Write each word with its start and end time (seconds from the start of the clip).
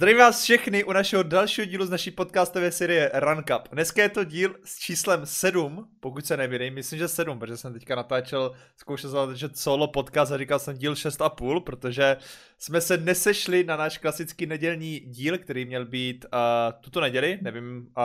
Zdravím 0.00 0.18
vás 0.18 0.42
všechny 0.42 0.84
u 0.84 0.92
našeho 0.92 1.22
dalšího 1.22 1.64
dílu 1.64 1.86
z 1.86 1.90
naší 1.90 2.10
podcastové 2.10 2.72
série 2.72 3.10
Run 3.14 3.42
Cup. 3.42 3.68
Dneska 3.72 4.02
je 4.02 4.08
to 4.08 4.24
díl 4.24 4.54
s 4.64 4.78
číslem 4.78 5.26
7, 5.26 5.88
pokud 6.00 6.26
se 6.26 6.36
nevědím, 6.36 6.74
myslím, 6.74 6.98
že 6.98 7.08
7, 7.08 7.38
protože 7.38 7.56
jsem 7.56 7.72
teďka 7.72 7.94
natáčel, 7.94 8.52
zkoušel 8.76 9.10
jsem 9.10 9.36
že 9.36 9.48
solo 9.54 9.88
podcast 9.88 10.32
a 10.32 10.38
říkal 10.38 10.58
jsem 10.58 10.76
díl 10.76 10.94
6,5, 10.94 11.60
protože 11.60 12.16
jsme 12.58 12.80
se 12.80 12.96
nesešli 12.96 13.64
na 13.64 13.76
náš 13.76 13.98
klasický 13.98 14.46
nedělní 14.46 15.00
díl, 15.00 15.38
který 15.38 15.64
měl 15.64 15.84
být 15.84 16.24
uh, 16.24 16.40
tuto 16.80 17.00
neděli, 17.00 17.38
nevím 17.42 17.78
uh, 17.78 18.04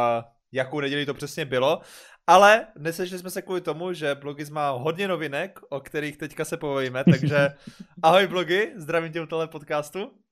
jakou 0.52 0.80
neděli 0.80 1.06
to 1.06 1.14
přesně 1.14 1.46
bylo, 1.46 1.82
ale 2.28 2.68
nesešli 2.78 3.20
jsme 3.20 3.30
se 3.30 3.42
kvůli 3.42 3.62
tomu, 3.62 3.94
že 3.94 4.16
Blogis 4.16 4.50
má 4.50 4.70
hodně 4.70 5.08
novinek, 5.08 5.60
o 5.70 5.80
kterých 5.80 6.18
teďka 6.18 6.46
se 6.46 6.58
povíme, 6.58 7.04
takže 7.04 7.50
ahoj 8.04 8.28
Blogy, 8.28 8.74
zdravím 8.76 9.14
tě 9.14 9.22
u 9.22 9.26
tohle 9.26 9.48
podcastu. 9.48 10.25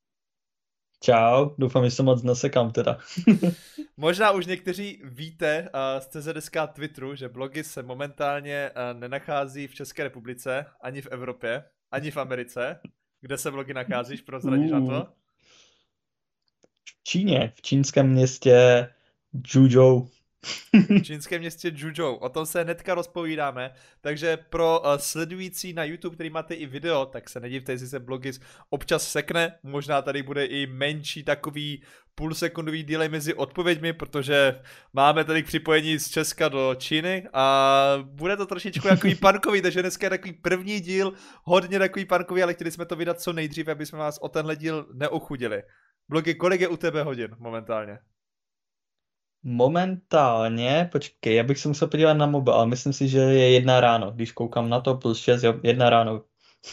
Čau, 1.04 1.49
doufám, 1.57 1.85
že 1.85 1.91
se 1.91 2.04
moc 2.04 2.23
nesekám 2.23 2.71
teda. 2.71 2.97
Možná 3.98 4.31
už 4.31 4.45
někteří 4.45 5.02
víte 5.03 5.70
uh, 5.73 6.02
z 6.02 6.07
CZSK 6.07 6.57
Twitteru, 6.73 7.16
že 7.16 7.29
blogy 7.29 7.63
se 7.63 7.84
momentálně 7.84 8.71
uh, 8.71 8.99
nenachází 8.99 9.67
v 9.67 9.76
České 9.76 10.03
republice, 10.03 10.66
ani 10.81 11.02
v 11.02 11.07
Evropě, 11.07 11.63
ani 11.91 12.12
v 12.12 12.17
Americe. 12.17 12.79
Kde 13.21 13.38
se 13.38 13.52
blogy 13.52 13.73
nacházíš, 13.73 14.21
prozradíš 14.21 14.71
uh. 14.71 14.79
na 14.79 14.88
to? 14.88 15.07
V 16.85 17.04
Číně, 17.04 17.51
v 17.55 17.62
čínském 17.62 18.09
městě 18.09 18.88
Zhuzhou 19.51 20.09
v 20.89 21.02
čínském 21.02 21.39
městě 21.39 21.71
Zhuzhou. 21.77 22.15
O 22.15 22.29
tom 22.29 22.45
se 22.45 22.63
hnedka 22.63 22.95
rozpovídáme, 22.95 23.73
takže 24.01 24.38
pro 24.38 24.79
uh, 24.79 24.95
sledující 24.97 25.73
na 25.73 25.84
YouTube, 25.84 26.15
který 26.15 26.29
máte 26.29 26.53
i 26.53 26.65
video, 26.65 27.05
tak 27.05 27.29
se 27.29 27.39
nedivte, 27.39 27.71
jestli 27.71 27.88
se 27.88 27.99
Blogis 27.99 28.39
občas 28.70 29.11
sekne, 29.11 29.55
možná 29.63 30.01
tady 30.01 30.23
bude 30.23 30.45
i 30.45 30.67
menší 30.67 31.23
takový 31.23 31.84
půlsekundový 32.15 32.84
delay 32.84 33.09
mezi 33.09 33.34
odpověďmi, 33.34 33.93
protože 33.93 34.61
máme 34.93 35.23
tady 35.23 35.43
k 35.43 35.48
připojení 35.48 35.99
z 35.99 36.09
Česka 36.09 36.49
do 36.49 36.75
Číny 36.77 37.27
a 37.34 37.98
bude 38.03 38.37
to 38.37 38.46
trošičku 38.46 38.87
takový 38.87 39.15
pankový, 39.15 39.62
takže 39.62 39.81
dneska 39.81 40.05
je 40.05 40.09
takový 40.09 40.34
první 40.34 40.79
díl, 40.79 41.13
hodně 41.43 41.79
takový 41.79 42.05
pankový, 42.05 42.43
ale 42.43 42.53
chtěli 42.53 42.71
jsme 42.71 42.85
to 42.85 42.96
vydat 42.96 43.21
co 43.21 43.34
nejdříve, 43.34 43.71
aby 43.71 43.85
jsme 43.85 43.99
vás 43.99 44.18
o 44.18 44.29
tenhle 44.29 44.55
díl 44.55 44.87
neochudili. 44.93 45.63
Blogy, 46.09 46.35
kolik 46.35 46.62
je 46.62 46.68
u 46.68 46.77
tebe 46.77 47.03
hodin 47.03 47.35
momentálně? 47.40 47.99
Momentálně, 49.44 50.90
počkej, 50.91 51.36
já 51.36 51.44
bych 51.44 51.58
se 51.60 51.68
musel 51.68 51.88
podívat 51.88 52.13
na 52.13 52.26
mobil, 52.26 52.54
ale 52.54 52.68
myslím 52.68 52.94
si, 52.94 53.08
že 53.08 53.20
je 53.20 53.52
jedna 53.52 53.80
ráno. 53.82 54.12
Když 54.12 54.32
koukám 54.32 54.70
na 54.70 54.82
to, 54.82 54.96
plus 54.96 55.20
6, 55.20 55.44
jo, 55.44 55.60
jedna 55.63 55.90
ráno. 55.90 56.24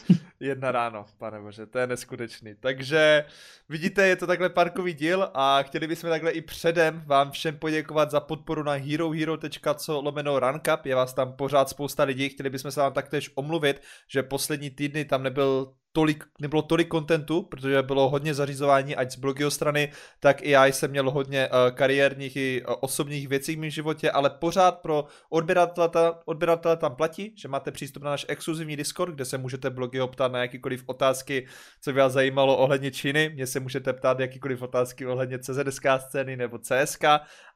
Jedna 0.43 0.73
ráno, 0.73 1.05
pane 1.19 1.41
bože, 1.41 1.67
to 1.67 1.79
je 1.79 1.87
neskutečný. 1.87 2.55
Takže 2.61 3.25
vidíte, 3.69 4.07
je 4.07 4.17
to 4.17 4.27
takhle 4.27 4.49
parkový 4.49 4.95
díl 4.95 5.31
a 5.35 5.63
chtěli 5.63 5.87
bychom 5.87 6.11
takhle 6.11 6.31
i 6.31 6.41
předem 6.41 7.03
vám 7.07 7.31
všem 7.31 7.59
poděkovat 7.59 8.11
za 8.11 8.21
podporu 8.21 8.63
na 8.63 8.73
herohero.co 8.73 10.01
lomeno 10.01 10.41
runcup. 10.41 10.85
Je 10.87 10.95
vás 10.95 11.15
tam 11.15 11.33
pořád 11.33 11.69
spousta 11.69 12.03
lidí, 12.03 12.29
chtěli 12.29 12.51
bychom 12.51 12.71
se 12.71 12.81
vám 12.81 12.93
taktéž 12.93 13.31
omluvit, 13.35 13.83
že 14.09 14.23
poslední 14.23 14.71
týdny 14.71 15.05
tam 15.05 15.23
nebyl 15.23 15.75
tolik, 15.93 16.25
nebylo 16.41 16.63
tolik 16.63 16.89
kontentu, 16.89 17.43
protože 17.43 17.83
bylo 17.83 18.09
hodně 18.09 18.35
zařizování, 18.35 18.97
ať 18.97 19.11
z 19.11 19.17
blogyho 19.17 19.51
strany, 19.51 19.93
tak 20.21 20.43
i 20.43 20.51
já 20.51 20.67
jsem 20.67 20.91
měl 20.91 21.11
hodně 21.11 21.49
uh, 21.49 21.77
kariérních 21.77 22.37
i 22.37 22.63
uh, 22.69 22.75
osobních 22.81 23.29
věcí 23.29 23.57
v 23.57 23.59
mém 23.59 23.71
životě, 23.71 24.11
ale 24.11 24.31
pořád 24.31 24.79
pro 24.79 25.05
odběratele, 25.31 25.89
ta, 25.89 26.19
odběratele 26.25 26.77
tam 26.77 26.97
platí, 26.97 27.35
že 27.37 27.49
máte 27.49 27.71
přístup 27.71 28.03
na 28.03 28.11
náš 28.11 28.27
exkluzivní 28.29 28.77
Discord, 28.77 29.15
kde 29.15 29.25
se 29.25 29.39
můžete 29.39 29.71
blogy 29.71 30.01
ptát 30.11 30.30
na 30.31 30.39
jakýkoliv 30.39 30.83
otázky, 30.87 31.47
co 31.81 31.93
by 31.93 31.99
vás 31.99 32.13
zajímalo 32.13 32.57
ohledně 32.57 32.91
Číny, 32.91 33.31
mě 33.35 33.47
se 33.47 33.61
můžete 33.61 33.93
ptát 33.93 34.21
jakýkoliv 34.21 34.63
otázky 34.63 35.07
ohledně 35.07 35.39
CZSK 35.39 35.87
scény 35.99 36.37
nebo 36.37 36.59
CSK 36.59 37.05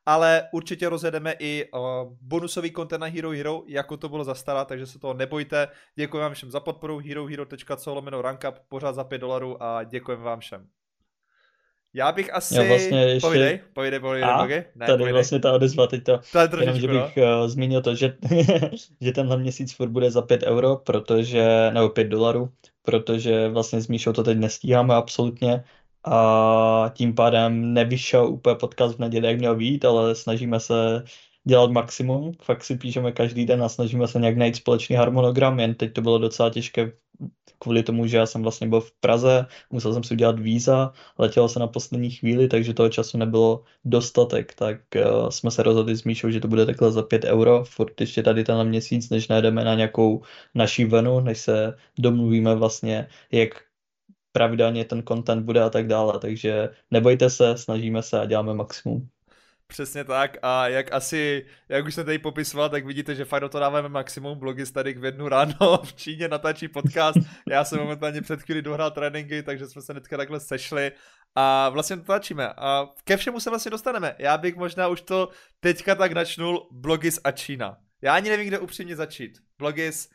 ale 0.06 0.48
určitě 0.52 0.88
rozjedeme 0.88 1.34
i 1.38 1.68
uh, 1.72 1.80
bonusový 2.20 2.72
content 2.72 3.00
na 3.00 3.06
Hero 3.06 3.30
Hero, 3.30 3.62
jako 3.66 3.96
to 3.96 4.08
bylo 4.08 4.24
zastara, 4.24 4.64
takže 4.64 4.86
se 4.86 4.98
toho 4.98 5.14
nebojte. 5.14 5.68
Děkuji 5.94 6.18
vám 6.18 6.34
všem 6.34 6.50
za 6.50 6.60
podporu, 6.60 6.98
herohero.co 6.98 7.94
lomeno 7.94 8.22
rankup, 8.22 8.54
pořád 8.68 8.92
za 8.92 9.04
5 9.04 9.18
dolarů 9.18 9.62
a 9.62 9.84
děkujeme 9.84 10.24
vám 10.24 10.40
všem. 10.40 10.68
Já 11.94 12.12
bych 12.12 12.34
asi... 12.34 12.54
Já 12.54 12.62
vlastně 12.62 12.98
ještě... 12.98 13.26
Povídej, 13.26 13.60
povídej, 13.72 14.00
povídej, 14.00 14.24
a, 14.24 14.46
Ne, 14.46 14.64
tady 14.76 14.92
povídej. 14.92 15.12
vlastně 15.12 15.38
ta 15.38 15.52
odezva 15.52 15.86
teď 15.86 16.04
to. 16.04 16.20
to 16.32 16.38
je 16.38 16.48
jenom, 16.60 16.80
že 16.80 16.88
bych 16.88 17.16
uh, 17.16 17.48
zmínil 17.48 17.82
to, 17.82 17.94
že, 17.94 18.16
že 19.00 19.12
tenhle 19.12 19.36
měsíc 19.36 19.74
furt 19.74 19.88
bude 19.88 20.10
za 20.10 20.22
5 20.22 20.42
euro, 20.42 20.76
protože, 20.76 21.70
nebo 21.70 21.88
5 21.88 22.04
dolarů, 22.04 22.52
protože 22.82 23.48
vlastně 23.48 23.80
s 23.80 23.88
Míšou 23.88 24.12
to 24.12 24.22
teď 24.22 24.38
nestíháme 24.38 24.94
absolutně 24.94 25.64
a 26.04 26.90
tím 26.94 27.14
pádem 27.14 27.72
nevyšel 27.72 28.26
úplně 28.26 28.56
podcast 28.56 28.96
v 28.96 28.98
neděli, 28.98 29.26
jak 29.26 29.38
měl 29.38 29.56
být, 29.56 29.84
ale 29.84 30.14
snažíme 30.14 30.60
se 30.60 31.04
dělat 31.44 31.70
maximum. 31.70 32.32
Fakt 32.42 32.64
si 32.64 32.76
píšeme 32.76 33.12
každý 33.12 33.46
den 33.46 33.62
a 33.62 33.68
snažíme 33.68 34.08
se 34.08 34.18
nějak 34.18 34.36
najít 34.36 34.56
společný 34.56 34.96
harmonogram, 34.96 35.60
jen 35.60 35.74
teď 35.74 35.92
to 35.92 36.02
bylo 36.02 36.18
docela 36.18 36.50
těžké 36.50 36.92
kvůli 37.58 37.82
tomu, 37.82 38.06
že 38.06 38.16
já 38.16 38.26
jsem 38.26 38.42
vlastně 38.42 38.68
byl 38.68 38.80
v 38.80 38.92
Praze, 39.00 39.46
musel 39.70 39.94
jsem 39.94 40.02
si 40.04 40.14
udělat 40.14 40.38
víza, 40.38 40.92
letěl 41.18 41.48
se 41.48 41.58
na 41.60 41.66
poslední 41.66 42.10
chvíli, 42.10 42.48
takže 42.48 42.74
toho 42.74 42.88
času 42.88 43.18
nebylo 43.18 43.62
dostatek, 43.84 44.54
tak 44.54 44.80
uh, 44.96 45.28
jsme 45.28 45.50
se 45.50 45.62
rozhodli 45.62 45.96
s 45.96 46.04
Míšou, 46.04 46.30
že 46.30 46.40
to 46.40 46.48
bude 46.48 46.66
takhle 46.66 46.92
za 46.92 47.02
5 47.02 47.24
euro, 47.24 47.64
furt 47.64 48.00
ještě 48.00 48.22
tady 48.22 48.44
ten 48.44 48.68
měsíc, 48.68 49.10
než 49.10 49.28
najdeme 49.28 49.64
na 49.64 49.74
nějakou 49.74 50.22
naší 50.54 50.84
venu, 50.84 51.20
než 51.20 51.38
se 51.38 51.76
domluvíme 51.98 52.54
vlastně, 52.54 53.08
jak 53.32 53.50
pravidelně 54.32 54.84
ten 54.84 55.02
content 55.08 55.44
bude 55.44 55.62
a 55.62 55.70
tak 55.70 55.86
dále, 55.86 56.18
takže 56.20 56.68
nebojte 56.90 57.30
se, 57.30 57.56
snažíme 57.56 58.02
se 58.02 58.20
a 58.20 58.24
děláme 58.24 58.54
maximum. 58.54 59.08
Přesně 59.66 60.04
tak 60.04 60.36
a 60.42 60.68
jak 60.68 60.92
asi, 60.92 61.46
jak 61.68 61.86
už 61.86 61.94
jsem 61.94 62.04
tady 62.04 62.18
popisoval, 62.18 62.68
tak 62.68 62.86
vidíte, 62.86 63.14
že 63.14 63.24
fakt 63.24 63.40
do 63.40 63.48
toho 63.48 63.60
dáváme 63.60 63.88
maximum, 63.88 64.38
blogy 64.38 64.72
tady 64.72 64.94
v 64.94 65.04
jednu 65.04 65.28
ráno 65.28 65.78
v 65.84 65.92
Číně 65.92 66.28
natáčí 66.28 66.68
podcast, 66.68 67.18
já 67.48 67.64
jsem 67.64 67.78
momentálně 67.78 68.22
před 68.22 68.42
chvíli 68.42 68.62
dohrál 68.62 68.90
tréninky, 68.90 69.42
takže 69.42 69.66
jsme 69.66 69.82
se 69.82 69.92
hnedka 69.92 70.16
takhle 70.16 70.40
sešli 70.40 70.92
a 71.34 71.68
vlastně 71.68 71.96
natáčíme 71.96 72.48
a 72.56 72.88
ke 73.04 73.16
všemu 73.16 73.40
se 73.40 73.50
vlastně 73.50 73.70
dostaneme. 73.70 74.14
Já 74.18 74.38
bych 74.38 74.56
možná 74.56 74.88
už 74.88 75.00
to 75.00 75.28
teďka 75.60 75.94
tak 75.94 76.12
načnul 76.12 76.68
Blogis 76.72 77.20
a 77.24 77.30
Čína. 77.30 77.76
Já 78.02 78.14
ani 78.14 78.30
nevím, 78.30 78.46
kde 78.46 78.58
upřímně 78.58 78.96
začít. 78.96 79.38
Blogis, 79.58 80.10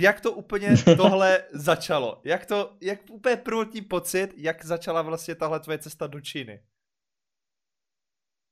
jak 0.00 0.20
to 0.20 0.32
úplně 0.32 0.74
tohle 0.96 1.42
začalo? 1.52 2.20
Jak 2.24 2.46
to, 2.46 2.76
jak 2.80 2.98
úplně 3.10 3.36
prvotní 3.36 3.82
pocit, 3.82 4.28
jak 4.36 4.64
začala 4.64 5.02
vlastně 5.02 5.34
tahle 5.34 5.60
tvoje 5.60 5.78
cesta 5.78 6.06
do 6.06 6.20
Číny? 6.20 6.60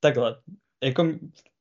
Takhle, 0.02 0.36
jako 0.84 1.08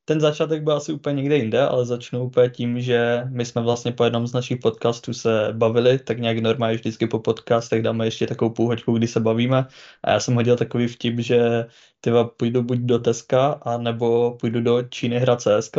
ten 0.05 0.21
začátek 0.21 0.63
byl 0.63 0.73
asi 0.73 0.93
úplně 0.93 1.15
někde 1.15 1.37
jinde, 1.37 1.61
ale 1.67 1.85
začnu 1.85 2.23
úplně 2.23 2.49
tím, 2.49 2.81
že 2.81 3.23
my 3.29 3.45
jsme 3.45 3.61
vlastně 3.61 3.91
po 3.91 4.03
jednom 4.03 4.27
z 4.27 4.33
našich 4.33 4.59
podcastů 4.59 5.13
se 5.13 5.47
bavili, 5.51 5.99
tak 5.99 6.19
nějak 6.19 6.39
normálně 6.39 6.75
vždycky 6.75 7.07
po 7.07 7.19
podcastech 7.19 7.81
dáme 7.83 8.07
ještě 8.07 8.27
takovou 8.27 8.51
půlhoďku, 8.53 8.93
kdy 8.97 9.07
se 9.07 9.19
bavíme. 9.19 9.67
A 10.03 10.11
já 10.11 10.19
jsem 10.19 10.35
hodil 10.35 10.57
takový 10.57 10.87
vtip, 10.87 11.19
že 11.19 11.65
ty 12.01 12.11
půjdu 12.37 12.63
buď 12.63 12.77
do 12.77 12.99
Teska, 12.99 13.51
a 13.51 13.77
nebo 13.77 14.37
půjdu 14.39 14.61
do 14.61 14.83
Číny 14.83 15.19
hrát 15.19 15.41
CS, 15.41 15.71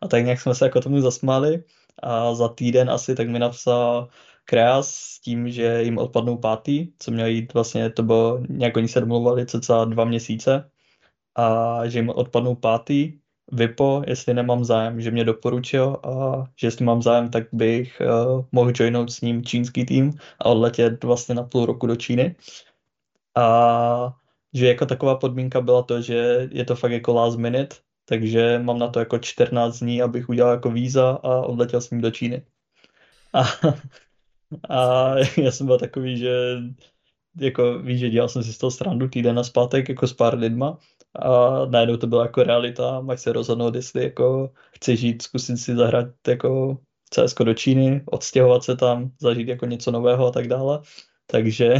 a. 0.00 0.08
Tak 0.08 0.24
nějak 0.24 0.40
jsme 0.40 0.54
se 0.54 0.64
jako 0.64 0.80
tomu 0.80 1.00
zasmáli. 1.00 1.64
A 2.02 2.34
za 2.34 2.48
týden 2.48 2.90
asi 2.90 3.14
tak 3.14 3.28
mi 3.28 3.38
napsal 3.38 4.08
Kreas 4.44 4.94
s 4.94 5.20
tím, 5.20 5.50
že 5.50 5.82
jim 5.82 5.98
odpadnou 5.98 6.38
pátý, 6.38 6.88
co 6.98 7.10
měl 7.10 7.26
jít 7.26 7.54
vlastně, 7.54 7.90
to 7.90 8.02
bylo, 8.02 8.40
nějak 8.48 8.76
oni 8.76 8.88
se 8.88 9.00
domluvali 9.00 9.46
cca 9.46 9.84
dva 9.84 10.04
měsíce 10.04 10.70
a 11.34 11.80
že 11.88 11.98
jim 11.98 12.10
odpadnou 12.10 12.54
pátý, 12.54 13.12
Vipo, 13.52 14.02
jestli 14.06 14.34
nemám 14.34 14.64
zájem, 14.64 15.00
že 15.00 15.10
mě 15.10 15.24
doporučil 15.24 15.96
a 16.04 16.44
že 16.56 16.66
jestli 16.66 16.84
mám 16.84 17.02
zájem, 17.02 17.30
tak 17.30 17.44
bych 17.52 18.00
uh, 18.00 18.44
mohl 18.52 18.72
joinout 18.74 19.12
s 19.12 19.20
ním 19.20 19.44
čínský 19.44 19.84
tým 19.84 20.12
a 20.38 20.44
odletět 20.44 21.04
vlastně 21.04 21.34
na 21.34 21.42
půl 21.42 21.66
roku 21.66 21.86
do 21.86 21.96
Číny. 21.96 22.36
A 23.36 24.16
že 24.54 24.68
jako 24.68 24.86
taková 24.86 25.14
podmínka 25.16 25.60
byla 25.60 25.82
to, 25.82 26.00
že 26.02 26.48
je 26.52 26.64
to 26.64 26.76
fakt 26.76 26.92
jako 26.92 27.14
last 27.14 27.38
minute, 27.38 27.76
takže 28.04 28.58
mám 28.58 28.78
na 28.78 28.88
to 28.88 28.98
jako 28.98 29.18
14 29.18 29.78
dní, 29.78 30.02
abych 30.02 30.28
udělal 30.28 30.52
jako 30.52 30.70
víza 30.70 31.10
a 31.10 31.40
odletěl 31.40 31.80
s 31.80 31.90
ním 31.90 32.00
do 32.00 32.10
Číny. 32.10 32.46
A, 33.32 33.44
a 34.68 35.14
já 35.38 35.50
jsem 35.50 35.66
byl 35.66 35.78
takový, 35.78 36.16
že 36.18 36.56
jako 37.40 37.78
víš, 37.78 38.00
že 38.00 38.10
dělal 38.10 38.28
jsem 38.28 38.42
si 38.42 38.52
z 38.52 38.58
toho 38.58 38.70
srandu 38.70 39.08
týden 39.08 39.34
na 39.34 39.44
zpátek 39.44 39.88
jako 39.88 40.06
s 40.06 40.12
pár 40.12 40.38
lidma 40.38 40.78
a 41.22 41.64
najednou 41.66 41.96
to 41.96 42.06
byla 42.06 42.22
jako 42.22 42.42
realita, 42.42 43.00
máš 43.00 43.20
se 43.20 43.32
rozhodnout, 43.32 43.74
jestli 43.74 44.02
jako 44.04 44.50
chceš 44.76 45.00
jít, 45.00 45.22
zkusit 45.22 45.56
si 45.56 45.74
zahrát 45.74 46.06
jako 46.28 46.78
CS 47.10 47.34
do 47.34 47.54
Číny, 47.54 48.02
odstěhovat 48.06 48.64
se 48.64 48.76
tam, 48.76 49.10
zažít 49.20 49.48
jako 49.48 49.66
něco 49.66 49.90
nového 49.90 50.26
a 50.26 50.30
tak 50.30 50.48
dále. 50.48 50.80
Takže 51.26 51.74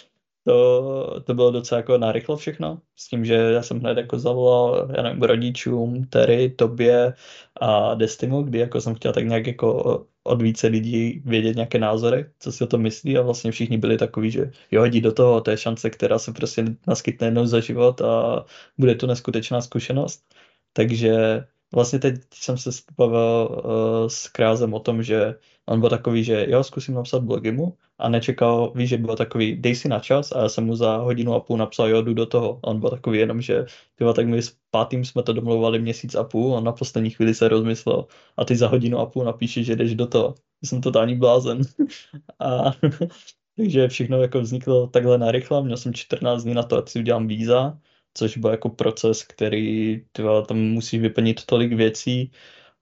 to, 0.46 1.20
to 1.20 1.34
bylo 1.34 1.50
docela 1.50 1.76
jako 1.76 1.98
narychlo 1.98 2.36
všechno, 2.36 2.80
s 2.96 3.08
tím, 3.08 3.24
že 3.24 3.34
já 3.34 3.62
jsem 3.62 3.80
hned 3.80 3.98
jako 3.98 4.18
zavolal, 4.18 4.88
já 4.96 5.02
nevím, 5.02 5.22
rodičům, 5.22 6.04
Terry, 6.04 6.50
tobě 6.50 7.14
a 7.60 7.94
Destimu, 7.94 8.42
kdy 8.42 8.58
jako 8.58 8.80
jsem 8.80 8.94
chtěl 8.94 9.12
tak 9.12 9.26
nějak 9.26 9.46
jako 9.46 10.06
od 10.22 10.42
více 10.42 10.66
lidí 10.66 11.22
vědět 11.24 11.56
nějaké 11.56 11.78
názory, 11.78 12.26
co 12.38 12.52
si 12.52 12.64
o 12.64 12.66
tom 12.66 12.82
myslí 12.82 13.18
a 13.18 13.22
vlastně 13.22 13.50
všichni 13.52 13.78
byli 13.78 13.98
takový, 13.98 14.30
že 14.30 14.50
jo, 14.70 14.80
hodí 14.80 15.00
do 15.00 15.12
toho, 15.12 15.40
to 15.40 15.50
je 15.50 15.56
šance, 15.56 15.90
která 15.90 16.18
se 16.18 16.32
prostě 16.32 16.64
naskytne 16.86 17.26
jednou 17.26 17.46
za 17.46 17.60
život 17.60 18.00
a 18.00 18.44
bude 18.78 18.94
to 18.94 19.06
neskutečná 19.06 19.60
zkušenost. 19.60 20.24
Takže 20.72 21.44
vlastně 21.74 21.98
teď 21.98 22.14
jsem 22.34 22.58
se 22.58 22.70
bavil 22.96 23.48
uh, 23.50 24.08
s 24.08 24.28
Krázem 24.28 24.74
o 24.74 24.80
tom, 24.80 25.02
že 25.02 25.34
on 25.66 25.80
byl 25.80 25.90
takový, 25.90 26.24
že 26.24 26.46
jo, 26.48 26.64
zkusím 26.64 26.94
napsat 26.94 27.22
blogimu 27.22 27.76
a 28.00 28.08
nečekal, 28.08 28.72
víš, 28.74 28.88
že 28.88 28.98
byl 28.98 29.16
takový, 29.16 29.56
dej 29.56 29.76
si 29.76 29.88
na 29.88 29.98
čas 30.00 30.32
a 30.32 30.42
já 30.42 30.48
jsem 30.48 30.66
mu 30.66 30.76
za 30.76 30.96
hodinu 30.96 31.34
a 31.34 31.40
půl 31.40 31.56
napsal, 31.56 31.88
jo, 31.88 32.02
jdu 32.02 32.14
do 32.14 32.26
toho. 32.26 32.60
A 32.62 32.66
on 32.66 32.80
byl 32.80 32.90
takový 32.90 33.18
jenom, 33.18 33.40
že 33.42 33.64
tyva, 33.96 34.12
tak 34.12 34.26
my 34.26 34.42
s 34.42 34.56
pátým 34.70 35.04
jsme 35.04 35.22
to 35.22 35.32
domlouvali 35.32 35.78
měsíc 35.78 36.14
a 36.14 36.24
půl, 36.24 36.54
on 36.54 36.64
na 36.64 36.72
poslední 36.72 37.10
chvíli 37.10 37.34
se 37.34 37.48
rozmyslel 37.48 38.06
a 38.36 38.44
ty 38.44 38.56
za 38.56 38.68
hodinu 38.68 38.98
a 38.98 39.06
půl 39.06 39.24
napíšeš, 39.24 39.66
že 39.66 39.76
jdeš 39.76 39.94
do 39.94 40.06
toho. 40.06 40.34
Jsem 40.64 40.80
totální 40.80 41.16
blázen. 41.16 41.60
a 42.38 42.72
takže 43.56 43.88
všechno 43.88 44.22
jako 44.22 44.40
vzniklo 44.40 44.86
takhle 44.86 45.18
narychle, 45.18 45.62
měl 45.62 45.76
jsem 45.76 45.94
14 45.94 46.42
dní 46.42 46.54
na 46.54 46.62
to, 46.62 46.78
ať 46.78 46.88
si 46.88 46.98
udělám 46.98 47.26
víza, 47.26 47.78
což 48.14 48.36
byl 48.36 48.50
jako 48.50 48.68
proces, 48.68 49.22
který 49.24 50.00
tyva, 50.12 50.42
tam 50.42 50.58
musíš 50.58 51.00
vyplnit 51.00 51.46
tolik 51.46 51.72
věcí, 51.72 52.30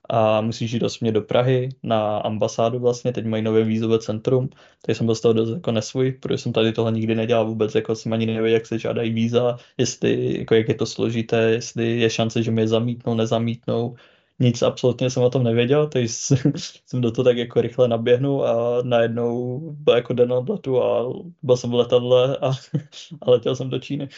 a 0.09 0.41
musíš 0.41 0.73
jít 0.73 0.83
osmě 0.83 1.13
do 1.13 1.23
Prahy 1.23 1.69
na 1.83 2.19
ambasádu 2.19 2.79
vlastně, 2.79 3.13
teď 3.13 3.27
mají 3.27 3.43
nové 3.43 3.65
vízové 3.65 3.99
centrum, 3.99 4.49
takže 4.83 4.99
jsem 4.99 5.07
byl 5.07 5.15
z 5.15 5.21
toho 5.21 5.33
dost 5.35 5.51
jako 5.51 5.73
nesvůj, 5.73 6.13
protože 6.13 6.39
jsem 6.39 6.53
tady 6.53 6.73
tohle 6.73 6.93
nikdy 6.93 7.15
nedělal 7.15 7.47
vůbec, 7.47 7.75
jako 7.75 7.95
jsem 7.95 8.13
ani 8.13 8.27
nevěděl, 8.27 8.55
jak 8.55 8.67
se 8.67 8.79
žádají 8.79 9.13
víza, 9.13 9.57
jestli, 9.79 10.39
jako 10.39 10.55
jak 10.55 10.69
je 10.69 10.75
to 10.75 10.87
složité, 10.87 11.51
jestli 11.51 12.01
je 12.01 12.11
šance, 12.11 12.43
že 12.43 12.53
je 12.59 12.69
zamítnou, 12.69 13.15
nezamítnou, 13.15 13.97
nic 14.39 14.63
absolutně 14.63 15.11
jsem 15.11 15.23
o 15.23 15.31
tom 15.31 15.43
nevěděl, 15.43 15.89
takže 15.89 16.09
jsem 16.87 17.01
do 17.01 17.11
toho 17.13 17.25
tak 17.25 17.37
jako 17.37 17.61
rychle 17.61 17.89
naběhnul 17.89 18.47
a 18.47 18.83
najednou 18.83 19.61
byl 19.73 19.95
jako 19.95 20.13
den 20.13 20.33
odletu 20.33 20.83
a 20.83 21.13
byl 21.43 21.57
jsem 21.57 21.71
v 21.71 21.75
letadle 21.75 22.37
a, 22.37 22.51
a 23.23 23.31
letěl 23.31 23.57
jsem 23.57 23.71
do 23.71 23.79
Číny 23.79 24.09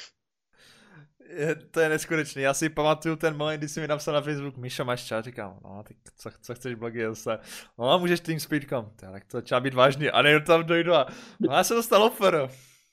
to 1.71 1.81
je 1.81 1.89
neskutečný. 1.89 2.43
Já 2.43 2.55
si 2.55 2.69
pamatuju 2.69 3.17
ten 3.17 3.37
moment, 3.37 3.59
kdy 3.59 3.69
jsi 3.69 3.81
mi 3.81 3.89
napsal 3.89 4.15
na 4.15 4.21
Facebook, 4.21 4.57
Míša, 4.57 4.85
máš 4.85 5.05
čas? 5.05 5.25
Říkám, 5.25 5.59
no, 5.65 5.83
ty, 5.83 5.95
co, 6.17 6.31
co 6.43 6.55
chceš 6.55 6.75
blogy 6.75 7.05
zase? 7.07 7.39
No, 7.79 7.99
můžeš 7.99 8.21
tím 8.21 8.41
spít 8.41 8.65
kam? 8.65 8.91
Tak 8.97 9.25
to 9.25 9.37
začal 9.37 9.61
být 9.61 9.75
vážný. 9.75 10.11
A 10.11 10.23
nejdu 10.23 10.41
tam 10.41 10.65
dojdu 10.65 10.95
a, 10.95 11.07
no, 11.41 11.55
já 11.55 11.65
jsem 11.65 11.77
dostal 11.77 12.03
offer. 12.03 12.49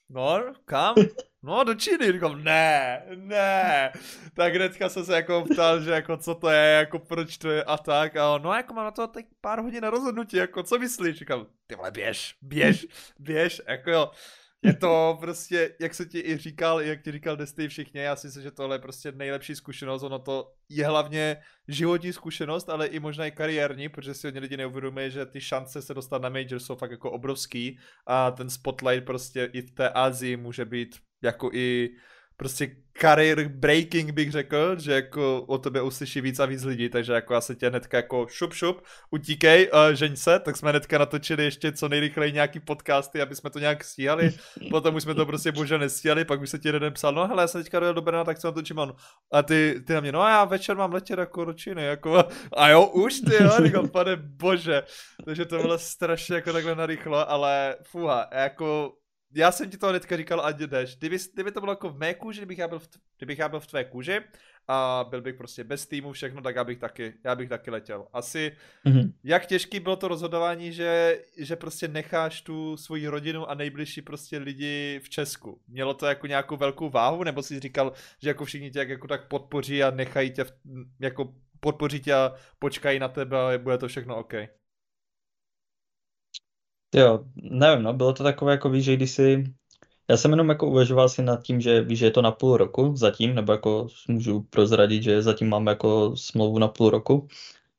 No, 0.09 0.43
kam? 0.65 0.95
No, 1.43 1.63
do 1.63 1.75
Číny. 1.75 2.11
Říkám, 2.11 2.43
ne, 2.43 3.01
ne. 3.15 3.91
Tak 4.33 4.55
hnedka 4.55 4.89
jsem 4.89 5.05
se 5.05 5.15
jako 5.15 5.45
ptal, 5.53 5.81
že 5.81 5.91
jako 5.91 6.17
co 6.17 6.35
to 6.35 6.49
je, 6.49 6.73
jako 6.73 6.99
proč 6.99 7.37
to 7.37 7.49
je 7.49 7.63
a 7.63 7.77
tak. 7.77 8.15
A 8.15 8.33
on, 8.33 8.41
no 8.41 8.53
jako 8.53 8.73
mám 8.73 8.85
na 8.85 8.91
to 8.91 9.07
teď 9.07 9.25
pár 9.41 9.59
hodin 9.59 9.83
na 9.83 9.89
rozhodnutí, 9.89 10.37
jako 10.37 10.63
co 10.63 10.79
myslíš? 10.79 11.17
Říkám, 11.17 11.45
ty 11.67 11.75
vole, 11.75 11.91
běž, 11.91 12.35
běž, 12.41 12.87
běž, 13.19 13.61
jako 13.67 13.91
jo 13.91 14.11
je 14.67 14.73
to 14.73 15.17
prostě, 15.19 15.75
jak 15.79 15.93
se 15.93 16.05
ti 16.05 16.19
i 16.19 16.37
říkal, 16.37 16.81
jak 16.81 17.01
ti 17.03 17.11
říkal 17.11 17.37
Desty 17.37 17.67
všichni, 17.67 18.01
já 18.01 18.15
si 18.15 18.27
myslím, 18.27 18.43
že 18.43 18.51
tohle 18.51 18.75
je 18.75 18.79
prostě 18.79 19.11
nejlepší 19.11 19.55
zkušenost, 19.55 20.03
ono 20.03 20.19
to 20.19 20.53
je 20.69 20.87
hlavně 20.87 21.37
životní 21.67 22.13
zkušenost, 22.13 22.69
ale 22.69 22.87
i 22.87 22.99
možná 22.99 23.25
i 23.25 23.31
kariérní, 23.31 23.89
protože 23.89 24.13
si 24.13 24.27
hodně 24.27 24.39
lidi 24.39 24.57
neuvědomují, 24.57 25.11
že 25.11 25.25
ty 25.25 25.41
šance 25.41 25.81
se 25.81 25.93
dostat 25.93 26.21
na 26.21 26.29
major 26.29 26.59
jsou 26.59 26.75
fakt 26.75 26.91
jako 26.91 27.11
obrovský 27.11 27.79
a 28.07 28.31
ten 28.31 28.49
spotlight 28.49 29.05
prostě 29.05 29.49
i 29.53 29.61
v 29.61 29.71
té 29.71 29.89
Azii 29.89 30.37
může 30.37 30.65
být 30.65 30.95
jako 31.21 31.49
i 31.53 31.89
prostě 32.37 32.75
career 33.01 33.47
breaking 33.47 34.11
bych 34.11 34.31
řekl, 34.31 34.79
že 34.79 34.93
jako 34.93 35.41
o 35.41 35.57
tebe 35.57 35.81
uslyší 35.81 36.21
víc 36.21 36.39
a 36.39 36.45
víc 36.45 36.63
lidí, 36.63 36.89
takže 36.89 37.13
jako 37.13 37.33
já 37.33 37.41
se 37.41 37.55
tě 37.55 37.69
hnedka 37.69 37.97
jako 37.97 38.27
šup 38.29 38.53
šup, 38.53 38.81
utíkej, 39.11 39.69
uh, 39.73 39.93
žeň 39.93 40.15
se, 40.15 40.39
tak 40.39 40.57
jsme 40.57 40.69
hnedka 40.69 40.97
natočili 40.97 41.43
ještě 41.43 41.71
co 41.71 41.89
nejrychleji 41.89 42.33
nějaký 42.33 42.59
podcasty, 42.59 43.21
aby 43.21 43.35
jsme 43.35 43.49
to 43.49 43.59
nějak 43.59 43.83
stíhali, 43.83 44.31
potom 44.71 44.95
už 44.95 45.03
jsme 45.03 45.15
to 45.15 45.25
prostě 45.25 45.51
bože 45.51 45.77
nestíhali, 45.77 46.25
pak 46.25 46.41
už 46.41 46.49
se 46.49 46.59
ti 46.59 46.67
jeden 46.67 46.93
psal, 46.93 47.13
no 47.13 47.27
hele, 47.27 47.43
já 47.43 47.47
jsem 47.47 47.63
teďka 47.63 47.79
dojel 47.79 47.93
do 47.93 48.01
Brna, 48.01 48.23
tak 48.23 48.39
co 48.39 48.47
natočím, 48.47 48.77
on. 48.77 48.95
A 49.31 49.43
ty, 49.43 49.83
ty 49.87 49.93
na 49.93 49.99
mě, 49.99 50.11
no 50.11 50.21
a 50.21 50.29
já 50.29 50.45
večer 50.45 50.77
mám 50.77 50.93
letět 50.93 51.19
jako 51.19 51.45
do 51.45 51.53
Číny, 51.53 51.85
jako, 51.85 52.23
a 52.57 52.69
jo, 52.69 52.85
už 52.85 53.19
ty 53.19 53.43
jo, 53.43 53.51
říkám, 53.65 53.89
pane 53.89 54.15
bože, 54.15 54.83
takže 55.25 55.45
to 55.45 55.57
bylo 55.57 55.79
strašně 55.79 56.35
jako 56.35 56.53
takhle 56.53 56.75
narychlo, 56.75 57.29
ale 57.31 57.75
fuha, 57.83 58.29
jako 58.33 58.93
já 59.33 59.51
jsem 59.51 59.69
ti 59.69 59.77
to 59.77 59.87
hnedka 59.87 60.17
říkal, 60.17 60.45
ať 60.45 60.57
jdeš. 60.57 60.97
Kdyby, 60.97 61.17
kdyby 61.33 61.51
to 61.51 61.59
bylo 61.59 61.71
jako 61.71 61.89
v 61.89 61.97
mé 61.97 62.13
kůži, 62.13 62.39
kdybych 62.39 62.57
já 62.57 62.67
byl 62.67 62.79
v, 62.79 62.89
kdybych 63.17 63.39
já 63.39 63.49
byl 63.49 63.59
v 63.59 63.67
tvé 63.67 63.83
kůži 63.83 64.21
a 64.67 65.05
byl 65.09 65.21
bych 65.21 65.35
prostě 65.35 65.63
bez 65.63 65.85
týmu 65.87 66.11
všechno, 66.11 66.41
tak 66.41 66.55
já 66.55 66.63
bych 66.63 66.77
taky, 66.77 67.13
já 67.23 67.35
bych 67.35 67.49
taky 67.49 67.71
letěl. 67.71 68.07
Asi, 68.13 68.51
mm-hmm. 68.85 69.11
jak 69.23 69.45
těžký 69.45 69.79
bylo 69.79 69.95
to 69.95 70.07
rozhodování, 70.07 70.73
že, 70.73 71.21
že 71.37 71.55
prostě 71.55 71.87
necháš 71.87 72.41
tu 72.41 72.77
svoji 72.77 73.07
rodinu 73.07 73.49
a 73.49 73.53
nejbližší 73.53 74.01
prostě 74.01 74.37
lidi 74.37 75.01
v 75.03 75.09
Česku. 75.09 75.61
Mělo 75.67 75.93
to 75.93 76.05
jako 76.05 76.27
nějakou 76.27 76.57
velkou 76.57 76.89
váhu, 76.89 77.23
nebo 77.23 77.43
jsi 77.43 77.59
říkal, 77.59 77.93
že 78.21 78.29
jako 78.29 78.45
všichni 78.45 78.71
tě 78.71 78.79
jako 78.79 79.07
tak 79.07 79.27
podpoří 79.27 79.83
a 79.83 79.91
nechají 79.91 80.31
tě, 80.31 80.43
v, 80.43 80.51
jako 80.99 81.33
podpoří 81.59 81.99
tě 81.99 82.13
a 82.13 82.33
počkají 82.59 82.99
na 82.99 83.07
tebe 83.07 83.37
a 83.37 83.57
bude 83.57 83.77
to 83.77 83.87
všechno 83.87 84.15
OK? 84.15 84.33
Jo, 86.95 87.25
nevím, 87.35 87.83
no, 87.83 87.93
bylo 87.93 88.13
to 88.13 88.23
takové, 88.23 88.51
jako 88.51 88.69
víš, 88.69 88.85
že 88.85 88.95
když 88.95 89.11
si, 89.11 89.53
já 90.09 90.17
jsem 90.17 90.31
jenom 90.31 90.49
jako 90.49 90.67
uvažoval 90.67 91.09
si 91.09 91.21
nad 91.23 91.43
tím, 91.43 91.61
že 91.61 91.81
víš, 91.81 91.99
že 91.99 92.05
je 92.05 92.11
to 92.11 92.21
na 92.21 92.31
půl 92.31 92.57
roku 92.57 92.95
zatím, 92.95 93.35
nebo 93.35 93.51
jako 93.51 93.87
můžu 94.07 94.41
prozradit, 94.49 95.03
že 95.03 95.21
zatím 95.21 95.49
máme 95.49 95.71
jako 95.71 96.17
smlouvu 96.17 96.59
na 96.59 96.67
půl 96.67 96.89
roku. 96.89 97.27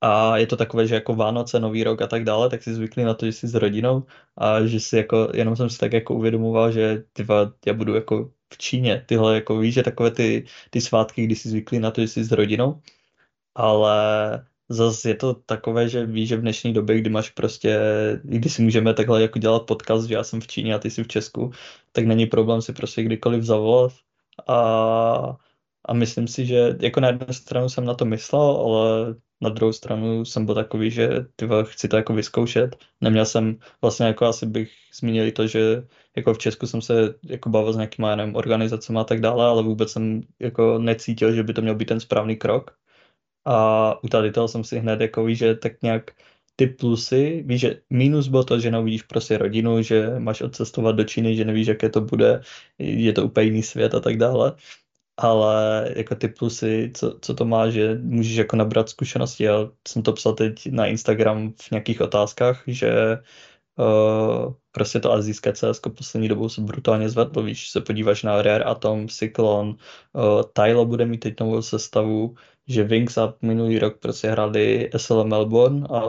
A 0.01 0.37
je 0.39 0.47
to 0.47 0.57
takové, 0.57 0.87
že 0.87 0.95
jako 0.95 1.15
Vánoce, 1.15 1.61
Nový 1.61 1.85
rok 1.85 2.03
a 2.03 2.07
tak 2.07 2.25
dále, 2.25 2.51
tak 2.51 2.63
si 2.63 2.75
zvykli 2.75 3.05
na 3.05 3.15
to, 3.15 3.27
že 3.27 3.33
jsi 3.33 3.49
s 3.49 3.55
rodinou 3.55 4.05
a 4.37 4.67
že 4.67 4.81
si 4.81 4.97
jako, 4.97 5.29
jenom 5.35 5.57
jsem 5.57 5.71
si 5.71 5.79
tak 5.79 5.93
jako 5.93 6.15
uvědomoval, 6.15 6.73
že 6.73 7.05
tyva, 7.13 7.53
já 7.67 7.75
budu 7.75 7.95
jako 7.95 8.33
v 8.55 8.59
Číně, 8.59 9.05
tyhle 9.09 9.35
jako 9.35 9.59
víš, 9.59 9.75
že 9.75 9.83
takové 9.83 10.11
ty, 10.11 10.47
ty 10.71 10.81
svátky, 10.81 11.25
kdy 11.25 11.37
si 11.37 11.49
zvykli 11.49 11.79
na 11.81 11.91
to, 11.91 12.01
že 12.01 12.09
jsi 12.09 12.25
s 12.25 12.33
rodinou, 12.33 12.83
ale 13.55 14.47
zase 14.69 15.09
je 15.09 15.15
to 15.15 15.35
takové, 15.35 15.89
že 15.89 16.07
víš, 16.07 16.29
že 16.29 16.37
v 16.37 16.41
dnešní 16.41 16.73
době, 16.73 17.01
kdy 17.01 17.11
máš 17.11 17.31
prostě, 17.31 17.81
kdy 18.23 18.49
si 18.49 18.63
můžeme 18.63 18.95
takhle 18.95 19.23
jako 19.23 19.39
dělat 19.39 19.63
podcast, 19.67 20.09
že 20.09 20.15
já 20.15 20.25
jsem 20.25 20.41
v 20.41 20.47
Číně 20.47 20.75
a 20.75 20.79
ty 20.79 20.91
jsi 20.91 21.05
v 21.05 21.09
Česku, 21.09 21.51
tak 21.93 22.07
není 22.07 22.27
problém 22.27 22.63
si 22.63 22.73
prostě 22.73 23.03
kdykoliv 23.03 23.43
zavolat 23.45 23.93
a, 24.49 25.37
a 25.85 25.95
myslím 25.95 26.29
si, 26.29 26.47
že 26.47 26.77
jako 26.81 27.01
na 27.01 27.09
jednu 27.09 27.35
stranu 27.35 27.69
jsem 27.69 27.85
na 27.85 27.95
to 27.95 28.05
myslel, 28.05 28.43
ale 28.43 29.15
na 29.41 29.51
druhou 29.51 29.73
stranu 29.73 30.25
jsem 30.25 30.47
byl 30.47 30.55
takový, 30.55 30.91
že 30.91 31.09
tyva, 31.37 31.63
chci 31.63 31.89
to 31.89 31.97
jako 31.97 32.15
vyzkoušet. 32.15 32.77
Neměl 33.01 33.25
jsem, 33.25 33.59
vlastně 33.83 34.07
jako 34.07 34.27
asi 34.27 34.47
bych 34.47 34.71
zmínil 35.01 35.31
to, 35.33 35.47
že 35.47 35.87
jako 36.17 36.35
v 36.35 36.39
Česku 36.39 36.67
jsem 36.67 36.83
se 36.83 37.15
jako 37.23 37.49
bavil 37.49 37.73
s 37.73 37.77
nějakýma, 37.77 38.17
organizacemi 38.35 38.99
a 38.99 39.05
tak 39.05 39.21
dále, 39.21 39.47
ale 39.47 39.63
vůbec 39.63 39.91
jsem 39.93 40.21
jako 40.39 40.79
necítil, 40.79 41.33
že 41.35 41.43
by 41.43 41.55
to 41.55 41.63
měl 41.63 41.75
být 41.75 41.89
ten 41.89 42.01
správný 42.01 42.37
krok. 42.37 42.79
A 43.45 44.05
u 44.05 44.09
tady 44.09 44.33
toho 44.33 44.49
jsem 44.49 44.65
si 44.65 44.79
hned 44.79 45.01
jako 45.01 45.25
víš, 45.25 45.39
že 45.39 45.55
tak 45.55 45.83
nějak 45.83 46.11
ty 46.57 46.67
plusy, 46.67 47.45
víš, 47.47 47.61
že 47.61 47.81
minus 47.91 48.29
bylo 48.29 48.45
to, 48.45 48.61
že 48.61 48.71
neuvidíš 48.71 49.03
prostě 49.03 49.39
rodinu, 49.39 49.83
že 49.83 50.19
máš 50.19 50.41
odcestovat 50.41 50.97
do 50.97 51.05
Číny, 51.05 51.37
že 51.37 51.45
nevíš, 51.45 51.67
jaké 51.67 51.89
to 51.89 52.01
bude, 52.01 52.41
je 52.79 53.13
to 53.13 53.25
úplně 53.25 53.47
jiný 53.47 53.63
svět 53.63 53.95
a 53.95 54.01
tak 54.01 54.17
dále. 54.17 54.55
Ale 55.17 55.89
jako 55.97 56.15
ty 56.15 56.29
plusy, 56.29 56.93
co, 56.95 57.19
co 57.23 57.35
to 57.35 57.45
má, 57.45 57.71
že 57.71 57.99
můžeš 58.03 58.37
jako 58.37 58.57
nabrat 58.57 58.89
zkušenosti. 58.89 59.45
Já 59.45 59.71
jsem 59.89 60.03
to 60.03 60.13
psal 60.13 60.33
teď 60.33 60.67
na 60.73 60.87
Instagram 60.87 61.53
v 61.53 61.71
nějakých 61.71 62.01
otázkách, 62.01 62.63
že 62.67 63.19
uh, 63.79 64.55
prostě 64.73 65.01
to 65.01 65.13
azijské 65.13 65.53
CS 65.53 65.81
poslední 65.97 66.29
dobou 66.29 66.49
se 66.49 66.61
brutálně 66.61 67.09
zvedlo, 67.09 67.43
víš, 67.43 67.71
se 67.71 67.81
podíváš 67.81 68.23
na 68.23 68.43
Rare 68.43 68.65
Atom, 68.65 69.09
Cyclone, 69.09 69.71
uh, 69.71 70.43
Tylo 70.53 70.85
bude 70.85 71.07
mít 71.07 71.19
teď 71.19 71.41
novou 71.41 71.63
sestavu, 71.63 72.35
že 72.69 72.85
Wings 72.85 73.17
Up 73.17 73.43
minulý 73.43 73.79
rok 73.79 73.99
prostě 73.99 74.31
hráli 74.31 74.91
SL 74.97 75.25
Melbourne 75.25 75.87
a 75.91 76.03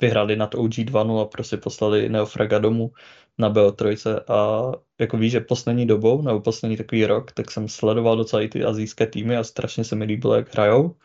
vyhráli 0.00 0.36
nad 0.36 0.54
OG 0.54 0.74
2 0.74 1.22
a 1.22 1.24
prostě 1.24 1.56
poslali 1.56 2.08
Neofraga 2.08 2.58
domů 2.58 2.92
na 3.38 3.50
BO3 3.50 4.20
a 4.28 4.72
jako 4.98 5.16
víš, 5.16 5.32
že 5.32 5.40
poslední 5.40 5.86
dobou, 5.86 6.22
nebo 6.22 6.40
poslední 6.40 6.76
takový 6.76 7.06
rok, 7.06 7.32
tak 7.32 7.50
jsem 7.50 7.68
sledoval 7.68 8.16
docela 8.16 8.42
i 8.42 8.48
ty 8.48 8.64
azijské 8.64 9.06
týmy 9.06 9.36
a 9.36 9.44
strašně 9.44 9.84
se 9.84 9.96
mi 9.96 10.04
líbilo, 10.04 10.34
jak 10.34 10.54
hrajou. 10.54 10.96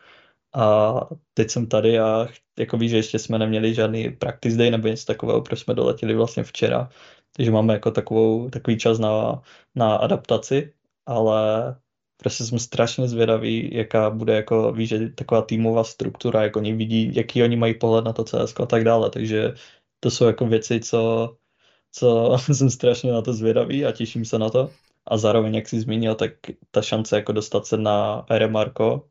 A 0.56 0.94
teď 1.34 1.50
jsem 1.50 1.68
tady 1.68 2.00
a 2.00 2.28
jako 2.60 2.78
víš, 2.78 2.92
že 2.92 2.98
ještě 2.98 3.20
jsme 3.20 3.40
neměli 3.40 3.74
žádný 3.74 4.10
practice 4.10 4.58
day 4.58 4.72
nebo 4.72 4.88
něco 4.88 5.06
takového, 5.06 5.42
protože 5.42 5.64
jsme 5.64 5.74
doletěli 5.74 6.16
vlastně 6.16 6.44
včera. 6.44 6.90
Takže 7.36 7.52
máme 7.52 7.74
jako 7.74 7.92
takovou, 7.92 8.50
takový 8.50 8.78
čas 8.78 9.00
na, 9.00 9.42
na 9.76 9.96
adaptaci, 9.96 10.74
ale 11.06 11.76
prostě 12.18 12.44
jsem 12.44 12.60
strašně 12.60 13.08
zvědavý, 13.08 13.70
jaká 13.74 14.10
bude 14.10 14.36
jako, 14.36 14.72
víš, 14.72 14.90
že 14.90 15.10
taková 15.10 15.42
týmová 15.42 15.84
struktura, 15.84 16.44
jak 16.44 16.56
oni 16.56 16.74
vidí, 16.74 17.16
jaký 17.16 17.44
oni 17.44 17.56
mají 17.56 17.74
pohled 17.74 18.06
na 18.06 18.14
to 18.14 18.24
CS 18.24 18.54
a 18.60 18.66
tak 18.66 18.84
dále, 18.84 19.10
takže 19.10 19.54
to 20.00 20.12
jsou 20.12 20.26
jako 20.26 20.46
věci, 20.46 20.80
co, 20.80 21.36
co 21.92 22.38
jsem 22.54 22.70
strašně 22.70 23.12
na 23.12 23.22
to 23.22 23.34
zvědavý 23.34 23.86
a 23.86 23.92
těším 23.92 24.26
se 24.26 24.40
na 24.40 24.50
to. 24.50 24.72
A 25.08 25.18
zároveň, 25.18 25.56
jak 25.56 25.70
jsi 25.70 25.80
zmínil, 25.82 26.16
tak 26.16 26.32
ta 26.72 26.82
šance 26.82 27.16
jako 27.16 27.32
dostat 27.32 27.66
se 27.66 27.78
na 27.78 28.26
RMRko 28.30 29.10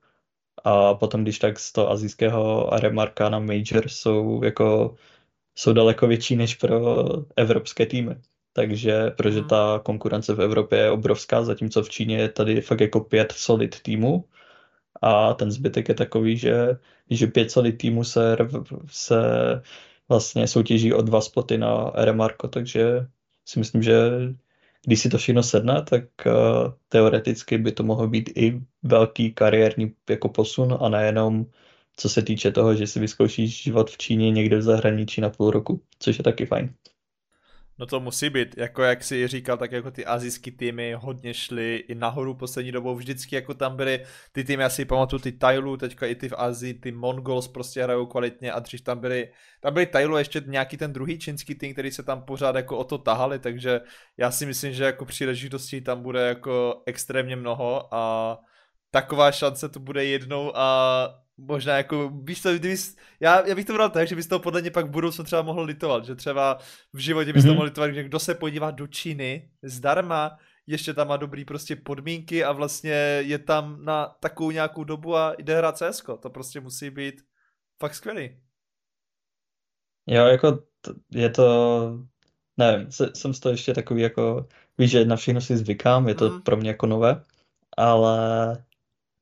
a 0.65 0.95
potom, 0.95 1.23
když 1.23 1.39
tak 1.39 1.59
z 1.59 1.73
toho 1.73 1.91
azijského 1.91 2.71
RMRka 2.77 3.29
na 3.29 3.39
Major 3.39 3.89
jsou 3.89 4.45
jako 4.45 4.95
jsou 5.55 5.73
daleko 5.73 6.07
větší 6.07 6.37
než 6.37 6.55
pro 6.55 6.97
evropské 7.37 7.87
týmy. 7.87 8.17
Takže, 8.53 9.11
protože 9.11 9.43
ta 9.43 9.81
konkurence 9.85 10.35
v 10.35 10.43
Evropě 10.43 10.79
je 10.79 10.91
obrovská, 10.91 11.45
zatímco 11.45 11.83
v 11.83 11.91
Číně 11.91 12.17
je 12.19 12.29
tady 12.29 12.61
fakt 12.61 12.81
jako 12.81 13.01
pět 13.01 13.33
solid 13.33 13.83
týmů 13.83 14.25
a 15.03 15.35
ten 15.35 15.51
zbytek 15.51 15.89
je 15.89 15.95
takový, 15.95 16.37
že, 16.37 16.69
že 17.11 17.27
pět 17.27 17.51
solid 17.51 17.73
týmů 17.73 18.05
se, 18.05 18.37
se 18.87 19.17
vlastně 20.09 20.47
soutěží 20.47 20.93
o 20.93 21.03
dva 21.03 21.21
spoty 21.21 21.59
na 21.59 21.93
RMRko, 21.95 22.49
takže 22.49 23.07
si 23.45 23.59
myslím, 23.59 23.83
že 23.83 24.11
když 24.87 25.01
si 25.01 25.09
to 25.09 25.19
všechno 25.19 25.43
sedne, 25.43 25.83
tak 25.83 26.05
uh, 26.27 26.33
teoreticky 26.89 27.59
by 27.59 27.73
to 27.73 27.83
mohlo 27.83 28.09
být 28.09 28.31
i 28.37 28.61
velký 28.83 29.33
kariérní 29.33 29.95
jako 30.11 30.29
posun 30.29 30.79
a 30.81 30.89
nejenom 30.89 31.47
co 31.97 32.09
se 32.09 32.23
týče 32.23 32.53
toho, 32.53 32.75
že 32.75 32.87
si 32.87 33.01
vyzkoušíš 33.01 33.63
život 33.63 33.91
v 33.91 33.99
Číně 33.99 34.31
někde 34.31 34.57
v 34.57 34.63
zahraničí 34.63 35.21
na 35.21 35.31
půl 35.31 35.51
roku, 35.51 35.83
což 35.99 36.19
je 36.19 36.25
taky 36.25 36.47
fajn. 36.47 36.75
No 37.83 37.87
to 37.87 38.01
musí 38.01 38.31
být, 38.31 38.59
jako 38.59 38.83
jak 38.83 39.05
si 39.05 39.29
říkal, 39.29 39.57
tak 39.57 39.73
jako 39.73 39.91
ty 39.91 40.07
azijský 40.07 40.51
týmy 40.51 40.95
hodně 40.99 41.35
šly 41.35 41.77
i 41.89 41.95
nahoru 41.95 42.35
poslední 42.35 42.73
dobou, 42.73 42.95
vždycky 42.95 43.35
jako 43.35 43.55
tam 43.55 43.77
byly 43.77 44.05
ty 44.33 44.45
týmy, 44.45 44.65
asi 44.65 44.85
pamatuju 44.85 45.21
ty 45.21 45.33
Tailu, 45.33 45.77
teďka 45.77 46.07
i 46.07 46.15
ty 46.15 46.29
v 46.29 46.35
Azii, 46.37 46.75
ty 46.75 46.93
Mongols 46.93 47.49
prostě 47.49 47.83
hrajou 47.83 48.07
kvalitně 48.07 48.53
a 48.53 48.59
dřív 48.59 48.81
tam 48.81 48.99
byly, 48.99 49.29
tam 49.61 49.73
byly 49.75 49.87
Tailu 49.87 50.17
ještě 50.17 50.43
nějaký 50.47 50.77
ten 50.77 50.93
druhý 50.93 51.19
čínský 51.19 51.55
tým, 51.55 51.73
který 51.73 51.91
se 51.91 52.03
tam 52.03 52.23
pořád 52.23 52.57
jako 52.57 52.79
o 52.79 52.85
to 52.85 52.99
tahali, 52.99 53.39
takže 53.39 53.81
já 54.17 54.31
si 54.31 54.47
myslím, 54.47 54.73
že 54.73 54.85
jako 54.85 55.05
příležitostí 55.05 55.81
tam 55.81 56.03
bude 56.03 56.21
jako 56.21 56.83
extrémně 56.87 57.37
mnoho 57.37 57.95
a 57.95 58.39
taková 58.93 59.33
šance 59.33 59.69
tu 59.69 59.81
bude 59.81 60.05
jednou 60.05 60.57
a 60.57 61.23
možná 61.37 61.77
jako, 61.77 62.13
víš 62.23 62.43
co, 62.43 62.51
kdyby, 62.51 62.77
já, 63.21 63.47
já 63.47 63.55
bych 63.55 63.65
to 63.65 63.73
bral 63.73 63.91
tak, 63.91 64.09
že 64.09 64.17
bys 64.17 64.27
to 64.27 64.39
podle 64.39 64.61
mě 64.61 64.71
pak 64.71 64.87
v 64.87 64.91
budoucnu 64.91 65.25
třeba 65.25 65.43
mohl 65.43 65.63
litovat, 65.63 66.05
že 66.05 66.15
třeba 66.15 66.59
v 66.93 66.99
životě 66.99 67.33
bys 67.33 67.45
mm-hmm. 67.45 67.49
to 67.49 67.55
mohl 67.55 67.65
litovat, 67.65 67.95
že 67.95 68.03
kdo 68.03 68.19
se 68.19 68.35
podívá 68.35 68.71
do 68.71 68.87
Číny 68.87 69.51
zdarma, 69.63 70.39
ještě 70.67 70.95
tam 70.95 71.09
má 71.09 71.17
dobrý 71.17 71.45
prostě 71.45 71.77
podmínky 71.77 72.45
a 72.45 72.53
vlastně 72.53 72.93
je 73.21 73.39
tam 73.39 73.85
na 73.85 74.07
takovou 74.07 74.51
nějakou 74.51 74.85
dobu 74.85 75.17
a 75.17 75.35
jde 75.39 75.57
hrát 75.57 75.79
CS, 75.79 76.03
to 76.21 76.31
prostě 76.31 76.61
musí 76.61 76.91
být 76.91 77.23
fakt 77.81 77.95
skvělý. 77.95 78.41
Jo, 80.07 80.25
jako 80.25 80.53
t- 80.53 80.95
je 81.11 81.31
to, 81.31 81.99
nevím, 82.57 82.89
jsem 83.15 83.35
z 83.35 83.41
toho 83.41 83.53
ještě 83.53 83.75
takový 83.75 84.03
jako, 84.03 84.49
víš, 84.79 84.91
že 84.91 85.05
na 85.05 85.17
všechno 85.17 85.41
si 85.41 85.57
zvykám, 85.57 86.09
je 86.09 86.15
to 86.15 86.31
mm. 86.31 86.43
pro 86.43 86.57
mě 86.57 86.71
jako 86.71 86.87
nové, 86.87 87.23
ale 87.77 88.65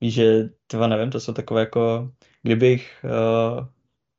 Víš, 0.01 0.15
že, 0.15 0.51
třeba 0.67 0.87
nevím, 0.87 1.11
to 1.11 1.21
jsou 1.21 1.33
takové 1.33 1.61
jako, 1.61 2.13
kdybych, 2.43 3.05
uh, 3.05 3.67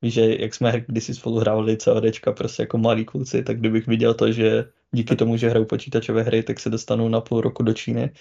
víš, 0.01 0.13
že 0.13 0.35
jak 0.39 0.53
jsme 0.53 0.81
kdysi 0.87 1.13
spolu 1.13 1.39
hrávali 1.39 1.77
CODčka 1.77 2.31
prostě 2.31 2.63
jako 2.63 2.77
malí 2.77 3.05
kluci, 3.05 3.43
tak 3.43 3.59
kdybych 3.59 3.87
viděl 3.87 4.13
to, 4.13 4.31
že 4.31 4.71
díky 4.91 5.15
tomu, 5.15 5.37
že 5.37 5.49
hrajou 5.49 5.65
počítačové 5.65 6.23
hry, 6.23 6.43
tak 6.43 6.59
se 6.59 6.69
dostanou 6.69 7.09
na 7.09 7.21
půl 7.21 7.41
roku 7.41 7.63
do 7.63 7.73
Číny, 7.73 8.13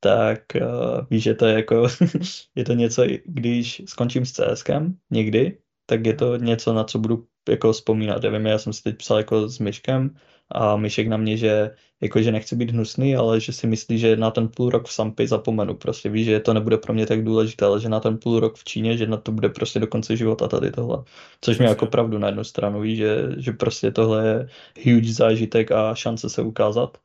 tak 0.00 0.42
uh, 0.54 1.06
víš, 1.10 1.22
že 1.22 1.34
to 1.34 1.46
je 1.46 1.54
jako, 1.54 1.86
je 2.54 2.64
to 2.64 2.72
něco, 2.74 3.04
když 3.24 3.82
skončím 3.86 4.26
s 4.26 4.32
CSkem 4.32 4.98
někdy, 5.10 5.58
tak 5.86 6.06
je 6.06 6.14
to 6.14 6.36
něco, 6.36 6.74
na 6.74 6.84
co 6.84 6.98
budu 6.98 7.26
jako 7.48 7.72
vzpomínat. 7.72 8.22
Nevím, 8.22 8.46
já 8.46 8.58
jsem 8.58 8.72
si 8.72 8.82
teď 8.82 8.96
psal 8.96 9.18
jako 9.18 9.48
s 9.48 9.58
Myškem 9.58 10.16
a 10.50 10.76
Myšek 10.76 11.08
na 11.08 11.16
mě, 11.16 11.36
že 11.36 11.70
jako, 12.00 12.22
že 12.22 12.32
nechci 12.32 12.56
být 12.56 12.70
hnusný, 12.70 13.16
ale 13.16 13.40
že 13.40 13.52
si 13.52 13.66
myslí, 13.66 13.98
že 13.98 14.16
na 14.16 14.30
ten 14.30 14.48
půl 14.48 14.70
rok 14.70 14.86
v 14.86 14.92
Sampy 14.92 15.26
zapomenu. 15.26 15.74
Prostě 15.74 16.08
víš, 16.08 16.26
že 16.26 16.40
to 16.40 16.54
nebude 16.54 16.78
pro 16.78 16.94
mě 16.94 17.06
tak 17.06 17.24
důležité, 17.24 17.64
ale 17.64 17.80
že 17.80 17.88
na 17.88 18.00
ten 18.00 18.18
půl 18.18 18.40
rok 18.40 18.56
v 18.56 18.64
Číně, 18.64 18.96
že 18.96 19.06
na 19.06 19.16
to 19.16 19.32
bude 19.32 19.48
prostě 19.48 19.80
do 19.80 19.86
konce 19.86 20.16
života 20.16 20.48
tady 20.48 20.70
tohle. 20.70 21.04
Což 21.40 21.58
mě 21.58 21.66
jako 21.66 21.86
pravdu 21.86 22.18
na 22.18 22.26
jednu 22.28 22.44
stranu 22.44 22.80
ví, 22.80 22.96
že, 22.96 23.28
že 23.36 23.52
prostě 23.52 23.90
tohle 23.90 24.26
je 24.26 24.48
huge 24.84 25.12
zážitek 25.12 25.72
a 25.72 25.94
šance 25.94 26.30
se 26.30 26.42
ukázat. 26.42 26.98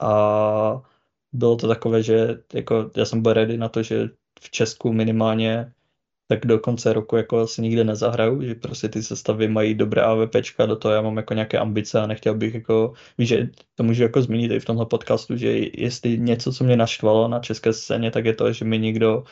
A 0.00 0.82
bylo 1.32 1.56
to 1.56 1.68
takové, 1.68 2.02
že 2.02 2.38
jako 2.54 2.90
já 2.96 3.04
jsem 3.04 3.22
byl 3.22 3.32
ready 3.32 3.58
na 3.58 3.68
to, 3.68 3.82
že 3.82 4.08
v 4.40 4.50
Česku 4.50 4.92
minimálně 4.92 5.72
tak 6.28 6.46
do 6.46 6.58
konce 6.58 6.92
roku 6.92 7.16
jako 7.16 7.38
asi 7.38 7.62
nikde 7.62 7.84
nezahraju, 7.84 8.42
že 8.42 8.54
prostě 8.54 8.88
ty 8.88 9.02
sestavy 9.02 9.48
mají 9.48 9.74
dobré 9.74 10.02
AVPčka, 10.02 10.66
do 10.66 10.76
toho 10.76 10.94
já 10.94 11.02
mám 11.02 11.16
jako 11.16 11.34
nějaké 11.34 11.58
ambice 11.58 12.00
a 12.00 12.06
nechtěl 12.06 12.34
bych 12.34 12.54
jako, 12.54 12.92
víš, 13.18 13.28
že 13.28 13.50
to 13.74 13.82
můžu 13.82 14.02
jako 14.02 14.22
zmínit 14.22 14.52
i 14.52 14.60
v 14.60 14.64
tomhle 14.64 14.86
podcastu, 14.86 15.36
že 15.36 15.58
jestli 15.74 16.18
něco, 16.18 16.52
co 16.52 16.64
mě 16.64 16.76
naštvalo 16.76 17.28
na 17.28 17.40
české 17.40 17.72
scéně, 17.72 18.10
tak 18.10 18.24
je 18.24 18.34
to, 18.34 18.52
že 18.52 18.64
mi 18.64 18.78
někdo 18.78 19.24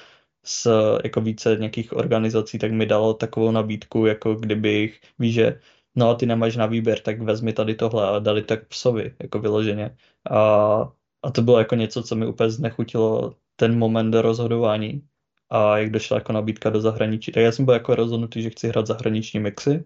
z 0.44 0.66
jako 1.04 1.20
více 1.20 1.56
nějakých 1.60 1.92
organizací, 1.92 2.58
tak 2.58 2.72
mi 2.72 2.86
dalo 2.86 3.14
takovou 3.14 3.50
nabídku, 3.50 4.06
jako 4.06 4.34
kdybych, 4.34 5.00
víš, 5.18 5.34
že 5.34 5.60
no 5.96 6.10
a 6.10 6.14
ty 6.14 6.26
nemáš 6.26 6.56
na 6.56 6.66
výběr, 6.66 7.00
tak 7.00 7.20
vezmi 7.22 7.52
tady 7.52 7.74
tohle 7.74 8.08
a 8.08 8.18
dali 8.18 8.42
tak 8.42 8.66
psovi, 8.68 9.14
jako 9.22 9.38
vyloženě. 9.38 9.96
A, 10.30 10.38
a 11.22 11.30
to 11.30 11.42
bylo 11.42 11.58
jako 11.58 11.74
něco, 11.74 12.02
co 12.02 12.16
mi 12.16 12.26
úplně 12.26 12.50
znechutilo 12.50 13.36
ten 13.56 13.78
moment 13.78 14.14
rozhodování, 14.14 15.02
a 15.50 15.78
jak 15.78 15.90
došla 15.90 16.16
jako 16.16 16.32
nabídka 16.32 16.70
do 16.70 16.80
zahraničí. 16.80 17.32
Tak 17.32 17.42
já 17.42 17.52
jsem 17.52 17.64
byl 17.64 17.74
jako 17.74 17.94
rozhodnutý, 17.94 18.42
že 18.42 18.50
chci 18.50 18.68
hrát 18.68 18.86
zahraniční 18.86 19.40
mixy 19.40 19.84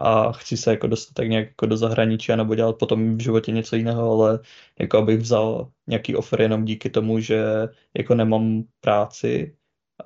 a 0.00 0.32
chci 0.32 0.56
se 0.56 0.70
jako 0.70 0.86
dostat 0.86 1.14
tak 1.14 1.28
nějak 1.28 1.46
jako 1.48 1.66
do 1.66 1.76
zahraničí 1.76 2.36
nebo 2.36 2.54
dělat 2.54 2.78
potom 2.78 3.16
v 3.18 3.20
životě 3.22 3.52
něco 3.52 3.76
jiného, 3.76 4.12
ale 4.12 4.40
jako 4.78 4.98
abych 4.98 5.18
vzal 5.20 5.72
nějaký 5.86 6.16
offer 6.16 6.40
jenom 6.40 6.64
díky 6.64 6.90
tomu, 6.90 7.20
že 7.20 7.44
jako 7.94 8.14
nemám 8.14 8.64
práci 8.80 9.56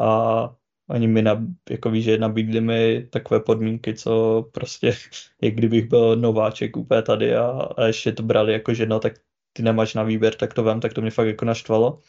a 0.00 0.56
oni 0.88 1.06
mi 1.08 1.22
nab, 1.22 1.38
jako 1.70 1.90
víš, 1.90 2.04
že 2.04 2.18
nabídli 2.18 2.60
mi 2.60 3.06
takové 3.10 3.40
podmínky, 3.40 3.94
co 3.94 4.42
prostě, 4.52 4.92
jak 5.42 5.54
kdybych 5.54 5.88
byl 5.88 6.16
nováček 6.16 6.76
úplně 6.76 7.02
tady 7.02 7.36
a, 7.36 7.48
a 7.76 7.84
ještě 7.86 8.12
to 8.12 8.22
brali 8.22 8.52
jako, 8.52 8.74
že 8.74 8.86
no, 8.86 9.00
tak 9.00 9.12
ty 9.52 9.62
nemáš 9.62 9.94
na 9.94 10.02
výběr, 10.02 10.34
tak 10.34 10.54
to 10.54 10.62
vem, 10.62 10.80
tak 10.80 10.92
to 10.94 11.00
mě 11.00 11.10
fakt 11.10 11.26
jako 11.26 11.44
naštvalo 11.44 12.00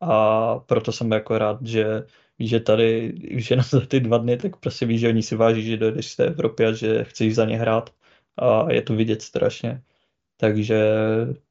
a 0.00 0.58
proto 0.58 0.92
jsem 0.92 1.12
jako 1.12 1.38
rád, 1.38 1.66
že 1.66 2.04
že 2.40 2.60
tady 2.60 3.14
už 3.36 3.50
jenom 3.50 3.64
za 3.70 3.80
ty 3.80 4.00
dva 4.00 4.18
dny, 4.18 4.36
tak 4.36 4.56
prostě 4.56 4.86
víš, 4.86 5.00
že 5.00 5.08
oni 5.08 5.22
si 5.22 5.36
váží, 5.36 5.62
že 5.62 5.76
dojdeš 5.76 6.10
z 6.10 6.16
té 6.16 6.26
Evropy 6.26 6.66
a 6.66 6.72
že 6.72 7.04
chceš 7.04 7.34
za 7.34 7.44
ně 7.44 7.58
hrát 7.58 7.90
a 8.36 8.72
je 8.72 8.82
to 8.82 8.94
vidět 8.94 9.22
strašně. 9.22 9.82
Takže 10.36 10.94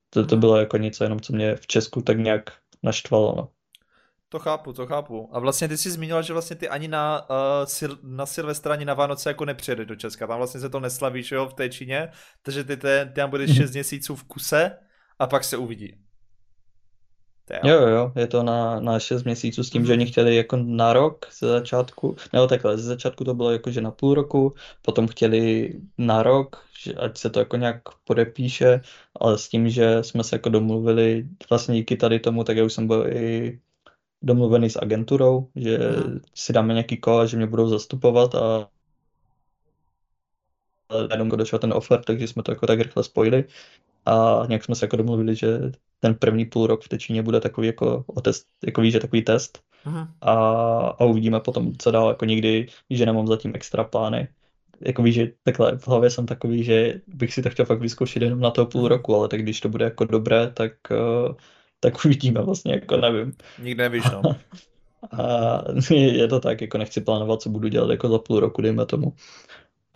to, 0.09 0.25
to 0.25 0.37
bylo 0.37 0.57
jako 0.57 0.77
něco 0.77 1.03
jenom, 1.03 1.19
co 1.19 1.33
mě 1.33 1.55
v 1.55 1.67
Česku 1.67 2.01
tak 2.01 2.17
nějak 2.17 2.51
naštvalo. 2.83 3.33
No. 3.37 3.49
To 4.29 4.39
chápu, 4.39 4.73
to 4.73 4.87
chápu. 4.87 5.29
A 5.31 5.39
vlastně 5.39 5.67
ty 5.67 5.77
jsi 5.77 5.91
zmínila, 5.91 6.21
že 6.21 6.33
vlastně 6.33 6.55
ty 6.55 6.69
ani 6.69 6.87
na, 6.87 7.29
uh, 7.29 7.65
sil, 7.75 7.93
na 8.03 8.25
Silvestra, 8.25 8.73
ani 8.73 8.85
na 8.85 8.93
Vánoce 8.93 9.29
jako 9.29 9.45
nepřijede 9.45 9.85
do 9.85 9.95
Česka. 9.95 10.27
Tam 10.27 10.37
vlastně 10.37 10.59
se 10.61 10.69
to 10.69 10.79
neslaví, 10.79 11.23
že 11.23 11.35
jo, 11.35 11.47
v 11.47 11.53
té 11.53 11.69
Číně. 11.69 12.09
Takže 12.41 12.63
ty, 12.63 12.77
ty, 12.77 12.87
ty 13.05 13.13
tam 13.13 13.29
budeš 13.29 13.55
6 13.55 13.73
měsíců 13.73 14.15
v 14.15 14.23
kuse 14.23 14.77
a 15.19 15.27
pak 15.27 15.43
se 15.43 15.57
uvidí. 15.57 16.06
Jo, 17.63 17.81
jo, 17.81 17.87
jo, 17.87 18.11
je 18.15 18.27
to 18.27 18.43
na, 18.43 18.79
na 18.79 18.99
6 18.99 19.23
měsíců 19.23 19.63
s 19.63 19.69
tím, 19.69 19.85
že 19.85 19.93
oni 19.93 20.05
chtěli 20.05 20.35
jako 20.35 20.57
na 20.57 20.93
rok 20.93 21.25
ze 21.39 21.47
začátku, 21.47 22.15
nebo 22.33 22.47
takhle, 22.47 22.77
ze 22.77 22.83
začátku 22.83 23.23
to 23.23 23.33
bylo 23.33 23.51
jako, 23.51 23.71
že 23.71 23.81
na 23.81 23.91
půl 23.91 24.13
roku, 24.13 24.53
potom 24.81 25.07
chtěli 25.07 25.73
na 25.97 26.23
rok, 26.23 26.65
že 26.83 26.93
ať 26.93 27.17
se 27.17 27.29
to 27.29 27.39
jako 27.39 27.57
nějak 27.57 27.81
podepíše, 28.03 28.81
ale 29.19 29.37
s 29.37 29.49
tím, 29.49 29.69
že 29.69 30.03
jsme 30.03 30.23
se 30.23 30.35
jako 30.35 30.49
domluvili, 30.49 31.27
vlastně 31.49 31.75
díky 31.75 31.97
tady 31.97 32.19
tomu, 32.19 32.43
tak 32.43 32.57
já 32.57 32.63
už 32.63 32.73
jsem 32.73 32.87
byl 32.87 33.07
i 33.07 33.59
domluvený 34.21 34.69
s 34.69 34.79
agenturou, 34.81 35.47
že 35.55 35.77
mm. 35.77 36.19
si 36.35 36.53
dáme 36.53 36.73
nějaký 36.73 36.97
kola, 36.97 37.25
že 37.25 37.37
mě 37.37 37.47
budou 37.47 37.69
zastupovat 37.69 38.35
a 38.35 38.69
jenom 41.11 41.29
došel 41.29 41.59
ten 41.59 41.73
offer, 41.73 42.03
takže 42.03 42.27
jsme 42.27 42.43
to 42.43 42.51
jako 42.51 42.67
tak 42.67 42.79
rychle 42.79 43.03
spojili 43.03 43.45
a 44.07 44.45
nějak 44.47 44.63
jsme 44.63 44.75
se 44.75 44.85
jako 44.85 44.97
domluvili, 44.97 45.35
že 45.35 45.47
ten 45.99 46.15
první 46.15 46.45
půl 46.45 46.67
rok 46.67 46.83
v 46.83 46.89
Tečíně 46.89 47.23
bude 47.23 47.39
takový 47.39 47.67
jako 47.67 48.05
test, 48.21 48.47
jako 48.65 48.81
víš, 48.81 48.93
že 48.93 48.99
takový 48.99 49.21
test 49.21 49.59
a, 50.21 50.33
a 50.99 51.05
uvidíme 51.05 51.39
potom, 51.39 51.73
co 51.77 51.91
dál, 51.91 52.09
jako 52.09 52.25
nikdy, 52.25 52.67
víš, 52.89 52.99
že 52.99 53.05
nemám 53.05 53.27
zatím 53.27 53.51
extra 53.55 53.83
plány. 53.83 54.27
Jako 54.81 55.03
víš, 55.03 55.15
že 55.15 55.31
takhle 55.43 55.77
v 55.77 55.87
hlavě 55.87 56.09
jsem 56.09 56.25
takový, 56.25 56.63
že 56.63 57.01
bych 57.07 57.33
si 57.33 57.41
to 57.41 57.49
chtěl 57.49 57.65
fakt 57.65 57.81
vyzkoušet 57.81 58.23
jenom 58.23 58.39
na 58.39 58.51
toho 58.51 58.65
půl 58.65 58.87
roku, 58.87 59.15
ale 59.15 59.27
tak 59.27 59.41
když 59.41 59.59
to 59.59 59.69
bude 59.69 59.85
jako 59.85 60.05
dobré, 60.05 60.51
tak, 60.51 60.71
uh, 60.91 61.35
tak 61.79 61.93
uvidíme 62.05 62.41
vlastně, 62.41 62.73
jako 62.73 62.97
nevím. 62.97 63.33
Nikdy 63.61 63.83
nevíš, 63.83 64.03
no. 64.11 64.21
A 65.11 65.61
je 65.93 66.27
to 66.27 66.39
tak, 66.39 66.61
jako 66.61 66.77
nechci 66.77 67.01
plánovat, 67.01 67.41
co 67.41 67.49
budu 67.49 67.67
dělat 67.67 67.89
jako 67.91 68.09
za 68.09 68.19
půl 68.19 68.39
roku, 68.39 68.61
dejme 68.61 68.85
tomu 68.85 69.13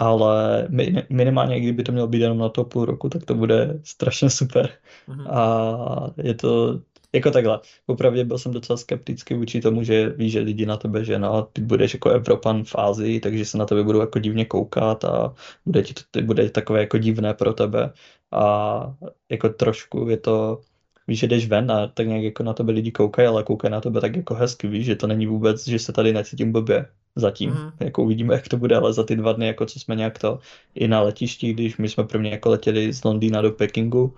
ale 0.01 0.67
minimálně, 1.09 1.59
kdyby 1.59 1.83
to 1.83 1.91
mělo 1.91 2.07
být 2.07 2.21
jenom 2.21 2.37
na 2.37 2.49
to 2.49 2.63
půl 2.63 2.85
roku, 2.85 3.09
tak 3.09 3.25
to 3.25 3.35
bude 3.35 3.79
strašně 3.83 4.29
super. 4.29 4.69
Mm-hmm. 5.07 5.27
A 5.29 6.13
je 6.17 6.33
to 6.33 6.79
jako 7.13 7.31
takhle. 7.31 7.59
Popravdě 7.85 8.25
byl 8.25 8.37
jsem 8.37 8.51
docela 8.51 8.77
skeptický 8.77 9.33
vůči 9.33 9.61
tomu, 9.61 9.83
že 9.83 10.09
víš, 10.09 10.31
že 10.31 10.39
lidi 10.39 10.65
na 10.65 10.77
tebe, 10.77 11.05
že 11.05 11.19
no, 11.19 11.47
ty 11.53 11.61
budeš 11.61 11.93
jako 11.93 12.09
Evropan 12.09 12.63
v 12.63 12.75
Ázii, 12.75 13.19
takže 13.19 13.45
se 13.45 13.57
na 13.57 13.65
tebe 13.65 13.83
budou 13.83 13.99
jako 13.99 14.19
divně 14.19 14.45
koukat 14.45 15.05
a 15.05 15.35
bude 15.65 15.83
ti 15.83 15.93
to 16.11 16.21
bude 16.21 16.49
takové 16.49 16.79
jako 16.79 16.97
divné 16.97 17.33
pro 17.33 17.53
tebe. 17.53 17.93
A 18.31 18.95
jako 19.29 19.49
trošku 19.49 20.09
je 20.09 20.17
to 20.17 20.61
víš, 21.07 21.19
že 21.19 21.27
jdeš 21.27 21.47
ven 21.47 21.71
a 21.71 21.87
tak 21.87 22.07
nějak 22.07 22.23
jako 22.23 22.43
na 22.43 22.53
tebe 22.53 22.71
lidi 22.71 22.91
koukají, 22.91 23.27
ale 23.27 23.43
koukají 23.43 23.71
na 23.71 23.81
tebe 23.81 24.01
tak 24.01 24.15
jako 24.15 24.33
hezky, 24.33 24.67
víš, 24.67 24.85
že 24.85 24.95
to 24.95 25.07
není 25.07 25.27
vůbec, 25.27 25.67
že 25.67 25.79
se 25.79 25.93
tady 25.93 26.13
necítím 26.13 26.51
blbě 26.51 26.85
zatím, 27.15 27.49
mm. 27.49 27.71
jako 27.79 28.03
uvidíme, 28.03 28.33
jak 28.33 28.47
to 28.47 28.57
bude, 28.57 28.75
ale 28.75 28.93
za 28.93 29.03
ty 29.03 29.15
dva 29.15 29.33
dny, 29.33 29.47
jako 29.47 29.65
co 29.65 29.79
jsme 29.79 29.95
nějak 29.95 30.19
to 30.19 30.39
i 30.75 30.87
na 30.87 31.01
letišti, 31.01 31.53
když 31.53 31.77
my 31.77 31.89
jsme 31.89 32.03
prvně 32.03 32.31
jako 32.31 32.49
letěli 32.49 32.93
z 32.93 33.03
Londýna 33.03 33.41
do 33.41 33.51
Pekingu, 33.51 34.15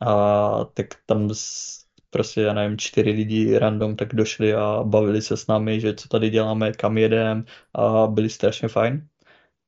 a 0.00 0.64
tak 0.74 0.86
tam 1.06 1.30
prostě, 2.10 2.40
já 2.40 2.52
nevím, 2.52 2.78
čtyři 2.78 3.10
lidi 3.10 3.58
random 3.58 3.96
tak 3.96 4.14
došli 4.14 4.54
a 4.54 4.82
bavili 4.84 5.22
se 5.22 5.36
s 5.36 5.46
námi, 5.46 5.80
že 5.80 5.94
co 5.94 6.08
tady 6.08 6.30
děláme, 6.30 6.72
kam 6.72 6.98
jedem 6.98 7.44
a 7.74 8.06
byli 8.06 8.30
strašně 8.30 8.68
fajn. 8.68 9.08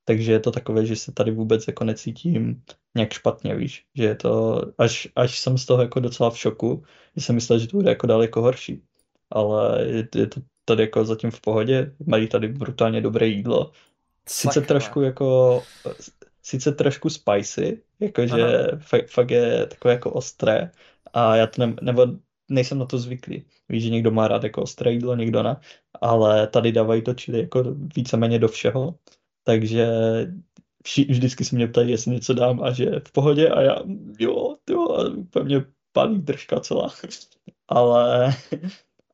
Takže 0.05 0.31
je 0.31 0.39
to 0.39 0.51
takové, 0.51 0.85
že 0.85 0.95
se 0.95 1.11
tady 1.11 1.31
vůbec 1.31 1.67
jako 1.67 1.83
necítím 1.83 2.63
nějak 2.95 3.13
špatně, 3.13 3.55
víš, 3.55 3.85
že 3.95 4.03
je 4.03 4.15
to, 4.15 4.61
až, 4.77 5.07
až 5.15 5.39
jsem 5.39 5.57
z 5.57 5.65
toho 5.65 5.81
jako 5.81 5.99
docela 5.99 6.29
v 6.29 6.37
šoku, 6.37 6.83
že 7.15 7.21
jsem 7.21 7.35
myslel, 7.35 7.59
že 7.59 7.67
to 7.67 7.77
bude 7.77 7.89
jako 7.89 8.07
daleko 8.07 8.41
horší, 8.41 8.83
ale 9.29 9.85
je, 9.85 10.07
je 10.15 10.27
to 10.27 10.41
tady 10.65 10.83
jako 10.83 11.05
zatím 11.05 11.31
v 11.31 11.41
pohodě, 11.41 11.95
mají 12.05 12.27
tady 12.27 12.47
brutálně 12.47 13.01
dobré 13.01 13.27
jídlo, 13.27 13.71
sice 14.29 14.53
Sakra. 14.53 14.67
trošku 14.67 15.01
jako, 15.01 15.63
sice 16.41 16.71
trošku 16.71 17.09
spicy, 17.09 17.83
jakože 17.99 18.67
fakt, 18.77 19.09
fakt 19.09 19.31
je 19.31 19.65
takové 19.65 19.93
jako 19.93 20.11
ostré 20.11 20.71
a 21.13 21.35
já 21.35 21.47
to 21.47 21.65
ne, 21.65 21.75
nebo 21.81 22.07
nejsem 22.49 22.77
na 22.77 22.85
to 22.85 22.97
zvyklý. 22.97 23.45
Víš, 23.69 23.83
že 23.83 23.89
někdo 23.89 24.11
má 24.11 24.27
rád 24.27 24.43
jako 24.43 24.61
ostré 24.61 24.91
jídlo, 24.91 25.15
někdo 25.15 25.43
ne, 25.43 25.57
ale 26.01 26.47
tady 26.47 26.71
dávají 26.71 27.01
to 27.01 27.13
čili 27.13 27.39
jako 27.39 27.63
víceméně 27.95 28.39
do 28.39 28.47
všeho, 28.47 28.95
takže 29.43 29.87
vši, 30.83 31.05
vždycky 31.05 31.45
se 31.45 31.55
mě 31.55 31.67
ptají, 31.67 31.91
jestli 31.91 32.11
něco 32.11 32.33
dám 32.33 32.63
a 32.63 32.71
že 32.71 32.85
v 33.07 33.11
pohodě 33.11 33.49
a 33.49 33.61
já 33.61 33.75
jo, 34.19 34.55
jo, 34.69 34.91
a 34.91 35.09
úplně 35.09 35.65
palí 35.91 36.19
držka 36.19 36.59
celá. 36.59 36.93
ale, 37.67 38.33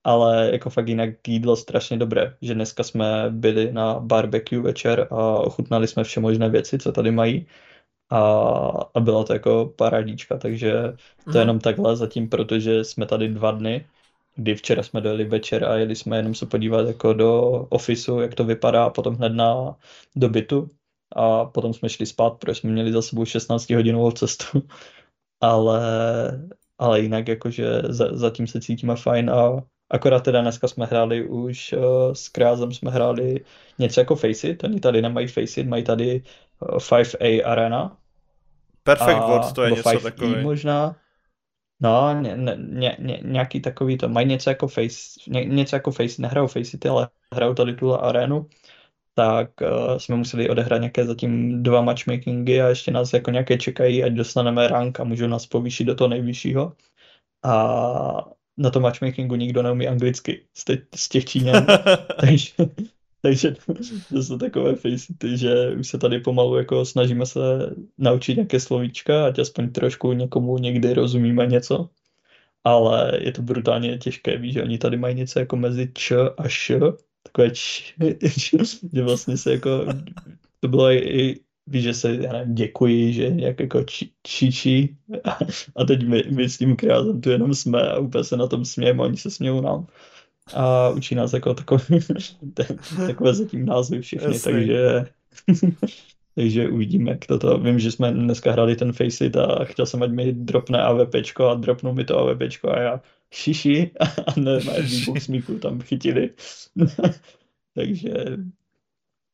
ale 0.04 0.50
jako 0.52 0.70
fakt 0.70 0.88
jinak 0.88 1.28
jídlo 1.28 1.56
strašně 1.56 1.98
dobré, 1.98 2.38
že 2.42 2.54
dneska 2.54 2.84
jsme 2.84 3.26
byli 3.30 3.74
na 3.74 4.00
barbecue 4.00 4.62
večer 4.62 5.08
a 5.12 5.40
ochutnali 5.40 5.88
jsme 5.88 6.04
vše 6.04 6.20
možné 6.20 6.50
věci, 6.50 6.80
co 6.80 6.92
tady 6.92 7.12
mají. 7.12 7.48
A, 8.10 8.20
a 8.94 9.00
byla 9.00 9.24
to 9.24 9.34
jako 9.34 9.74
paradíčka, 9.76 10.38
takže 10.38 10.74
to 11.24 11.32
mm. 11.32 11.38
jenom 11.38 11.60
takhle 11.60 11.96
zatím, 11.96 12.30
protože 12.30 12.84
jsme 12.84 13.06
tady 13.06 13.28
dva 13.28 13.52
dny, 13.52 13.88
kdy 14.36 14.56
včera 14.56 14.84
jsme 14.84 15.02
dojeli 15.02 15.24
večer 15.24 15.64
a 15.64 15.76
jeli 15.76 15.96
jsme 15.96 16.18
jenom 16.18 16.36
se 16.36 16.46
podívat 16.46 16.88
jako 16.88 17.14
do 17.14 17.42
ofisu, 17.70 18.20
jak 18.20 18.36
to 18.36 18.44
vypadá, 18.44 18.86
a 18.86 18.90
potom 18.90 19.16
hned 19.16 19.34
na, 19.34 19.76
do 20.16 20.30
bytu. 20.30 20.70
A 21.16 21.46
potom 21.46 21.74
jsme 21.74 21.90
šli 21.90 22.06
spát, 22.06 22.30
protože 22.30 22.56
jsme 22.56 22.70
měli 22.70 22.92
za 22.92 23.02
sebou 23.02 23.26
16 23.26 23.70
hodinovou 23.70 24.12
cestu, 24.12 24.64
ale, 25.42 25.82
ale 26.78 27.02
jinak 27.02 27.28
jakože 27.28 27.82
za, 27.90 28.18
zatím 28.18 28.48
se 28.48 28.62
cítíme 28.62 28.96
fajn 28.96 29.30
a 29.30 29.62
akorát 29.92 30.24
teda 30.24 30.42
dneska 30.42 30.68
jsme 30.68 30.86
hráli 30.86 31.28
už 31.28 31.74
uh, 31.74 32.14
s 32.14 32.30
Krázem 32.30 32.72
jsme 32.72 32.92
hráli 32.92 33.46
něco 33.80 34.02
jako 34.02 34.16
Faceit, 34.16 34.64
oni 34.64 34.80
tady 34.80 35.02
nemají 35.02 35.28
Faceit, 35.28 35.68
mají 35.68 35.84
tady 35.84 36.24
uh, 36.60 36.78
5A 36.78 37.42
Arena, 37.46 37.98
Perfect 38.84 39.22
a, 39.22 39.28
World 39.28 39.54
to 39.54 39.64
je 39.64 39.72
něco 39.72 40.00
takový. 40.00 40.44
možná. 40.44 40.96
No, 41.82 42.22
ně, 42.22 42.38
ně, 42.58 42.96
ně, 43.00 43.20
nějaký 43.24 43.60
takový 43.62 43.98
to, 43.98 44.10
mají 44.10 44.28
něco 44.28 44.50
jako 44.50 44.68
Face, 44.68 45.20
ně, 45.28 45.46
něco 45.46 45.76
jako 45.76 45.92
Face, 45.92 46.22
nehrajou 46.22 46.48
Faceit, 46.48 46.86
ale 46.86 47.10
hrajou 47.34 47.54
tady 47.54 47.76
tuhle 47.76 47.98
arénu, 47.98 48.48
tak 49.16 49.50
uh, 49.62 49.98
jsme 49.98 50.16
museli 50.16 50.50
odehrát 50.50 50.82
nějaké 50.82 51.06
zatím 51.06 51.64
dva 51.64 51.82
matchmakingy 51.82 52.62
a 52.62 52.68
ještě 52.68 52.92
nás 52.92 53.14
jako 53.14 53.32
nějaké 53.32 53.58
čekají, 53.58 54.04
ať 54.04 54.12
dostaneme 54.12 54.68
rank 54.68 55.00
a 55.00 55.04
můžou 55.04 55.28
nás 55.28 55.46
povýšit 55.46 55.84
do 55.84 55.96
toho 55.96 56.08
nejvyššího. 56.08 56.74
A 57.44 58.26
na 58.62 58.70
tom 58.70 58.84
matchmakingu 58.84 59.36
nikdo 59.36 59.64
neumí 59.64 59.88
anglicky 59.88 60.42
z, 60.54 60.64
te, 60.64 60.78
z 60.96 61.10
těch 61.10 61.26
Číňan, 61.26 61.66
takže 62.20 62.54
takže 63.22 63.56
to 64.10 64.24
jsou 64.24 64.38
takové 64.38 64.76
facety, 64.76 65.38
že 65.38 65.72
už 65.80 65.88
se 65.88 65.98
tady 65.98 66.20
pomalu 66.20 66.58
jako 66.58 66.86
snažíme 66.86 67.26
se 67.26 67.40
naučit 67.98 68.36
nějaké 68.36 68.60
slovíčka, 68.60 69.26
ať 69.26 69.40
aspoň 69.40 69.72
trošku 69.72 70.14
někomu 70.14 70.58
někdy 70.58 70.94
rozumíme 70.94 71.46
něco. 71.46 71.90
Ale 72.64 73.20
je 73.22 73.32
to 73.32 73.42
brutálně 73.42 73.98
těžké, 73.98 74.38
víš, 74.38 74.54
že 74.54 74.64
oni 74.64 74.78
tady 74.78 74.98
mají 74.98 75.16
něco 75.16 75.40
jako 75.40 75.56
mezi 75.56 75.92
č 75.94 76.16
a 76.38 76.48
š, 76.48 76.72
takové 77.24 77.52
č, 77.52 77.94
že 78.94 79.04
vlastně 79.04 79.38
se 79.38 79.52
jako, 79.52 79.86
to 80.60 80.68
bylo 80.68 80.92
i, 80.92 81.40
víš, 81.72 81.84
že 81.84 81.94
se, 81.94 82.16
já 82.16 82.34
nevím, 82.34 82.56
děkuji, 82.56 83.14
že 83.14 83.30
nějak 83.30 83.60
jako 83.60 83.84
či, 83.84 84.10
či, 84.52 84.96
a 85.76 85.84
teď 85.84 86.08
my, 86.08 86.24
my 86.32 86.50
s 86.50 86.58
tím 86.58 86.76
krázem 86.76 87.22
tu 87.22 87.30
jenom 87.30 87.54
jsme 87.54 87.90
a 87.90 88.00
úplně 88.00 88.24
se 88.24 88.38
na 88.38 88.48
tom 88.48 88.66
smějeme, 88.66 89.04
oni 89.04 89.18
se 89.18 89.30
smějou 89.30 89.62
nám 89.62 89.88
a 90.54 90.90
učí 90.90 91.16
nás 91.16 91.34
jako 91.34 91.54
takové, 91.54 91.84
takové 93.08 93.34
zatím 93.34 93.66
názvy 93.66 94.02
všechny, 94.02 94.34
Jasný. 94.34 94.52
takže 94.52 95.06
takže 96.36 96.70
uvidíme, 96.70 97.12
jak 97.12 97.26
to 97.26 97.40
to. 97.40 97.58
Vím, 97.58 97.80
že 97.80 97.92
jsme 97.92 98.12
dneska 98.12 98.52
hráli 98.52 98.76
ten 98.76 98.94
Faceit 98.94 99.36
a 99.36 99.66
chtěl 99.66 99.86
jsem, 99.86 100.04
ať 100.04 100.12
mi 100.12 100.34
dropne 100.34 100.82
AVPčko 100.82 101.48
a 101.48 101.56
dropnul 101.56 101.94
mi 101.94 102.06
to 102.06 102.20
AVPčko 102.20 102.70
a 102.70 102.80
já 102.80 103.02
šiši 103.32 103.92
a 104.00 104.40
ne, 104.40 104.60
výbuch 104.82 105.20
smíchu 105.20 105.60
tam 105.60 105.82
chytili. 105.82 106.30
takže 107.76 108.14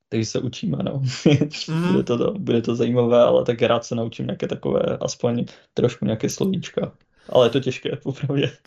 takže 0.10 0.26
se 0.26 0.40
učíme, 0.40 0.78
no. 0.84 1.02
Mm. 1.68 1.92
bude, 1.92 2.04
to, 2.04 2.34
bude 2.34 2.62
to 2.62 2.76
zajímavé, 2.76 3.22
ale 3.24 3.46
tak 3.46 3.62
rád 3.62 3.86
se 3.86 3.96
naučím 3.96 4.26
nějaké 4.26 4.48
takové, 4.48 4.98
aspoň 5.02 5.46
trošku 5.74 6.06
nějaké 6.06 6.30
slovíčka. 6.30 6.92
Ale 7.30 7.46
je 7.46 7.50
to 7.50 7.60
těžké, 7.60 7.96
popravdě. 8.04 8.58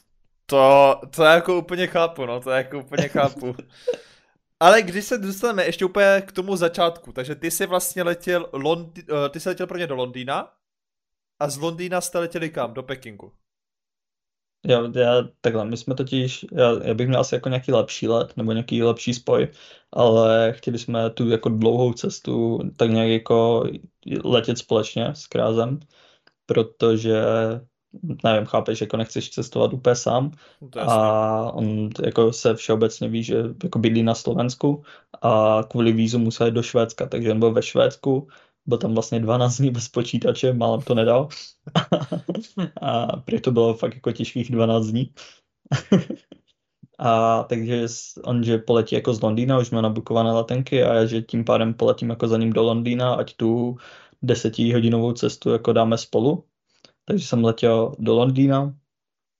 To, 0.46 1.00
to 1.16 1.22
jako 1.22 1.58
úplně 1.58 1.86
chápu, 1.86 2.26
no, 2.26 2.40
to 2.40 2.50
jako 2.50 2.78
úplně 2.78 3.08
chápu. 3.08 3.56
Ale 4.60 4.82
když 4.82 5.04
se 5.04 5.18
dostaneme 5.18 5.64
ještě 5.64 5.84
úplně 5.84 6.22
k 6.26 6.32
tomu 6.32 6.56
začátku, 6.56 7.12
takže 7.12 7.34
ty 7.34 7.50
jsi 7.50 7.66
vlastně 7.66 8.02
letěl, 8.02 8.48
Londi- 8.52 9.12
uh, 9.12 9.28
ty 9.28 9.40
jsi 9.40 9.48
letěl 9.48 9.66
pro 9.66 9.78
ně 9.78 9.86
do 9.86 9.94
Londýna 9.94 10.52
a 11.40 11.48
z 11.48 11.56
Londýna 11.56 12.00
jste 12.00 12.18
letěli 12.18 12.50
kam? 12.50 12.74
Do 12.74 12.82
Pekingu. 12.82 13.32
Já, 14.66 14.82
já 14.94 15.28
takhle, 15.40 15.64
my 15.64 15.76
jsme 15.76 15.94
totiž, 15.94 16.46
já, 16.52 16.84
já 16.84 16.94
bych 16.94 17.08
měl 17.08 17.20
asi 17.20 17.34
jako 17.34 17.48
nějaký 17.48 17.72
lepší 17.72 18.08
let, 18.08 18.36
nebo 18.36 18.52
nějaký 18.52 18.82
lepší 18.82 19.14
spoj, 19.14 19.48
ale 19.92 20.52
chtěli 20.52 20.78
jsme 20.78 21.10
tu 21.10 21.28
jako 21.28 21.48
dlouhou 21.48 21.92
cestu 21.92 22.58
tak 22.76 22.90
nějak 22.90 23.08
jako 23.08 23.64
letět 24.24 24.58
společně 24.58 25.06
s 25.14 25.26
Krázem, 25.26 25.80
protože 26.46 27.22
nevím, 28.24 28.46
chápeš, 28.46 28.80
jako 28.80 28.96
nechceš 28.96 29.30
cestovat 29.30 29.72
úplně 29.72 29.96
sám 29.96 30.30
a 30.76 31.52
on 31.52 31.90
jako 32.04 32.32
se 32.32 32.54
všeobecně 32.54 33.08
ví, 33.08 33.24
že 33.24 33.42
jako 33.62 33.78
bydlí 33.78 34.02
na 34.02 34.14
Slovensku 34.14 34.84
a 35.22 35.60
kvůli 35.70 35.92
vízu 35.92 36.18
musel 36.18 36.46
jít 36.46 36.52
do 36.54 36.62
Švédska, 36.62 37.06
takže 37.06 37.32
on 37.32 37.38
byl 37.38 37.52
ve 37.52 37.62
Švédsku, 37.62 38.28
byl 38.66 38.78
tam 38.78 38.94
vlastně 38.94 39.20
12 39.20 39.56
dní 39.56 39.70
bez 39.70 39.88
počítače, 39.88 40.52
málem 40.52 40.80
to 40.80 40.94
nedal 40.94 41.28
a 42.80 43.16
prý 43.16 43.40
to 43.40 43.50
bylo 43.52 43.74
fakt 43.74 43.94
jako 43.94 44.12
těžkých 44.12 44.50
12 44.50 44.86
dní. 44.86 45.12
a 46.98 47.42
takže 47.42 47.86
on, 48.24 48.44
že 48.44 48.58
poletí 48.58 48.94
jako 48.94 49.14
z 49.14 49.20
Londýna, 49.20 49.58
už 49.58 49.70
měl 49.70 49.82
nabukované 49.82 50.32
letenky 50.32 50.82
a 50.84 50.94
já, 50.94 51.06
že 51.06 51.22
tím 51.22 51.44
pádem 51.44 51.74
poletím 51.74 52.10
jako 52.10 52.28
za 52.28 52.38
ním 52.38 52.52
do 52.52 52.62
Londýna, 52.62 53.14
ať 53.14 53.36
tu 53.36 53.76
desetihodinovou 54.22 55.12
cestu 55.12 55.50
jako 55.50 55.72
dáme 55.72 55.98
spolu 55.98 56.44
takže 57.10 57.26
jsem 57.26 57.44
letěl 57.44 57.94
do 57.98 58.14
Londýna 58.14 58.74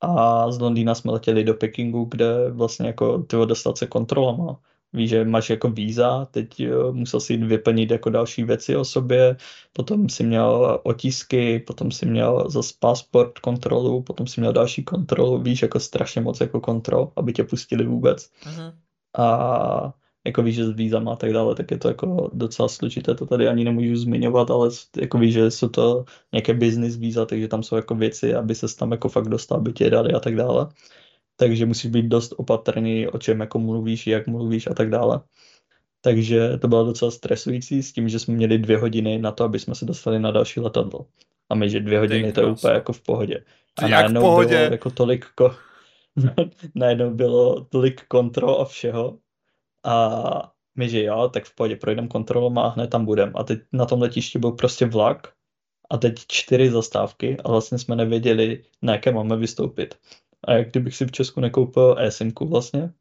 a 0.01 0.51
z 0.53 0.61
Londýna 0.61 0.95
jsme 0.95 1.13
letěli 1.13 1.45
do 1.45 1.55
Pekingu, 1.55 2.05
kde 2.05 2.51
vlastně 2.51 2.87
jako 2.87 3.23
tyho 3.23 3.47
dostat 3.47 3.79
se 3.79 3.87
kontrolama. 3.87 4.61
Víš, 4.93 5.11
že 5.11 5.25
máš 5.25 5.51
jako 5.51 5.71
víza, 5.71 6.25
teď 6.25 6.63
musel 6.93 7.21
si 7.21 7.37
vyplnit 7.37 7.91
jako 7.91 8.11
další 8.11 8.45
věci 8.45 8.77
o 8.77 8.85
sobě, 8.85 9.37
potom 9.73 10.09
si 10.09 10.25
měl 10.25 10.81
otisky, 10.83 11.59
potom 11.59 11.91
si 11.91 12.07
měl 12.07 12.51
zase 12.51 12.75
pasport 12.81 13.39
kontrolu, 13.39 14.03
potom 14.03 14.27
si 14.27 14.41
měl 14.41 14.53
další 14.53 14.85
kontrolu, 14.85 15.39
víš, 15.43 15.63
jako 15.63 15.81
strašně 15.81 16.21
moc 16.21 16.41
jako 16.41 16.61
kontrol, 16.61 17.13
aby 17.17 17.33
tě 17.33 17.45
pustili 17.45 17.87
vůbec. 17.87 18.31
Uh-huh. 18.43 18.73
A 19.19 19.95
jako 20.27 20.43
víš, 20.43 20.55
že 20.55 20.67
s 20.67 20.71
vízama 20.71 21.13
a 21.13 21.17
tak 21.17 21.33
dále, 21.33 21.55
tak 21.55 21.71
je 21.71 21.79
to 21.79 21.89
jako 21.89 22.31
docela 22.33 22.69
složité, 22.69 23.15
to 23.15 23.27
tady 23.27 23.49
ani 23.49 23.65
nemůžu 23.65 23.97
zmiňovat, 23.97 24.51
ale 24.51 24.71
jako 25.01 25.19
víš, 25.19 25.35
že 25.35 25.51
jsou 25.51 25.69
to 25.69 26.05
nějaké 26.33 26.55
business 26.55 26.97
víza, 26.97 27.27
takže 27.27 27.49
tam 27.49 27.63
jsou 27.63 27.77
jako 27.77 27.95
věci, 27.95 28.35
aby 28.35 28.55
se 28.55 28.77
tam 28.77 28.93
jako 28.93 29.09
fakt 29.09 29.29
dostal, 29.29 29.59
aby 29.59 29.73
tě 29.73 29.91
dali 29.91 30.13
a 30.13 30.21
tak 30.21 30.37
dále. 30.37 30.69
Takže 31.41 31.67
musíš 31.67 31.91
být 31.91 32.07
dost 32.07 32.35
opatrný, 32.37 33.09
o 33.09 33.19
čem 33.19 33.41
jako 33.41 33.59
mluvíš, 33.59 34.07
jak 34.07 34.27
mluvíš 34.27 34.67
a 34.67 34.75
tak 34.75 34.91
dále. 34.91 35.21
Takže 36.01 36.59
to 36.59 36.69
bylo 36.69 36.85
docela 36.85 37.11
stresující 37.11 37.83
s 37.83 37.93
tím, 37.93 38.09
že 38.09 38.19
jsme 38.19 38.35
měli 38.35 38.59
dvě 38.59 38.79
hodiny 38.79 39.19
na 39.19 39.33
to, 39.33 39.45
aby 39.45 39.59
jsme 39.59 39.75
se 39.75 39.85
dostali 39.85 40.19
na 40.19 40.31
další 40.31 40.61
letadlo. 40.61 41.07
A 41.51 41.55
my, 41.55 41.71
že 41.71 41.81
dvě 41.81 41.99
hodiny 41.99 42.33
to 42.33 42.41
je 42.41 42.47
úplně 42.47 42.75
jako 42.75 42.93
v 42.93 43.01
pohodě. 43.01 43.45
A 43.77 43.87
jak 43.87 44.11
v 44.11 44.15
pohodě? 44.15 44.57
Bylo 44.57 44.73
jako 44.73 44.91
tolik, 44.91 45.27
ko... 45.35 45.55
najednou 46.75 47.11
bylo 47.11 47.65
tolik 47.65 48.07
kontrol 48.09 48.61
a 48.61 48.65
všeho, 48.65 49.19
a 49.85 50.53
my, 50.77 50.89
že 50.89 51.03
jo, 51.03 51.29
tak 51.33 51.45
v 51.45 51.55
pohodě 51.55 51.77
projdeme 51.77 52.09
kontrolou 52.09 52.59
a 52.59 52.69
hned 52.69 52.91
tam 52.91 53.05
budem. 53.05 53.33
A 53.35 53.45
teď 53.45 53.61
na 53.73 53.87
tom 53.87 54.03
letišti 54.03 54.39
byl 54.39 54.53
prostě 54.53 54.87
vlak 54.87 55.33
a 55.91 55.97
teď 55.97 56.15
čtyři 56.29 56.71
zastávky 56.71 57.37
a 57.45 57.49
vlastně 57.49 57.79
jsme 57.79 57.97
nevěděli, 57.97 58.65
na 58.83 58.93
jaké 58.93 59.13
máme 59.13 59.37
vystoupit. 59.37 59.95
A 60.45 60.53
jak 60.53 60.71
kdybych 60.71 60.97
si 60.97 61.07
v 61.07 61.13
Česku 61.13 61.41
nekoupil 61.41 61.97
e 61.99 62.11
vlastně, 62.45 62.93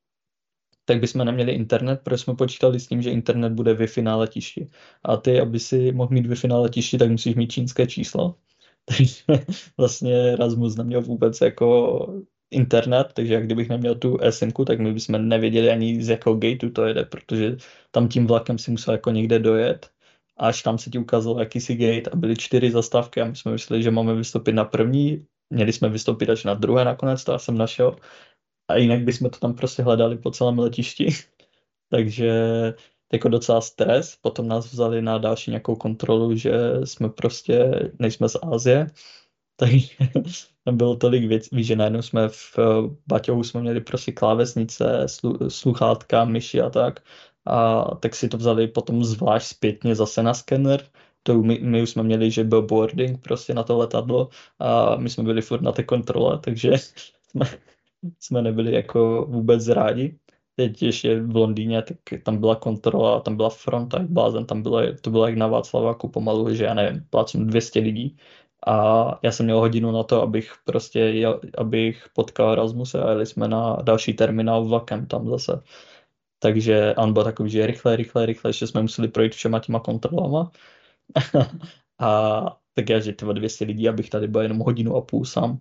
tak 0.85 0.99
bychom 0.99 1.25
neměli 1.25 1.51
internet, 1.51 2.01
protože 2.03 2.17
jsme 2.17 2.35
počítali 2.35 2.79
s 2.79 2.87
tím, 2.87 3.01
že 3.01 3.11
internet 3.11 3.53
bude 3.53 3.73
Wi-Fi 3.73 4.03
na 4.03 4.15
letišti. 4.15 4.69
A 5.03 5.17
ty, 5.17 5.39
aby 5.39 5.59
si 5.59 5.91
mohl 5.91 6.13
mít 6.13 6.27
Wi-Fi 6.27 6.47
na 6.47 6.59
letišti, 6.59 6.97
tak 6.97 7.11
musíš 7.11 7.35
mít 7.35 7.51
čínské 7.51 7.87
číslo. 7.87 8.35
Takže 8.85 9.45
vlastně 9.77 10.15
Erasmus 10.15 10.75
neměl 10.75 11.01
vůbec 11.01 11.41
jako 11.41 11.99
internet, 12.51 13.07
takže 13.13 13.33
jak 13.33 13.45
kdybych 13.45 13.69
neměl 13.69 13.95
tu 13.95 14.17
SMku, 14.29 14.65
tak 14.65 14.79
my 14.79 14.93
bychom 14.93 15.29
nevěděli 15.29 15.69
ani 15.69 16.03
z 16.03 16.09
jakého 16.09 16.35
gateu 16.35 16.69
to 16.69 16.85
jede, 16.85 17.05
protože 17.05 17.57
tam 17.91 18.09
tím 18.09 18.27
vlakem 18.27 18.57
si 18.57 18.71
musel 18.71 18.93
jako 18.93 19.11
někde 19.11 19.39
dojet 19.39 19.91
až 20.39 20.61
tam 20.61 20.77
se 20.77 20.89
ti 20.89 20.97
ukázalo 20.97 21.39
jakýsi 21.39 21.75
gate 21.75 22.09
a 22.09 22.15
byly 22.15 22.35
čtyři 22.35 22.71
zastávky 22.71 23.21
a 23.21 23.25
my 23.25 23.35
jsme 23.35 23.51
mysleli, 23.51 23.83
že 23.83 23.91
máme 23.91 24.15
vystoupit 24.15 24.53
na 24.53 24.65
první, 24.65 25.25
měli 25.49 25.73
jsme 25.73 25.89
vystoupit 25.89 26.29
až 26.29 26.43
na 26.43 26.53
druhé 26.53 26.85
nakonec, 26.85 27.23
to 27.23 27.31
já 27.31 27.39
jsem 27.39 27.57
našel 27.57 27.95
a 28.67 28.75
jinak 28.75 29.01
bychom 29.01 29.29
to 29.29 29.39
tam 29.39 29.53
prostě 29.53 29.83
hledali 29.83 30.17
po 30.17 30.31
celém 30.31 30.59
letišti. 30.59 31.09
Takže 31.91 32.33
jako 33.13 33.29
docela 33.29 33.61
stres, 33.61 34.15
potom 34.21 34.47
nás 34.47 34.71
vzali 34.71 35.01
na 35.01 35.17
další 35.17 35.51
nějakou 35.51 35.75
kontrolu, 35.75 36.35
že 36.35 36.51
jsme 36.83 37.09
prostě, 37.09 37.69
nejsme 37.99 38.29
z 38.29 38.35
Ázie, 38.35 38.87
takže 39.59 39.95
tam 40.65 40.77
bylo 40.77 40.95
tolik 40.95 41.25
věcí, 41.27 41.63
že 41.63 41.75
najednou 41.75 42.01
jsme 42.01 42.29
v 42.29 42.57
Baťohu 43.07 43.43
jsme 43.43 43.61
měli 43.61 43.81
prostě 43.81 44.11
klávesnice, 44.11 45.05
sluchátka, 45.47 46.25
myši 46.25 46.61
a 46.61 46.69
tak 46.69 47.03
a 47.45 47.85
tak 47.95 48.15
si 48.15 48.29
to 48.29 48.37
vzali 48.37 48.67
potom 48.67 49.03
zvlášť 49.03 49.47
zpětně 49.47 49.95
zase 49.95 50.23
na 50.23 50.33
skener. 50.33 50.83
To 51.29 51.41
my, 51.43 51.59
my 51.61 51.81
už 51.81 51.89
jsme 51.89 52.03
měli, 52.03 52.31
že 52.31 52.43
byl 52.43 52.61
boarding 52.61 53.21
prostě 53.21 53.53
na 53.53 53.63
to 53.63 53.77
letadlo 53.77 54.29
a 54.59 54.95
my 54.95 55.09
jsme 55.09 55.23
byli 55.23 55.41
furt 55.41 55.61
na 55.61 55.71
té 55.71 55.83
kontrole, 55.83 56.39
takže 56.39 56.71
jsme, 57.29 57.45
jsme 58.19 58.41
nebyli 58.41 58.73
jako 58.73 59.25
vůbec 59.29 59.67
rádi. 59.67 60.19
Teď 60.55 60.83
ještě 60.83 61.21
v 61.21 61.35
Londýně, 61.35 61.81
tak 61.81 61.97
tam 62.23 62.37
byla 62.37 62.55
kontrola, 62.55 63.19
tam 63.19 63.35
byla 63.35 63.49
fronta, 63.49 63.97
jak 63.99 64.09
blázen, 64.09 64.45
tam 64.45 64.61
bylo, 64.61 64.81
to 65.01 65.09
bylo 65.09 65.27
jak 65.27 65.37
na 65.37 65.47
Václaváku 65.47 66.09
pomalu, 66.09 66.55
že 66.55 66.63
já 66.63 66.73
nevím, 66.73 67.05
plácím 67.09 67.47
200 67.47 67.79
lidí. 67.79 68.17
A 68.67 69.05
já 69.23 69.31
jsem 69.31 69.45
měl 69.45 69.59
hodinu 69.59 69.91
na 69.91 70.03
to, 70.03 70.21
abych 70.21 70.53
prostě, 70.65 71.25
abych 71.57 72.05
potkal 72.15 72.51
Erasmuse 72.51 73.03
a 73.03 73.09
jeli 73.09 73.25
jsme 73.25 73.47
na 73.47 73.75
další 73.83 74.13
terminál 74.13 74.65
vlakem 74.65 75.05
tam 75.05 75.29
zase. 75.29 75.61
Takže 76.39 76.95
on 76.97 77.13
byl 77.13 77.23
takový, 77.23 77.49
že 77.49 77.67
rychle, 77.67 77.95
rychle, 77.95 78.25
rychle, 78.25 78.53
že 78.53 78.67
jsme 78.67 78.81
museli 78.81 79.07
projít 79.07 79.33
všema 79.35 79.59
těma 79.59 79.79
kontrolama. 79.79 80.51
a 81.99 82.41
tak 82.73 82.89
já, 82.89 82.99
že 82.99 83.13
tyhle 83.13 83.33
200 83.33 83.65
lidí, 83.65 83.89
abych 83.89 84.09
tady 84.09 84.27
byl 84.27 84.41
jenom 84.41 84.59
hodinu 84.59 84.95
a 84.95 85.01
půl 85.01 85.25
sám, 85.25 85.59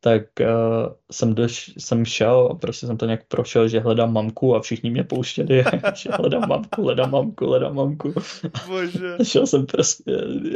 tak 0.00 0.22
uh, 0.40 0.92
jsem, 1.12 1.34
doš, 1.34 1.72
jsem 1.78 2.04
šel 2.04 2.48
a 2.52 2.54
prostě 2.54 2.86
jsem 2.86 2.96
to 2.96 3.06
nějak 3.06 3.26
prošel, 3.26 3.68
že 3.68 3.80
hledám 3.80 4.12
mamku 4.12 4.56
a 4.56 4.60
všichni 4.60 4.90
mě 4.90 5.04
pouštěli, 5.04 5.64
že 5.94 6.10
hledám 6.10 6.48
mamku, 6.48 6.82
hledám 6.82 7.10
mamku, 7.10 7.46
hledám 7.46 7.74
mamku. 7.74 8.14
Bože. 8.66 9.16
šel 9.24 9.46
jsem 9.46 9.66
prostě, 9.66 10.12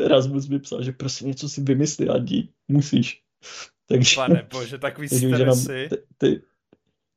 Rasmus 0.08 0.48
mi 0.48 0.58
psal, 0.58 0.82
že 0.82 0.92
prostě 0.92 1.24
něco 1.24 1.48
si 1.48 1.62
vymyslí 1.62 2.08
a 2.08 2.18
dí, 2.18 2.52
musíš. 2.68 3.22
Takže, 3.88 4.16
Pane 4.16 4.48
bože, 4.52 4.78
takový 4.78 5.08
stresy. 5.08 5.88
Ty, 5.90 5.96
ty, 6.18 6.42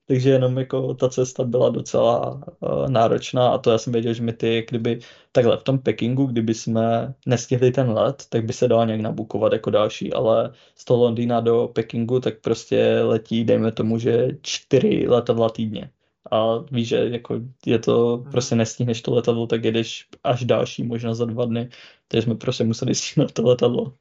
takže 0.08 0.30
jenom 0.30 0.58
jako 0.58 0.94
ta 0.94 1.10
cesta 1.10 1.44
byla 1.44 1.70
docela 1.70 2.42
uh, 2.60 2.90
náročná 2.90 3.50
a 3.50 3.58
to 3.58 3.72
já 3.72 3.78
jsem 3.78 3.94
věděl, 3.94 4.14
že 4.14 4.24
mi 4.24 4.34
ty, 4.34 4.66
kdyby 4.70 5.00
takhle 5.32 5.58
v 5.58 5.64
tom 5.64 5.80
Pekingu, 5.80 6.26
kdyby 6.26 6.54
jsme 6.54 7.14
nestihli 7.26 7.72
ten 7.72 7.90
let, 7.90 8.24
tak 8.30 8.46
by 8.46 8.54
se 8.54 8.68
dala 8.68 8.86
nějak 8.86 9.02
nabukovat 9.02 9.54
jako 9.54 9.70
další, 9.70 10.14
ale 10.14 10.54
z 10.76 10.86
toho 10.86 11.04
Londýna 11.04 11.40
do 11.40 11.68
Pekingu 11.74 12.20
tak 12.20 12.42
prostě 12.42 13.02
letí, 13.04 13.44
dejme 13.44 13.72
tomu, 13.72 14.00
že 14.00 14.28
čtyři 14.42 15.06
letadla 15.08 15.50
týdně. 15.50 15.92
A 16.32 16.58
víš, 16.72 16.88
že 16.88 16.96
jako 16.96 17.42
je 17.66 17.80
to, 17.80 18.18
hmm. 18.18 18.32
prostě 18.32 18.56
nestihneš 18.56 19.02
to 19.02 19.14
letadlo, 19.14 19.48
tak 19.48 19.64
jedeš 19.64 20.08
až 20.24 20.44
další, 20.46 20.84
možná 20.84 21.14
za 21.14 21.26
dva 21.26 21.46
dny. 21.46 21.70
Takže 22.08 22.22
jsme 22.22 22.36
prostě 22.36 22.64
museli 22.64 22.96
stihnout 22.96 23.32
to 23.32 23.44
letadlo. 23.44 23.94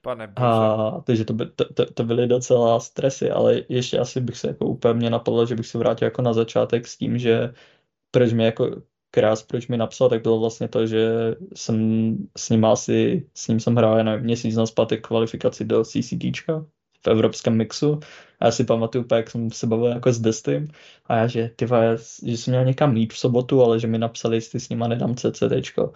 Pane 0.00 0.26
bože. 0.26 0.46
A, 0.46 1.00
takže 1.04 1.24
to, 1.24 1.32
by, 1.32 1.46
to, 1.46 1.72
to, 1.74 1.92
to 1.92 2.04
byly 2.04 2.26
docela 2.26 2.80
stresy, 2.80 3.30
ale 3.30 3.62
ještě 3.68 3.98
asi 3.98 4.20
bych 4.20 4.36
se 4.36 4.48
jako 4.48 4.66
úplně 4.66 4.94
mě 4.94 5.10
napadlo, 5.10 5.46
že 5.46 5.54
bych 5.54 5.66
se 5.66 5.78
vrátil 5.78 6.06
jako 6.06 6.22
na 6.22 6.32
začátek 6.32 6.86
s 6.86 6.96
tím, 6.96 7.18
že 7.18 7.54
proč 8.10 8.32
mi 8.32 8.44
jako 8.44 8.82
krás, 9.10 9.42
proč 9.42 9.68
mi 9.68 9.76
napsal, 9.76 10.08
tak 10.08 10.22
bylo 10.22 10.40
vlastně 10.40 10.68
to, 10.68 10.86
že 10.86 11.34
jsem 11.54 12.16
s 12.36 12.50
ním 12.50 12.64
asi, 12.64 13.28
s 13.34 13.48
ním 13.48 13.60
jsem 13.60 13.76
hrál 13.76 14.04
na 14.04 14.16
měsíc 14.16 14.56
na 14.56 14.66
zpátek 14.66 15.06
kvalifikaci 15.06 15.64
do 15.64 15.84
CCTčka 15.84 16.66
v 17.04 17.08
evropském 17.08 17.56
mixu. 17.56 18.00
A 18.40 18.44
já 18.44 18.50
si 18.52 18.64
pamatuju, 18.64 19.04
jak 19.14 19.30
jsem 19.30 19.50
se 19.50 19.66
bavil 19.66 19.86
jako 19.86 20.12
s 20.12 20.20
Destym 20.20 20.68
a 21.06 21.16
já, 21.16 21.26
že 21.26 21.50
ty 21.56 21.66
že 22.24 22.36
jsem 22.36 22.52
měl 22.52 22.64
někam 22.64 22.96
jít 22.96 23.12
v 23.12 23.18
sobotu, 23.18 23.62
ale 23.62 23.80
že 23.80 23.86
mi 23.86 23.98
napsali, 23.98 24.36
jestli 24.36 24.60
s 24.60 24.68
nima 24.68 24.88
nedám 24.88 25.14
CCTčko. 25.16 25.92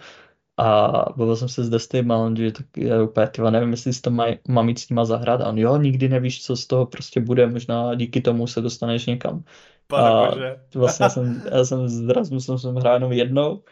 A 0.57 0.91
bavil 1.17 1.35
jsem 1.35 1.49
se 1.49 1.63
s 1.63 1.69
Destym 1.69 2.11
a 2.11 2.17
on, 2.17 2.35
že 2.35 2.51
tak 2.51 2.65
já 2.77 3.03
úplně, 3.03 3.27
tyva, 3.27 3.49
nevím, 3.49 3.71
jestli 3.71 3.93
si 3.93 4.01
to 4.01 4.11
maj, 4.11 4.37
mám 4.47 4.69
jít 4.69 4.79
s 4.79 4.89
nima 4.89 5.05
zahrát. 5.05 5.41
A 5.41 5.49
on, 5.49 5.57
jo, 5.57 5.77
nikdy 5.77 6.09
nevíš, 6.09 6.43
co 6.43 6.55
z 6.55 6.67
toho 6.67 6.85
prostě 6.85 7.21
bude, 7.21 7.47
možná 7.47 7.95
díky 7.95 8.21
tomu 8.21 8.47
se 8.47 8.61
dostaneš 8.61 9.05
někam. 9.05 9.43
Pane 9.87 10.09
a 10.09 10.31
bože. 10.31 10.59
vlastně 10.75 11.03
já 11.03 11.09
jsem, 11.09 11.41
já 11.51 11.65
jsem 11.65 11.87
s 11.87 12.09
Rasmusem 12.09 12.57
jsem 12.57 12.75
hrál 12.75 12.93
jenom 12.93 13.11
jednou 13.11 13.63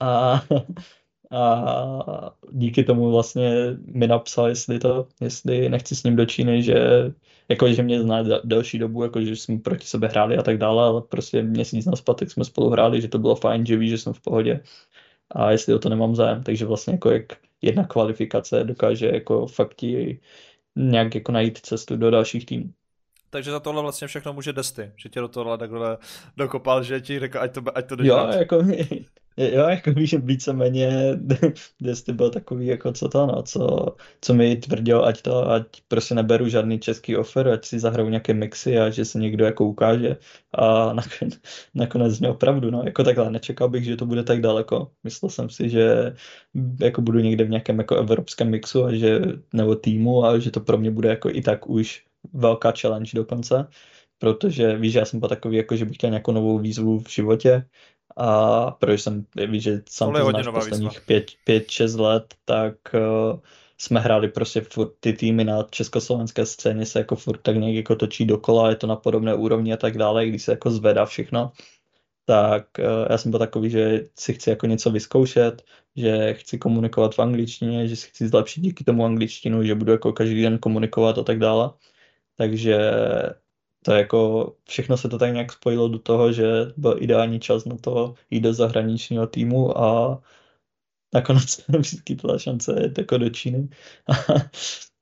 a, 0.00 0.42
a 1.30 2.34
díky 2.52 2.84
tomu 2.84 3.10
vlastně 3.12 3.76
mi 3.86 4.06
napsal, 4.06 4.48
jestli 4.48 4.78
to, 4.78 5.08
jestli 5.20 5.68
nechci 5.68 5.96
s 5.96 6.02
ním 6.02 6.16
do 6.16 6.26
Číny, 6.26 6.62
že 6.62 6.74
jako, 7.48 7.72
že 7.72 7.82
mě 7.82 8.02
zná 8.02 8.22
delší 8.44 8.78
dobu, 8.78 9.02
jako, 9.02 9.20
že 9.20 9.36
jsme 9.36 9.58
proti 9.58 9.86
sebe 9.86 10.08
hráli 10.08 10.38
a 10.38 10.42
tak 10.42 10.58
dále, 10.58 10.84
ale 10.84 11.02
prostě 11.02 11.42
měsíc 11.42 11.86
na 11.86 11.96
spatek 11.96 12.30
jsme 12.30 12.44
spolu 12.44 12.70
hráli, 12.70 13.00
že 13.00 13.08
to 13.08 13.18
bylo 13.18 13.34
fajn, 13.34 13.66
že 13.66 13.76
ví, 13.76 13.88
že 13.88 13.98
jsem 13.98 14.12
v 14.12 14.20
pohodě 14.20 14.60
a 15.30 15.50
jestli 15.50 15.74
o 15.74 15.78
to 15.78 15.88
nemám 15.88 16.14
zájem, 16.14 16.42
takže 16.42 16.66
vlastně 16.66 16.92
jako 16.92 17.10
jak 17.10 17.24
jedna 17.62 17.84
kvalifikace 17.84 18.64
dokáže 18.64 19.06
jako 19.06 19.46
fakt 19.46 19.74
ti 19.74 20.20
nějak 20.76 21.14
jako 21.14 21.32
najít 21.32 21.58
cestu 21.58 21.96
do 21.96 22.10
dalších 22.10 22.46
týmů. 22.46 22.72
Takže 23.30 23.50
za 23.50 23.60
tohle 23.60 23.82
vlastně 23.82 24.08
všechno 24.08 24.32
může 24.32 24.52
Desty, 24.52 24.92
že 24.96 25.08
tě 25.08 25.20
do 25.20 25.28
tohle 25.28 25.58
takhle 25.58 25.98
dokopal, 26.36 26.82
že 26.82 27.00
ti 27.00 27.18
řekl, 27.18 27.38
ať 27.38 27.54
to, 27.54 27.62
ať 27.74 27.88
to 27.88 27.96
Jo, 28.02 28.16
jako, 28.16 28.56
jo, 29.38 29.68
jako 29.68 29.90
víš, 29.90 30.14
víceméně 30.14 30.90
Desty 31.80 32.12
byl 32.12 32.30
takový, 32.30 32.66
jako 32.66 32.92
co 32.92 33.08
to, 33.08 33.26
no, 33.26 33.42
co, 33.42 33.86
co 34.20 34.34
mi 34.34 34.56
tvrdil, 34.56 35.04
ať 35.04 35.22
to, 35.22 35.50
ať 35.50 35.66
prostě 35.88 36.14
neberu 36.14 36.48
žádný 36.48 36.78
český 36.78 37.16
offer, 37.16 37.48
ať 37.48 37.64
si 37.64 37.78
zahraju 37.78 38.08
nějaké 38.08 38.34
mixy 38.34 38.78
a 38.78 38.90
že 38.90 39.04
se 39.04 39.18
někdo 39.18 39.44
jako 39.44 39.64
ukáže 39.64 40.16
a 40.52 40.92
nakonec, 40.92 41.40
nakonec 41.74 42.20
měl 42.20 42.34
pravdu, 42.34 42.70
no, 42.70 42.82
jako 42.84 43.04
takhle, 43.04 43.30
nečekal 43.30 43.68
bych, 43.68 43.84
že 43.84 43.96
to 43.96 44.06
bude 44.06 44.24
tak 44.24 44.40
daleko, 44.40 44.90
myslel 45.04 45.30
jsem 45.30 45.50
si, 45.50 45.70
že 45.70 46.14
jako 46.80 47.02
budu 47.02 47.18
někde 47.18 47.44
v 47.44 47.50
nějakém 47.50 47.78
jako 47.78 47.96
evropském 47.96 48.50
mixu 48.50 48.84
a 48.84 48.94
že, 48.94 49.20
nebo 49.52 49.74
týmu 49.76 50.24
a 50.24 50.38
že 50.38 50.50
to 50.50 50.60
pro 50.60 50.78
mě 50.78 50.90
bude 50.90 51.08
jako 51.08 51.30
i 51.30 51.42
tak 51.42 51.68
už 51.68 52.04
velká 52.32 52.72
challenge 52.80 53.10
dokonce, 53.14 53.66
protože 54.18 54.76
víš, 54.76 54.94
já 54.94 55.04
jsem 55.04 55.20
byl 55.20 55.28
takový, 55.28 55.56
jako 55.56 55.76
že 55.76 55.84
bych 55.84 55.94
chtěl 55.96 56.10
nějakou 56.10 56.32
novou 56.32 56.58
výzvu 56.58 56.98
v 56.98 57.08
životě 57.10 57.64
a 58.18 58.70
protože 58.70 58.98
jsem, 58.98 59.26
víš, 59.48 59.62
že 59.62 59.82
sám 59.88 60.12
to 60.12 60.30
znáš 60.30 60.46
posledních 60.48 61.00
pět, 61.00 61.26
pět, 61.44 61.70
šest 61.70 61.94
let, 61.94 62.34
tak 62.44 62.74
uh, 62.94 63.40
jsme 63.78 64.00
hráli 64.00 64.28
prostě 64.28 64.60
furt 64.60 64.92
ty 65.00 65.12
týmy 65.12 65.44
na 65.44 65.62
československé 65.62 66.46
scéně 66.46 66.86
se 66.86 66.98
jako 66.98 67.16
furt 67.16 67.38
tak 67.38 67.56
nějak 67.56 67.74
jako 67.74 67.96
točí 67.96 68.24
dokola, 68.24 68.70
je 68.70 68.76
to 68.76 68.86
na 68.86 68.96
podobné 68.96 69.34
úrovni 69.34 69.72
a 69.72 69.76
tak 69.76 69.98
dále, 69.98 70.26
když 70.26 70.42
se 70.42 70.52
jako 70.52 70.70
zvedá 70.70 71.04
všechno, 71.04 71.52
tak 72.24 72.66
uh, 72.78 72.84
já 73.10 73.18
jsem 73.18 73.30
byl 73.30 73.38
takový, 73.38 73.70
že 73.70 74.08
si 74.18 74.34
chci 74.34 74.50
jako 74.50 74.66
něco 74.66 74.90
vyzkoušet, 74.90 75.62
že 75.96 76.34
chci 76.34 76.58
komunikovat 76.58 77.14
v 77.14 77.18
angličtině, 77.18 77.88
že 77.88 77.96
si 77.96 78.08
chci 78.08 78.28
zlepšit 78.28 78.60
díky 78.60 78.84
tomu 78.84 79.04
angličtinu, 79.04 79.64
že 79.64 79.74
budu 79.74 79.92
jako 79.92 80.12
každý 80.12 80.42
den 80.42 80.58
komunikovat 80.58 81.18
a 81.18 81.22
tak 81.22 81.38
dále. 81.38 81.70
Takže 82.36 82.78
to 83.84 83.92
jako 83.92 84.52
všechno 84.68 84.96
se 84.96 85.08
to 85.08 85.18
tak 85.18 85.32
nějak 85.32 85.52
spojilo 85.52 85.88
do 85.88 85.98
toho, 85.98 86.32
že 86.32 86.44
byl 86.76 86.96
ideální 87.00 87.40
čas 87.40 87.64
na 87.64 87.76
to 87.76 88.14
jít 88.30 88.40
do 88.40 88.54
zahraničního 88.54 89.26
týmu 89.26 89.78
a 89.78 90.20
nakonec 91.14 91.42
se 91.50 91.62
vyskytla 91.68 92.38
šance 92.38 92.80
jít 92.82 92.98
jako 92.98 93.18
do 93.18 93.30
Číny. 93.30 93.68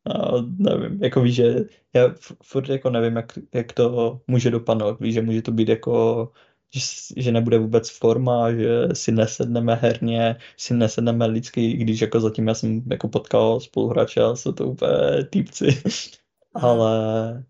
a 0.07 0.33
nevím, 0.59 1.03
jako 1.03 1.21
víš, 1.21 1.35
že 1.35 1.65
já 1.95 2.15
furt 2.43 2.69
jako 2.69 2.91
nevím, 2.91 3.17
jak, 3.17 3.39
jak 3.55 3.73
to 3.73 4.21
může 4.27 4.51
dopadnout. 4.51 5.01
Víš, 5.01 5.15
že 5.15 5.23
může 5.23 5.43
to 5.43 5.53
být 5.53 5.69
jako 5.69 6.33
že, 6.75 6.81
že 7.17 7.33
nebude 7.33 7.59
vůbec 7.59 7.91
forma, 7.91 8.53
že 8.53 8.89
si 8.93 9.13
nesedneme 9.13 9.75
herně, 9.75 10.37
si 10.57 10.75
nesedneme 10.75 11.27
lidsky, 11.27 11.73
když 11.73 12.01
jako 12.01 12.21
zatím 12.21 12.49
já 12.49 12.55
jsem 12.55 12.83
jako 12.91 13.09
potkal 13.09 13.61
spoluhráče 13.61 14.23
a 14.23 14.37
jsou 14.37 14.53
to 14.53 14.67
úplně 14.67 15.25
týpci 15.31 15.83
ale, 16.55 17.45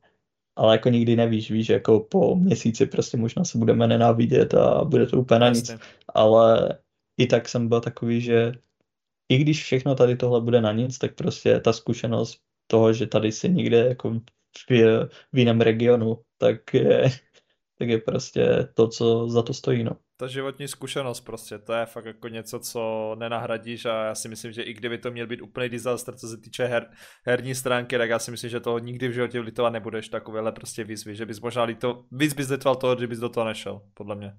ale 0.56 0.74
jako 0.74 0.88
nikdy 0.88 1.16
nevíš, 1.16 1.50
víš, 1.50 1.68
jako 1.68 2.00
po 2.00 2.36
měsíci 2.36 2.86
prostě 2.86 3.16
možná 3.16 3.44
se 3.44 3.58
budeme 3.58 3.86
nenávidět 3.86 4.54
a 4.54 4.84
bude 4.84 5.06
to 5.06 5.20
úplně 5.20 5.40
na 5.40 5.48
nic, 5.48 5.70
ale 6.14 6.78
i 7.18 7.26
tak 7.26 7.48
jsem 7.48 7.68
byl 7.68 7.80
takový, 7.80 8.20
že 8.20 8.52
i 9.28 9.38
když 9.38 9.62
všechno 9.62 9.94
tady 9.94 10.16
tohle 10.16 10.40
bude 10.40 10.60
na 10.60 10.72
nic, 10.72 10.98
tak 10.98 11.14
prostě 11.14 11.60
ta 11.60 11.72
zkušenost 11.72 12.40
toho, 12.66 12.92
že 12.92 13.06
tady 13.06 13.32
si 13.32 13.48
někde 13.48 13.78
jako 13.78 14.20
v, 14.70 14.70
v 15.32 15.38
jiném 15.38 15.60
regionu, 15.60 16.22
tak 16.38 16.74
je, 16.74 17.02
tak 17.78 17.88
je 17.88 17.98
prostě 17.98 18.68
to, 18.74 18.88
co 18.88 19.28
za 19.28 19.42
to 19.42 19.54
stojí, 19.54 19.84
no. 19.84 19.96
Ta 20.18 20.26
životní 20.26 20.68
zkušenost 20.68 21.20
prostě, 21.20 21.58
to 21.58 21.72
je 21.72 21.86
fakt 21.86 22.04
jako 22.04 22.28
něco, 22.28 22.60
co 22.60 23.14
nenahradíš 23.18 23.84
a 23.84 24.04
já 24.04 24.14
si 24.14 24.28
myslím, 24.28 24.52
že 24.52 24.62
i 24.62 24.74
kdyby 24.74 24.98
to 24.98 25.10
měl 25.10 25.26
být 25.26 25.42
úplný 25.42 25.68
disaster, 25.68 26.14
co 26.14 26.28
se 26.28 26.36
týče 26.36 26.66
her, 26.66 26.90
herní 27.24 27.54
stránky, 27.54 27.98
tak 27.98 28.10
já 28.10 28.18
si 28.18 28.30
myslím, 28.30 28.50
že 28.50 28.60
toho 28.60 28.78
nikdy 28.78 29.08
v 29.08 29.12
životě 29.12 29.40
litovat 29.40 29.72
nebudeš 29.72 30.08
takovéhle 30.08 30.52
prostě 30.52 30.84
výzvy, 30.84 31.16
že 31.16 31.26
bys 31.26 31.40
možná 31.40 31.62
lito, 31.62 32.04
víc 32.12 32.34
bys 32.34 32.48
litoval 32.48 32.76
toho, 32.76 32.96
že 33.00 33.06
bys 33.06 33.18
do 33.18 33.28
toho 33.28 33.46
nešel, 33.46 33.82
podle 33.94 34.16
mě. 34.16 34.32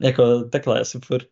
Jako 0.00 0.44
takhle, 0.44 0.78
já 0.78 0.84
si 0.84 1.00
furt, 1.00 1.28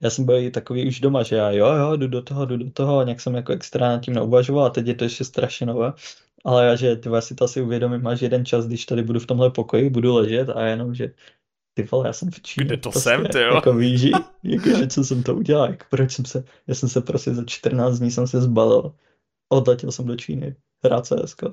já 0.00 0.10
jsem 0.10 0.24
byl 0.24 0.50
takový 0.50 0.88
už 0.88 1.00
doma, 1.00 1.22
že 1.22 1.36
já 1.36 1.50
jo, 1.50 1.66
jo, 1.66 1.96
jdu 1.96 2.08
do 2.08 2.22
toho, 2.22 2.46
jdu 2.46 2.56
do 2.56 2.70
toho 2.70 2.98
a 2.98 3.04
nějak 3.04 3.20
jsem 3.20 3.34
jako 3.34 3.52
extra 3.52 3.88
nad 3.88 4.02
tím 4.02 4.14
neuvažoval 4.14 4.64
a 4.64 4.70
teď 4.70 4.86
je 4.86 4.94
to 4.94 5.04
ještě 5.04 5.24
strašně 5.24 5.66
nové. 5.66 5.92
Ale 6.44 6.66
já, 6.66 6.76
že 6.76 6.96
ty 6.96 7.08
si 7.20 7.34
to 7.34 7.44
asi 7.44 7.62
uvědomím 7.62 8.06
až 8.06 8.20
jeden 8.20 8.44
čas, 8.46 8.66
když 8.66 8.86
tady 8.86 9.02
budu 9.02 9.20
v 9.20 9.26
tomhle 9.26 9.50
pokoji, 9.50 9.90
budu 9.90 10.14
ležet 10.14 10.48
a 10.48 10.66
jenom, 10.66 10.94
že 10.94 11.14
ty 11.74 11.82
vole, 11.82 12.06
já 12.06 12.12
jsem 12.12 12.30
v 12.30 12.42
Číně. 12.42 12.66
Kde 12.66 12.76
to 12.76 12.90
prostě, 12.90 13.10
jsem, 13.10 13.26
ty 13.26 13.40
jo? 13.40 13.54
Jako 13.54 13.74
víš, 13.74 14.10
jako, 14.42 14.68
že 14.68 14.86
co 14.86 15.04
jsem 15.04 15.22
to 15.22 15.34
udělal, 15.34 15.70
jako 15.70 15.84
proč 15.90 16.12
jsem 16.12 16.24
se, 16.24 16.44
já 16.66 16.74
jsem 16.74 16.88
se 16.88 17.00
prostě 17.00 17.34
za 17.34 17.44
14 17.46 17.98
dní 17.98 18.10
jsem 18.10 18.26
se 18.26 18.40
zbalil, 18.40 18.94
odletěl 19.48 19.92
jsem 19.92 20.06
do 20.06 20.16
Číny, 20.16 20.56
hrát 20.84 21.06
CS. 21.06 21.34
To 21.34 21.52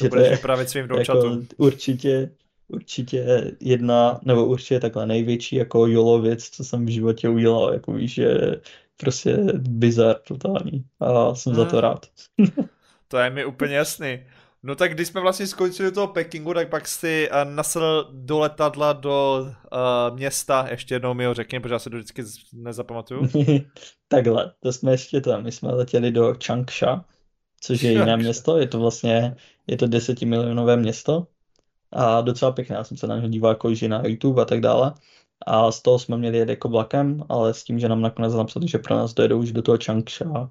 že 0.00 0.08
budeš 0.08 0.26
to 0.26 0.30
je, 0.30 0.36
vypravit 0.36 0.68
svým 0.68 0.88
jako, 0.98 1.38
určitě, 1.56 2.30
určitě 2.68 3.52
jedna, 3.60 4.20
nebo 4.24 4.46
určitě 4.46 4.80
takhle 4.80 5.06
největší 5.06 5.56
jako 5.56 5.86
jolo 5.86 6.20
věc, 6.20 6.48
co 6.48 6.64
jsem 6.64 6.86
v 6.86 6.88
životě 6.88 7.28
udělal, 7.28 7.72
jako 7.72 7.92
víš, 7.92 8.14
že 8.14 8.38
prostě 8.96 9.36
bizar 9.58 10.16
totální 10.28 10.84
a 11.00 11.34
jsem 11.34 11.52
hmm. 11.52 11.62
za 11.62 11.64
to 11.64 11.76
hmm. 11.76 11.80
rád. 11.80 12.06
to 13.08 13.18
je 13.18 13.30
mi 13.30 13.44
úplně 13.44 13.76
jasný. 13.76 14.20
No 14.68 14.74
tak 14.74 14.94
když 14.94 15.08
jsme 15.08 15.20
vlastně 15.20 15.46
skončili 15.46 15.92
toho 15.92 16.06
Pekingu, 16.06 16.54
tak 16.54 16.68
pak 16.68 16.88
si 16.88 17.30
uh, 17.30 17.54
nasedl 17.54 18.08
do 18.12 18.38
letadla 18.38 18.92
do 18.92 19.46
uh, 20.10 20.16
města, 20.16 20.66
ještě 20.70 20.94
jednou 20.94 21.14
mi 21.14 21.24
ho 21.24 21.34
řekni, 21.34 21.60
protože 21.60 21.74
já 21.74 21.78
se 21.78 21.90
to 21.90 21.96
vždycky 21.96 22.22
nezapamatuju. 22.52 23.28
Takhle, 24.08 24.52
to 24.60 24.72
jsme 24.72 24.90
ještě 24.90 25.20
tam, 25.20 25.42
my 25.42 25.52
jsme 25.52 25.74
letěli 25.74 26.10
do 26.10 26.34
Changsha, 26.46 27.04
což 27.60 27.82
je 27.82 27.92
jiné 27.92 28.16
město, 28.16 28.58
je 28.58 28.66
to 28.66 28.80
vlastně, 28.80 29.36
je 29.66 29.76
to 29.76 29.86
desetimilionové 29.86 30.76
město. 30.76 31.26
A 31.92 32.20
docela 32.20 32.52
pěkné, 32.52 32.76
já 32.76 32.84
jsem 32.84 32.96
se 32.96 33.06
na 33.06 33.16
něho 33.16 33.28
díval 33.28 33.50
jako 33.50 33.70
na 33.88 34.02
YouTube 34.06 34.42
a 34.42 34.44
tak 34.44 34.60
dále. 34.60 34.94
A 35.46 35.72
z 35.72 35.82
toho 35.82 35.98
jsme 35.98 36.16
měli 36.16 36.38
jet 36.38 36.48
jako 36.48 36.68
vlakem, 36.68 37.24
ale 37.28 37.54
s 37.54 37.64
tím, 37.64 37.78
že 37.78 37.88
nám 37.88 38.00
nakonec 38.00 38.34
napsali, 38.34 38.68
že 38.68 38.78
pro 38.78 38.96
nás 38.96 39.14
dojedou 39.14 39.38
už 39.38 39.52
do 39.52 39.62
toho 39.62 39.78
Changsha 39.84 40.50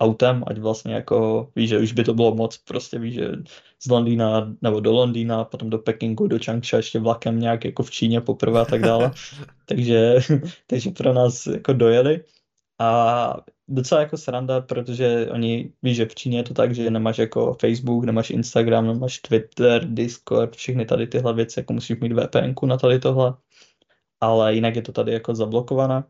autem, 0.00 0.44
ať 0.46 0.58
vlastně 0.58 0.94
jako, 0.94 1.48
víš, 1.56 1.68
že 1.68 1.78
už 1.78 1.92
by 1.92 2.04
to 2.04 2.14
bylo 2.14 2.34
moc, 2.34 2.58
prostě 2.58 2.98
víš, 2.98 3.14
že 3.14 3.32
z 3.82 3.90
Londýna 3.90 4.54
nebo 4.62 4.80
do 4.80 4.92
Londýna, 4.92 5.44
potom 5.44 5.70
do 5.70 5.78
Pekingu, 5.78 6.26
do 6.26 6.38
Changsha, 6.44 6.76
ještě 6.76 6.98
vlakem 6.98 7.40
nějak 7.40 7.64
jako 7.64 7.82
v 7.82 7.90
Číně 7.90 8.20
poprvé 8.20 8.60
a 8.60 8.64
tak 8.64 8.82
dále. 8.82 9.12
takže, 9.66 10.14
takže 10.66 10.90
pro 10.90 11.12
nás 11.12 11.46
jako 11.46 11.72
dojeli 11.72 12.24
a 12.78 13.34
docela 13.68 14.00
jako 14.00 14.16
sranda, 14.16 14.60
protože 14.60 15.28
oni, 15.30 15.72
víš, 15.82 15.96
že 15.96 16.06
v 16.06 16.14
Číně 16.14 16.38
je 16.38 16.42
to 16.42 16.54
tak, 16.54 16.74
že 16.74 16.90
nemáš 16.90 17.18
jako 17.18 17.56
Facebook, 17.60 18.04
nemáš 18.04 18.30
Instagram, 18.30 18.86
nemáš 18.86 19.18
Twitter, 19.18 19.84
Discord, 19.84 20.56
všechny 20.56 20.84
tady 20.84 21.06
tyhle 21.06 21.34
věci, 21.34 21.60
jako 21.60 21.72
musíš 21.72 22.00
mít 22.00 22.12
VPN 22.12 22.66
na 22.66 22.76
tady 22.76 22.98
tohle, 22.98 23.34
ale 24.20 24.54
jinak 24.54 24.76
je 24.76 24.82
to 24.82 24.92
tady 24.92 25.12
jako 25.12 25.34
zablokované. 25.34 26.04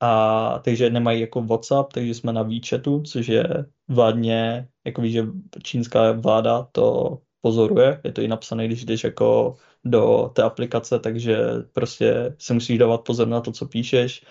A 0.00 0.58
takže 0.64 0.90
nemají 0.90 1.20
jako 1.20 1.42
WhatsApp, 1.42 1.92
takže 1.92 2.14
jsme 2.14 2.32
na 2.32 2.42
WeChatu, 2.42 3.02
což 3.02 3.28
je 3.28 3.44
vládně, 3.88 4.68
jako 4.86 5.02
víš, 5.02 5.12
že 5.12 5.26
čínská 5.62 6.12
vláda 6.12 6.68
to 6.72 7.18
pozoruje, 7.40 8.00
je 8.04 8.12
to 8.12 8.20
i 8.20 8.28
napsané, 8.28 8.66
když 8.66 8.84
jdeš 8.84 9.04
jako 9.04 9.54
do 9.84 10.30
té 10.34 10.42
aplikace, 10.42 10.98
takže 10.98 11.38
prostě 11.72 12.36
si 12.38 12.54
musíš 12.54 12.78
dávat 12.78 12.98
pozor 12.98 13.28
na 13.28 13.40
to, 13.40 13.52
co 13.52 13.66
píšeš 13.66 14.24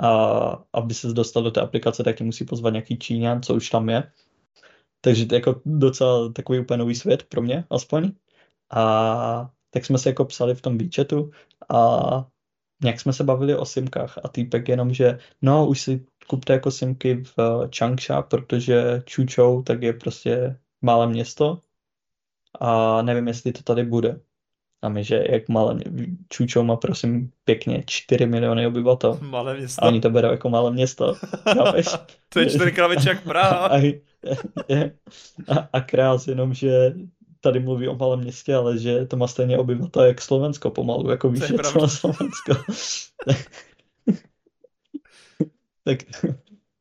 a 0.00 0.08
aby 0.72 0.94
se 0.94 1.12
dostal 1.12 1.42
do 1.42 1.50
té 1.50 1.60
aplikace, 1.60 2.02
tak 2.02 2.16
tě 2.16 2.24
musí 2.24 2.44
pozvat 2.44 2.72
nějaký 2.72 2.98
Číňan, 2.98 3.42
co 3.42 3.54
už 3.54 3.70
tam 3.70 3.88
je. 3.88 4.12
Takže 5.00 5.26
to 5.26 5.34
je 5.34 5.38
jako 5.38 5.60
docela 5.64 6.32
takový 6.32 6.58
úplně 6.58 6.78
nový 6.78 6.94
svět 6.94 7.22
pro 7.22 7.42
mě 7.42 7.64
aspoň. 7.70 8.12
A 8.70 9.50
tak 9.70 9.84
jsme 9.84 9.98
se 9.98 10.08
jako 10.08 10.24
psali 10.24 10.54
v 10.54 10.62
tom 10.62 10.78
WeChatu 10.78 11.30
a 11.68 12.26
nějak 12.84 13.00
jsme 13.00 13.12
se 13.12 13.24
bavili 13.24 13.56
o 13.56 13.64
simkách 13.64 14.18
a 14.24 14.28
týpek 14.28 14.68
jenom, 14.68 14.94
že 14.94 15.18
no, 15.42 15.66
už 15.66 15.80
si 15.80 16.06
kupte 16.26 16.52
jako 16.52 16.70
simky 16.70 17.24
v 17.24 17.34
eh, 17.38 17.68
Changsha, 17.78 18.22
protože 18.22 19.02
Čučou 19.04 19.62
tak 19.62 19.82
je 19.82 19.92
prostě 19.92 20.56
malé 20.82 21.06
město 21.06 21.60
a 22.60 23.02
nevím, 23.02 23.28
jestli 23.28 23.52
to 23.52 23.62
tady 23.62 23.84
bude. 23.84 24.20
A 24.82 24.88
my, 24.88 25.04
že 25.04 25.24
jak 25.30 25.48
malé 25.48 25.80
Čučou 26.28 26.62
má 26.62 26.76
prosím 26.76 27.30
pěkně 27.44 27.82
4 27.86 28.26
miliony 28.26 28.66
obyvatel. 28.66 29.18
Malé 29.22 29.56
město. 29.56 29.84
A 29.84 29.88
oni 29.88 30.00
to 30.00 30.10
berou 30.10 30.30
jako 30.30 30.50
malé 30.50 30.70
město. 30.70 31.14
to 32.28 32.40
je 32.40 32.50
čtyřikrát 32.50 32.88
větší 32.88 33.08
jak 33.08 33.22
Praha. 33.22 33.70
A, 33.78 33.94
a, 35.48 35.68
a 35.72 35.80
krás 35.80 36.28
jenom, 36.28 36.54
že 36.54 36.94
tady 37.44 37.60
mluví 37.60 37.88
o 37.88 37.96
malém 37.96 38.20
městě, 38.20 38.54
ale 38.54 38.78
že 38.78 39.06
to 39.06 39.16
má 39.16 39.26
stejně 39.26 39.58
obyvatel 39.58 40.04
jak 40.04 40.20
Slovensko 40.20 40.70
pomalu, 40.70 41.10
jako 41.10 41.30
víš, 41.30 41.50
je 41.50 41.58
celé 41.58 41.88
Slovensko. 41.88 42.54
tak 45.84 45.98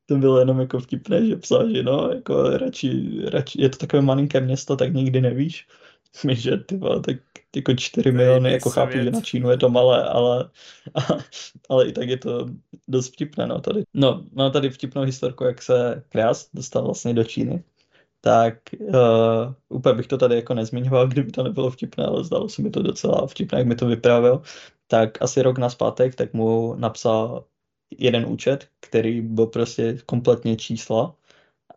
to 0.06 0.15
bylo 0.15 0.39
jenom 0.39 0.60
jako 0.60 0.80
vtipné, 0.80 1.28
že 1.28 1.36
psal, 1.36 1.69
že 1.69 1.84
no, 1.84 2.10
jako 2.10 2.58
radši, 2.58 3.19
radši, 3.26 3.62
je 3.62 3.69
to 3.69 3.78
takové 3.78 4.02
malinké 4.02 4.41
město, 4.41 4.76
tak 4.76 4.93
nikdy 4.93 5.21
nevíš. 5.21 5.67
Že 6.32 6.58
ty 6.58 6.78
vole, 6.78 6.99
tak 6.99 7.17
jako 7.56 7.73
4 7.73 8.12
miliony, 8.12 8.52
jako 8.52 8.69
chápu, 8.69 8.91
že 8.91 9.12
na 9.12 9.21
Čínu 9.21 9.49
je 9.49 9.58
to 9.58 9.69
malé, 9.69 10.04
ale, 10.04 10.49
ale 11.69 11.88
i 11.88 11.91
tak 11.91 12.10
je 12.10 12.17
to 12.17 12.45
dost 12.88 13.13
vtipné, 13.13 13.47
no 13.47 13.62
tady. 13.62 13.84
No, 13.93 14.26
mám 14.34 14.52
tady 14.52 14.69
vtipnou 14.69 15.02
historku, 15.02 15.43
jak 15.43 15.62
se 15.62 16.04
Krás 16.10 16.49
dostal 16.54 16.86
vlastně 16.86 17.13
do 17.13 17.23
Číny 17.23 17.63
tak 18.25 18.59
uh, 18.79 19.53
úplně 19.69 19.95
bych 19.95 20.07
to 20.07 20.17
tady 20.17 20.36
jako 20.36 20.53
nezmiňoval, 20.53 21.07
kdyby 21.12 21.31
to 21.31 21.43
nebylo 21.43 21.71
vtipné, 21.71 22.05
ale 22.05 22.23
zdalo 22.23 22.49
se 22.49 22.62
mi 22.62 22.69
to 22.69 22.81
docela 22.81 23.27
vtipné, 23.27 23.57
jak 23.57 23.67
mi 23.67 23.75
to 23.75 23.88
vyprávěl. 23.88 24.41
Tak 24.88 25.21
asi 25.21 25.41
rok 25.41 25.57
na 25.57 25.69
zpátek, 25.69 26.15
tak 26.15 26.33
mu 26.33 26.75
napsal 26.75 27.45
jeden 27.97 28.25
účet, 28.25 28.67
který 28.79 29.21
byl 29.21 29.47
prostě 29.47 29.97
kompletně 30.05 30.55
čísla 30.55 31.15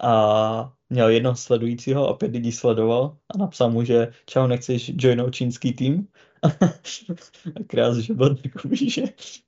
a 0.00 0.72
měl 0.90 1.08
jednoho 1.08 1.36
sledujícího 1.36 2.08
a 2.08 2.14
pět 2.14 2.32
lidí 2.32 2.52
sledoval 2.52 3.18
a 3.34 3.38
napsal 3.38 3.70
mu, 3.70 3.84
že 3.84 4.12
čau, 4.26 4.46
nechceš 4.46 4.92
joinout 4.96 5.34
čínský 5.34 5.72
tým? 5.72 6.08
a 7.54 7.64
krás, 7.66 7.96
že 7.96 8.14
byl 8.14 8.34
takový, 8.34 8.90
že 8.90 9.02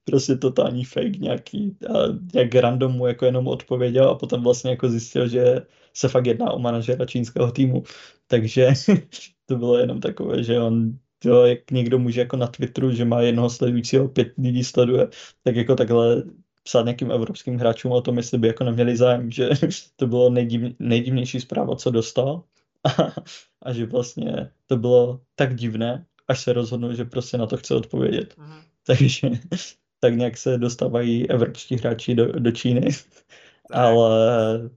prostě 0.04 0.36
totální 0.36 0.84
fake 0.84 1.16
nějaký 1.16 1.76
a 1.88 1.92
nějak 2.34 2.54
random 2.54 2.92
mu 2.92 3.06
jako 3.06 3.24
jenom 3.24 3.48
odpověděl 3.48 4.08
a 4.08 4.14
potom 4.14 4.42
vlastně 4.42 4.70
jako 4.70 4.88
zjistil, 4.88 5.28
že 5.28 5.62
se 5.94 6.08
fakt 6.08 6.26
jedná 6.26 6.50
o 6.50 6.58
manažera 6.58 7.06
čínského 7.06 7.52
týmu. 7.52 7.82
Takže 8.26 8.68
to 9.46 9.56
bylo 9.56 9.78
jenom 9.78 10.00
takové, 10.00 10.42
že 10.42 10.60
on 10.60 10.98
to, 11.18 11.46
jak 11.46 11.70
někdo 11.70 11.98
může 11.98 12.20
jako 12.20 12.36
na 12.36 12.46
Twitteru, 12.46 12.92
že 12.92 13.04
má 13.04 13.20
jednoho 13.20 13.50
sledujícího, 13.50 14.08
pět 14.08 14.32
lidí 14.38 14.64
sleduje, 14.64 15.08
tak 15.44 15.56
jako 15.56 15.76
takhle 15.76 16.22
psát 16.62 16.84
nějakým 16.84 17.10
evropským 17.10 17.58
hráčům 17.58 17.92
o 17.92 18.00
tom, 18.00 18.16
jestli 18.16 18.38
by 18.38 18.46
jako 18.46 18.64
neměli 18.64 18.96
zájem, 18.96 19.30
že 19.30 19.50
to 19.96 20.06
bylo 20.06 20.30
nejdiv, 20.30 20.74
nejdivnější 20.78 21.40
zpráva, 21.40 21.76
co 21.76 21.90
dostal. 21.90 22.42
A, 22.84 23.14
a 23.62 23.72
že 23.72 23.86
vlastně 23.86 24.50
to 24.66 24.76
bylo 24.76 25.20
tak 25.34 25.54
divné, 25.54 26.06
až 26.28 26.42
se 26.42 26.52
rozhodnul, 26.52 26.94
že 26.94 27.04
prostě 27.04 27.38
na 27.38 27.46
to 27.46 27.56
chce 27.56 27.74
odpovědět. 27.74 28.34
Mm. 28.38 28.60
Takže 28.86 29.30
tak 30.00 30.14
nějak 30.14 30.36
se 30.36 30.58
dostávají 30.58 31.30
evropští 31.30 31.76
hráči 31.76 32.14
do, 32.14 32.32
do 32.32 32.50
Číny. 32.50 32.80
Tak. 32.80 33.78
Ale 33.78 34.70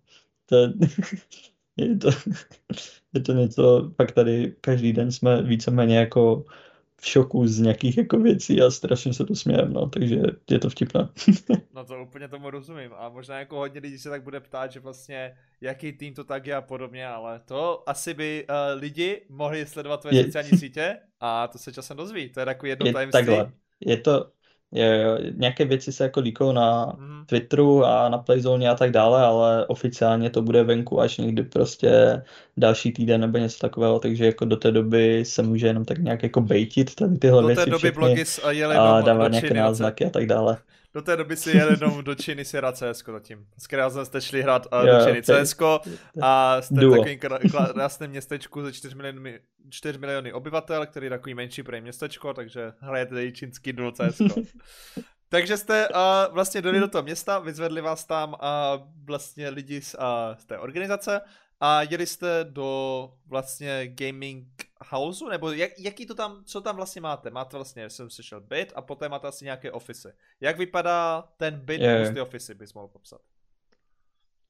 to, 0.45 0.55
je 1.77 1.97
to, 1.97 2.09
je 3.13 3.21
to 3.21 3.33
něco, 3.33 3.91
pak 3.95 4.11
tady 4.11 4.55
každý 4.61 4.93
den 4.93 5.11
jsme 5.11 5.41
víceméně 5.41 5.97
jako 5.97 6.45
v 7.01 7.07
šoku 7.07 7.47
z 7.47 7.59
nějakých 7.59 7.97
jako 7.97 8.19
věcí 8.19 8.61
a 8.61 8.71
strašně 8.71 9.13
se 9.13 9.25
to 9.25 9.35
smějem, 9.35 9.73
no, 9.73 9.89
takže 9.89 10.21
je 10.49 10.59
to 10.59 10.69
vtipné. 10.69 11.09
no 11.73 11.85
to 11.85 12.03
úplně 12.03 12.27
tomu 12.27 12.49
rozumím 12.49 12.91
a 12.97 13.09
možná 13.09 13.39
jako 13.39 13.57
hodně 13.57 13.79
lidí 13.79 13.97
se 13.97 14.09
tak 14.09 14.23
bude 14.23 14.39
ptát, 14.39 14.71
že 14.71 14.79
vlastně 14.79 15.37
jaký 15.61 15.93
tým 15.93 16.13
to 16.13 16.23
tak 16.23 16.47
je 16.47 16.55
a 16.55 16.61
podobně, 16.61 17.07
ale 17.07 17.41
to 17.45 17.89
asi 17.89 18.13
by 18.13 18.45
uh, 18.49 18.79
lidi 18.79 19.21
mohli 19.29 19.65
sledovat 19.65 20.01
tvoje 20.01 20.15
je... 20.15 20.23
sociální 20.23 20.57
sítě 20.57 20.97
a 21.19 21.47
to 21.47 21.57
se 21.57 21.73
časem 21.73 21.97
dozví, 21.97 22.29
to 22.29 22.39
je 22.39 22.45
takový 22.45 22.69
jedno 22.69 22.87
je, 22.87 22.93
tajemství. 22.93 23.25
Takhle. 23.25 23.51
Je 23.79 23.97
to, 23.97 24.31
je, 24.71 25.17
nějaké 25.35 25.65
věci 25.65 25.93
se 25.93 26.03
jako 26.03 26.19
líkou 26.19 26.51
na 26.51 26.93
mm. 26.97 27.25
Twitteru 27.25 27.85
a 27.85 28.09
na 28.09 28.17
Playzone 28.17 28.69
a 28.69 28.75
tak 28.75 28.91
dále, 28.91 29.21
ale 29.23 29.65
oficiálně 29.67 30.29
to 30.29 30.41
bude 30.41 30.63
venku 30.63 31.01
až 31.01 31.17
někdy 31.17 31.43
prostě 31.43 32.21
další 32.57 32.91
týden 32.91 33.21
nebo 33.21 33.37
něco 33.37 33.59
takového, 33.59 33.99
takže 33.99 34.25
jako 34.25 34.45
do 34.45 34.57
té 34.57 34.71
doby 34.71 35.25
se 35.25 35.43
může 35.43 35.67
jenom 35.67 35.85
tak 35.85 35.97
nějak 35.97 36.23
jako 36.23 36.41
bejtit 36.41 36.95
tady 36.95 37.17
tyhle 37.17 37.41
do 37.41 37.47
věci 37.47 37.63
té 37.63 37.69
doby 37.69 37.77
všechny 37.77 37.99
blogy 37.99 38.25
a 38.77 39.01
dávat 39.01 39.31
nějaké 39.31 39.53
náznaky 39.53 40.05
a 40.05 40.09
tak 40.09 40.25
dále. 40.25 40.57
Do 40.93 41.01
té 41.01 41.17
doby 41.17 41.37
si 41.37 41.57
jel 41.57 41.71
jenom 41.71 42.03
do 42.03 42.15
Číny 42.15 42.45
si 42.45 42.57
hrát 42.57 42.77
CS 42.77 43.03
zatím. 43.05 43.47
Z 43.57 43.67
která 43.67 43.89
jste 43.89 44.21
šli 44.21 44.41
hrát 44.41 44.67
uh, 44.73 44.85
do 44.85 45.05
Číny 45.05 45.21
CS 45.21 45.55
a 46.21 46.61
jste 46.61 46.75
v 46.87 46.91
takovým 46.91 47.19
krásném 47.73 48.09
městečku 48.09 48.61
ze 48.61 48.73
4 48.73 48.95
miliony, 48.95 49.39
4 49.69 49.99
miliony 49.99 50.33
obyvatel, 50.33 50.85
který 50.85 51.05
je 51.05 51.09
takový 51.09 51.33
menší 51.33 51.63
pro 51.63 51.81
městečko, 51.81 52.33
takže 52.33 52.73
hrajete 52.79 53.13
tady 53.15 53.31
čínský 53.31 53.73
duo 53.73 53.91
CS. 53.91 54.21
Takže 55.29 55.57
jste 55.57 55.89
uh, 55.89 56.33
vlastně 56.33 56.61
dojeli 56.61 56.79
do 56.79 56.87
toho 56.87 57.03
města, 57.03 57.39
vyzvedli 57.39 57.81
vás 57.81 58.05
tam 58.05 58.35
a 58.39 58.75
uh, 58.75 58.81
vlastně 59.05 59.49
lidi 59.49 59.81
z, 59.81 59.95
uh, 59.95 60.01
z 60.37 60.45
té 60.45 60.57
organizace 60.57 61.21
a 61.59 61.81
jeli 61.81 62.07
jste 62.07 62.45
do 62.49 63.09
vlastně 63.27 63.87
gaming 63.87 64.47
houseu, 64.89 65.29
nebo 65.29 65.51
jak, 65.51 65.71
jaký 65.79 66.05
to 66.05 66.15
tam, 66.15 66.43
co 66.45 66.61
tam 66.61 66.75
vlastně 66.75 67.01
máte? 67.01 67.29
Máte 67.29 67.57
vlastně, 67.57 67.89
jsem 67.89 68.09
slyšel, 68.09 68.41
byt 68.41 68.73
a 68.75 68.81
poté 68.81 69.09
máte 69.09 69.27
asi 69.27 69.45
nějaké 69.45 69.71
ofisy. 69.71 70.09
Jak 70.41 70.57
vypadá 70.57 71.29
ten 71.37 71.59
byt 71.59 71.81
yeah. 71.81 72.01
plus 72.01 72.13
ty 72.13 72.21
ofisy, 72.21 72.53
bys 72.53 72.73
mohl 72.73 72.87
popsat? 72.87 73.21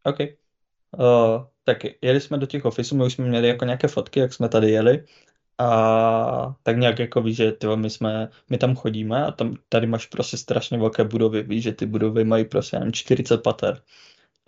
OK. 0.03 0.19
Uh, 0.19 1.45
tak 1.63 1.77
jeli 2.01 2.21
jsme 2.21 2.37
do 2.37 2.45
těch 2.45 2.65
ofisů, 2.65 2.95
my 2.95 3.05
už 3.05 3.13
jsme 3.13 3.25
měli 3.25 3.47
jako 3.47 3.65
nějaké 3.65 3.87
fotky, 3.87 4.19
jak 4.19 4.33
jsme 4.33 4.49
tady 4.49 4.71
jeli 4.71 5.05
a 5.57 6.55
tak 6.63 6.77
nějak 6.77 6.99
jako 6.99 7.21
víš, 7.21 7.37
že 7.37 7.51
tyvo, 7.51 7.77
my 7.77 7.89
jsme, 7.89 8.29
my 8.49 8.57
tam 8.57 8.75
chodíme 8.75 9.25
a 9.25 9.31
tam, 9.31 9.55
tady 9.69 9.87
máš 9.87 10.05
prostě 10.05 10.37
strašně 10.37 10.77
velké 10.77 11.03
budovy, 11.03 11.43
víš, 11.43 11.63
že 11.63 11.73
ty 11.73 11.85
budovy 11.85 12.23
mají 12.23 12.45
prostě 12.45 12.77
jen 12.77 12.93
40 12.93 13.37
pater 13.37 13.81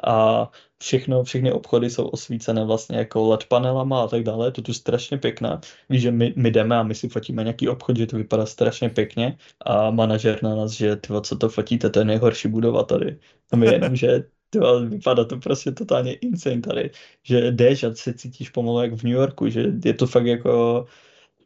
a 0.03 0.49
všechno, 0.79 1.23
všechny 1.23 1.51
obchody 1.51 1.89
jsou 1.89 2.07
osvícené 2.07 2.65
vlastně 2.65 2.97
jako 2.97 3.29
LED 3.29 3.45
panelama 3.45 4.03
a 4.03 4.07
tak 4.07 4.23
dále, 4.23 4.47
je 4.47 4.51
to 4.51 4.61
tu 4.61 4.73
strašně 4.73 5.17
pěkné. 5.17 5.59
Víš, 5.89 6.01
že 6.01 6.11
my, 6.11 6.33
my 6.37 6.51
jdeme 6.51 6.77
a 6.77 6.83
my 6.83 6.95
si 6.95 7.09
fotíme 7.09 7.43
nějaký 7.43 7.69
obchod, 7.69 7.97
že 7.97 8.07
to 8.07 8.17
vypadá 8.17 8.45
strašně 8.45 8.89
pěkně 8.89 9.37
a 9.65 9.91
manažer 9.91 10.43
na 10.43 10.55
nás, 10.55 10.71
že 10.71 10.95
tyvo, 10.95 11.21
co 11.21 11.37
to 11.37 11.49
fotíte, 11.49 11.89
to 11.89 11.99
je 11.99 12.05
nejhorší 12.05 12.47
budova 12.47 12.83
tady. 12.83 13.19
A 13.51 13.55
my 13.55 13.65
jenom, 13.65 13.95
že 13.95 14.23
tyvo, 14.49 14.79
vypadá 14.79 15.25
to 15.25 15.37
prostě 15.37 15.71
totálně 15.71 16.13
insane 16.13 16.61
tady, 16.61 16.91
že 17.23 17.51
jdeš 17.51 17.83
a 17.83 17.95
se 17.95 18.13
cítíš 18.13 18.49
pomalu 18.49 18.81
jak 18.81 18.93
v 18.93 19.03
New 19.03 19.13
Yorku, 19.13 19.49
že 19.49 19.65
je 19.85 19.93
to 19.93 20.07
fakt 20.07 20.25
jako 20.25 20.85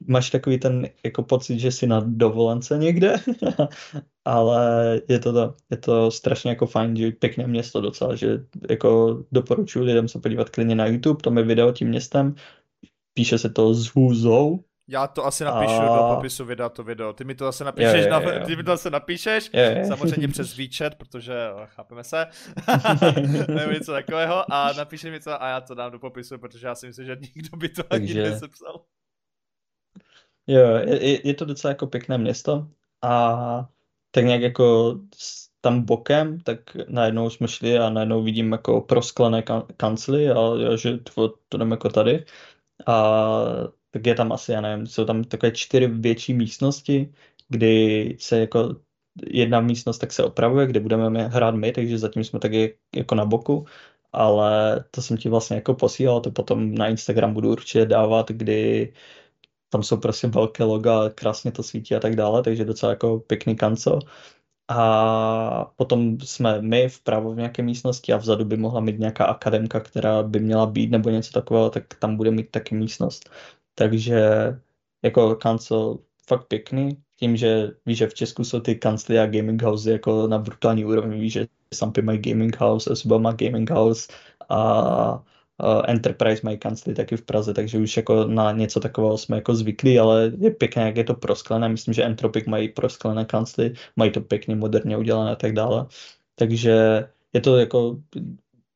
máš 0.08 0.30
takový 0.30 0.60
ten 0.60 0.88
jako 1.04 1.24
pocit, 1.24 1.60
že 1.60 1.72
jsi 1.72 1.88
na 1.88 2.04
dovolence 2.06 2.78
někde, 2.78 3.16
ale 4.26 5.02
je 5.10 5.20
to, 5.20 5.34
to, 5.34 5.54
je 5.72 5.78
to 5.78 6.12
strašně 6.12 6.50
jako 6.50 6.66
fajn, 6.66 6.96
že 6.96 7.12
pěkné 7.12 7.48
město 7.48 7.82
docela, 7.82 8.16
že 8.16 8.40
jako 8.70 9.20
doporučuji 9.32 9.84
lidem 9.84 10.08
se 10.08 10.20
podívat 10.20 10.50
klidně 10.50 10.76
na 10.76 10.86
YouTube, 10.86 11.22
tam 11.24 11.38
je 11.38 11.44
video 11.44 11.72
tím 11.72 11.88
městem, 11.88 12.36
píše 13.14 13.38
se 13.38 13.50
to 13.50 13.74
z 13.74 13.88
Huzou, 13.88 14.64
já 14.90 15.08
to 15.08 15.26
asi 15.26 15.44
napíšu 15.44 15.82
a... 15.82 15.98
do 15.98 16.16
popisu 16.16 16.46
videa 16.46 16.70
to 16.70 16.84
video. 16.84 17.14
Ty 17.14 17.24
mi 17.24 17.36
to 17.36 17.46
zase 17.46 17.64
napíšeš, 17.64 17.94
je, 17.94 18.00
je, 18.00 18.06
je. 18.06 18.10
Na, 18.10 18.46
ty 18.46 18.56
mi 18.56 18.64
to 18.64 18.72
zase 18.72 18.90
napíšeš, 18.90 19.50
je, 19.54 19.62
je. 19.62 19.86
samozřejmě 19.86 20.28
přes 20.28 20.56
výčet, 20.58 20.96
protože 20.96 21.34
chápeme 21.66 22.04
se, 22.04 22.28
nebo 23.48 23.72
něco 23.72 23.92
takového 23.92 24.54
a 24.54 24.74
napíše 24.74 25.12
mi 25.12 25.20
to 25.20 25.44
a 25.44 25.50
já 25.50 25.62
to 25.62 25.76
dám 25.76 25.92
do 25.92 26.00
popisu, 26.00 26.38
protože 26.38 26.68
já 26.68 26.76
si 26.76 26.88
myslím, 26.88 27.06
že 27.06 27.18
nikdo 27.22 27.58
by 27.58 27.70
to 27.70 27.84
Takže... 27.84 28.22
ani 28.22 28.30
nesepsal. 28.30 28.82
Jo, 30.48 30.60
je, 30.78 31.28
je 31.28 31.34
to 31.34 31.46
docela 31.46 31.70
jako 31.72 31.88
pěkné 31.88 32.18
město 32.18 32.68
a 33.02 33.70
tak 34.12 34.26
nějak 34.26 34.42
jako 34.42 34.96
tam 35.62 35.82
bokem, 35.86 36.40
tak 36.40 36.60
najednou 36.90 37.30
jsme 37.30 37.48
šli 37.48 37.78
a 37.80 37.90
najednou 37.90 38.24
vidím 38.24 38.52
jako 38.52 38.82
prosklené 38.82 39.42
kan- 39.42 39.66
kancly 39.78 40.30
a 40.30 40.36
že 40.76 40.98
to, 40.98 41.34
to 41.50 41.58
jdeme 41.58 41.74
jako 41.74 41.90
tady. 41.90 42.26
A 42.88 43.24
tak 43.92 44.08
je 44.08 44.16
tam 44.16 44.32
asi, 44.32 44.52
já 44.52 44.62
nevím, 44.62 44.88
jsou 44.88 45.06
tam 45.06 45.24
takové 45.24 45.52
čtyři 45.52 45.88
větší 45.88 46.34
místnosti, 46.34 47.14
kdy 47.50 48.18
se 48.20 48.40
jako 48.40 48.76
jedna 49.28 49.62
místnost 49.62 49.98
tak 49.98 50.12
se 50.12 50.24
opravuje, 50.24 50.68
kde 50.68 50.80
budeme 50.80 51.28
hrát 51.28 51.56
my, 51.56 51.72
takže 51.72 51.98
zatím 52.00 52.24
jsme 52.24 52.40
taky 52.40 52.78
jako 52.96 53.16
na 53.16 53.26
boku, 53.26 53.66
ale 54.14 54.84
to 54.92 55.02
jsem 55.02 55.18
ti 55.18 55.30
vlastně 55.30 55.56
jako 55.56 55.74
posílal, 55.74 56.22
to 56.22 56.32
potom 56.32 56.76
na 56.76 56.88
Instagram 56.88 57.34
budu 57.34 57.52
určitě 57.52 57.86
dávat, 57.86 58.32
kdy 58.32 58.94
tam 59.70 59.84
jsou 59.84 59.98
prostě 59.98 60.28
velké 60.28 60.64
loga, 60.64 61.10
krásně 61.10 61.52
to 61.52 61.64
svítí 61.64 61.96
a 61.96 62.00
tak 62.00 62.16
dále, 62.16 62.44
takže 62.44 62.66
docela 62.66 62.90
jako 62.90 63.20
pěkný 63.20 63.56
kanco. 63.56 64.00
A 64.70 65.72
potom 65.76 66.20
jsme 66.20 66.62
my 66.62 66.90
vpravo 66.90 67.32
v 67.34 67.38
nějaké 67.38 67.64
místnosti 67.64 68.14
a 68.14 68.18
vzadu 68.18 68.46
by 68.46 68.58
mohla 68.58 68.80
mít 68.82 69.00
nějaká 69.00 69.26
akademka, 69.26 69.80
která 69.80 70.24
by 70.24 70.40
měla 70.40 70.66
být 70.66 70.92
nebo 70.92 71.10
něco 71.10 71.32
takového, 71.32 71.70
tak 71.70 71.84
tam 72.00 72.18
bude 72.18 72.32
mít 72.32 72.52
taky 72.52 72.76
místnost. 72.76 73.30
Takže 73.76 74.22
jako 75.04 75.36
kanco 75.36 76.00
fakt 76.28 76.48
pěkný, 76.48 76.98
tím, 77.20 77.38
že 77.38 77.72
víš, 77.86 77.98
že 77.98 78.08
v 78.08 78.14
Česku 78.14 78.44
jsou 78.44 78.60
ty 78.60 78.76
kancly 78.76 79.20
a 79.20 79.26
gaming 79.26 79.62
house 79.62 79.92
jako 79.92 80.28
na 80.28 80.38
brutální 80.38 80.86
úrovni, 80.86 81.20
víš, 81.20 81.34
že 81.34 81.48
Sampy 81.74 82.02
mají 82.02 82.20
gaming 82.20 82.60
house, 82.60 82.96
Suba 82.96 83.18
má 83.18 83.32
gaming 83.32 83.70
house 83.70 84.08
a 84.50 85.24
Enterprise 85.88 86.42
mají 86.44 86.58
kancly 86.58 86.94
taky 86.94 87.18
v 87.18 87.22
Praze, 87.22 87.54
takže 87.54 87.78
už 87.78 87.98
jako 87.98 88.24
na 88.26 88.52
něco 88.52 88.80
takového 88.80 89.18
jsme 89.18 89.36
jako 89.36 89.56
zvyklí, 89.56 90.00
ale 90.00 90.32
je 90.40 90.52
pěkné, 90.52 90.86
jak 90.86 90.98
je 90.98 91.04
to 91.04 91.14
prosklené. 91.14 91.70
Myslím, 91.70 91.94
že 91.94 92.04
Entropic 92.04 92.46
mají 92.46 92.70
prosklené 92.70 93.26
kancly, 93.26 93.74
mají 93.96 94.12
to 94.12 94.22
pěkně 94.22 94.56
moderně 94.56 94.98
udělané 94.98 95.32
a 95.32 95.36
tak 95.36 95.54
dále. 95.54 95.86
Takže 96.36 97.08
je 97.34 97.42
to 97.42 97.58
jako 97.58 97.98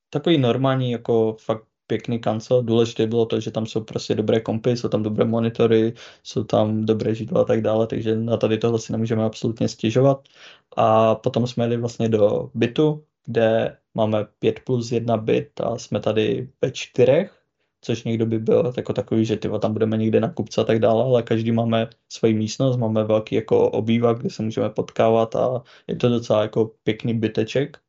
takový 0.09 0.37
normální, 0.37 0.91
jako 0.91 1.35
fakt 1.39 1.63
pěkný 1.87 2.19
kancel. 2.19 2.63
Důležité 2.63 3.07
bylo 3.07 3.25
to, 3.25 3.39
že 3.39 3.51
tam 3.51 3.65
jsou 3.65 3.83
prostě 3.83 4.15
dobré 4.15 4.39
kompy, 4.39 4.77
jsou 4.77 4.89
tam 4.89 5.03
dobré 5.03 5.25
monitory, 5.25 5.93
jsou 6.23 6.43
tam 6.43 6.85
dobré 6.85 7.15
židla 7.15 7.41
a 7.41 7.45
tak 7.45 7.61
dále, 7.61 7.87
takže 7.87 8.15
na 8.15 8.37
tady 8.37 8.57
tohle 8.57 8.79
si 8.79 8.91
nemůžeme 8.91 9.23
absolutně 9.23 9.67
stěžovat. 9.67 10.27
A 10.77 11.15
potom 11.15 11.47
jsme 11.47 11.63
jeli 11.63 11.77
vlastně 11.77 12.09
do 12.09 12.49
bytu, 12.53 13.03
kde 13.25 13.77
máme 13.93 14.25
5 14.39 14.59
plus 14.59 14.91
1 14.91 15.17
byt 15.17 15.61
a 15.61 15.77
jsme 15.77 15.99
tady 15.99 16.49
ve 16.61 16.71
čtyřech, 16.71 17.41
což 17.81 18.03
někdo 18.03 18.25
by 18.25 18.39
byl 18.39 18.73
jako 18.77 18.93
takový, 18.93 19.25
že 19.25 19.37
tyva, 19.37 19.59
tam 19.59 19.73
budeme 19.73 19.97
někde 19.97 20.19
na 20.19 20.33
kupce 20.33 20.61
a 20.61 20.63
tak 20.63 20.79
dále, 20.79 21.03
ale 21.03 21.23
každý 21.23 21.51
máme 21.51 21.89
svoji 22.09 22.33
místnost, 22.33 22.77
máme 22.77 23.03
velký 23.03 23.35
jako 23.35 23.69
obývak, 23.71 24.19
kde 24.19 24.29
se 24.29 24.43
můžeme 24.43 24.69
potkávat 24.69 25.35
a 25.35 25.63
je 25.87 25.95
to 25.95 26.09
docela 26.09 26.41
jako 26.41 26.71
pěkný 26.83 27.13
byteček. 27.13 27.79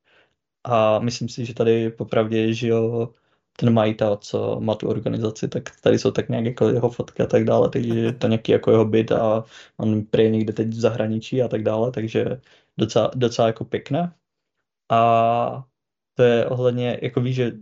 A 0.64 0.98
myslím 0.98 1.28
si, 1.28 1.44
že 1.46 1.54
tady 1.54 1.90
popravdě 1.90 2.54
žil 2.54 3.12
ten 3.56 3.72
majitel, 3.72 4.16
co 4.16 4.60
má 4.60 4.74
tu 4.74 4.88
organizaci, 4.88 5.48
tak 5.48 5.80
tady 5.80 5.98
jsou 5.98 6.10
tak 6.10 6.28
nějak 6.28 6.44
jako 6.44 6.68
jeho 6.68 6.90
fotky 6.90 7.22
a 7.22 7.26
tak 7.26 7.44
dále, 7.44 7.70
takže 7.70 7.94
je 7.94 8.12
to 8.12 8.26
nějaký 8.28 8.52
jako 8.52 8.70
jeho 8.70 8.84
byt 8.84 9.12
a 9.12 9.44
on 9.76 10.02
prý 10.04 10.30
někde 10.30 10.52
teď 10.52 10.68
v 10.68 10.80
zahraničí 10.80 11.42
a 11.42 11.48
tak 11.48 11.62
dále, 11.62 11.92
takže 11.92 12.40
docela, 12.78 13.10
docela 13.14 13.46
jako 13.46 13.64
pěkné. 13.64 14.12
A 14.92 15.64
to 16.14 16.22
je 16.22 16.46
ohledně, 16.46 16.98
jako 17.02 17.20
víš, 17.20 17.36
že 17.36 17.52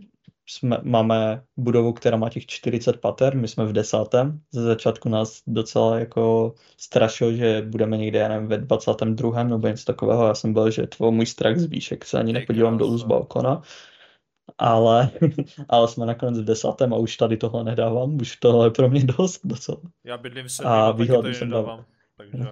jsme, 0.49 0.77
máme 0.83 1.43
budovu, 1.57 1.93
která 1.93 2.17
má 2.17 2.29
těch 2.29 2.45
40 2.45 3.01
pater, 3.01 3.37
my 3.37 3.47
jsme 3.47 3.65
v 3.65 3.73
desátém. 3.73 4.41
Ze 4.51 4.61
začátku 4.61 5.09
nás 5.09 5.41
docela 5.47 5.99
jako 5.99 6.53
strašilo, 6.77 7.33
že 7.33 7.61
budeme 7.61 7.97
někde, 7.97 8.19
já 8.19 8.27
nevím, 8.27 8.47
ve 8.47 8.57
22. 8.57 9.43
nebo 9.43 9.67
něco 9.67 9.85
takového. 9.85 10.27
Já 10.27 10.35
jsem 10.35 10.53
byl, 10.53 10.71
že 10.71 10.87
tvoj 10.87 11.11
můj 11.11 11.25
strach 11.25 11.57
z 11.57 11.65
výšek 11.65 12.05
se 12.05 12.19
ani 12.19 12.33
nepodívám 12.33 12.77
dolů 12.77 12.97
z 12.97 13.03
balkona. 13.03 13.61
Ale, 14.57 15.09
ale 15.69 15.87
jsme 15.87 16.05
nakonec 16.05 16.39
v 16.39 16.45
desátém 16.45 16.93
a 16.93 16.97
už 16.97 17.17
tady 17.17 17.37
tohle 17.37 17.63
nedávám, 17.63 18.15
už 18.21 18.35
tohle 18.35 18.67
je 18.67 18.71
pro 18.71 18.89
mě 18.89 19.03
dost 19.03 19.41
docela. 19.43 19.77
Já 20.03 20.17
bydlím 20.17 20.49
se 20.49 20.63
a 20.63 20.91
výhled 20.91 21.35
jsem 21.35 21.49
nedávám, 21.49 21.85
takže... 22.17 22.45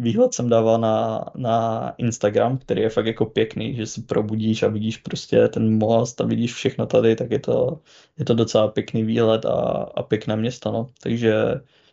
výhled 0.00 0.34
jsem 0.34 0.48
dával 0.48 0.80
na, 0.80 1.24
na 1.36 1.90
Instagram, 1.98 2.58
který 2.58 2.82
je 2.82 2.88
fakt 2.88 3.06
jako 3.06 3.26
pěkný, 3.26 3.74
že 3.74 3.86
se 3.86 4.02
probudíš 4.02 4.62
a 4.62 4.68
vidíš 4.68 4.96
prostě 4.96 5.48
ten 5.48 5.78
most 5.78 6.20
a 6.20 6.24
vidíš 6.24 6.54
všechno 6.54 6.86
tady, 6.86 7.16
tak 7.16 7.30
je 7.30 7.38
to, 7.38 7.80
je 8.18 8.24
to 8.24 8.34
docela 8.34 8.68
pěkný 8.68 9.04
výhled 9.04 9.44
a, 9.46 9.50
a 9.96 10.02
pěkné 10.02 10.36
město, 10.36 10.72
no. 10.72 10.86
Takže 11.02 11.34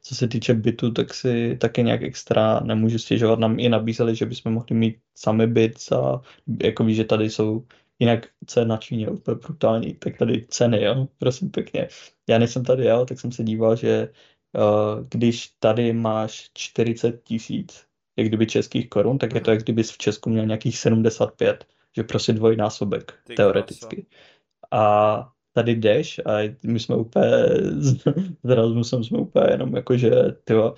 co 0.02 0.16
se 0.16 0.28
týče 0.28 0.54
bytu, 0.54 0.92
tak 0.92 1.14
si 1.14 1.58
taky 1.62 1.84
nějak 1.84 2.04
extra 2.04 2.60
nemůžu 2.60 2.98
stěžovat. 3.00 3.40
Nám 3.40 3.60
i 3.60 3.70
nabízeli, 3.70 4.16
že 4.16 4.26
bychom 4.26 4.54
mohli 4.54 4.76
mít 4.76 4.98
sami 5.16 5.48
byt 5.48 5.74
a 5.92 6.22
jako 6.64 6.84
víš, 6.84 6.96
že 6.98 7.04
tady 7.04 7.30
jsou 7.30 7.66
jinak 8.00 8.28
cena 8.46 8.66
na 8.66 8.78
Číně 8.78 9.10
úplně 9.10 9.36
brutální, 9.36 9.94
tak 9.94 10.18
tady 10.18 10.46
ceny, 10.50 10.84
jo, 10.84 11.08
prosím 11.18 11.50
pěkně. 11.52 11.88
Já 12.30 12.38
než 12.38 12.52
jsem 12.52 12.66
tady 12.66 12.86
jel, 12.86 13.06
tak 13.06 13.20
jsem 13.20 13.32
se 13.32 13.44
díval, 13.44 13.76
že 13.76 14.10
uh, 14.56 15.08
když 15.10 15.48
tady 15.60 15.94
máš 15.94 16.50
40 16.54 17.24
tisíc 17.24 17.87
jak 18.18 18.28
kdyby 18.28 18.48
českých 18.48 18.90
korun, 18.90 19.18
tak 19.18 19.36
je 19.36 19.42
to, 19.42 19.52
jak 19.52 19.64
kdyby 19.64 19.84
v 19.84 19.98
Česku 19.98 20.30
měl 20.30 20.46
nějakých 20.46 20.78
75, 20.78 21.66
že 21.96 22.04
prostě 22.04 22.34
dvojnásobek, 22.34 23.14
Ty 23.24 23.36
teoreticky. 23.36 24.06
A 24.72 25.32
tady 25.54 25.76
jdeš 25.76 26.20
a 26.20 26.56
my 26.64 26.80
jsme 26.80 26.96
úplně, 26.96 27.32
s 28.44 28.50
Rasmusem 28.50 29.04
jsme 29.04 29.18
úplně 29.18 29.46
jenom 29.50 29.76
jako, 29.76 29.98
že 29.98 30.12
tyjo, 30.44 30.76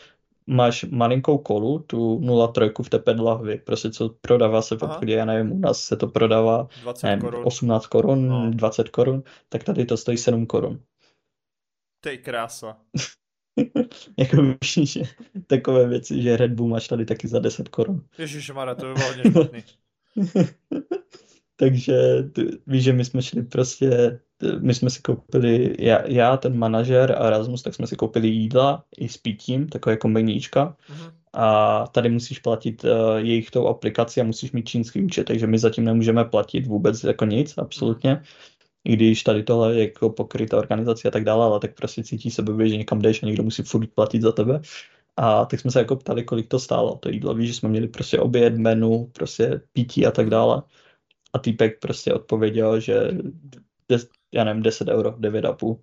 máš 0.47 0.83
malinkou 0.83 1.37
kolu, 1.37 1.79
tu 1.79 2.19
0,3 2.19 2.83
v 2.83 2.89
té 2.89 2.99
pedlahvi, 2.99 3.57
prostě 3.57 3.91
co 3.91 4.09
prodává 4.21 4.61
se 4.61 4.77
v 4.77 4.83
obchodě, 4.83 5.13
já 5.13 5.25
nevím, 5.25 5.51
u 5.51 5.59
nás 5.59 5.83
se 5.83 5.97
to 5.97 6.07
prodává 6.07 6.67
20 6.81 7.07
nevím, 7.07 7.21
korun. 7.21 7.43
18 7.45 7.87
korun, 7.87 8.27
no. 8.27 8.51
20 8.51 8.89
korun, 8.89 9.23
tak 9.49 9.63
tady 9.63 9.85
to 9.85 9.97
stojí 9.97 10.17
7 10.17 10.45
korun. 10.45 10.79
Ty 12.03 12.17
krása. 12.17 12.77
jako 14.17 14.41
víš, 14.41 14.91
že 14.91 15.01
takové 15.47 15.87
věci, 15.87 16.21
že 16.21 16.37
Red 16.37 16.51
Bull 16.51 16.69
máš 16.69 16.87
tady 16.87 17.05
taky 17.05 17.27
za 17.27 17.39
10 17.39 17.69
korun. 17.69 18.01
Ježišmarja, 18.17 18.75
to 18.75 18.85
by 18.85 18.93
bylo 18.93 19.07
hodně 19.07 19.31
špatný. 19.31 19.63
Takže 21.55 22.23
ty, 22.33 22.47
víš, 22.67 22.83
že 22.83 22.93
my 22.93 23.05
jsme 23.05 23.21
šli 23.21 23.43
prostě, 23.43 24.19
my 24.59 24.73
jsme 24.73 24.89
si 24.89 25.01
koupili, 25.01 25.75
já, 25.79 26.07
já 26.07 26.37
ten 26.37 26.57
manažer 26.57 27.11
a 27.11 27.27
Erasmus, 27.27 27.63
tak 27.63 27.75
jsme 27.75 27.87
si 27.87 27.95
koupili 27.95 28.27
jídla 28.27 28.83
i 28.97 29.09
s 29.09 29.17
pitím, 29.17 29.67
takové 29.67 29.93
jako 29.93 30.07
meníčka. 30.07 30.75
Mhm. 30.89 31.11
A 31.33 31.87
tady 31.87 32.09
musíš 32.09 32.39
platit 32.39 32.83
uh, 32.83 33.17
jejich 33.17 33.51
tou 33.51 33.67
aplikaci 33.67 34.21
a 34.21 34.23
musíš 34.23 34.51
mít 34.51 34.67
čínský 34.69 35.01
účet, 35.01 35.23
takže 35.23 35.47
my 35.47 35.59
zatím 35.59 35.83
nemůžeme 35.83 36.25
platit 36.25 36.67
vůbec 36.67 37.03
jako 37.03 37.25
nic, 37.25 37.57
absolutně. 37.57 38.21
I 38.89 38.95
když 38.95 39.23
tady 39.23 39.43
tohle 39.43 39.75
je 39.75 39.81
jako 39.81 40.09
pokrytá 40.09 40.57
organizace 40.57 41.07
a 41.07 41.11
tak 41.11 41.23
dále, 41.23 41.45
ale 41.45 41.59
tak 41.59 41.75
prostě 41.75 42.03
cítí 42.03 42.31
se 42.31 42.41
blbě, 42.41 42.69
že 42.69 42.77
někam 42.77 43.01
jdeš 43.01 43.23
a 43.23 43.25
někdo 43.25 43.43
musí 43.43 43.63
furt 43.63 43.87
platit 43.87 44.21
za 44.21 44.31
tebe. 44.31 44.61
A 45.17 45.45
tak 45.45 45.59
jsme 45.59 45.71
se 45.71 45.79
jako 45.79 45.95
ptali, 45.95 46.23
kolik 46.23 46.47
to 46.47 46.59
stálo, 46.59 46.95
to 46.95 47.09
jídlo. 47.09 47.33
Víš, 47.33 47.47
že 47.47 47.53
jsme 47.53 47.69
měli 47.69 47.87
prostě 47.87 48.19
oběd, 48.19 48.57
menu, 48.57 49.09
prostě 49.13 49.61
pití 49.73 50.05
a 50.05 50.11
tak 50.11 50.29
dále. 50.29 50.63
A 51.33 51.39
týpek 51.39 51.79
prostě 51.79 52.13
odpověděl, 52.13 52.79
že 52.79 53.11
des, 53.89 54.07
já 54.31 54.43
nevím, 54.43 54.63
10 54.63 54.87
euro, 54.87 55.11
9,5. 55.11 55.79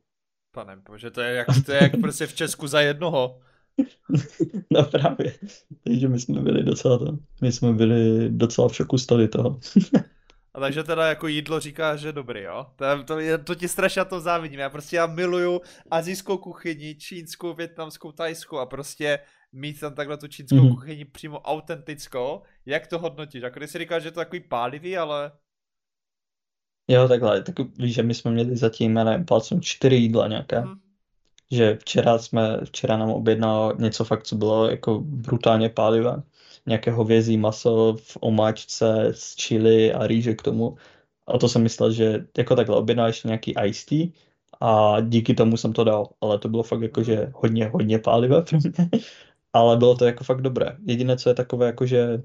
Pane 0.52 0.76
bože, 0.76 1.10
to 1.10 1.20
je 1.20 1.34
jak, 1.34 1.46
to 1.66 1.72
je 1.72 1.82
jak 1.82 2.00
prostě 2.00 2.26
v 2.26 2.34
Česku 2.34 2.66
za 2.66 2.80
jednoho. 2.80 3.38
no 4.70 4.84
právě. 4.84 5.34
Takže 5.84 6.08
my 6.08 6.20
jsme 6.20 6.40
byli 6.40 6.62
docela 6.62 6.98
to, 6.98 7.18
my 7.42 7.52
jsme 7.52 7.72
byli 7.72 8.30
docela 8.30 8.68
v 8.68 8.74
šoku 8.74 8.98
z 8.98 9.06
toho. 9.06 9.60
A 10.56 10.60
takže 10.60 10.84
teda 10.84 11.08
jako 11.08 11.26
jídlo 11.26 11.60
říká, 11.60 11.96
že 11.96 12.12
dobrý, 12.12 12.42
jo? 12.42 12.66
To, 12.76 13.04
to, 13.04 13.16
to 13.44 13.54
ti 13.54 13.68
strašně 13.68 14.04
to 14.04 14.20
závidím. 14.20 14.60
Já 14.60 14.70
prostě 14.70 14.96
já 14.96 15.06
miluju 15.06 15.60
azijskou 15.90 16.38
kuchyni, 16.38 16.94
čínskou, 16.94 17.54
větnamskou, 17.54 18.12
tajskou 18.12 18.58
a 18.58 18.66
prostě 18.66 19.18
mít 19.52 19.80
tam 19.80 19.94
takhle 19.94 20.16
tu 20.16 20.28
čínskou 20.28 20.56
mm-hmm. 20.56 20.74
kuchyni 20.74 21.04
přímo 21.04 21.40
autentickou. 21.40 22.42
Jak 22.66 22.86
to 22.86 22.98
hodnotíš? 22.98 23.42
Jako 23.42 23.58
když 23.58 23.70
si 23.70 23.78
říkáš, 23.78 24.02
že 24.02 24.08
je 24.08 24.12
to 24.12 24.20
takový 24.20 24.40
pálivý, 24.40 24.96
ale... 24.96 25.32
Jo, 26.88 27.08
takhle, 27.08 27.42
tak 27.42 27.54
víš, 27.78 27.94
že 27.94 28.02
my 28.02 28.14
jsme 28.14 28.30
měli 28.30 28.56
zatím, 28.56 28.96
já 28.96 29.04
nevím, 29.04 29.26
palcem 29.26 29.60
čtyři 29.60 29.96
jídla 29.96 30.28
nějaké. 30.28 30.60
Mm. 30.60 30.74
Že 31.50 31.76
včera 31.76 32.18
jsme, 32.18 32.60
včera 32.64 32.96
nám 32.96 33.10
objednal 33.10 33.74
něco 33.78 34.04
fakt, 34.04 34.24
co 34.24 34.36
bylo 34.36 34.70
jako 34.70 35.00
brutálně 35.00 35.68
pálivé. 35.68 36.22
Nějaké 36.66 36.90
hovězí 36.90 37.36
maso 37.36 37.96
v 37.96 38.18
omáčce 38.20 39.06
s 39.10 39.36
chili 39.42 39.92
a 39.92 40.06
rýže 40.06 40.34
k 40.34 40.42
tomu. 40.42 40.76
A 41.26 41.38
to 41.38 41.48
jsem 41.48 41.62
myslel, 41.62 41.92
že 41.92 42.26
jako 42.38 42.56
takhle 42.56 42.76
objednal 42.76 43.06
ještě 43.06 43.28
nějaký 43.28 43.54
iced 43.64 43.88
tea 43.88 44.06
a 44.60 45.00
díky 45.00 45.34
tomu 45.34 45.56
jsem 45.56 45.72
to 45.72 45.84
dal. 45.84 46.08
Ale 46.20 46.38
to 46.38 46.48
bylo 46.48 46.62
fakt 46.62 46.82
jako, 46.82 47.02
že 47.02 47.32
hodně, 47.34 47.66
hodně 47.66 47.98
pálivé 47.98 48.42
pro 48.42 48.58
mě. 48.58 48.90
Ale 49.52 49.76
bylo 49.76 49.94
to 49.94 50.04
jako 50.04 50.24
fakt 50.24 50.42
dobré. 50.42 50.76
Jediné, 50.84 51.16
co 51.16 51.28
je 51.28 51.34
takové, 51.34 51.66
jako 51.66 51.86
že 51.86 52.22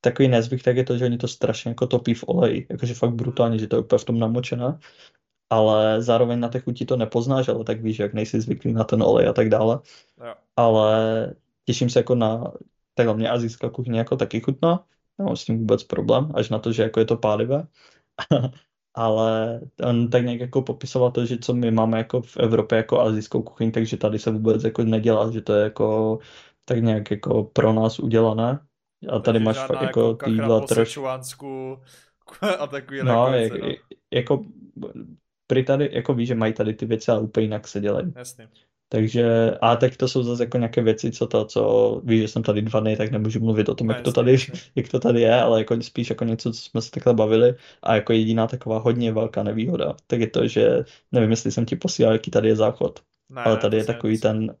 takový 0.00 0.28
nezvyk, 0.28 0.62
tak 0.62 0.76
je 0.76 0.84
to, 0.84 0.98
že 0.98 1.04
oni 1.04 1.18
to 1.18 1.28
strašně 1.28 1.68
jako 1.68 1.86
topí 1.86 2.14
v 2.14 2.24
oleji, 2.26 2.66
jakože 2.70 2.94
fakt 2.94 3.14
brutálně, 3.14 3.58
že 3.58 3.66
to 3.66 3.76
je 3.76 3.82
úplně 3.82 3.98
v 3.98 4.04
tom 4.04 4.18
namočené, 4.18 4.78
ale 5.50 6.02
zároveň 6.02 6.40
na 6.40 6.48
té 6.48 6.60
chuti 6.60 6.84
to 6.84 6.96
nepoznáš, 6.96 7.48
ale 7.48 7.64
tak 7.64 7.80
víš, 7.80 7.98
jak 7.98 8.14
nejsi 8.14 8.40
zvyklý 8.40 8.72
na 8.72 8.84
ten 8.84 9.02
olej 9.02 9.28
a 9.28 9.32
tak 9.32 9.48
dále. 9.48 9.80
Jo. 10.26 10.34
Ale 10.56 11.34
těším 11.64 11.90
se 11.90 11.98
jako 11.98 12.14
na, 12.14 12.52
takhle 12.96 13.16
mě 13.16 13.30
azijská 13.30 13.70
kuchyně 13.70 13.98
jako 13.98 14.16
taky 14.16 14.40
chutná, 14.40 14.84
nemám 15.18 15.36
s 15.36 15.44
tím 15.44 15.58
vůbec 15.58 15.84
problém, 15.84 16.32
až 16.34 16.48
na 16.50 16.58
to, 16.58 16.72
že 16.72 16.82
jako 16.82 17.00
je 17.00 17.06
to 17.06 17.16
pálivé. 17.16 17.66
ale 18.94 19.60
on 19.82 20.10
tak 20.10 20.24
nějak 20.24 20.40
jako 20.40 20.62
popisoval 20.62 21.10
to, 21.10 21.26
že 21.26 21.38
co 21.38 21.54
my 21.54 21.70
máme 21.70 21.98
jako 21.98 22.22
v 22.22 22.36
Evropě 22.36 22.76
jako 22.76 23.00
azijskou 23.00 23.42
kuchyň, 23.42 23.70
takže 23.70 23.96
tady 23.96 24.18
se 24.18 24.30
vůbec 24.30 24.64
jako 24.64 24.82
nedělá, 24.84 25.30
že 25.30 25.40
to 25.40 25.54
je 25.54 25.64
jako 25.64 26.18
tak 26.64 26.82
nějak 26.82 27.10
jako 27.10 27.44
pro 27.44 27.72
nás 27.72 27.98
udělané 27.98 28.58
a 29.12 29.18
tady 29.18 29.38
máš 29.38 29.56
fakt 29.58 29.82
jako, 29.82 30.00
jako 30.00 30.14
ty 30.14 30.30
jídla 30.30 30.60
trošku... 30.60 31.06
a 32.58 32.66
takový 32.66 33.00
No, 33.02 33.32
jak, 33.34 33.52
no. 33.52 33.68
jako 34.10 34.44
při 35.46 35.62
tady, 35.62 35.90
jako 35.92 36.14
víš, 36.14 36.28
že 36.28 36.34
mají 36.34 36.52
tady 36.52 36.74
ty 36.74 36.86
věci, 36.86 37.10
ale 37.10 37.20
úplně 37.20 37.46
jinak 37.46 37.68
se 37.68 37.80
dělají. 37.80 38.12
Jasně. 38.16 38.48
Takže, 38.88 39.50
a 39.60 39.76
teď 39.76 39.96
to 39.96 40.08
jsou 40.08 40.22
zase 40.22 40.42
jako 40.42 40.58
nějaké 40.58 40.82
věci, 40.82 41.10
co 41.10 41.26
to, 41.26 41.44
co 41.44 42.02
víš, 42.04 42.20
že 42.20 42.28
jsem 42.28 42.42
tady 42.42 42.62
dva 42.62 42.80
dny, 42.80 42.96
tak 42.96 43.10
nemůžu 43.10 43.40
mluvit 43.40 43.68
o 43.68 43.74
tom, 43.74 43.88
jak 43.88 44.00
to 44.00 44.12
tady, 44.12 44.36
jak 44.74 44.88
to 44.88 45.00
tady 45.00 45.20
je, 45.20 45.40
ale 45.40 45.60
jako 45.60 45.82
spíš 45.82 46.10
jako 46.10 46.24
něco, 46.24 46.52
co 46.52 46.60
jsme 46.60 46.82
se 46.82 46.90
takhle 46.90 47.14
bavili. 47.14 47.54
A 47.82 47.94
jako 47.94 48.12
jediná 48.12 48.46
taková 48.46 48.78
hodně 48.78 49.12
velká 49.12 49.42
nevýhoda, 49.42 49.96
tak 50.06 50.20
je 50.20 50.26
to, 50.26 50.48
že 50.48 50.84
nevím, 51.12 51.30
jestli 51.30 51.52
jsem 51.52 51.66
ti 51.66 51.76
posílal, 51.76 52.12
jaký 52.12 52.30
tady 52.30 52.48
je 52.48 52.56
záchod, 52.56 53.00
ne, 53.30 53.42
ale 53.42 53.56
tady 53.56 53.76
je 53.76 53.84
takový 53.84 54.18
ten, 54.18 54.54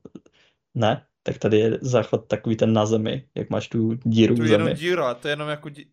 ne, 0.74 1.06
tak 1.22 1.38
tady 1.38 1.58
je 1.58 1.78
záchod 1.80 2.26
takový 2.26 2.56
ten 2.56 2.72
na 2.72 2.86
zemi, 2.86 3.24
jak 3.34 3.50
máš 3.50 3.68
tu 3.68 3.94
díru 3.94 4.34
tu 4.34 4.42
v 4.42 4.46
zemi. 4.46 4.64
jenom 4.64 4.76
díra, 4.76 5.14
to 5.14 5.28
je 5.28 5.32
jenom 5.32 5.48
jako 5.48 5.68
dí... 5.68 5.86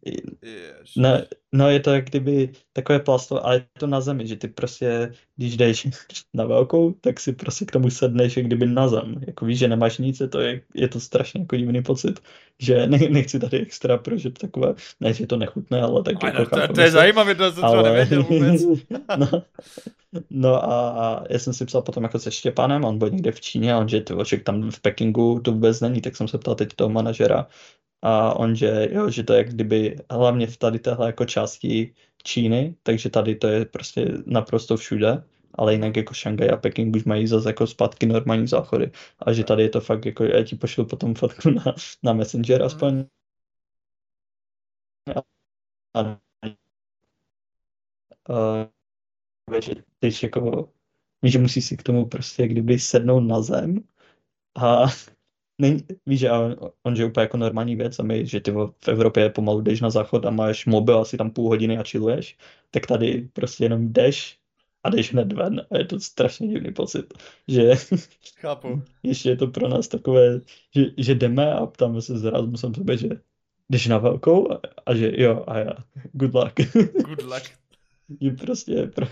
Ne, 0.98 1.26
no 1.54 1.70
je 1.70 1.80
to 1.80 1.94
jak 1.94 2.06
kdyby 2.06 2.50
takové 2.74 3.00
plasto, 3.00 3.46
ale 3.46 3.56
je 3.56 3.66
to 3.80 3.88
na 3.88 4.02
zemi, 4.02 4.28
že 4.28 4.36
ty 4.36 4.48
prostě, 4.48 5.14
když 5.36 5.58
jdeš 5.58 5.88
na 6.34 6.46
velkou, 6.46 6.92
tak 6.92 7.20
si 7.20 7.34
prostě 7.34 7.66
k 7.66 7.72
tomu 7.72 7.90
sedneš 7.90 8.38
jak 8.38 8.46
kdyby 8.46 8.66
na 8.66 8.88
zem. 8.88 9.16
Jako 9.28 9.46
víš, 9.46 9.60
že 9.60 9.68
nemáš 9.68 9.98
nic, 9.98 10.20
je 10.20 10.28
to, 10.28 10.40
je, 10.40 10.62
je 10.74 10.88
to 10.88 11.00
strašně 11.00 11.40
jako 11.40 11.56
divný 11.56 11.84
pocit, 11.84 12.20
že 12.60 12.88
ne, 12.88 12.98
nechci 13.10 13.40
tady 13.40 13.60
extra 13.60 13.98
prožit 13.98 14.38
takové, 14.38 14.74
ne, 15.00 15.14
že 15.14 15.28
to 15.28 15.38
nechutné, 15.38 15.82
ale 15.82 16.04
tak 16.04 16.24
jako 16.24 16.46
to, 16.46 16.74
to 16.74 16.82
je 16.82 16.92
zajímavé, 16.92 17.36
to 17.36 17.52
jsem 17.52 17.66
ale... 17.66 17.74
třeba 17.74 17.90
nevěděl 17.90 18.24
vůbec. 18.24 18.62
no, 19.18 19.44
No 20.30 20.64
a, 20.64 20.90
a 20.90 21.24
já 21.30 21.40
jsem 21.40 21.54
si 21.54 21.66
psal 21.66 21.82
potom 21.82 22.04
jako 22.04 22.20
se 22.20 22.32
Štěpanem, 22.32 22.84
on 22.84 22.98
byl 22.98 23.10
někde 23.10 23.32
v 23.32 23.42
Číně, 23.42 23.76
on 23.76 23.90
že 23.90 24.02
ty 24.02 24.14
oček 24.14 24.44
tam 24.44 24.72
v 24.72 24.80
Pekingu 24.80 25.40
to 25.40 25.52
vůbec 25.52 25.82
není, 25.82 26.02
tak 26.02 26.16
jsem 26.16 26.28
se 26.28 26.38
ptal 26.38 26.56
teď 26.56 26.74
toho 26.74 26.90
manažera 26.90 27.48
a 28.04 28.34
on, 28.34 28.56
že 28.56 28.88
jo, 28.92 29.10
že 29.10 29.24
to 29.24 29.34
je 29.34 29.38
jak 29.38 29.50
kdyby 29.50 29.96
hlavně 30.12 30.48
v 30.48 30.58
tady 30.58 30.80
téhle 30.80 31.08
jako 31.08 31.26
části 31.26 31.94
Číny, 32.24 32.76
takže 32.84 33.10
tady 33.10 33.36
to 33.36 33.48
je 33.48 33.66
prostě 33.66 34.08
naprosto 34.26 34.78
všude, 34.78 35.24
ale 35.54 35.74
jinak 35.74 35.98
jako 35.98 36.14
Šangaj 36.14 36.50
a 36.50 36.58
Peking 36.58 36.96
už 36.96 37.04
mají 37.04 37.28
zase 37.28 37.50
jako 37.50 37.68
zpátky 37.68 38.06
normální 38.06 38.48
záchody 38.48 38.92
a 39.20 39.34
že 39.34 39.44
tady 39.44 39.64
je 39.64 39.70
to 39.70 39.82
fakt 39.82 40.06
jako, 40.06 40.24
já 40.24 40.44
ti 40.44 40.56
pošlu 40.56 40.86
potom 40.86 41.16
fotku 41.16 41.50
na, 41.50 41.76
na 42.04 42.14
Messenger 42.14 42.60
mhm. 42.60 42.66
aspoň. 42.66 43.06
A, 45.16 46.00
a, 46.00 46.20
že 49.62 49.74
teď 50.00 50.24
jako, 50.24 50.70
že 51.24 51.40
musíš 51.40 51.66
si 51.66 51.78
k 51.78 51.84
tomu 51.84 52.06
prostě 52.06 52.48
kdyby 52.48 52.80
sednout 52.80 53.20
na 53.20 53.42
zem 53.42 53.80
a 54.56 54.86
není, 55.64 55.84
víš, 56.06 56.20
že 56.20 56.32
on, 56.32 56.56
on 56.84 56.96
že 56.96 57.06
úplně 57.06 57.22
jako 57.22 57.38
normální 57.38 57.76
věc 57.76 58.00
a 58.00 58.04
my, 58.04 58.26
že 58.26 58.40
ty 58.40 58.52
v 58.52 58.88
Evropě 58.88 59.30
pomalu 59.30 59.62
jdeš 59.62 59.82
na 59.82 59.90
záchod 59.90 60.26
a 60.26 60.30
máš 60.30 60.66
mobil 60.66 61.00
asi 61.00 61.18
tam 61.18 61.32
půl 61.32 61.48
hodiny 61.48 61.78
a 61.78 61.84
chilluješ, 61.84 62.38
tak 62.72 62.88
tady 62.88 63.30
prostě 63.34 63.66
jenom 63.66 63.94
jdeš 63.94 64.38
a 64.84 64.90
jdeš 64.90 65.14
hned 65.14 65.34
ven 65.34 65.62
a 65.72 65.78
je 65.78 65.86
to 65.86 66.00
strašně 66.00 66.48
divný 66.48 66.74
pocit, 66.74 67.14
že 67.48 67.72
Chápu. 68.40 68.82
ještě 69.04 69.30
je 69.30 69.38
to 69.38 69.48
pro 69.48 69.68
nás 69.68 69.88
takové, 69.88 70.42
že, 70.76 70.86
že 70.98 71.16
jdeme 71.16 71.54
a 71.54 71.66
ptáme 71.66 72.02
se 72.02 72.18
s 72.18 72.26
Erasmusem 72.26 72.74
sebe, 72.74 72.98
že 72.98 73.10
jdeš 73.70 73.88
na 73.88 73.98
velkou 73.98 74.52
a, 74.52 74.62
a 74.86 74.96
že 74.96 75.12
jo 75.16 75.44
a 75.48 75.58
já, 75.58 75.74
good 76.14 76.34
luck. 76.36 76.54
Good 77.08 77.24
luck 77.24 77.44
je 78.20 78.32
prostě 78.32 78.92
pro... 78.96 79.08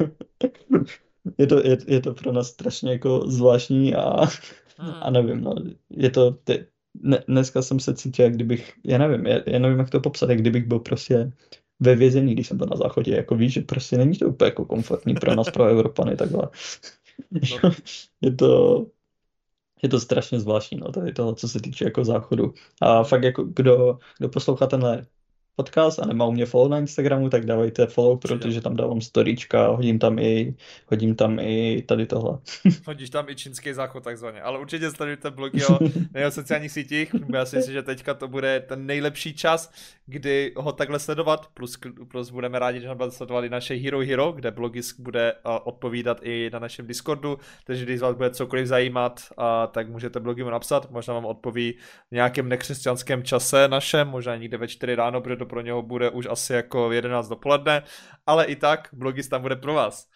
je, 1.38 1.48
to, 1.48 1.68
je, 1.68 1.78
je 1.88 2.02
to 2.02 2.14
pro 2.14 2.32
nás 2.32 2.48
strašně 2.48 2.92
jako 2.92 3.24
zvláštní 3.28 3.96
a, 3.96 4.28
a 4.78 5.06
hmm. 5.06 5.14
nevím, 5.14 5.42
no, 5.42 5.56
je 5.90 6.10
to, 6.10 6.32
te, 6.32 6.66
ne, 7.02 7.24
dneska 7.28 7.62
jsem 7.62 7.80
se 7.80 7.94
cítil, 7.94 8.26
jak 8.26 8.34
kdybych, 8.34 8.74
já 8.86 8.98
nevím, 8.98 9.26
já, 9.26 9.40
já 9.48 9.60
nevím, 9.60 9.80
jak 9.80 9.90
to 9.90 10.00
popsat, 10.00 10.30
jak 10.30 10.40
kdybych 10.40 10.68
byl 10.68 10.80
prostě 10.80 11.32
ve 11.80 11.96
vězení, 11.96 12.34
když 12.34 12.48
jsem 12.48 12.58
byl 12.58 12.68
na 12.68 12.78
záchodě, 12.78 13.16
jako 13.16 13.36
víš, 13.36 13.54
že 13.54 13.62
prostě 13.62 13.98
není 13.98 14.18
to 14.18 14.28
úplně 14.28 14.48
jako 14.48 14.66
komfortní 14.66 15.14
pro 15.14 15.36
nás, 15.36 15.50
pro 15.50 15.66
Evropany, 15.66 16.16
takhle. 16.16 16.50
No. 17.32 17.72
je 18.22 18.36
to, 18.36 18.86
je 19.84 19.90
to 19.90 20.00
strašně 20.00 20.40
zvláštní, 20.40 20.78
no, 20.78 20.92
tady 20.92 21.14
toho, 21.14 21.36
co 21.36 21.50
se 21.50 21.60
týče 21.62 21.86
jako 21.86 22.06
záchodu. 22.06 22.54
A 22.82 23.04
fakt 23.04 23.24
jako, 23.24 23.44
kdo, 23.44 24.00
kdo 24.18 24.30
poslouchá 24.30 24.68
tenhle 24.68 25.06
podcast 25.56 26.00
a 26.00 26.06
nemá 26.06 26.26
u 26.26 26.32
mě 26.32 26.46
follow 26.46 26.70
na 26.70 26.80
Instagramu, 26.80 27.30
tak 27.30 27.46
dávejte 27.46 27.86
follow, 27.86 28.18
protože 28.18 28.62
tam 28.62 28.76
dávám 28.76 29.02
storyčka, 29.02 29.68
hodím 29.68 30.00
tam 30.00 30.20
i, 30.20 30.56
hodím 30.88 31.16
tam 31.16 31.40
i 31.40 31.84
tady 31.88 32.06
tohle. 32.06 32.38
Hodíš 32.88 33.10
tam 33.10 33.30
i 33.30 33.36
čínský 33.36 33.74
záchod 33.74 34.04
takzvaně, 34.04 34.42
ale 34.42 34.60
určitě 34.60 34.92
sledujte 34.92 35.32
blogy 35.32 35.66
o 35.66 35.80
jeho 36.16 36.32
sociálních 36.32 36.72
sítích, 36.72 37.16
já 37.34 37.46
si 37.46 37.56
myslím, 37.56 37.74
že 37.74 37.84
teďka 37.84 38.14
to 38.14 38.28
bude 38.28 38.60
ten 38.60 38.86
nejlepší 38.86 39.34
čas, 39.34 39.72
kdy 40.06 40.54
ho 40.58 40.72
takhle 40.72 41.00
sledovat, 41.00 41.48
plus, 41.54 41.80
plus 42.12 42.30
budeme 42.30 42.60
rádi, 42.60 42.82
že 42.82 42.88
nám 42.88 42.98
budete 42.98 43.16
sledovat 43.16 43.44
i 43.44 43.50
naše 43.50 43.74
Hero 43.76 44.00
Hero, 44.00 44.32
kde 44.32 44.52
blogisk 44.52 45.00
bude 45.00 45.34
uh, 45.34 45.58
odpovídat 45.64 46.20
i 46.24 46.50
na 46.54 46.60
našem 46.60 46.88
Discordu, 46.88 47.38
takže 47.66 47.86
když 47.86 48.00
vás 48.00 48.16
bude 48.16 48.30
cokoliv 48.30 48.68
zajímat, 48.68 49.22
uh, 49.38 49.44
tak 49.72 49.90
můžete 49.90 50.20
blogy 50.20 50.44
mu 50.44 50.50
napsat, 50.50 50.92
možná 50.92 51.14
vám 51.14 51.26
odpoví 51.26 51.74
v 52.12 52.16
nějakém 52.16 52.50
nekřesťanském 52.50 53.24
čase 53.24 53.68
našem, 53.68 54.08
možná 54.08 54.36
někde 54.36 54.58
ve 54.58 54.68
4 54.68 54.96
ráno, 54.96 55.22
protože 55.22 55.36
to 55.42 55.46
pro 55.46 55.62
něho 55.62 55.82
bude 55.82 56.10
už 56.10 56.28
asi 56.30 56.54
jako 56.54 56.92
11 56.92 57.28
dopoledne, 57.28 57.84
ale 58.26 58.46
i 58.46 58.56
tak 58.56 58.90
blogis 58.94 59.28
tam 59.28 59.42
bude 59.42 59.56
pro 59.56 59.74
vás. 59.74 60.08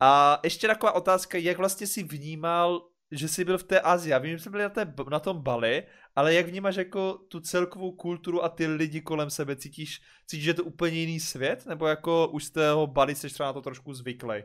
A 0.00 0.40
ještě 0.44 0.66
taková 0.66 0.92
otázka, 0.92 1.38
jak 1.38 1.58
vlastně 1.58 1.86
si 1.86 2.02
vnímal 2.02 2.90
že 3.10 3.28
jsi 3.28 3.44
byl 3.44 3.58
v 3.58 3.62
té 3.62 3.80
Azii. 3.80 4.10
Já 4.10 4.18
vím, 4.18 4.36
že 4.36 4.42
jsme 4.42 4.50
byli 4.50 4.62
na, 4.62 4.68
té, 4.68 4.94
na 5.10 5.20
tom 5.20 5.42
Bali, 5.42 5.82
ale 6.16 6.34
jak 6.34 6.46
vnímáš 6.46 6.76
jako 6.76 7.12
tu 7.12 7.40
celkovou 7.40 7.92
kulturu 7.92 8.44
a 8.44 8.48
ty 8.48 8.66
lidi 8.66 9.00
kolem 9.00 9.30
sebe? 9.30 9.56
Cítíš, 9.56 10.00
cítíš, 10.26 10.44
že 10.44 10.50
je 10.50 10.54
to 10.54 10.64
úplně 10.64 10.98
jiný 10.98 11.20
svět? 11.20 11.66
Nebo 11.66 11.86
jako 11.86 12.28
už 12.28 12.44
z 12.44 12.50
toho 12.50 12.86
Bali 12.86 13.14
jsi 13.14 13.28
třeba 13.28 13.46
na 13.46 13.52
to 13.52 13.62
trošku 13.62 13.94
zvyklý? 13.94 14.42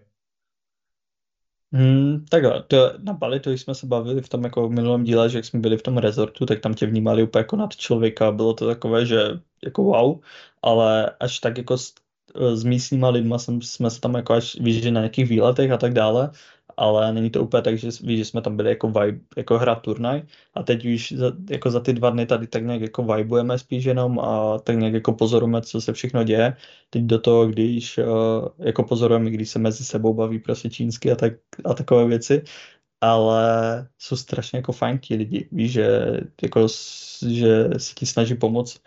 Hmm, 1.74 2.26
takhle, 2.30 2.64
to, 2.64 2.94
na 2.98 3.14
Bali 3.14 3.40
to 3.40 3.52
jsme 3.52 3.76
se 3.76 3.88
bavili 3.88 4.22
v 4.22 4.30
tom 4.30 4.44
jako 4.44 4.70
v 4.70 4.72
minulém 4.72 5.04
díle, 5.04 5.30
že 5.30 5.38
jak 5.38 5.46
jsme 5.46 5.60
byli 5.60 5.78
v 5.78 5.82
tom 5.82 5.98
rezortu, 5.98 6.46
tak 6.46 6.60
tam 6.60 6.74
tě 6.74 6.86
vnímali 6.86 7.24
úplně 7.24 7.40
jako 7.40 7.56
nad 7.56 7.76
člověka, 7.76 8.32
bylo 8.32 8.54
to 8.54 8.68
takové, 8.68 9.06
že 9.06 9.22
jako 9.64 9.84
wow, 9.84 10.20
ale 10.62 11.10
až 11.20 11.40
tak 11.40 11.58
jako 11.58 11.78
s, 11.78 11.94
s 12.54 12.64
místníma 12.64 13.10
lidma 13.10 13.38
jsme 13.40 13.90
se 13.90 14.02
tam 14.02 14.14
jako 14.16 14.34
až 14.34 14.58
že 14.62 14.92
na 14.92 15.02
nějakých 15.02 15.30
výletech 15.30 15.72
a 15.72 15.78
tak 15.78 15.94
dále, 15.94 16.32
ale 16.78 17.14
není 17.14 17.30
to 17.30 17.44
úplně 17.44 17.62
tak, 17.64 17.78
že 17.78 17.90
víš, 18.04 18.20
že 18.20 18.26
jsme 18.26 18.42
tam 18.42 18.58
byli 18.58 18.70
jako, 18.70 18.88
vibe, 18.88 19.20
jako 19.38 19.58
hrát 19.58 19.76
turnaj 19.76 20.22
a 20.54 20.64
teď 20.64 20.86
už 20.86 21.12
za, 21.12 21.32
jako 21.50 21.72
za 21.72 21.80
ty 21.80 21.94
dva 21.94 22.10
dny 22.10 22.26
tady 22.26 22.48
tak 22.48 22.64
nějak 22.66 22.82
jako 22.82 23.04
vibujeme 23.04 23.60
spíš 23.60 23.86
jenom 23.86 24.20
a 24.20 24.60
tak 24.60 24.76
nějak 24.78 24.94
jako 24.94 25.14
pozorujeme, 25.14 25.62
co 25.62 25.82
se 25.82 25.94
všechno 25.94 26.24
děje. 26.24 26.56
Teď 26.90 27.04
do 27.04 27.20
toho, 27.20 27.48
když 27.48 27.98
uh, 27.98 28.06
jako 28.60 28.84
pozorujeme, 28.84 29.32
když 29.32 29.50
se 29.50 29.60
mezi 29.60 29.86
sebou 29.86 30.14
baví 30.14 30.40
prostě 30.40 30.70
čínsky 30.70 31.12
a, 31.12 31.16
tak, 31.16 31.34
a 31.66 31.74
takové 31.74 32.08
věci, 32.08 32.44
ale 33.02 33.88
jsou 34.00 34.16
strašně 34.16 34.60
jako 34.60 34.72
fajn 34.72 35.00
ti 35.00 35.16
lidi, 35.16 35.50
víš, 35.52 35.72
že, 35.72 36.00
jako, 36.44 36.68
že 37.28 37.70
se 37.78 37.94
ti 37.96 38.06
snaží 38.06 38.36
pomoct 38.36 38.82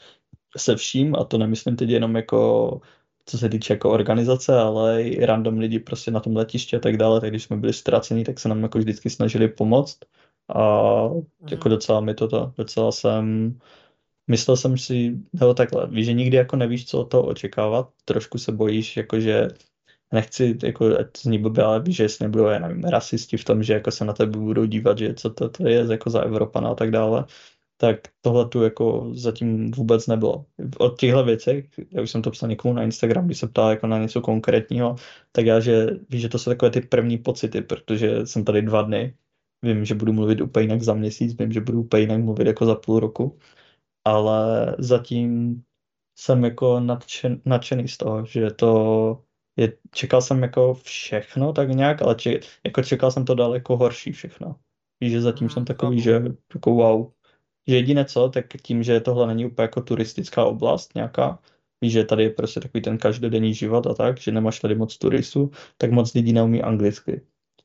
se 0.57 0.77
vším 0.77 1.17
a 1.17 1.25
to 1.25 1.39
nemyslím 1.39 1.77
teď 1.77 1.91
jenom 1.91 2.17
jako 2.17 2.81
co 3.29 3.39
se 3.39 3.49
týče 3.49 3.73
jako 3.73 3.91
organizace, 3.91 4.59
ale 4.61 5.03
i 5.03 5.27
random 5.27 5.59
lidi 5.59 5.79
prostě 5.79 6.11
na 6.11 6.21
tom 6.21 6.37
letišti 6.37 6.77
a 6.77 6.79
tak 6.79 6.97
dále, 6.97 7.21
tak 7.21 7.31
když 7.31 7.43
jsme 7.43 7.57
byli 7.57 7.73
ztracení, 7.73 8.25
tak 8.25 8.39
se 8.41 8.49
nám 8.49 8.63
jako 8.63 8.79
vždycky 8.79 9.11
snažili 9.11 9.49
pomoct 9.49 9.99
a 10.49 10.63
mm. 11.09 11.23
jako 11.51 11.69
docela 11.69 12.01
mi 12.01 12.15
to, 12.15 12.53
docela 12.57 12.93
jsem, 12.93 13.59
myslel 14.31 14.57
jsem 14.57 14.79
si, 14.79 15.19
nebo 15.33 15.55
takhle, 15.55 15.87
víš, 15.87 16.07
že 16.07 16.13
nikdy 16.13 16.37
jako 16.37 16.57
nevíš, 16.57 16.87
co 16.87 17.01
od 17.01 17.05
toho 17.05 17.27
očekávat, 17.27 17.89
trošku 18.05 18.39
se 18.39 18.53
bojíš, 18.53 18.97
jakože 18.97 19.49
nechci, 20.13 20.59
jako, 20.63 20.99
ať 20.99 21.07
zní 21.19 21.39
blbě, 21.39 21.65
ale 21.65 21.81
víš, 21.81 21.97
že 21.97 22.03
jestli 22.03 22.25
nebudou, 22.25 22.47
já 22.47 22.59
nevím, 22.59 22.85
rasisti 22.85 23.37
v 23.37 23.45
tom, 23.45 23.63
že 23.63 23.73
jako 23.73 23.91
se 23.91 24.05
na 24.05 24.13
tebe 24.13 24.39
budou 24.39 24.65
dívat, 24.65 24.99
že 24.99 25.15
co 25.15 25.31
to, 25.31 25.49
to 25.49 25.69
je 25.69 25.87
jako 25.91 26.11
za 26.11 26.21
Evropana 26.21 26.71
a 26.71 26.75
tak 26.75 26.91
dále, 26.91 27.25
tak 27.81 28.01
tohle 28.21 28.49
tu 28.49 28.63
jako 28.63 29.11
zatím 29.13 29.71
vůbec 29.71 30.07
nebylo. 30.07 30.47
Od 30.79 31.01
těchto 31.01 31.25
věcech, 31.25 31.65
já 31.91 32.03
už 32.03 32.11
jsem 32.11 32.23
to 32.23 32.31
psal 32.31 32.49
někomu 32.49 32.75
na 32.75 32.83
Instagram, 32.83 33.27
když 33.27 33.39
se 33.39 33.49
ptal 33.49 33.71
jako 33.71 33.87
na 33.87 33.99
něco 33.99 34.21
konkrétního, 34.21 34.97
tak 35.33 35.47
já, 35.47 35.61
že 35.61 35.87
víš, 36.11 36.21
že 36.23 36.29
to 36.29 36.39
jsou 36.39 36.51
takové 36.51 36.71
ty 36.71 36.81
první 36.81 37.19
pocity, 37.19 37.63
protože 37.63 38.27
jsem 38.27 38.45
tady 38.45 38.63
dva 38.63 38.83
dny, 38.83 39.17
vím, 39.63 39.85
že 39.85 39.95
budu 39.95 40.13
mluvit 40.13 40.41
úplně 40.41 40.65
jinak 40.65 40.83
za 40.83 40.95
měsíc, 40.95 41.39
vím, 41.39 41.53
že 41.53 41.61
budu 41.61 41.81
úplně 41.81 42.03
jinak 42.03 42.21
mluvit 42.21 42.47
jako 42.47 42.67
za 42.67 42.75
půl 42.75 43.01
roku, 43.01 43.39
ale 44.05 44.77
zatím 44.79 45.63
jsem 46.19 46.45
jako 46.45 46.81
nadšen, 46.81 47.41
nadšený 47.45 47.89
z 47.89 47.97
toho, 47.97 48.27
že 48.27 48.51
to 48.51 49.23
je, 49.57 49.73
čekal 49.91 50.23
jsem 50.23 50.43
jako 50.43 50.75
všechno 50.75 51.53
tak 51.53 51.69
nějak, 51.69 52.03
ale 52.03 52.15
če, 52.15 52.41
jako 52.65 52.83
čekal 52.83 53.11
jsem 53.11 53.25
to 53.25 53.35
daleko 53.35 53.77
horší 53.77 54.13
všechno. 54.13 54.57
Víš, 55.01 55.13
že 55.13 55.21
zatím 55.21 55.45
mm, 55.45 55.51
jsem 55.51 55.65
takový, 55.65 56.01
že 56.01 56.23
jako 56.55 56.71
wow, 56.71 57.11
jediné 57.69 58.05
co, 58.05 58.29
tak 58.29 58.47
tím, 58.63 58.83
že 58.83 59.01
tohle 59.01 59.27
není 59.27 59.47
úplně 59.47 59.65
jako 59.65 59.81
turistická 59.81 60.45
oblast 60.45 60.95
nějaká, 60.95 61.39
víš, 61.81 61.93
že 61.93 62.05
tady 62.05 62.23
je 62.23 62.31
prostě 62.31 62.61
takový 62.61 62.83
ten 62.83 62.99
každodenní 62.99 63.55
život 63.55 63.87
a 63.87 63.95
tak, 63.95 64.19
že 64.19 64.33
nemáš 64.33 64.61
tady 64.61 64.75
moc 64.75 64.99
turistů, 64.99 65.51
tak 65.79 65.93
moc 65.93 66.15
lidí 66.15 66.33
neumí 66.33 66.63
anglicky. 66.63 67.21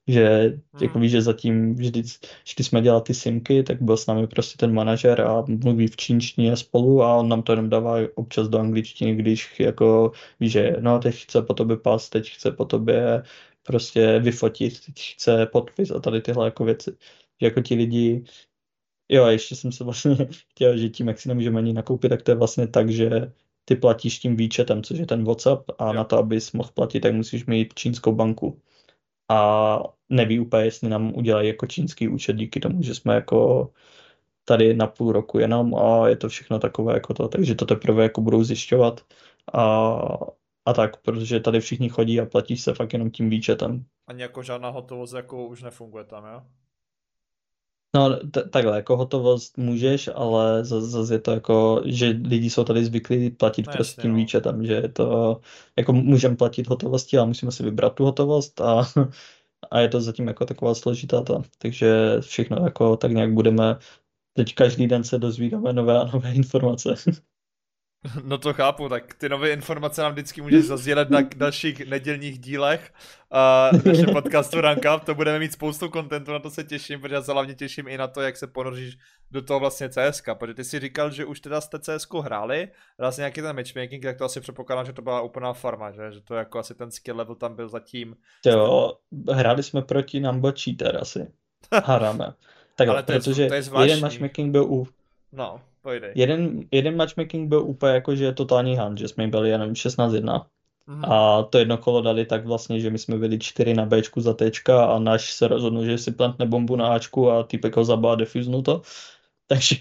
Že 0.07 0.39
hmm. 0.39 0.83
jako 0.83 0.99
víš, 0.99 1.11
že 1.11 1.21
zatím 1.21 1.75
vždy, 1.75 2.03
vždy 2.45 2.63
jsme 2.63 2.81
dělali 2.81 3.01
ty 3.01 3.13
simky, 3.13 3.63
tak 3.63 3.81
byl 3.81 3.97
s 3.97 4.07
námi 4.07 4.27
prostě 4.27 4.57
ten 4.57 4.73
manažer 4.73 5.21
a 5.21 5.45
mluví 5.47 5.87
v 5.87 5.97
čínštině 5.97 6.57
spolu 6.57 7.03
a 7.03 7.15
on 7.15 7.29
nám 7.29 7.43
to 7.43 7.51
jenom 7.51 7.69
dává 7.69 7.95
občas 8.15 8.47
do 8.49 8.59
angličtiny, 8.59 9.15
když 9.15 9.59
jako 9.59 10.11
víš, 10.39 10.51
že 10.51 10.75
no 10.79 10.99
teď 10.99 11.15
chce 11.15 11.41
po 11.41 11.53
tobě 11.53 11.77
pas, 11.77 12.09
teď 12.09 12.29
chce 12.29 12.51
po 12.51 12.65
tobě 12.65 13.23
prostě 13.63 14.19
vyfotit, 14.19 14.85
teď 14.85 14.95
chce 15.13 15.45
podpis 15.45 15.91
a 15.91 15.99
tady 15.99 16.21
tyhle 16.21 16.45
jako 16.47 16.65
věci. 16.65 16.91
Že 17.41 17.47
jako 17.47 17.61
ti 17.61 17.75
lidi 17.75 18.23
Jo, 19.09 19.23
a 19.23 19.31
ještě 19.31 19.55
jsem 19.55 19.71
se 19.71 19.83
vlastně 19.83 20.15
chtěl, 20.51 20.77
že 20.77 20.89
tím, 20.89 21.07
jak 21.07 21.19
si 21.19 21.29
nemůžeme 21.29 21.59
ani 21.59 21.73
nakoupit, 21.73 22.09
tak 22.09 22.21
to 22.21 22.31
je 22.31 22.35
vlastně 22.35 22.67
tak, 22.67 22.89
že 22.89 23.33
ty 23.65 23.75
platíš 23.75 24.19
tím 24.19 24.35
výčetem, 24.35 24.83
což 24.83 24.99
je 24.99 25.05
ten 25.05 25.23
WhatsApp 25.23 25.71
a 25.79 25.87
jo. 25.87 25.93
na 25.93 26.03
to, 26.03 26.17
abys 26.17 26.51
mohl 26.51 26.69
platit, 26.73 26.99
tak 26.99 27.13
musíš 27.13 27.45
mít 27.45 27.73
čínskou 27.73 28.11
banku. 28.11 28.61
A 29.31 29.79
neví 30.09 30.39
úplně, 30.39 30.63
jestli 30.63 30.89
nám 30.89 31.15
udělají 31.15 31.47
jako 31.47 31.65
čínský 31.65 32.07
účet 32.07 32.35
díky 32.35 32.59
tomu, 32.59 32.81
že 32.83 32.95
jsme 32.95 33.15
jako 33.15 33.71
tady 34.45 34.73
na 34.73 34.87
půl 34.87 35.11
roku 35.11 35.39
jenom 35.39 35.75
a 35.75 36.07
je 36.07 36.15
to 36.15 36.29
všechno 36.29 36.59
takové 36.59 36.93
jako 36.93 37.13
to, 37.13 37.27
takže 37.27 37.55
to 37.55 37.65
teprve 37.65 38.03
jako 38.03 38.21
budou 38.21 38.43
zjišťovat 38.43 39.01
a, 39.53 39.97
a 40.65 40.73
tak, 40.73 41.01
protože 41.01 41.39
tady 41.39 41.59
všichni 41.59 41.89
chodí 41.89 42.19
a 42.19 42.25
platíš 42.25 42.61
se 42.61 42.73
fakt 42.73 42.93
jenom 42.93 43.11
tím 43.11 43.29
výčetem. 43.29 43.85
Ani 44.07 44.21
jako 44.21 44.43
žádná 44.43 44.69
hotovost 44.69 45.13
jako 45.13 45.45
už 45.45 45.63
nefunguje 45.63 46.03
tam, 46.03 46.25
jo? 46.25 46.41
No 47.95 48.19
t- 48.31 48.49
takhle, 48.49 48.75
jako 48.75 48.97
hotovost 48.97 49.57
můžeš, 49.57 50.09
ale 50.15 50.65
zase 50.65 51.13
je 51.13 51.19
to 51.19 51.31
jako, 51.31 51.81
že 51.85 52.07
lidi 52.23 52.49
jsou 52.49 52.63
tady 52.63 52.85
zvyklí 52.85 53.29
platit 53.29 53.67
no, 53.67 53.73
prostě 53.73 54.01
tím 54.01 54.11
no. 54.11 54.17
výčetem, 54.17 54.65
že 54.65 54.73
je 54.73 54.89
to, 54.89 55.41
jako 55.77 55.93
můžeme 55.93 56.35
platit 56.35 56.67
hotovosti, 56.67 57.17
ale 57.17 57.27
musíme 57.27 57.51
si 57.51 57.63
vybrat 57.63 57.95
tu 57.95 58.03
hotovost 58.03 58.61
a, 58.61 58.87
a 59.71 59.79
je 59.79 59.89
to 59.89 60.01
zatím 60.01 60.27
jako 60.27 60.45
taková 60.45 60.75
složitá 60.75 61.21
ta, 61.21 61.41
takže 61.57 62.17
všechno 62.19 62.57
jako 62.63 62.97
tak 62.97 63.11
nějak 63.11 63.33
budeme, 63.33 63.77
teď 64.33 64.55
každý 64.55 64.87
den 64.87 65.03
se 65.03 65.17
dozvídáme 65.17 65.73
nové 65.73 65.99
a 65.99 66.09
nové 66.13 66.33
informace. 66.33 66.95
No 68.23 68.37
to 68.37 68.53
chápu, 68.53 68.89
tak 68.89 69.13
ty 69.13 69.29
nové 69.29 69.49
informace 69.49 70.01
nám 70.01 70.11
vždycky 70.11 70.41
můžeš 70.41 70.65
zazdílet 70.65 71.09
na 71.09 71.21
dalších 71.35 71.89
nedělních 71.89 72.39
dílech 72.39 72.93
uh, 73.73 73.85
našeho 73.85 74.13
podcastu 74.13 74.61
Rank 74.61 74.83
Up, 74.95 75.03
to 75.03 75.15
budeme 75.15 75.39
mít 75.39 75.53
spoustu 75.53 75.89
kontentu, 75.89 76.31
na 76.31 76.39
to 76.39 76.49
se 76.49 76.63
těším, 76.63 77.01
protože 77.01 77.15
já 77.15 77.21
se 77.21 77.31
hlavně 77.31 77.55
těším 77.55 77.87
i 77.87 77.97
na 77.97 78.07
to, 78.07 78.21
jak 78.21 78.37
se 78.37 78.47
ponoříš 78.47 78.97
do 79.31 79.41
toho 79.41 79.59
vlastně 79.59 79.89
CSK, 79.89 80.29
protože 80.39 80.53
ty 80.53 80.63
si 80.63 80.79
říkal, 80.79 81.11
že 81.11 81.25
už 81.25 81.39
teda 81.39 81.61
jste 81.61 81.79
CSK 81.79 82.13
hráli, 82.13 82.67
vlastně 82.97 83.21
nějaký 83.21 83.41
ten 83.41 83.55
matchmaking, 83.55 84.03
tak 84.03 84.17
to 84.17 84.25
asi 84.25 84.41
předpokládám, 84.41 84.85
že 84.85 84.93
to 84.93 85.01
byla 85.01 85.21
úplná 85.21 85.53
farma, 85.53 85.91
že, 85.91 86.11
že 86.11 86.21
to 86.21 86.35
jako 86.35 86.59
asi 86.59 86.75
ten 86.75 86.91
skill 86.91 87.17
level 87.17 87.35
tam 87.35 87.55
byl 87.55 87.69
zatím. 87.69 88.15
Jo, 88.45 88.93
hráli 89.31 89.63
jsme 89.63 89.81
proti 89.81 90.19
Number 90.19 90.53
Cheater 90.53 90.97
asi, 91.01 91.27
hráme. 91.85 92.33
Tak, 92.75 92.89
Ale 92.89 93.03
to 93.03 93.13
protože 93.13 93.41
je, 93.41 93.47
to 93.47 93.53
je 93.53 93.63
jeden 93.81 94.01
matchmaking 94.01 94.51
byl 94.51 94.63
u 94.63 94.87
No, 95.33 95.61
pojdej. 95.81 96.11
Jeden, 96.15 96.61
jeden 96.71 96.95
matchmaking 96.95 97.49
byl 97.49 97.61
úplně 97.61 97.93
jako, 97.93 98.15
že 98.15 98.31
totální 98.31 98.75
hand, 98.75 98.97
že 98.97 99.07
jsme 99.07 99.27
byli 99.27 99.49
jenom 99.49 99.69
16-1. 99.69 100.45
Mm-hmm. 100.87 101.13
A 101.13 101.43
to 101.43 101.57
jedno 101.57 101.77
kolo 101.77 102.01
dali 102.01 102.25
tak 102.25 102.45
vlastně, 102.45 102.79
že 102.79 102.89
my 102.89 102.99
jsme 102.99 103.17
byli 103.17 103.39
4 103.39 103.73
na 103.73 103.85
Bčku 103.85 104.21
za 104.21 104.33
Tčka 104.33 104.85
a 104.85 104.99
náš 104.99 105.33
se 105.33 105.47
rozhodl, 105.47 105.85
že 105.85 105.97
si 105.97 106.11
plantne 106.11 106.45
bombu 106.45 106.75
na 106.75 106.93
Ačku 106.93 107.31
a 107.31 107.43
týpek 107.43 107.75
ho 107.75 107.85
zabá 107.85 108.11
a 108.11 108.15
defuznu 108.15 108.61
to. 108.61 108.81
Takže 109.47 109.75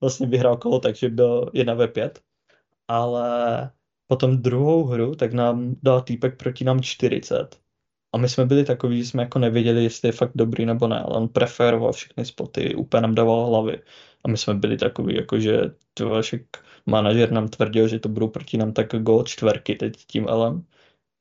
vlastně 0.00 0.26
vyhrál 0.26 0.56
kolo, 0.56 0.78
takže 0.78 1.08
byl 1.08 1.50
1 1.52 1.74
v 1.74 1.88
5. 1.88 2.20
Ale 2.88 3.70
potom 4.06 4.42
druhou 4.42 4.84
hru, 4.84 5.14
tak 5.14 5.32
nám 5.32 5.76
dal 5.82 6.00
týpek 6.00 6.36
proti 6.36 6.64
nám 6.64 6.80
40. 6.80 7.56
A 8.12 8.18
my 8.18 8.28
jsme 8.28 8.46
byli 8.46 8.64
takový, 8.64 8.98
že 8.98 9.08
jsme 9.08 9.22
jako 9.22 9.38
nevěděli, 9.38 9.84
jestli 9.84 10.08
je 10.08 10.12
fakt 10.12 10.32
dobrý 10.34 10.66
nebo 10.66 10.88
ne, 10.88 11.00
ale 11.00 11.16
on 11.16 11.28
preferoval 11.28 11.92
všechny 11.92 12.24
spoty, 12.24 12.74
úplně 12.74 13.00
nám 13.00 13.14
dával 13.14 13.46
hlavy. 13.46 13.82
A 14.24 14.28
my 14.28 14.36
jsme 14.38 14.54
byli 14.54 14.76
takový, 14.76 15.16
jako 15.16 15.40
že 15.40 15.60
však 16.20 16.40
manažer 16.86 17.32
nám 17.32 17.48
tvrdil, 17.48 17.88
že 17.88 17.98
to 17.98 18.08
budou 18.08 18.28
proti 18.28 18.56
nám 18.56 18.72
tak 18.72 18.88
go 19.02 19.22
čtverky 19.22 19.74
teď 19.74 19.96
tím 20.06 20.26
Elem. 20.28 20.66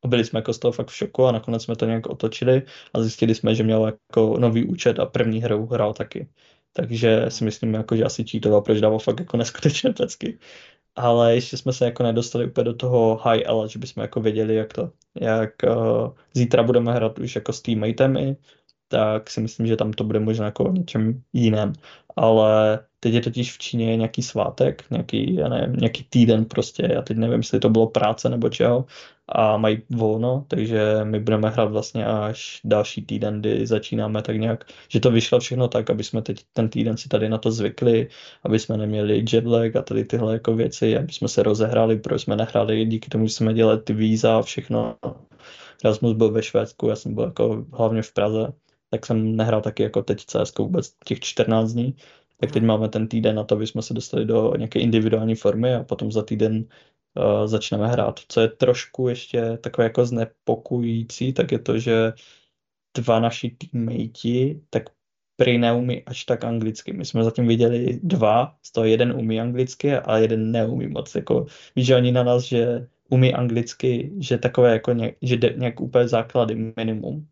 A 0.06 0.08
byli 0.08 0.26
jsme 0.26 0.40
jako 0.40 0.54
z 0.54 0.60
toho 0.60 0.72
fakt 0.72 0.88
v 0.88 0.96
šoku 0.96 1.26
a 1.26 1.32
nakonec 1.32 1.64
jsme 1.64 1.76
to 1.76 1.86
nějak 1.86 2.08
otočili 2.08 2.62
a 2.94 3.02
zjistili 3.02 3.36
jsme, 3.36 3.56
že 3.56 3.64
měl 3.64 3.86
jako 3.86 4.38
nový 4.40 4.66
účet 4.66 5.00
a 5.00 5.06
první 5.06 5.42
hru 5.42 5.66
hrál 5.68 5.94
taky. 5.94 6.30
Takže 6.74 7.26
si 7.30 7.44
myslím, 7.44 7.74
jako, 7.74 7.96
že 7.96 8.04
asi 8.04 8.24
cheatoval, 8.24 8.62
proč 8.62 8.80
dával 8.80 9.00
fakt 9.00 9.20
jako 9.20 9.38
neskutečné 9.38 9.94
pecky. 9.94 10.40
Ale 10.98 11.36
ještě 11.36 11.58
jsme 11.58 11.74
se 11.74 11.86
jako 11.86 12.04
nedostali 12.04 12.46
úplně 12.46 12.66
do 12.66 12.74
toho 12.74 13.16
high 13.24 13.42
L, 13.46 13.68
že 13.68 13.80
bychom 13.80 14.02
jako 14.02 14.22
věděli, 14.22 14.56
jak 14.56 14.74
to, 14.74 14.92
jak 15.22 15.52
uh, 15.64 16.14
zítra 16.34 16.64
budeme 16.64 16.94
hrát 16.94 17.20
už 17.20 17.36
jako 17.36 17.54
s 17.54 17.62
teammatemi, 17.62 18.38
tak 18.88 19.30
si 19.30 19.42
myslím, 19.42 19.68
že 19.68 19.76
tam 19.76 19.94
to 19.94 20.04
bude 20.04 20.20
možná 20.20 20.46
jako 20.46 20.72
něčem 20.72 21.24
jiném. 21.34 21.74
Ale 22.16 22.80
teď 23.00 23.14
je 23.14 23.22
totiž 23.22 23.54
v 23.54 23.58
Číně 23.58 23.98
nějaký 23.98 24.22
svátek, 24.22 24.84
nějaký, 24.92 25.36
já 25.36 25.48
nevím, 25.50 25.76
nějaký 25.76 26.04
týden 26.04 26.46
prostě, 26.46 26.90
já 26.94 27.02
teď 27.02 27.18
nevím, 27.18 27.40
jestli 27.40 27.60
to 27.60 27.70
bylo 27.70 27.88
práce 27.88 28.30
nebo 28.30 28.50
čeho, 28.50 28.86
a 29.30 29.58
mají 29.58 29.82
volno, 29.90 30.46
takže 30.48 31.00
my 31.04 31.20
budeme 31.20 31.50
hrát 31.50 31.66
vlastně 31.72 32.06
až 32.06 32.62
další 32.64 33.06
týden, 33.06 33.40
kdy 33.42 33.68
začínáme 33.68 34.22
tak 34.22 34.38
nějak, 34.38 34.66
že 34.90 35.00
to 35.00 35.12
vyšlo 35.12 35.40
všechno 35.40 35.68
tak, 35.68 35.90
aby 35.90 36.04
jsme 36.04 36.22
teď 36.22 36.46
ten 36.54 36.70
týden 36.70 36.98
si 36.98 37.10
tady 37.10 37.30
na 37.30 37.38
to 37.38 37.52
zvykli, 37.52 38.10
aby 38.44 38.60
jsme 38.60 38.78
neměli 38.78 39.26
jetlag 39.32 39.76
a 39.76 39.82
tady 39.82 40.06
tyhle 40.06 40.34
jako 40.34 40.56
věci, 40.56 40.98
aby 40.98 41.14
jsme 41.14 41.28
se 41.28 41.44
rozehrali, 41.44 42.00
proč 42.00 42.22
jsme 42.22 42.36
nehráli 42.36 42.86
díky 42.86 43.10
tomu, 43.10 43.28
že 43.28 43.34
jsme 43.34 43.54
dělali 43.54 43.82
ty 43.82 43.94
víza 43.94 44.38
a 44.38 44.42
všechno. 44.42 44.96
Rasmus 45.84 46.14
byl 46.14 46.32
ve 46.32 46.44
Švédsku, 46.44 46.88
já 46.88 46.96
jsem 46.96 47.14
byl 47.16 47.24
jako 47.24 47.66
hlavně 47.74 48.02
v 48.02 48.14
Praze, 48.14 48.54
tak 48.90 49.06
jsem 49.06 49.36
nehrál 49.36 49.62
taky 49.62 49.84
jako 49.84 50.04
teď 50.04 50.26
CS 50.26 50.58
vůbec 50.58 50.94
těch 51.06 51.20
14 51.20 51.74
dní. 51.74 51.96
Tak 52.40 52.52
teď 52.52 52.62
Mhm. 52.64 52.68
máme 52.68 52.90
ten 52.90 53.08
týden 53.08 53.36
na 53.36 53.44
to, 53.44 53.56
aby 53.56 53.68
jsme 53.68 53.82
se 53.82 53.94
dostali 53.94 54.26
do 54.26 54.54
nějaké 54.58 54.80
individuální 54.80 55.36
formy 55.36 55.76
a 55.76 55.84
potom 55.84 56.12
za 56.12 56.24
týden 56.24 56.66
uh, 57.16 57.48
začneme 57.48 57.88
hrát. 57.88 58.20
Co 58.28 58.42
je 58.42 58.48
trošku 58.48 59.08
ještě 59.08 59.58
takové 59.62 59.86
jako 59.86 60.06
znepokojící, 60.06 61.34
tak 61.34 61.52
je 61.52 61.60
to, 61.60 61.80
že 61.80 62.14
dva 62.98 63.20
naši 63.20 63.50
teammate 63.50 64.60
tak 64.70 64.84
prý 65.36 65.58
neumí 65.58 66.04
až 66.04 66.24
tak 66.26 66.44
anglicky. 66.44 66.94
My 66.94 67.06
jsme 67.06 67.24
zatím 67.24 67.48
viděli 67.48 68.00
dva, 68.04 68.56
z 68.64 68.72
toho 68.72 68.86
jeden 68.86 69.12
umí 69.12 69.42
anglicky 69.42 69.94
a 69.94 70.18
jeden 70.18 70.52
neumí 70.52 70.88
moc. 70.88 71.16
Jako, 71.16 71.46
víš, 71.76 71.86
že 71.86 71.96
oni 71.96 72.12
na 72.12 72.24
nás, 72.24 72.44
že 72.44 72.88
umí 73.10 73.34
anglicky, 73.34 74.12
že 74.20 74.38
takové 74.38 74.72
jako 74.74 74.94
nějak, 74.94 75.16
že 75.22 75.38
jde 75.38 75.54
nějak 75.58 75.82
úplně 75.82 76.08
základy, 76.08 76.74
minimum. 76.76 77.28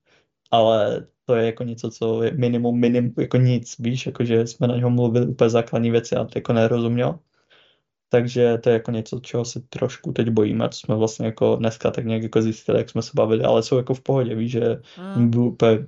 Ale 0.52 1.08
to 1.26 1.36
je 1.36 1.46
jako 1.46 1.64
něco, 1.64 1.92
co 1.92 2.24
je 2.24 2.32
minimum, 2.32 2.80
minimum, 2.80 3.14
jako 3.20 3.38
nic, 3.38 3.76
víš, 3.80 4.06
jako 4.06 4.24
že 4.24 4.48
jsme 4.48 4.68
na 4.68 4.76
něho 4.76 4.90
mluvili 4.90 5.28
úplně 5.28 5.50
základní 5.50 5.92
věci 5.92 6.16
a 6.16 6.24
to 6.24 6.32
jako 6.36 6.54
nerozuměl. 6.54 7.20
Takže 8.10 8.58
to 8.58 8.70
je 8.70 8.74
jako 8.74 8.91
něco, 8.91 9.20
čeho 9.20 9.45
se 9.45 9.60
trošku 9.70 10.12
teď 10.12 10.30
bojíme, 10.30 10.70
co 10.70 10.80
jsme 10.80 10.95
vlastně 10.95 11.26
jako 11.26 11.56
dneska 11.56 11.91
tak 11.91 12.06
nějak 12.06 12.24
jako 12.24 12.41
zjistili, 12.41 12.78
jak 12.78 12.89
jsme 12.89 13.01
se 13.01 13.12
bavili, 13.16 13.43
ale 13.43 13.64
jsou 13.64 13.78
jako 13.78 13.93
v 13.93 14.01
pohodě, 14.01 14.36
víš, 14.36 14.51
že 14.51 14.82
Mm. 15.16 15.32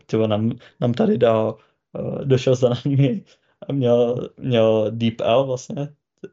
tyvo, 0.05 0.27
nám, 0.27 0.51
nám 0.81 0.93
tady 0.93 1.17
dal, 1.17 1.57
uh, 1.99 2.25
došel 2.25 2.55
za 2.55 2.69
námi 2.69 3.23
a 3.69 3.73
měl, 3.73 4.29
měl 4.37 4.91
Deep 4.91 5.21
L 5.21 5.45
vlastně 5.45 5.89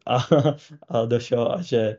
a, 0.07 0.18
a 0.89 1.05
došel 1.05 1.53
a 1.53 1.62
že 1.62 1.97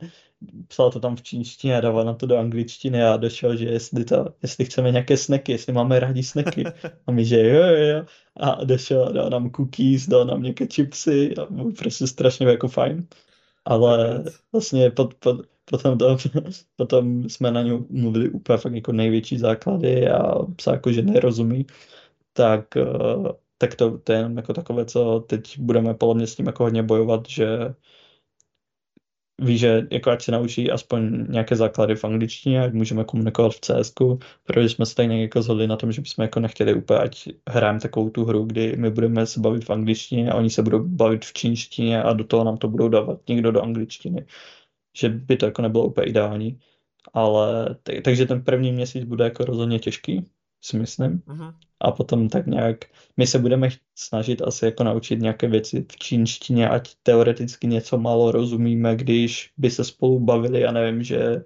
psal 0.67 0.91
to 0.91 0.99
tam 0.99 1.15
v 1.15 1.21
čínštině 1.21 1.77
a 1.77 1.81
dával 1.81 2.05
na 2.05 2.13
to 2.13 2.25
do 2.25 2.37
angličtiny 2.37 3.03
a 3.03 3.17
došel, 3.17 3.55
že 3.57 3.65
jestli, 3.65 4.05
to, 4.05 4.33
jestli 4.41 4.65
chceme 4.65 4.91
nějaké 4.91 5.17
snacky, 5.17 5.51
jestli 5.51 5.73
máme 5.73 5.99
rádi 5.99 6.23
snacky. 6.23 6.63
A 7.07 7.11
my, 7.11 7.25
že 7.25 7.47
jo, 7.49 7.63
jo, 7.63 7.75
jo. 7.75 8.05
A 8.37 8.63
došel 8.63 9.05
a 9.07 9.11
dal 9.11 9.29
nám 9.29 9.49
cookies, 9.51 10.07
dal 10.07 10.25
nám 10.25 10.41
nějaké 10.41 10.67
chipsy 10.73 11.35
a 11.37 11.45
byl 11.49 11.71
prostě 11.71 12.07
strašně 12.07 12.47
jako 12.47 12.67
fajn. 12.67 13.07
Ale 13.65 14.23
vlastně 14.51 14.91
pod, 14.91 15.13
pod, 15.13 15.41
potom, 15.65 15.97
to, 15.97 16.17
potom 16.75 17.29
jsme 17.29 17.51
na 17.51 17.61
něj 17.61 17.79
mluvili 17.89 18.29
úplně 18.29 18.57
fakt 18.57 18.73
jako 18.73 18.91
největší 18.91 19.37
základy 19.37 20.09
a 20.09 20.45
psa 20.55 20.71
jako, 20.71 20.91
že 20.91 21.01
nerozumí, 21.01 21.65
tak, 22.33 22.77
eh, 22.77 22.83
tak 23.57 23.75
to, 23.75 23.97
to 23.97 24.11
je 24.11 24.17
jenom 24.17 24.37
jako 24.37 24.53
takové, 24.53 24.85
co 24.85 25.19
teď 25.19 25.59
budeme 25.59 25.93
podle 25.93 26.15
mě 26.15 26.27
s 26.27 26.35
tím 26.35 26.45
jako 26.47 26.63
hodně 26.63 26.83
bojovat, 26.83 27.29
že 27.29 27.47
ví, 29.41 29.57
že 29.57 29.87
jako 29.91 30.11
ať 30.11 30.23
se 30.23 30.31
naučí 30.31 30.71
aspoň 30.71 31.25
nějaké 31.29 31.55
základy 31.55 31.95
v 31.95 32.05
angličtině, 32.05 32.61
ať 32.61 32.73
můžeme 32.73 33.03
komunikovat 33.03 33.53
v 33.53 33.59
CS, 33.59 33.93
protože 34.43 34.69
jsme 34.69 34.85
nějak 35.05 35.21
jako 35.21 35.41
zhodli 35.41 35.67
na 35.67 35.75
tom, 35.75 35.91
že 35.91 36.01
bychom 36.01 36.23
jako 36.23 36.39
nechtěli 36.39 36.73
úplně, 36.73 36.99
ať 36.99 37.29
hrajeme 37.49 37.79
takovou 37.79 38.09
tu 38.09 38.25
hru, 38.25 38.45
kdy 38.45 38.75
my 38.77 38.89
budeme 38.91 39.25
se 39.25 39.39
bavit 39.39 39.65
v 39.65 39.69
angličtině 39.69 40.31
a 40.31 40.35
oni 40.35 40.49
se 40.49 40.61
budou 40.63 40.83
bavit 40.87 41.25
v 41.25 41.33
čínštině 41.33 42.03
a 42.03 42.13
do 42.13 42.23
toho 42.23 42.43
nám 42.43 42.57
to 42.57 42.67
budou 42.67 42.89
dávat 42.89 43.19
někdo 43.29 43.51
do 43.51 43.61
angličtiny. 43.61 44.25
Že 44.97 45.09
by 45.09 45.37
to 45.37 45.45
jako 45.45 45.61
nebylo 45.61 45.85
úplně 45.85 46.07
ideální. 46.07 46.59
Ale 47.13 47.75
takže 48.03 48.25
ten 48.25 48.43
první 48.43 48.71
měsíc 48.71 49.03
bude 49.03 49.23
jako 49.23 49.45
rozhodně 49.45 49.79
těžký, 49.79 50.25
si 50.65 50.77
myslím. 50.77 51.23
Mhm. 51.27 51.53
A 51.79 51.91
potom 51.91 52.29
tak 52.29 52.47
nějak, 52.47 52.85
my 53.17 53.27
se 53.27 53.39
budeme 53.39 53.69
snažit 53.95 54.41
asi 54.41 54.65
jako 54.65 54.83
naučit 54.83 55.19
nějaké 55.19 55.47
věci 55.47 55.85
v 55.91 55.97
čínštině, 55.97 56.69
ať 56.69 56.95
teoreticky 57.03 57.67
něco 57.67 57.97
málo 57.97 58.31
rozumíme, 58.31 58.95
když 58.95 59.51
by 59.57 59.69
se 59.69 59.83
spolu 59.83 60.19
bavili, 60.19 60.61
já 60.61 60.71
nevím, 60.71 61.03
že 61.03 61.43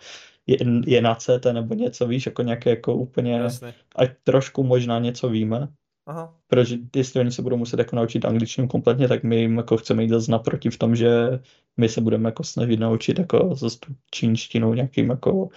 je, 0.48 0.58
je 0.88 1.02
na 1.02 1.16
CT 1.16 1.46
nebo 1.54 1.74
něco, 1.74 2.08
víš, 2.08 2.26
jako 2.26 2.42
nějaké 2.42 2.70
jako 2.70 2.96
úplně, 2.96 3.34
Jasně. 3.34 3.74
ať 3.96 4.10
trošku 4.24 4.64
možná 4.64 5.00
něco 5.00 5.30
víme, 5.30 5.68
Aha. 6.10 6.36
protože 6.48 6.78
jestli 6.96 7.20
oni 7.20 7.32
se 7.32 7.42
budou 7.42 7.58
muset 7.58 7.80
jako 7.80 7.96
naučit 7.96 8.26
angličtinu 8.26 8.68
kompletně, 8.68 9.08
tak 9.08 9.24
my 9.24 9.42
jim 9.42 9.58
jako 9.58 9.78
chceme 9.78 10.04
jít 10.04 10.10
zase 10.10 10.32
naproti 10.32 10.70
v 10.70 10.78
tom, 10.78 10.96
že 10.96 11.40
my 11.78 11.90
se 11.90 12.02
budeme 12.02 12.30
jako 12.30 12.44
snažit 12.44 12.80
naučit 12.80 13.20
jako 13.20 13.56
zase 13.56 13.80
tu 13.80 13.96
čínštinu 14.12 14.74
nějakým 14.74 15.10
jako, 15.10 15.50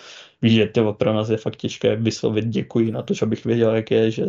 že 0.43 0.67
tyvo, 0.67 0.95
pro 0.95 1.13
nás 1.13 1.29
je 1.29 1.37
fakt 1.37 1.57
těžké 1.57 1.97
vyslovit 1.97 2.45
děkuji 2.45 2.91
na 2.93 3.03
to, 3.03 3.15
že 3.15 3.27
abych 3.27 3.45
věděl, 3.45 3.75
jak 3.75 3.91
je, 3.91 4.11
že 4.11 4.25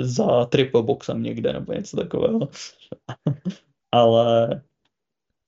za 0.00 0.44
triple 0.44 0.82
boxem 0.82 1.22
někde 1.22 1.52
nebo 1.52 1.72
něco 1.72 1.96
takového. 1.96 2.48
Ale 3.92 4.62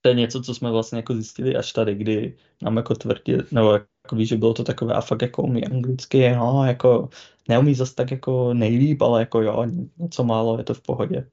to 0.01 0.09
je 0.09 0.15
něco, 0.15 0.41
co 0.41 0.55
jsme 0.55 0.71
vlastně 0.71 0.97
jako 0.97 1.13
zjistili 1.13 1.55
až 1.55 1.73
tady, 1.73 1.95
kdy 1.95 2.37
nám 2.61 2.77
jako 2.77 2.95
tvrdí, 2.95 3.37
nebo 3.51 3.71
jako 3.71 4.15
víš, 4.15 4.29
že 4.29 4.37
bylo 4.37 4.53
to 4.53 4.63
takové 4.63 4.93
a 4.93 5.01
fakt 5.01 5.21
jako 5.21 5.43
umí 5.43 5.65
anglicky, 5.65 6.31
no 6.35 6.65
jako 6.65 7.09
neumí 7.51 7.75
zase 7.75 7.95
tak 7.95 8.11
jako 8.11 8.53
nejlíp, 8.53 9.01
ale 9.01 9.19
jako 9.19 9.41
jo, 9.41 9.65
něco 9.97 10.23
málo, 10.23 10.57
je 10.57 10.63
to 10.63 10.73
v 10.73 10.81
pohodě. 10.81 11.27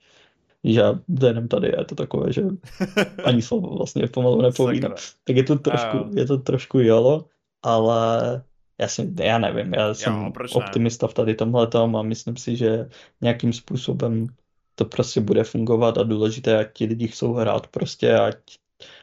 Já 0.62 1.00
jenom 1.26 1.48
tady 1.48 1.68
je 1.68 1.84
to 1.84 1.94
takové, 1.94 2.32
že 2.32 2.42
ani 3.24 3.42
slovo 3.42 3.76
vlastně 3.76 4.06
pomalu 4.06 4.42
nepovídám. 4.42 4.90
Sakra. 4.90 5.04
Tak 5.24 5.36
je 5.36 5.44
to 5.44 5.58
trošku, 5.58 5.96
Jo. 5.96 6.10
je 6.14 6.26
to 6.26 6.38
trošku 6.38 6.78
jolo, 6.78 7.24
ale 7.62 8.42
já, 8.80 8.88
si, 8.88 9.14
já 9.22 9.38
nevím, 9.38 9.74
já 9.74 9.94
jsem 9.94 10.12
ne? 10.12 10.32
optimista 10.54 11.06
v 11.06 11.14
tady 11.14 11.34
tomhletom 11.34 11.96
a 11.96 12.02
myslím 12.02 12.36
si, 12.36 12.56
že 12.56 12.88
nějakým 13.20 13.52
způsobem 13.52 14.26
to 14.74 14.84
prostě 14.84 15.20
bude 15.20 15.44
fungovat 15.44 15.98
a 15.98 16.02
důležité, 16.02 16.58
ať 16.58 16.72
ti 16.72 16.84
lidi 16.84 17.08
chcou 17.08 17.32
hrát 17.32 17.66
prostě, 17.66 18.14
ať, 18.18 18.36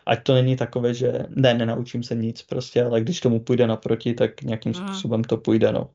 ať 0.05 0.23
to 0.23 0.33
není 0.33 0.55
takové, 0.55 0.93
že 0.93 1.25
ne, 1.29 1.53
nenaučím 1.53 2.03
se 2.03 2.15
nic 2.15 2.41
prostě, 2.41 2.83
ale 2.83 3.01
když 3.01 3.19
tomu 3.19 3.39
půjde 3.39 3.67
naproti, 3.67 4.13
tak 4.13 4.41
nějakým 4.41 4.71
Mhm. 4.71 4.87
způsobem 4.87 5.23
to 5.23 5.37
půjde, 5.37 5.71
no. 5.71 5.89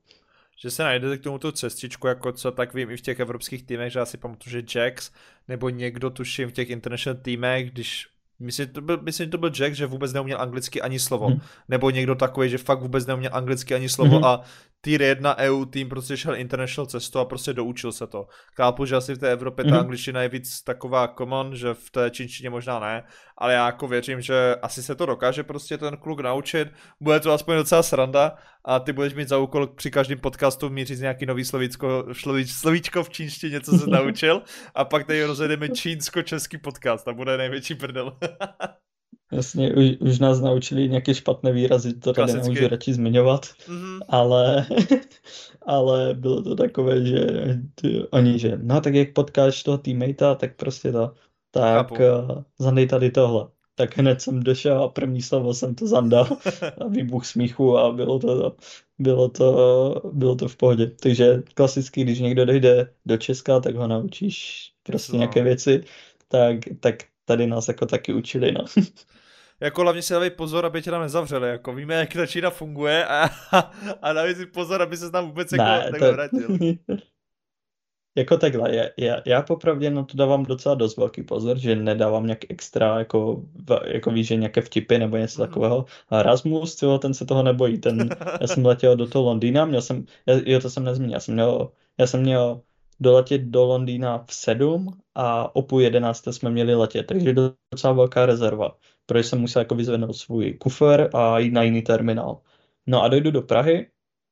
Že 0.63 0.71
se 0.71 0.83
najdete 0.83 1.19
k 1.19 1.23
tomuto 1.23 1.53
cestičku, 1.53 2.07
jako 2.07 2.33
co 2.33 2.53
tak 2.53 2.75
vím 2.75 2.91
i 2.91 2.97
v 2.97 3.01
těch 3.01 3.21
evropských 3.21 3.63
týmech, 3.63 3.93
že 3.93 3.99
já 3.99 4.07
si 4.07 4.17
pamatuju, 4.17 4.51
že 4.53 4.81
Jax 4.81 5.11
nebo 5.49 5.69
někdo 5.69 6.11
tuším 6.11 6.49
v 6.49 6.53
těch 6.53 6.71
international 6.71 7.21
týmech, 7.23 7.71
když 7.71 8.07
Myslím, 8.43 8.69
to 8.69 8.81
byl, 8.81 8.99
myslím, 9.03 9.27
že 9.27 9.31
to 9.31 9.39
byl 9.39 9.51
Jack, 9.51 9.75
že 9.75 9.87
vůbec 9.87 10.13
neuměl 10.13 10.41
anglicky 10.41 10.83
ani 10.83 10.99
slovo. 10.99 11.29
Mhm. 11.29 11.41
Nebo 11.69 11.91
někdo 11.91 12.15
takový, 12.15 12.49
že 12.51 12.59
fakt 12.59 12.81
vůbec 12.81 13.07
neuměl 13.07 13.31
anglicky 13.35 13.75
ani 13.75 13.89
slovo 13.89 14.15
Mhm. 14.15 14.25
a 14.25 14.41
tier 14.85 15.03
1 15.03 15.39
EU 15.39 15.65
tým 15.65 15.89
prostě 15.89 16.17
šel 16.17 16.35
international 16.37 16.87
cestu 16.87 17.19
a 17.19 17.25
prostě 17.25 17.53
doučil 17.53 17.93
se 17.93 18.07
to. 18.07 18.27
Chápu, 18.57 18.85
že 18.87 18.97
asi 18.97 19.15
v 19.15 19.19
té 19.19 19.33
Evropě 19.33 19.65
ta 19.65 19.71
Mhm. 19.71 19.81
angličtina 19.81 20.23
je 20.23 20.29
víc 20.29 20.63
taková 20.63 21.09
common, 21.19 21.57
že 21.57 21.75
v 21.75 21.91
té 21.91 22.11
čínštině 22.11 22.51
možná 22.51 22.79
ne, 22.81 23.05
ale 23.39 23.53
já 23.53 23.67
jako 23.67 23.89
věřím, 23.89 24.21
že 24.21 24.57
asi 24.63 24.83
se 24.83 24.95
to 24.95 25.07
dokáže 25.07 25.43
prostě 25.43 25.79
ten 25.79 25.97
kluk 25.97 26.21
naučit, 26.21 26.69
bude 27.01 27.21
to 27.21 27.33
aspoň 27.33 27.57
docela 27.57 27.83
sranda 27.83 28.37
a 28.65 28.79
ty 28.81 28.93
budeš 28.93 29.15
mít 29.15 29.29
za 29.29 29.39
úkol 29.39 29.67
při 29.67 29.91
každém 29.91 30.19
podcastu 30.19 30.71
mít 30.71 30.89
říct 30.89 31.01
nějaký 31.01 31.27
nový 31.27 31.45
slovíčko, 31.45 32.05
slovíč, 32.13 32.51
slovíčko 32.53 33.05
v 33.05 33.11
čínštině, 33.11 33.61
co 33.61 33.79
se 33.79 33.87
naučil 33.91 34.43
a 34.75 34.85
pak 34.85 35.07
tady 35.07 35.25
rozjedeme 35.25 35.69
čínsko-český 35.69 36.59
podcast 36.59 37.09
a 37.09 37.13
bude 37.13 37.37
největší 37.37 37.75
prdel. 37.75 38.17
Jasně, 39.33 39.75
už, 39.75 39.87
už 40.01 40.19
nás 40.19 40.41
naučili 40.41 40.89
nějaké 40.89 41.15
špatné 41.15 41.53
výrazy, 41.53 41.93
to 41.95 42.13
tady 42.13 42.15
Klasicky. 42.33 42.43
nemůžu 42.43 42.69
radši 42.69 42.95
zmiňovat, 42.95 43.47
Mhm. 43.69 44.01
ale, 44.09 44.67
ale 45.67 46.15
bylo 46.15 46.43
to 46.43 46.55
takové, 46.57 47.07
že 47.07 47.27
ty, 47.75 48.03
oni, 48.11 48.39
že 48.39 48.59
no 48.63 48.81
tak 48.81 48.95
jak 48.95 49.13
potkáš 49.13 49.63
toho 49.63 49.79
teammatea, 49.79 50.35
tak 50.35 50.57
prostě 50.57 50.93
to, 50.93 51.15
tak 51.51 51.75
Chápu. 51.75 51.95
uh, 51.95 52.43
zandej 52.59 52.87
tady 52.87 53.11
tohle. 53.11 53.49
Tak 53.75 53.99
hned 53.99 54.23
jsem 54.23 54.43
došel 54.43 54.83
a 54.83 54.89
první 54.89 55.23
slovo 55.23 55.55
jsem 55.55 55.75
to 55.75 55.87
zandal 55.87 56.29
a 56.81 56.87
výbuch 56.89 57.27
smíchu 57.27 57.79
a 57.79 57.93
bylo 57.93 58.19
to, 58.19 58.57
bylo 58.99 59.29
to, 59.29 60.11
bylo 60.13 60.37
to 60.37 60.49
v 60.49 60.57
pohodě. 60.57 60.87
Takže 60.87 61.43
klasicky, 61.55 62.03
když 62.05 62.19
někdo 62.21 62.45
dojde 62.45 62.93
do 63.07 63.17
Česka, 63.17 63.61
tak 63.61 63.75
ho 63.77 63.87
naučíš 63.89 64.71
prostě 64.83 65.13
no. 65.13 65.19
nějaké 65.19 65.43
věci, 65.43 65.85
tak, 66.29 66.57
tak 66.81 66.95
tady 67.25 67.47
nás 67.47 67.69
jako 67.69 67.87
taky 67.87 68.13
učili, 68.15 68.53
no. 68.53 68.65
Jako 69.61 69.83
hlavně 69.83 70.03
si 70.03 70.13
dávej 70.13 70.31
pozor, 70.31 70.67
aby 70.67 70.83
tě 70.83 70.91
tam 70.91 71.03
nezavřeli, 71.03 71.49
jako 71.49 71.73
víme, 71.75 71.95
jak 71.95 72.13
ta 72.13 72.27
Čína 72.27 72.51
funguje 72.51 73.07
a, 73.07 73.31
a 74.03 74.13
dávej 74.13 74.35
si 74.35 74.47
pozor, 74.47 74.83
aby 74.83 74.97
se 74.97 75.11
tam 75.11 75.27
vůbec 75.27 75.53
jako 75.53 75.65
Ne, 75.65 75.81
takhle 75.91 76.11
to, 76.11 76.13
vrátil. 76.13 76.59
jako 78.17 78.37
takhle, 78.37 78.77
já, 78.77 78.85
já, 78.97 79.23
já 79.27 79.43
popravdě 79.43 79.91
na 79.91 80.05
to 80.05 80.17
dávám 80.17 80.43
docela 80.45 80.75
dost 80.75 80.97
velký 80.97 81.23
pozor, 81.23 81.59
že 81.59 81.77
nedávám 81.77 82.27
nějak 82.27 82.51
extra, 82.51 82.99
jako, 82.99 83.43
jako 83.87 84.11
víš, 84.11 84.27
že 84.27 84.37
nějaké 84.37 84.61
vtipy 84.61 84.99
nebo 84.99 85.17
něco 85.17 85.43
Mhm. 85.43 85.49
takového. 85.49 85.85
A 86.09 86.23
Rasmus, 86.23 86.77
tyjo, 86.77 86.99
ten 86.99 87.15
se 87.15 87.27
toho 87.27 87.43
nebojí, 87.43 87.79
ten, 87.79 88.09
já 88.41 88.47
jsem 88.47 88.65
letěl 88.67 88.97
do 88.97 89.07
toho 89.09 89.25
Londýna, 89.25 89.65
měl 89.65 89.83
jsem, 89.83 90.05
já, 90.27 90.35
jo, 90.47 90.61
to 90.61 90.71
jsem 90.71 90.85
nezmínil, 90.85 91.15
já 91.15 91.21
jsem 91.21 91.35
měl, 91.35 91.73
já 91.99 92.07
jsem 92.07 92.21
měl 92.21 92.63
doletět 93.01 93.43
do 93.43 93.65
Londýna 93.65 94.25
v 94.29 94.35
7 94.35 95.01
a 95.15 95.57
o 95.57 95.63
půl 95.63 95.81
jedenácté 95.81 96.33
jsme 96.33 96.51
měli 96.51 96.75
letět, 96.75 97.07
takže 97.07 97.35
docela 97.73 97.93
velká 97.93 98.27
rezerva, 98.27 98.77
protože 99.11 99.25
jsem 99.25 99.41
musel 99.41 99.61
jako 99.61 99.75
vyzvednout 99.75 100.13
svůj 100.13 100.55
kufr 100.55 101.11
a 101.15 101.39
jít 101.39 101.53
na 101.53 101.63
jiný 101.63 101.83
terminál. 101.83 102.41
No 102.87 103.03
a 103.03 103.09
dojdu 103.09 103.31
do 103.31 103.43
Prahy 103.43 103.91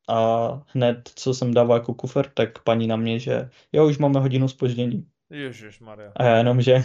a 0.09 0.49
hned, 0.67 1.11
co 1.15 1.33
jsem 1.33 1.53
dával 1.53 1.77
jako 1.77 1.93
kufr, 1.93 2.29
tak 2.33 2.63
paní 2.63 2.87
na 2.87 2.95
mě, 2.95 3.19
že 3.19 3.49
jo, 3.71 3.87
už 3.87 3.97
máme 3.97 4.19
hodinu 4.19 4.47
spoždění. 4.47 5.07
Ježiš 5.29 5.79
Maria. 5.79 6.11
A 6.15 6.23
já 6.23 6.37
jenom, 6.37 6.61
že... 6.61 6.83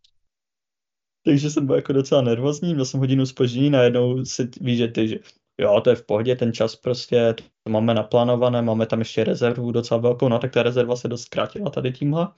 Takže 1.24 1.50
jsem 1.50 1.66
byl 1.66 1.76
jako 1.76 1.92
docela 1.92 2.22
nervózní, 2.22 2.74
měl 2.74 2.84
jsem 2.84 3.00
hodinu 3.00 3.26
spoždění, 3.26 3.70
najednou 3.70 4.24
si 4.24 4.50
víš, 4.60 4.78
že 4.78 4.88
ty, 4.88 5.08
že 5.08 5.18
jo, 5.58 5.80
to 5.80 5.90
je 5.90 5.96
v 5.96 6.06
pohodě, 6.06 6.36
ten 6.36 6.52
čas 6.52 6.76
prostě 6.76 7.34
to 7.62 7.70
máme 7.70 7.94
naplánované, 7.94 8.62
máme 8.62 8.86
tam 8.86 8.98
ještě 8.98 9.24
rezervu 9.24 9.72
docela 9.72 10.00
velkou, 10.00 10.28
no 10.28 10.38
tak 10.38 10.52
ta 10.52 10.62
rezerva 10.62 10.96
se 10.96 11.08
dost 11.08 11.22
zkrátila 11.22 11.70
tady 11.70 11.92
tímhle. 11.92 12.28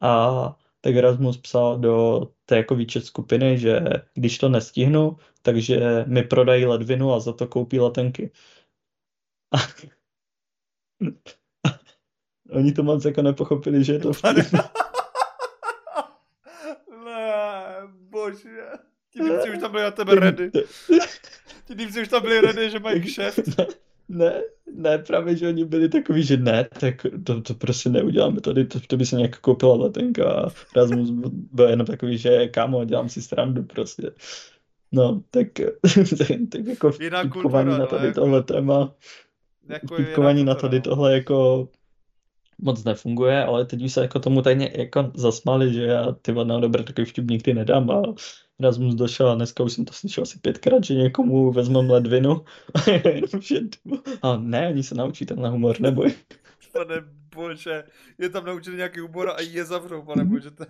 A 0.00 0.56
tak 0.80 0.94
Erasmus 0.94 1.36
psal 1.36 1.78
do 1.78 2.26
té 2.50 2.56
jako 2.56 2.74
výčet 2.74 3.06
skupiny, 3.06 3.58
že 3.58 3.80
když 4.14 4.38
to 4.38 4.48
nestihnu, 4.48 5.16
takže 5.42 6.04
mi 6.06 6.22
prodají 6.22 6.66
ledvinu 6.66 7.12
a 7.12 7.20
za 7.20 7.32
to 7.32 7.46
koupí 7.46 7.80
letenky. 7.80 8.30
Oni 12.50 12.72
to 12.72 12.82
moc 12.82 13.04
jako 13.04 13.22
nepochopili, 13.22 13.84
že 13.84 13.92
je 13.92 13.98
to 13.98 14.12
vtip. 14.12 14.52
ne, 17.04 17.32
bože. 17.86 18.66
Ti 19.12 19.50
už 19.50 19.58
tam 19.60 19.70
byli 19.70 19.82
na 19.82 19.90
tebe 19.90 20.14
ready. 20.14 20.50
Ti 21.66 22.00
už 22.02 22.08
tam 22.08 22.22
byli 22.22 22.40
ready, 22.40 22.70
že 22.70 22.78
mají 22.78 23.00
kšeft. 23.00 23.38
Ne, 24.12 24.42
ne, 24.74 24.98
právě, 24.98 25.36
že 25.36 25.48
oni 25.48 25.64
byli 25.64 25.88
takový, 25.88 26.22
že 26.22 26.36
ne, 26.36 26.68
tak 26.80 27.06
to, 27.24 27.40
to 27.40 27.54
prostě 27.54 27.88
neuděláme 27.88 28.40
tady, 28.40 28.64
to, 28.64 28.80
to 28.80 28.96
by 28.96 29.06
se 29.06 29.16
nějak 29.16 29.38
koupila 29.38 29.76
letenka 29.76 30.32
a 30.32 30.50
Rasmus 30.76 31.10
byl 31.52 31.68
jenom 31.68 31.86
takový, 31.86 32.18
že 32.18 32.48
kámo, 32.48 32.84
dělám 32.84 33.08
si 33.08 33.22
strandu 33.22 33.62
prostě. 33.62 34.10
No, 34.92 35.22
tak, 35.30 35.46
tak, 36.18 36.28
tak 36.50 36.66
jako 36.66 36.92
vtipkování 36.92 37.78
na 37.78 37.86
tady 37.86 38.06
jako, 38.06 38.20
tohle 38.20 38.42
téma, 38.42 38.94
jako 39.68 39.94
vtipkování 39.94 40.44
na 40.44 40.54
tady 40.54 40.80
tohle 40.80 41.14
jako 41.14 41.68
moc 42.62 42.84
nefunguje, 42.84 43.44
ale 43.44 43.64
teď 43.64 43.82
už 43.82 43.92
se 43.92 44.00
jako 44.00 44.18
tomu 44.18 44.42
tajně 44.42 44.72
jako 44.74 45.12
zasmali, 45.14 45.72
že 45.72 45.84
já 45.84 46.12
ty 46.22 46.32
no 46.32 46.60
dobré 46.60 46.82
takový 46.82 47.04
vtip 47.04 47.30
nikdy 47.30 47.54
nedám 47.54 47.90
a 47.90 48.02
Erasmus 48.60 48.94
došel 48.94 49.30
a 49.30 49.34
dneska 49.34 49.64
už 49.64 49.72
jsem 49.72 49.84
to 49.84 49.92
slyšel 49.92 50.22
asi 50.22 50.38
pětkrát, 50.38 50.84
že 50.84 50.94
někomu 50.94 51.52
vezmeme 51.52 51.92
ledvinu 51.92 52.44
a 54.22 54.36
ne, 54.36 54.68
oni 54.68 54.82
se 54.82 54.94
naučí 54.94 55.26
tenhle 55.26 55.50
humor, 55.50 55.80
neboj. 55.80 56.14
Pane 56.72 56.94
bože, 57.34 57.84
je 58.18 58.28
tam 58.28 58.44
naučený 58.44 58.76
nějaký 58.76 59.00
humor 59.00 59.30
a 59.30 59.40
je 59.40 59.64
zavřou, 59.64 60.02
pane 60.02 60.24
bože. 60.24 60.50
To... 60.50 60.64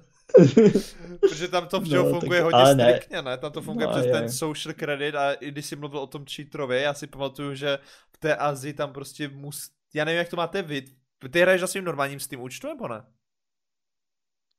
Protože 1.20 1.49
tam 1.49 1.68
to 1.68 1.80
všeho 1.80 2.05
no, 2.05 2.20
funguje 2.20 2.43
tak, 2.43 2.53
hodně 2.53 2.84
striktně, 2.84 3.22
ne? 3.22 3.38
Tam 3.38 3.53
to 3.53 3.62
funguje 3.62 3.86
no, 3.86 3.93
přes 3.93 4.07
je. 4.07 4.12
ten 4.12 4.32
social 4.32 4.74
credit 4.74 5.14
a 5.14 5.32
i 5.32 5.51
když 5.51 5.66
jsi 5.66 5.76
mluvil 5.76 6.01
o 6.01 6.07
tom 6.07 6.24
cheaterově, 6.24 6.80
já 6.80 6.95
si 6.95 7.07
pamatuju, 7.07 7.55
že 7.55 7.78
v 8.12 8.18
té 8.18 8.36
Azii 8.36 8.74
tam 8.74 8.93
prostě 8.93 9.28
mus... 9.28 9.70
Já 9.95 10.05
nevím, 10.05 10.18
jak 10.18 10.28
to 10.28 10.36
máte 10.36 10.62
vy. 10.62 10.84
Ty 11.28 11.40
hraješ 11.40 11.60
na 11.60 11.66
svým 11.66 11.84
normálním 11.84 12.20
Steam 12.20 12.42
účtu, 12.42 12.66
nebo 12.68 12.88
ne? 12.88 13.02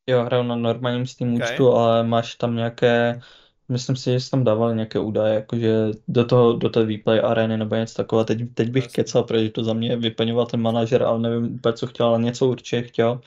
Jo, 0.09 0.23
hraju 0.23 0.43
na 0.43 0.55
normálním 0.55 1.05
Steam 1.05 1.35
okay. 1.35 1.53
účtu, 1.53 1.71
ale 1.71 2.03
máš 2.03 2.35
tam 2.35 2.55
nějaké, 2.55 3.21
myslím 3.69 3.95
si, 3.95 4.11
že 4.11 4.19
jsi 4.19 4.31
tam 4.31 4.43
dával 4.43 4.75
nějaké 4.75 4.99
údaje, 4.99 5.35
jakože 5.35 5.75
do 6.07 6.25
toho, 6.25 6.53
do 6.53 6.69
té 6.69 6.85
výplay 6.85 7.19
areny 7.19 7.57
nebo 7.57 7.75
něco 7.75 7.95
takového. 7.95 8.25
Teď, 8.25 8.53
teď 8.53 8.69
bych 8.69 8.83
Jasně. 8.83 9.03
kecal, 9.03 9.23
protože 9.23 9.49
to 9.49 9.63
za 9.63 9.73
mě 9.73 9.97
vyplňoval 9.97 10.45
ten 10.45 10.61
manažer, 10.61 11.03
ale 11.03 11.19
nevím 11.19 11.55
úplně, 11.55 11.73
co 11.73 11.87
chtěl, 11.87 12.05
ale 12.05 12.19
něco 12.19 12.47
určitě 12.47 12.81
chtěl. 12.81 13.21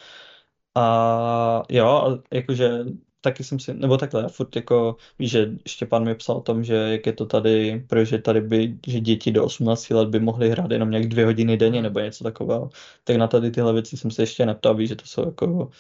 A 0.75 1.63
jo, 1.71 2.19
jakože 2.33 2.85
taky 3.25 3.45
jsem 3.45 3.59
si, 3.61 3.75
nebo 3.75 3.97
takhle, 3.99 4.23
já 4.23 4.29
furt 4.29 4.57
jako, 4.57 4.97
víš, 5.19 5.31
že 5.31 5.51
Štěpán 5.69 6.05
mi 6.05 6.15
psal 6.15 6.37
o 6.37 6.41
tom, 6.41 6.65
že 6.65 6.75
jak 6.75 7.07
je 7.07 7.13
to 7.13 7.27
tady, 7.27 7.85
protože 7.89 8.19
tady 8.19 8.41
by, 8.41 8.79
že 8.87 9.01
děti 9.01 9.33
do 9.33 9.45
18 9.45 9.91
let 9.91 10.09
by 10.09 10.21
mohly 10.21 10.51
hrát 10.51 10.71
jenom 10.71 10.91
nějak 10.91 11.09
dvě 11.09 11.25
hodiny 11.25 11.57
denně 11.57 11.83
nebo 11.83 12.01
něco 12.01 12.25
takového, 12.25 12.71
tak 13.05 13.17
na 13.17 13.29
tady 13.29 13.51
tyhle 13.51 13.73
věci 13.73 13.97
jsem 13.97 14.11
se 14.11 14.23
ještě 14.23 14.47
neptal, 14.47 14.75
víš, 14.77 14.89
že 14.89 14.97
to 14.97 15.07
jsou 15.07 15.27
jako 15.27 15.71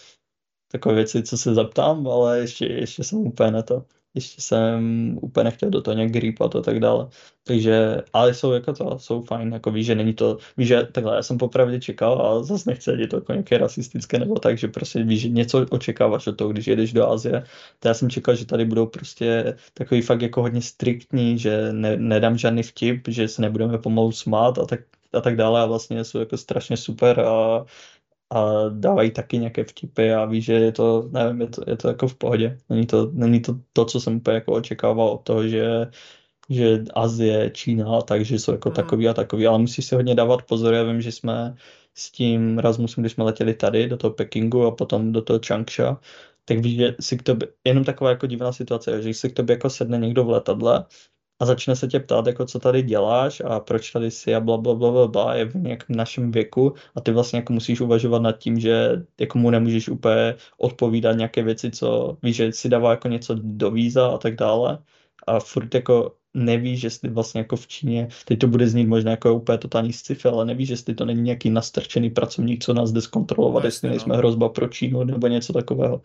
takové 0.72 0.94
věci, 0.94 1.22
co 1.22 1.38
se 1.38 1.54
zeptám, 1.54 2.08
ale 2.08 2.38
ještě, 2.40 2.66
ještě 2.66 3.04
jsem 3.04 3.18
úplně 3.18 3.50
na 3.50 3.62
to. 3.62 3.84
Ještě 4.14 4.42
jsem 4.42 5.18
úplně 5.22 5.44
nechtěl 5.44 5.70
do 5.70 5.82
toho 5.82 5.94
nějak 5.94 6.16
rýpat 6.16 6.56
a 6.56 6.60
tak 6.60 6.80
dále. 6.80 7.08
Takže, 7.44 8.02
ale 8.12 8.34
jsou 8.34 8.52
jako 8.52 8.72
to, 8.72 8.98
jsou 8.98 9.22
fajn, 9.22 9.52
jako 9.52 9.70
víš, 9.70 9.86
že 9.86 9.94
není 9.94 10.14
to, 10.14 10.38
víš, 10.56 10.68
že 10.68 10.88
takhle 10.92 11.16
já 11.16 11.22
jsem 11.22 11.38
popravdě 11.38 11.80
čekal 11.80 12.22
a 12.26 12.42
zase 12.42 12.70
nechci 12.70 12.90
je 12.90 13.06
to 13.06 13.16
jako 13.16 13.32
nějaké 13.32 13.58
rasistické 13.58 14.18
nebo 14.18 14.38
tak, 14.38 14.58
že 14.58 14.68
prostě 14.68 15.02
víš, 15.04 15.20
že 15.20 15.28
něco 15.28 15.66
očekáváš 15.70 16.26
od 16.26 16.36
toho, 16.36 16.50
když 16.50 16.66
jedeš 16.66 16.92
do 16.92 17.08
Azie. 17.08 17.44
To 17.78 17.88
já 17.88 17.94
jsem 17.94 18.10
čekal, 18.10 18.34
že 18.36 18.46
tady 18.46 18.64
budou 18.64 18.86
prostě 18.86 19.56
takový 19.74 20.02
fakt 20.02 20.22
jako 20.22 20.42
hodně 20.42 20.62
striktní, 20.62 21.38
že 21.38 21.72
ne, 21.72 21.96
nedám 21.96 22.38
žádný 22.38 22.62
vtip, 22.62 23.08
že 23.08 23.28
se 23.28 23.42
nebudeme 23.42 23.78
pomalu 23.78 24.12
smát 24.12 24.58
a 24.58 24.66
tak, 24.66 24.80
a 25.12 25.20
tak 25.20 25.36
dále 25.36 25.60
a 25.60 25.66
vlastně 25.66 26.04
jsou 26.04 26.18
jako 26.18 26.36
strašně 26.36 26.76
super 26.76 27.20
a 27.20 27.64
a 28.34 28.68
dávají 28.68 29.10
taky 29.10 29.38
nějaké 29.38 29.64
vtipy 29.64 30.12
a 30.12 30.24
ví, 30.24 30.42
že 30.42 30.52
je 30.52 30.72
to, 30.72 31.08
nevím, 31.12 31.40
je 31.40 31.46
to, 31.46 31.62
je 31.66 31.76
to 31.76 31.88
jako 31.88 32.08
v 32.08 32.14
pohodě. 32.14 32.58
Není 32.70 32.86
to, 32.86 33.10
není 33.12 33.40
to 33.40 33.60
to, 33.72 33.84
co 33.84 34.00
jsem 34.00 34.16
úplně 34.16 34.34
jako 34.34 34.52
očekával 34.52 35.08
od 35.08 35.22
toho, 35.22 35.48
že 35.48 35.90
že 36.50 36.84
Azie, 36.94 37.50
Čína, 37.50 38.00
takže 38.00 38.38
jsou 38.38 38.52
jako 38.52 38.68
mm. 38.68 38.74
takový 38.74 39.08
a 39.08 39.14
takový, 39.14 39.46
ale 39.46 39.58
musíš 39.58 39.86
si 39.86 39.94
hodně 39.94 40.14
dávat 40.14 40.42
pozor, 40.42 40.74
já 40.74 40.82
vím, 40.82 41.00
že 41.00 41.12
jsme 41.12 41.56
s 41.94 42.10
tím 42.10 42.58
Rasmusem, 42.58 43.02
když 43.02 43.12
jsme 43.12 43.24
letěli 43.24 43.54
tady 43.54 43.88
do 43.88 43.96
toho 43.96 44.10
Pekingu 44.14 44.66
a 44.66 44.70
potom 44.70 45.12
do 45.12 45.22
toho 45.22 45.40
Changsha, 45.46 46.00
tak 46.44 46.58
víš, 46.58 46.76
že 46.76 46.96
si 47.00 47.16
k 47.18 47.22
tobě, 47.22 47.48
jenom 47.64 47.84
taková 47.84 48.10
jako 48.10 48.26
divná 48.26 48.52
situace, 48.52 49.02
že 49.02 49.14
si 49.14 49.30
k 49.30 49.32
tobě 49.36 49.54
jako 49.54 49.70
sedne 49.70 49.98
někdo 49.98 50.24
v 50.24 50.30
letadle 50.30 50.84
a 51.44 51.46
začne 51.46 51.76
se 51.76 51.88
tě 51.88 52.00
ptát, 52.00 52.26
jako 52.26 52.44
co 52.44 52.58
tady 52.58 52.82
děláš 52.82 53.42
a 53.44 53.60
proč 53.60 53.92
tady 53.92 54.10
jsi 54.10 54.34
a 54.34 54.40
bla, 54.40 54.56
bla, 54.56 54.74
bla, 54.74 54.90
bla, 54.90 55.08
bla 55.08 55.34
je 55.34 55.44
v 55.44 55.54
nějakém 55.54 55.96
našem 55.96 56.32
věku 56.32 56.72
a 56.94 57.00
ty 57.00 57.12
vlastně 57.12 57.38
jako 57.38 57.52
musíš 57.52 57.80
uvažovat 57.80 58.22
nad 58.22 58.38
tím, 58.38 58.60
že 58.60 59.04
jako 59.20 59.38
mu 59.38 59.50
nemůžeš 59.50 59.88
úplně 59.88 60.34
odpovídat 60.58 61.12
nějaké 61.12 61.42
věci, 61.42 61.70
co 61.70 62.16
víš, 62.22 62.36
že 62.36 62.52
si 62.52 62.68
dává 62.68 62.90
jako 62.90 63.08
něco 63.08 63.36
do 63.42 63.70
víza 63.70 64.08
a 64.08 64.18
tak 64.18 64.36
dále 64.36 64.78
a 65.26 65.40
furt 65.40 65.74
jako 65.74 66.14
nevíš, 66.34 66.82
jestli 66.82 67.08
vlastně 67.08 67.40
jako 67.40 67.56
v 67.56 67.66
Číně, 67.66 68.08
teď 68.24 68.38
to 68.38 68.46
bude 68.46 68.68
znít 68.68 68.86
možná 68.86 69.10
jako 69.10 69.34
úplně 69.34 69.58
totální 69.58 69.92
sci 69.92 70.16
ale 70.24 70.44
nevíš, 70.44 70.68
jestli 70.68 70.94
to 70.94 71.04
není 71.04 71.22
nějaký 71.22 71.50
nastrčený 71.50 72.10
pracovník, 72.10 72.64
co 72.64 72.74
nás 72.74 72.92
jde 72.92 73.00
zkontrolovat, 73.00 73.62
no, 73.62 73.66
jestli 73.66 73.88
nejsme 73.88 74.12
no. 74.12 74.18
hrozba 74.18 74.48
pro 74.48 74.68
Čínu 74.68 75.04
nebo 75.04 75.26
něco 75.26 75.52
takového. 75.52 76.00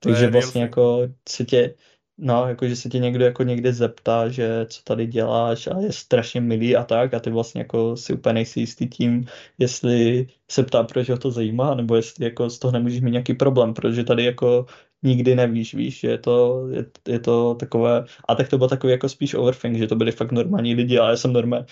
Takže 0.00 0.30
vlastně 0.30 0.62
jako 0.62 1.08
se 1.28 1.44
tě, 1.44 1.74
No, 2.18 2.48
jako 2.48 2.68
že 2.68 2.76
se 2.76 2.88
tě 2.88 2.98
někdo 2.98 3.24
jako 3.24 3.42
někde 3.42 3.72
zeptá, 3.72 4.28
že 4.28 4.66
co 4.66 4.82
tady 4.82 5.06
děláš 5.06 5.66
a 5.66 5.80
je 5.80 5.92
strašně 5.92 6.40
milý 6.40 6.76
a 6.76 6.84
tak 6.84 7.14
a 7.14 7.20
ty 7.20 7.30
vlastně 7.30 7.60
jako 7.60 7.96
si 7.96 8.12
úplně 8.12 8.32
nejsi 8.32 8.60
jistý 8.60 8.88
tím, 8.88 9.26
jestli 9.58 10.26
se 10.50 10.62
ptá, 10.62 10.82
proč 10.82 11.10
ho 11.10 11.18
to 11.18 11.30
zajímá, 11.30 11.74
nebo 11.74 11.96
jestli 11.96 12.24
jako 12.24 12.50
z 12.50 12.58
toho 12.58 12.72
nemůžeš 12.72 13.00
mít 13.00 13.10
nějaký 13.10 13.34
problém, 13.34 13.74
protože 13.74 14.04
tady 14.04 14.24
jako 14.24 14.66
nikdy 15.02 15.34
nevíš, 15.34 15.74
víš, 15.74 16.00
že 16.00 16.08
je 16.08 16.18
to, 16.18 16.68
je, 16.68 16.86
je 17.08 17.18
to 17.20 17.54
takové, 17.54 18.04
a 18.28 18.34
tak 18.34 18.48
to 18.48 18.58
bylo 18.58 18.68
takový 18.68 18.90
jako 18.90 19.08
spíš 19.08 19.34
overthink, 19.34 19.76
že 19.76 19.86
to 19.86 19.96
byli 19.96 20.12
fakt 20.12 20.32
normální 20.32 20.74
lidi, 20.74 20.98
ale 20.98 21.10
já 21.10 21.16
jsem 21.16 21.32
normálně, 21.32 21.66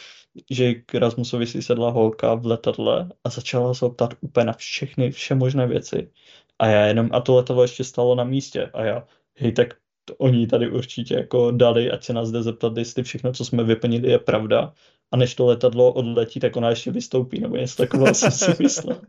že 0.50 0.74
k 0.74 0.94
Rasmusovi 0.94 1.46
si 1.46 1.62
sedla 1.62 1.90
holka 1.90 2.34
v 2.34 2.46
letadle 2.46 3.08
a 3.24 3.30
začala 3.30 3.74
se 3.74 3.88
ptát 3.90 4.14
úplně 4.20 4.46
na 4.46 4.52
všechny, 4.52 5.10
vše 5.10 5.34
možné 5.34 5.66
věci. 5.66 6.10
A 6.58 6.66
já 6.66 6.86
jenom, 6.86 7.08
a 7.12 7.20
to 7.20 7.34
letadlo 7.36 7.62
ještě 7.62 7.84
stalo 7.84 8.14
na 8.14 8.24
místě 8.24 8.66
a 8.74 8.84
já, 8.84 9.06
hej, 9.34 9.52
tak 9.52 9.74
to 10.04 10.14
oni 10.16 10.46
tady 10.46 10.70
určitě 10.70 11.14
jako 11.14 11.50
dali, 11.50 11.90
ať 11.90 12.04
se 12.04 12.12
nás 12.12 12.30
jde 12.30 12.42
zeptat, 12.42 12.76
jestli 12.76 13.02
všechno, 13.02 13.32
co 13.32 13.44
jsme 13.44 13.64
vyplnili, 13.64 14.10
je 14.10 14.18
pravda. 14.18 14.72
A 15.12 15.16
než 15.16 15.34
to 15.34 15.46
letadlo 15.46 15.92
odletí, 15.92 16.40
tak 16.40 16.56
ona 16.56 16.70
ještě 16.70 16.90
vystoupí, 16.90 17.40
nebo 17.40 17.56
něco 17.56 17.76
takového 17.76 18.14
jsem 18.14 18.30
si 18.30 18.50
myslel. 18.62 19.00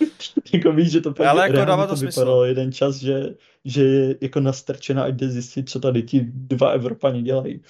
jako 0.54 0.72
víš, 0.72 0.90
že 0.90 1.00
to 1.00 1.14
pak 1.14 1.26
Ale 1.26 1.42
jako 1.42 1.64
dává 1.64 1.86
to, 1.86 1.94
to 1.94 2.00
vypadalo 2.00 2.44
jeden 2.44 2.72
čas, 2.72 2.96
že, 2.96 3.34
že 3.64 3.84
je 3.84 4.16
jako 4.20 4.40
nastrčena, 4.40 5.04
ať 5.04 5.14
jde 5.14 5.28
zjistit, 5.28 5.70
co 5.70 5.80
tady 5.80 6.02
ti 6.02 6.20
dva 6.34 6.70
Evropani 6.70 7.22
dělají. 7.22 7.62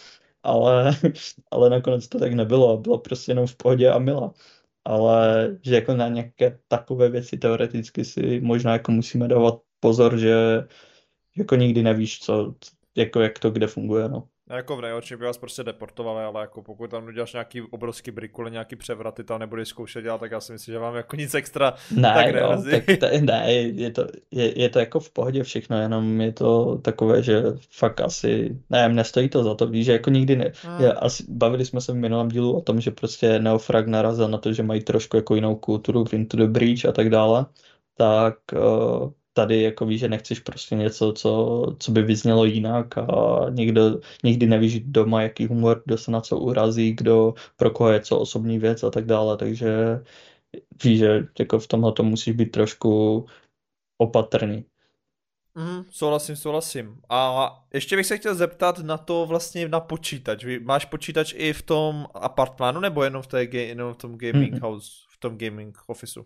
Ale, 0.43 0.97
ale 1.51 1.71
nakonec 1.71 2.09
to 2.09 2.19
tak 2.19 2.33
nebylo, 2.33 2.77
bylo 2.77 2.99
prostě 2.99 3.31
jenom 3.31 3.47
v 3.47 3.57
pohodě 3.57 3.91
a 3.91 3.99
milá. 3.99 4.33
Ale 4.85 5.51
že 5.63 5.75
jako 5.75 5.95
na 5.95 6.09
nějaké 6.09 6.59
takové 6.69 7.09
věci 7.09 7.39
teoreticky 7.39 8.05
si 8.05 8.41
možná 8.41 8.73
jako 8.73 8.93
musíme 8.93 9.29
dávat 9.29 9.61
pozor, 9.81 10.19
že 10.19 10.65
jako 11.37 11.57
nikdy 11.57 11.83
nevíš, 11.83 12.21
co, 12.21 12.55
jako 12.97 13.21
jak 13.21 13.39
to 13.39 13.51
kde 13.51 13.67
funguje, 13.67 14.09
no. 14.09 14.29
Jako 14.51 14.77
v 14.77 14.81
nejhorším 14.81 15.19
by 15.19 15.25
vás 15.25 15.39
prostě 15.39 15.65
deportovali, 15.65 16.25
ale 16.25 16.41
jako 16.41 16.63
pokud 16.63 16.91
tam 16.91 17.07
uděláš 17.07 17.33
nějaký 17.33 17.61
obrovský 17.61 18.11
brikule, 18.11 18.51
nějaký 18.51 18.77
převraty, 18.77 19.25
tam 19.25 19.41
nebudeš 19.41 19.69
zkoušet 19.69 20.03
dělat, 20.03 20.19
tak 20.19 20.31
já 20.31 20.41
si 20.41 20.53
myslím, 20.53 20.73
že 20.73 20.79
vám 20.79 20.95
jako 20.95 21.17
nic 21.17 21.35
extra 21.35 21.75
ne, 21.97 22.13
tak 22.15 22.35
jo, 22.35 22.63
tak 22.71 22.99
to, 22.99 23.07
ne, 23.21 23.53
je 23.53 23.91
to, 23.91 24.07
je, 24.31 24.61
je, 24.61 24.69
to 24.69 24.79
jako 24.79 25.01
v 25.01 25.11
pohodě 25.11 25.43
všechno, 25.43 25.81
jenom 25.81 26.21
je 26.21 26.33
to 26.33 26.79
takové, 26.79 27.23
že 27.23 27.43
fakt 27.71 28.01
asi, 28.01 28.59
ne, 28.71 28.89
nestojí 28.89 29.29
to 29.29 29.45
za 29.45 29.55
to, 29.55 29.67
víš, 29.67 29.87
že 29.87 29.93
jako 29.93 30.11
nikdy 30.11 30.37
ne, 30.37 30.53
hmm. 30.63 30.81
je, 30.81 30.93
asi, 30.93 31.25
bavili 31.29 31.65
jsme 31.65 31.81
se 31.81 31.93
v 31.93 31.97
minulém 31.97 32.29
dílu 32.29 32.57
o 32.57 32.61
tom, 32.61 32.81
že 32.81 32.91
prostě 32.91 33.39
Neofrag 33.39 33.87
narazil 33.87 34.29
na 34.29 34.39
to, 34.39 34.53
že 34.53 34.63
mají 34.63 34.83
trošku 34.83 35.17
jako 35.17 35.35
jinou 35.35 35.57
kulturu, 35.57 36.05
Into 36.13 36.37
the 36.37 36.47
Breach 36.47 36.85
a 36.85 36.93
tak 36.93 37.11
dále, 37.11 37.47
tak 37.97 38.37
uh, 38.53 39.11
tady 39.33 39.63
jako 39.63 39.87
víš, 39.87 40.01
že 40.01 40.09
nechceš 40.09 40.41
prostě 40.41 40.75
něco, 40.75 41.13
co, 41.13 41.67
co 41.79 41.93
by 41.93 42.03
vyznělo 42.03 42.45
jinak 42.45 42.99
a 42.99 43.47
někdo, 43.51 44.01
nikdy 44.25 44.47
nevíš 44.47 44.81
doma, 44.81 45.23
jaký 45.23 45.47
humor, 45.47 45.83
kdo 45.85 45.99
se 45.99 46.11
na 46.11 46.21
co 46.21 46.39
urazí, 46.39 46.93
kdo 46.93 47.35
pro 47.57 47.71
koho 47.71 47.91
je 47.91 48.01
co 48.01 48.19
osobní 48.19 48.59
věc 48.59 48.83
a 48.83 48.91
tak 48.91 49.07
dále, 49.07 49.37
takže 49.37 50.01
víš, 50.85 50.99
že 50.99 51.27
jako 51.39 51.59
v 51.59 51.67
tomhle 51.67 51.93
to 51.93 52.03
musíš 52.03 52.35
být 52.35 52.51
trošku 52.51 53.27
opatrný. 53.99 54.65
Mm, 55.55 55.85
souhlasím, 55.91 56.37
souhlasím. 56.37 57.01
A 57.09 57.51
ještě 57.75 57.97
bych 57.97 58.07
se 58.07 58.19
chtěl 58.19 58.35
zeptat 58.35 58.79
na 58.79 58.99
to 58.99 59.27
vlastně 59.27 59.69
na 59.69 59.81
počítač. 59.81 60.45
Máš 60.63 60.85
počítač 60.85 61.35
i 61.37 61.53
v 61.53 61.63
tom 61.63 62.07
apartmánu 62.15 62.81
nebo 62.81 63.05
jenom 63.05 63.23
v, 63.23 63.27
té, 63.27 63.45
jenom 63.45 63.95
v 63.95 63.97
tom 63.97 64.19
gaming 64.19 64.55
mm-hmm. 64.55 64.61
house, 64.61 64.91
v 65.09 65.19
tom 65.19 65.39
gaming 65.39 65.79
officeu? 65.87 66.25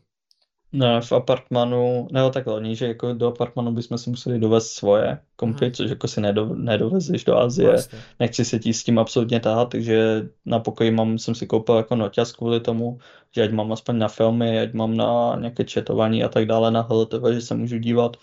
Ne, 0.73 1.01
v 1.01 1.13
apartmanu, 1.13 2.09
ne 2.13 2.31
takhle, 2.31 2.55
oni, 2.55 2.77
že 2.77 2.87
jako 2.87 3.13
do 3.13 3.29
apartmanu 3.29 3.73
bychom 3.73 3.99
si 3.99 4.11
museli 4.11 4.39
dovést 4.39 4.73
svoje 4.73 5.19
kompy, 5.37 5.65
hmm. 5.65 5.75
což 5.75 5.91
jako 5.91 6.09
si 6.09 6.21
nedo, 6.21 6.55
nedovezeš 6.55 7.25
do 7.25 7.39
Azie, 7.39 7.71
vlastně. 7.71 7.99
nechci 8.21 8.45
se 8.45 8.59
ti 8.59 8.73
s 8.73 8.85
tím 8.85 8.99
absolutně 8.99 9.41
tahat, 9.41 9.69
takže 9.69 10.29
na 10.47 10.59
pokoji 10.59 10.91
mám, 10.91 11.19
jsem 11.19 11.35
si 11.35 11.47
koupil 11.47 11.77
jako 11.77 11.97
noťaz 11.97 12.33
kvůli 12.33 12.61
tomu, 12.61 12.99
že 13.35 13.43
ať 13.43 13.51
mám 13.51 13.73
aspoň 13.73 13.99
na 13.99 14.09
filmy, 14.09 14.61
ať 14.61 14.73
mám 14.73 14.97
na 14.97 15.37
nějaké 15.39 15.65
četování 15.65 16.25
a 16.25 16.29
tak 16.29 16.47
dále 16.47 16.71
na 16.71 16.81
HLTV, 16.81 17.23
že 17.33 17.41
se 17.41 17.55
můžu 17.55 17.79
dívat, 17.79 18.17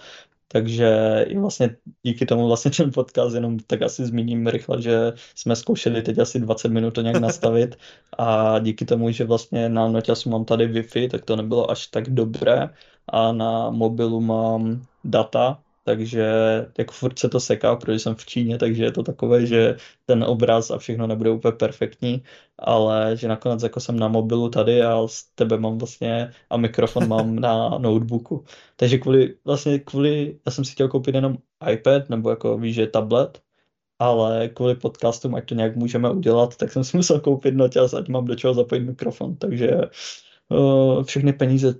takže 0.54 0.90
i 1.28 1.38
vlastně 1.40 1.76
díky 2.04 2.26
tomu 2.26 2.48
vlastně 2.48 2.72
ten 2.72 2.92
podcast 2.92 3.36
jenom 3.36 3.60
tak 3.60 3.82
asi 3.82 4.06
zmíním 4.06 4.48
rychle, 4.48 4.82
že 4.82 5.14
jsme 5.36 5.56
zkoušeli 5.56 6.02
teď 6.02 6.20
asi 6.20 6.40
20 6.40 6.68
minut 6.68 6.92
to 6.92 7.02
nějak 7.02 7.18
nastavit. 7.22 7.76
A 8.18 8.60
díky 8.60 8.86
tomu, 8.86 9.12
že 9.12 9.26
vlastně 9.26 9.70
na 9.70 9.88
noťasu 9.88 10.30
mám 10.30 10.46
tady 10.46 10.68
Wi-Fi, 10.68 11.10
tak 11.10 11.26
to 11.26 11.36
nebylo 11.36 11.72
až 11.72 11.88
tak 11.88 12.10
dobré. 12.10 12.70
A 13.08 13.32
na 13.32 13.70
mobilu 13.70 14.22
mám 14.22 14.86
data, 15.04 15.60
takže 15.84 16.26
jako 16.78 16.94
furt 16.94 17.20
se 17.20 17.30
to 17.30 17.40
seká, 17.40 17.76
protože 17.76 18.00
jsem 18.00 18.16
v 18.16 18.26
Číně, 18.26 18.58
takže 18.58 18.84
je 18.84 18.92
to 18.92 19.04
takové, 19.04 19.46
že 19.46 19.78
ten 20.06 20.24
obraz 20.24 20.72
a 20.72 20.78
všechno 20.78 21.08
nebude 21.08 21.30
úplně 21.30 21.52
perfektní, 21.52 22.24
ale 22.60 23.18
že 23.18 23.28
nakonec 23.28 23.64
jako 23.64 23.80
jsem 23.80 24.00
na 24.00 24.08
mobilu 24.08 24.50
tady 24.50 24.82
a 24.82 25.08
s 25.08 25.24
tebe 25.36 25.58
mám 25.58 25.78
vlastně 25.78 26.32
a 26.50 26.58
mikrofon 26.58 27.08
mám 27.08 27.36
na 27.40 27.70
notebooku. 27.78 28.46
Takže 28.76 28.98
kvůli, 28.98 29.36
vlastně 29.46 29.80
kvůli, 29.80 30.40
já 30.46 30.52
jsem 30.52 30.66
si 30.66 30.72
chtěl 30.72 30.88
koupit 30.88 31.16
jenom 31.16 31.38
iPad, 31.72 32.10
nebo 32.10 32.30
jako 32.30 32.58
víš, 32.58 32.76
že 32.76 32.88
tablet, 32.88 33.42
ale 34.00 34.50
kvůli 34.50 34.76
podcastům, 34.76 35.36
ať 35.36 35.50
to 35.50 35.56
nějak 35.56 35.76
můžeme 35.76 36.12
udělat, 36.12 36.58
tak 36.58 36.72
jsem 36.72 36.84
si 36.84 36.98
musel 36.98 37.20
koupit 37.20 37.56
noťaz, 37.56 37.94
ať 37.94 38.08
mám 38.08 38.26
do 38.26 38.36
čeho 38.36 38.54
zapojit 38.54 38.82
mikrofon, 38.82 39.36
takže 39.36 39.78
všechny 41.04 41.34
peníze, 41.34 41.76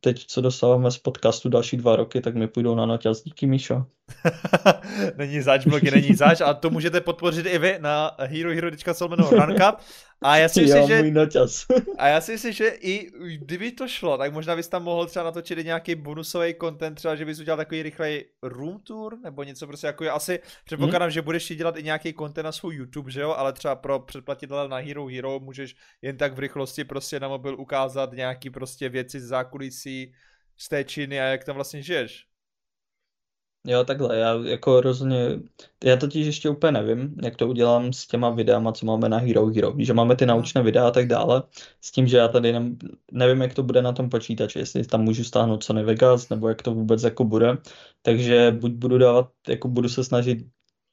teď, 0.00 0.26
co 0.26 0.40
dostáváme 0.40 0.90
z 0.90 0.98
podcastu 0.98 1.48
další 1.48 1.76
dva 1.76 1.96
roky, 1.96 2.20
tak 2.20 2.34
mi 2.34 2.48
půjdou 2.48 2.74
na 2.74 2.86
noťaz. 2.86 3.22
Díky, 3.22 3.46
Míšo. 3.46 3.86
není 5.16 5.40
zač, 5.40 5.66
blogy 5.66 5.90
není 5.90 6.14
zač 6.14 6.40
a 6.40 6.54
to 6.54 6.70
můžete 6.70 7.00
podpořit 7.00 7.46
i 7.46 7.58
vy 7.58 7.76
na 7.80 8.10
herohero.co 8.18 9.08
ranka. 9.36 9.76
A 10.22 10.36
já 10.36 10.48
si 10.48 10.60
myslím, 10.60 10.88
že... 10.88 11.02
a 11.98 12.08
já 12.08 12.20
si 12.20 12.32
myslím, 12.32 12.52
že 12.52 12.68
i 12.68 13.10
kdyby 13.36 13.72
to 13.72 13.88
šlo, 13.88 14.18
tak 14.18 14.32
možná 14.32 14.56
bys 14.56 14.68
tam 14.68 14.82
mohl 14.82 15.06
třeba 15.06 15.24
natočit 15.24 15.58
nějaký 15.58 15.94
bonusový 15.94 16.54
content, 16.60 16.94
třeba, 16.96 17.16
že 17.16 17.24
bys 17.24 17.40
udělal 17.40 17.56
takový 17.56 17.82
rychlej 17.82 18.24
room 18.42 18.80
tour, 18.80 19.18
nebo 19.24 19.42
něco 19.42 19.66
prostě 19.66 19.86
jako 19.86 20.10
asi 20.10 20.40
předpokládám, 20.64 21.06
hmm. 21.06 21.10
že 21.10 21.22
budeš 21.22 21.56
dělat 21.56 21.76
i 21.76 21.82
nějaký 21.82 22.14
content 22.14 22.44
na 22.44 22.52
svůj 22.52 22.74
YouTube, 22.74 23.10
že 23.10 23.20
jo, 23.20 23.30
ale 23.30 23.52
třeba 23.52 23.76
pro 23.76 24.00
předplatitele 24.00 24.68
na 24.68 24.76
Hero 24.76 25.06
Hero 25.06 25.40
můžeš 25.40 25.76
jen 26.02 26.16
tak 26.16 26.34
v 26.34 26.38
rychlosti 26.38 26.84
prostě 26.84 27.20
na 27.20 27.28
mobil 27.28 27.60
ukázat 27.60 28.12
nějaký 28.12 28.50
prostě 28.50 28.88
věci 28.88 29.20
z 29.20 29.24
zákulisí 29.24 30.14
z 30.56 30.68
té 30.68 30.84
Číny 30.84 31.20
a 31.20 31.24
jak 31.24 31.44
tam 31.44 31.54
vlastně 31.54 31.82
žiješ. 31.82 32.26
Jo, 33.66 33.84
takhle, 33.84 34.18
já 34.18 34.34
jako 34.34 34.80
rozhodně, 34.80 35.40
já 35.84 35.96
totiž 35.96 36.26
ještě 36.26 36.50
úplně 36.50 36.72
nevím, 36.72 37.14
jak 37.22 37.36
to 37.36 37.48
udělám 37.48 37.92
s 37.92 38.06
těma 38.06 38.30
videama, 38.30 38.72
co 38.72 38.86
máme 38.86 39.08
na 39.08 39.18
Hero 39.18 39.46
Hero. 39.46 39.74
Že 39.78 39.92
máme 39.92 40.16
ty 40.16 40.26
naučné 40.26 40.62
videa 40.62 40.88
a 40.88 40.90
tak 40.90 41.06
dále, 41.06 41.42
s 41.80 41.92
tím, 41.92 42.06
že 42.06 42.16
já 42.16 42.28
tady 42.28 42.52
ne, 42.52 42.76
nevím, 43.12 43.42
jak 43.42 43.54
to 43.54 43.62
bude 43.62 43.82
na 43.82 43.92
tom 43.92 44.10
počítači, 44.10 44.58
jestli 44.58 44.84
tam 44.86 45.02
můžu 45.02 45.24
stáhnout 45.24 45.64
Sony 45.64 45.84
Vegas, 45.84 46.28
nebo 46.28 46.48
jak 46.48 46.62
to 46.62 46.74
vůbec 46.74 47.02
jako 47.02 47.24
bude. 47.24 47.58
Takže 48.02 48.56
buď 48.60 48.72
budu 48.72 48.98
dávat, 48.98 49.30
jako 49.48 49.68
budu 49.68 49.88
se 49.88 50.04
snažit 50.04 50.38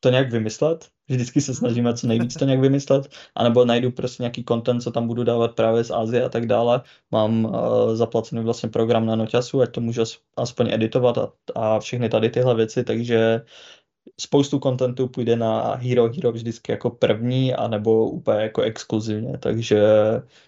to 0.04 0.10
nějak 0.10 0.32
vymyslet. 0.32 0.88
Vždycky 1.10 1.41
se 1.41 1.54
snažíme 1.56 1.93
co 1.93 2.08
nejvíc 2.08 2.34
to 2.34 2.45
nějak 2.45 2.60
vymyslet, 2.60 3.08
anebo 3.36 3.66
najdu 3.66 3.91
prostě 3.91 4.24
nějaký 4.24 4.43
content, 4.47 4.84
co 4.84 4.91
tam 4.91 5.08
budu 5.08 5.24
dávat 5.24 5.56
právě 5.56 5.84
z 5.84 5.91
Asie 5.91 6.24
a 6.24 6.30
tak 6.30 6.45
dále. 6.45 6.82
Mám 7.12 7.45
uh, 7.45 7.51
zaplacený 7.95 8.43
vlastně 8.43 8.70
program 8.70 9.06
na 9.06 9.16
Noťasu, 9.16 9.62
ať 9.62 9.72
to 9.72 9.82
můžu 9.82 10.04
aspoň 10.38 10.74
editovat 10.74 11.18
a, 11.18 11.32
a 11.56 11.80
všechny 11.80 12.10
tady 12.10 12.30
tyhle 12.30 12.56
věci, 12.56 12.84
takže 12.84 13.41
spoustu 14.20 14.60
kontentu 14.60 15.08
půjde 15.08 15.36
na 15.36 15.76
Hero 15.76 16.10
Hero 16.14 16.32
vždycky 16.32 16.72
jako 16.72 16.89
první, 16.89 17.54
anebo 17.54 18.10
úplně 18.10 18.41
jako 18.41 18.62
exkluzivně, 18.62 19.38
takže 19.38 19.82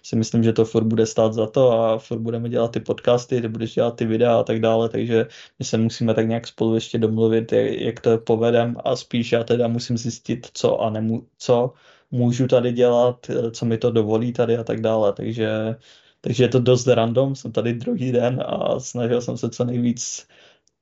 si 0.02 0.16
myslím, 0.16 0.42
že 0.44 0.52
to 0.52 0.64
furt 0.64 0.84
bude 0.84 1.06
stát 1.06 1.32
za 1.32 1.46
to 1.46 1.72
a 1.72 1.98
furt 1.98 2.18
budeme 2.18 2.48
dělat 2.48 2.72
ty 2.72 2.80
podcasty, 2.80 3.40
ty 3.40 3.48
budeš 3.48 3.74
dělat 3.74 3.96
ty 3.96 4.06
videa 4.06 4.38
a 4.38 4.42
tak 4.42 4.60
dále, 4.60 4.88
takže 4.88 5.26
my 5.58 5.64
se 5.64 5.78
musíme 5.78 6.14
tak 6.14 6.28
nějak 6.28 6.46
spolu 6.46 6.74
ještě 6.74 6.98
domluvit, 6.98 7.52
jak 7.52 8.00
to 8.00 8.18
povedem 8.18 8.76
a 8.84 8.96
spíš 8.96 9.32
já 9.32 9.44
teda 9.44 9.68
musím 9.68 9.98
zjistit, 9.98 10.46
co 10.52 10.80
a 10.80 10.90
nemu, 10.90 11.26
co 11.38 11.72
můžu 12.10 12.46
tady 12.46 12.72
dělat, 12.72 13.30
co 13.52 13.66
mi 13.66 13.78
to 13.78 13.90
dovolí 13.90 14.32
tady 14.32 14.56
a 14.56 14.64
tak 14.64 14.80
dále, 14.80 15.12
takže 15.12 15.76
takže 16.20 16.44
je 16.44 16.48
to 16.48 16.60
dost 16.60 16.86
random, 16.86 17.34
jsem 17.34 17.52
tady 17.52 17.74
druhý 17.74 18.12
den 18.12 18.42
a 18.46 18.80
snažil 18.80 19.20
jsem 19.20 19.36
se 19.36 19.50
co 19.50 19.64
nejvíc 19.64 20.26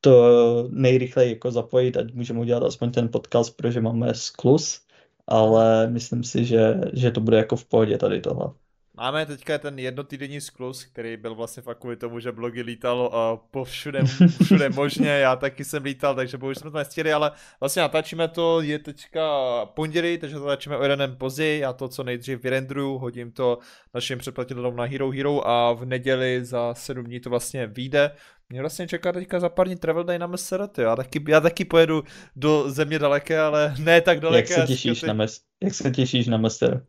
to 0.05 0.69
nejrychleji 0.71 1.31
jako 1.33 1.51
zapojit, 1.51 1.97
ať 1.97 2.15
můžeme 2.15 2.41
udělat 2.41 2.63
aspoň 2.63 2.91
ten 2.91 3.09
podcast, 3.09 3.57
protože 3.57 3.81
máme 3.81 4.15
sklus, 4.15 4.81
ale 5.27 5.87
myslím 5.91 6.25
si, 6.25 6.45
že, 6.45 6.81
že 6.93 7.11
to 7.11 7.21
bude 7.21 7.37
jako 7.37 7.57
v 7.57 7.65
pohodě 7.65 7.99
tady 7.99 8.21
tohle. 8.21 8.53
Máme 8.97 9.27
teďka 9.27 9.59
ten 9.59 9.79
jednotýdenní 9.79 10.41
sklus, 10.41 10.85
který 10.85 11.17
byl 11.17 11.35
vlastně 11.35 11.63
fakt 11.63 11.79
kvůli 11.79 11.97
tomu, 11.97 12.21
že 12.21 12.33
blogy 12.33 12.63
lítalo 12.63 13.09
uh, 13.09 13.41
po 13.51 13.65
všude, 13.65 14.01
všude 14.45 14.69
možně, 14.69 15.09
já 15.09 15.37
taky 15.37 15.65
jsem 15.65 15.83
lítal, 15.83 16.15
takže 16.15 16.39
bohužel 16.39 16.61
jsme 16.61 16.71
to 16.71 16.79
nestihli, 16.79 17.13
ale 17.13 17.33
vlastně 17.61 17.83
natáčíme 17.83 18.29
to, 18.29 18.61
je 18.61 18.79
teďka 18.79 19.27
pondělí, 19.67 20.19
takže 20.19 20.37
to 20.37 20.45
natáčíme 20.45 20.77
o 20.77 20.83
jeden 20.83 20.99
den 20.99 21.17
později, 21.17 21.61
já 21.61 21.73
to 21.73 21.89
co 21.89 22.03
nejdřív 22.03 22.43
vyrendruju, 22.43 22.99
hodím 22.99 23.33
to 23.33 23.59
našim 23.95 24.19
předplatitelům 24.19 24.77
na 24.77 24.85
Hero 24.85 25.11
Hero 25.11 25.49
a 25.49 25.73
v 25.73 25.85
neděli 25.85 26.45
za 26.45 26.75
7 26.75 27.05
dní 27.05 27.21
to 27.21 27.31
vlastně 27.31 27.67
vyjde. 27.67 28.11
Mě 28.49 28.61
vlastně 28.61 28.89
čeká 28.89 29.13
teďka 29.13 29.41
za 29.41 29.49
pár 29.49 29.67
dní 29.67 29.77
travel 29.77 30.05
day 30.05 30.19
na 30.19 30.27
MSR, 30.27 30.69
já 30.79 30.97
taky, 30.97 31.25
já 31.29 31.41
taky 31.41 31.65
pojedu 31.65 32.05
do 32.37 32.71
země 32.71 32.99
daleké, 32.99 33.41
ale 33.41 33.75
ne 33.79 34.01
tak 34.01 34.21
daleké. 34.21 34.53
Jak 34.53 34.61
se 34.61 34.67
těšíš, 34.67 35.03
na, 35.03 35.13
mes, 35.13 35.41
jak 35.63 35.75
se 35.75 35.91
těšíš 35.91 36.27
na 36.27 36.37
MSR? 36.37 36.83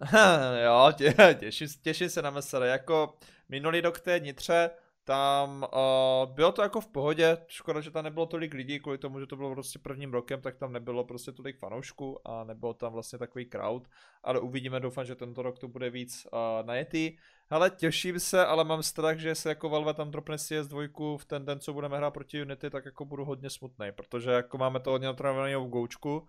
jo, 0.64 0.92
tě, 0.96 1.14
těším, 1.38 1.68
těším 1.82 2.08
se 2.08 2.22
na 2.22 2.30
MSR. 2.30 2.62
Jako 2.62 3.14
minulý 3.48 3.80
rok 3.80 4.00
té 4.00 4.20
Nitře, 4.20 4.70
tam 5.04 5.66
uh, 5.74 6.34
bylo 6.34 6.52
to 6.52 6.62
jako 6.62 6.80
v 6.80 6.86
pohodě, 6.86 7.38
škoda, 7.46 7.80
že 7.80 7.90
tam 7.90 8.04
nebylo 8.04 8.26
tolik 8.26 8.54
lidí, 8.54 8.80
kvůli 8.80 8.98
tomu, 8.98 9.20
že 9.20 9.26
to 9.26 9.36
bylo 9.36 9.52
prostě 9.54 9.78
prvním 9.78 10.12
rokem, 10.12 10.40
tak 10.40 10.56
tam 10.56 10.72
nebylo 10.72 11.04
prostě 11.04 11.32
tolik 11.32 11.58
fanoušků 11.58 12.28
a 12.28 12.44
nebylo 12.44 12.74
tam 12.74 12.92
vlastně 12.92 13.18
takový 13.18 13.46
crowd, 13.46 13.88
ale 14.22 14.40
uvidíme, 14.40 14.80
doufám, 14.80 15.04
že 15.04 15.14
tento 15.14 15.42
rok 15.42 15.58
to 15.58 15.68
bude 15.68 15.90
víc 15.90 16.26
uh, 16.32 16.66
najetý. 16.66 17.16
Hele, 17.50 17.70
těším 17.70 18.20
se, 18.20 18.46
ale 18.46 18.64
mám 18.64 18.82
strach, 18.82 19.18
že 19.18 19.34
se 19.34 19.48
jako 19.48 19.68
Valve 19.68 19.94
tam 19.94 20.10
dropne 20.10 20.36
CS2 20.36 21.18
v 21.18 21.24
ten 21.24 21.44
den, 21.44 21.60
co 21.60 21.72
budeme 21.72 21.96
hrát 21.96 22.10
proti 22.10 22.42
Unity, 22.42 22.70
tak 22.70 22.84
jako 22.84 23.04
budu 23.04 23.24
hodně 23.24 23.50
smutný, 23.50 23.86
protože 23.92 24.30
jako 24.30 24.58
máme 24.58 24.80
to 24.80 24.90
hodně 24.90 25.06
natrénovaného 25.06 25.64
v 25.64 25.68
goučku 25.68 26.26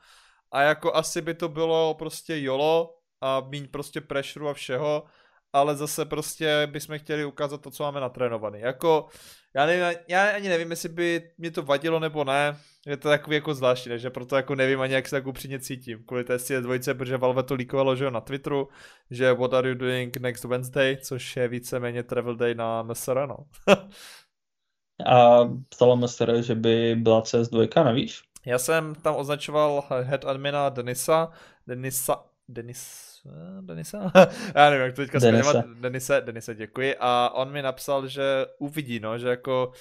a 0.52 0.62
jako 0.62 0.96
asi 0.96 1.22
by 1.22 1.34
to 1.34 1.50
bylo 1.50 1.94
prostě 1.94 2.42
jolo, 2.42 2.98
a 3.22 3.42
míň 3.50 3.68
prostě 3.68 4.02
pressure 4.02 4.50
a 4.50 4.54
všeho, 4.54 5.04
ale 5.54 5.76
zase 5.76 6.06
prostě 6.06 6.68
bychom 6.72 7.00
chtěli 7.00 7.26
ukázat 7.26 7.62
to, 7.62 7.72
co 7.72 7.84
máme 7.84 8.00
natrénovaný. 8.00 8.60
Jako, 8.60 9.08
já, 9.56 9.66
nevím, 9.66 10.00
já 10.08 10.30
ani 10.30 10.50
nevím, 10.50 10.72
jestli 10.72 10.90
by 10.90 11.32
mě 11.38 11.52
to 11.52 11.64
vadilo 11.64 12.00
nebo 12.00 12.24
ne, 12.24 12.58
je 12.86 12.98
to 12.98 13.10
takový 13.10 13.36
jako 13.36 13.54
zvláštní, 13.54 14.00
že 14.00 14.10
proto 14.10 14.36
jako 14.36 14.56
nevím 14.56 14.82
ani, 14.82 14.94
jak 14.94 15.08
se 15.08 15.16
tak 15.16 15.28
upřímně 15.28 15.60
cítím. 15.60 16.04
Kvůli 16.06 16.24
té 16.24 16.36
CS2, 16.36 16.98
protože 16.98 17.18
Valve 17.18 17.44
to 17.44 17.54
líkovalo, 17.54 17.96
že 17.96 18.04
jo, 18.04 18.12
na 18.12 18.22
Twitteru, 18.22 18.68
že 19.12 19.34
what 19.34 19.54
are 19.54 19.70
you 19.70 19.76
doing 19.76 20.18
next 20.18 20.44
Wednesday, 20.44 20.98
což 20.98 21.36
je 21.36 21.48
víceméně 21.48 22.04
travel 22.04 22.36
day 22.36 22.56
na 22.56 22.84
MSR, 22.84 23.28
no. 23.28 23.38
a 25.06 25.40
psalo 25.70 25.96
MSR, 25.96 26.42
že 26.42 26.56
by 26.56 26.96
byla 26.96 27.22
CS2, 27.22 27.86
nevíš? 27.86 28.22
Já 28.46 28.60
jsem 28.60 28.96
tam 28.96 29.16
označoval 29.16 29.84
head 29.90 30.26
admina 30.26 30.70
Denisa, 30.70 31.32
Denisa, 31.68 32.24
Denis, 32.50 33.14
eh, 33.26 33.62
Denisa? 33.62 34.12
Já 34.56 34.70
nevím, 34.70 34.86
jak 34.86 34.96
to 34.96 35.02
teďka 35.02 35.20
změňovat. 35.20 35.66
Denise, 35.66 36.22
Denise, 36.22 36.56
děkuji. 36.56 36.96
A 37.00 37.30
on 37.34 37.52
mi 37.52 37.62
napsal, 37.62 38.08
že 38.08 38.46
uvidí, 38.60 39.00
no, 39.00 39.18
že 39.18 39.28
jako 39.28 39.72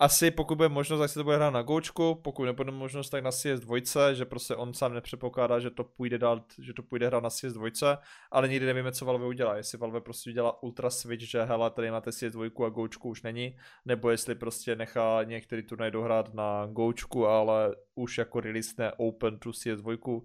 asi 0.00 0.30
pokud 0.30 0.56
bude 0.56 0.68
možnost, 0.68 1.00
tak 1.00 1.10
se 1.10 1.20
to 1.20 1.24
bude 1.24 1.36
hrát 1.36 1.50
na 1.50 1.62
goučku, 1.62 2.14
pokud 2.14 2.44
nebude 2.44 2.72
možnost, 2.72 3.10
tak 3.10 3.24
na 3.24 3.30
CS2, 3.30 4.10
že 4.10 4.24
prostě 4.24 4.54
on 4.54 4.74
sám 4.74 4.94
nepředpokládá, 4.94 5.58
že 5.60 5.70
to 5.70 5.84
půjde 5.84 6.18
dát, 6.18 6.42
že 6.58 6.72
to 6.72 6.82
půjde 6.82 7.06
hrát 7.06 7.22
na 7.22 7.28
CS2, 7.28 7.98
ale 8.30 8.48
nikdy 8.48 8.66
nevíme, 8.66 8.92
co 8.92 9.04
Valve 9.04 9.26
udělá. 9.26 9.56
Jestli 9.56 9.78
Valve 9.78 10.00
prostě 10.00 10.30
udělá 10.30 10.62
ultra 10.62 10.90
switch, 10.90 11.24
že 11.24 11.44
hele, 11.44 11.70
tady 11.70 11.90
máte 11.90 12.10
CS2 12.10 12.66
a 12.66 12.68
goučku 12.68 13.08
už 13.08 13.22
není, 13.22 13.56
nebo 13.84 14.10
jestli 14.10 14.34
prostě 14.34 14.76
nechá 14.76 15.22
některý 15.22 15.62
turnaj 15.62 15.90
dohrát 15.90 16.34
na 16.34 16.66
goučku, 16.72 17.26
ale 17.26 17.74
už 17.94 18.18
jako 18.18 18.40
release 18.40 18.74
ne 18.78 18.92
open 18.96 19.38
to 19.38 19.50
CS2 19.50 20.22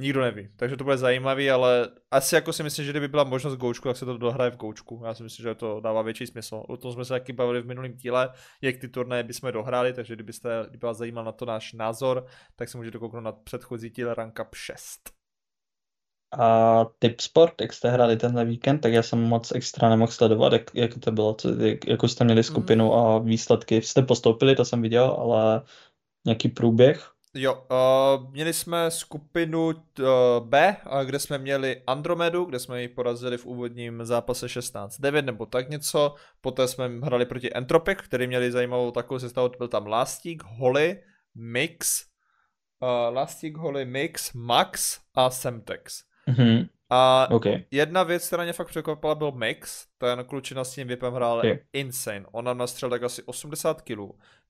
Nikdo 0.00 0.20
neví, 0.20 0.48
takže 0.56 0.76
to 0.76 0.84
bude 0.84 0.96
zajímavý, 0.96 1.50
ale 1.50 1.88
asi 2.10 2.34
jako 2.34 2.52
si 2.52 2.62
myslím, 2.62 2.84
že 2.84 2.90
kdyby 2.90 3.08
byla 3.08 3.24
možnost 3.24 3.54
goučku, 3.56 3.88
tak 3.88 3.96
se 3.96 4.04
to 4.04 4.18
dohraje 4.18 4.50
v 4.50 4.56
goučku. 4.56 5.02
Já 5.04 5.14
si 5.14 5.22
myslím, 5.22 5.42
že 5.42 5.54
to 5.54 5.80
dává 5.80 6.02
větší 6.02 6.26
smysl. 6.26 6.62
O 6.68 6.76
tom 6.76 6.92
jsme 6.92 7.04
se 7.04 7.14
taky 7.14 7.32
bavili 7.32 7.62
v 7.62 7.66
minulém 7.66 7.92
díle, 7.92 8.30
jak 8.62 8.76
ty 8.76 8.88
turnaje 8.88 9.22
bychom 9.22 9.52
dohráli, 9.52 9.92
takže 9.92 10.14
kdybyste, 10.14 10.66
kdyby 10.68 10.86
vás 10.86 10.96
zajímal 10.96 11.24
na 11.24 11.32
to 11.32 11.44
náš 11.44 11.72
názor, 11.72 12.26
tak 12.56 12.68
se 12.68 12.78
můžete 12.78 12.98
kouknout 12.98 13.24
na 13.24 13.32
předchozí 13.32 13.90
díl 13.90 14.14
Ranka 14.14 14.48
6. 14.54 15.10
A 16.38 16.86
tip 16.98 17.20
sport, 17.20 17.60
jak 17.60 17.72
jste 17.72 17.90
hráli 17.90 18.16
tenhle 18.16 18.44
víkend, 18.44 18.78
tak 18.78 18.92
já 18.92 19.02
jsem 19.02 19.18
moc 19.18 19.52
extra 19.52 19.88
nemohl 19.88 20.12
sledovat, 20.12 20.52
jak, 20.52 20.74
jak 20.74 20.98
to 20.98 21.12
bylo, 21.12 21.34
co, 21.34 21.48
jak, 21.54 21.86
jako 21.88 22.08
jste 22.08 22.24
měli 22.24 22.42
skupinu 22.42 22.94
a 22.94 23.18
výsledky. 23.18 23.82
Jste 23.82 24.02
postoupili, 24.02 24.56
to 24.56 24.64
jsem 24.64 24.82
viděl, 24.82 25.04
ale 25.04 25.62
nějaký 26.26 26.48
průběh? 26.48 27.17
Jo, 27.34 27.64
uh, 27.70 28.30
měli 28.30 28.52
jsme 28.52 28.90
skupinu 28.90 29.66
uh, 29.66 29.74
B, 30.40 30.76
uh, 30.86 31.00
kde 31.00 31.18
jsme 31.18 31.38
měli 31.38 31.82
Andromedu, 31.86 32.44
kde 32.44 32.58
jsme 32.58 32.82
ji 32.82 32.88
porazili 32.88 33.38
v 33.38 33.46
úvodním 33.46 34.04
zápase 34.04 34.46
16-9 34.46 35.24
nebo 35.24 35.46
tak 35.46 35.68
něco. 35.70 36.14
Poté 36.40 36.68
jsme 36.68 36.88
hrali 36.88 37.26
proti 37.26 37.54
Entropic, 37.54 37.98
který 37.98 38.26
měli 38.26 38.52
zajímavou 38.52 38.90
takovou 38.90 39.18
sestavu, 39.18 39.50
byl 39.58 39.68
tam 39.68 39.86
Lastík, 39.86 40.42
Holly, 40.46 41.02
Mix, 41.34 42.04
uh, 42.80 43.14
Lastík, 43.14 43.56
Holly, 43.56 43.84
Mix, 43.84 44.32
Max 44.32 45.00
a 45.14 45.30
Semtex. 45.30 46.02
Mm-hmm. 46.28 46.68
A 46.90 47.28
Okay. 47.30 47.64
jedna 47.70 48.02
věc, 48.02 48.26
která 48.26 48.42
mě 48.44 48.52
fakt 48.52 48.68
překvapila, 48.68 49.14
byl 49.14 49.32
Mix. 49.32 49.86
Ten 49.98 50.24
klučina 50.24 50.64
s 50.64 50.74
tím 50.74 50.88
vypem 50.88 51.14
hrál 51.14 51.38
Okay. 51.38 51.58
insane. 51.72 52.24
On 52.32 52.44
nám 52.44 52.58
nastřelil 52.58 52.90
tak 52.90 53.02
asi 53.02 53.22
80 53.22 53.82
kg. 53.82 53.98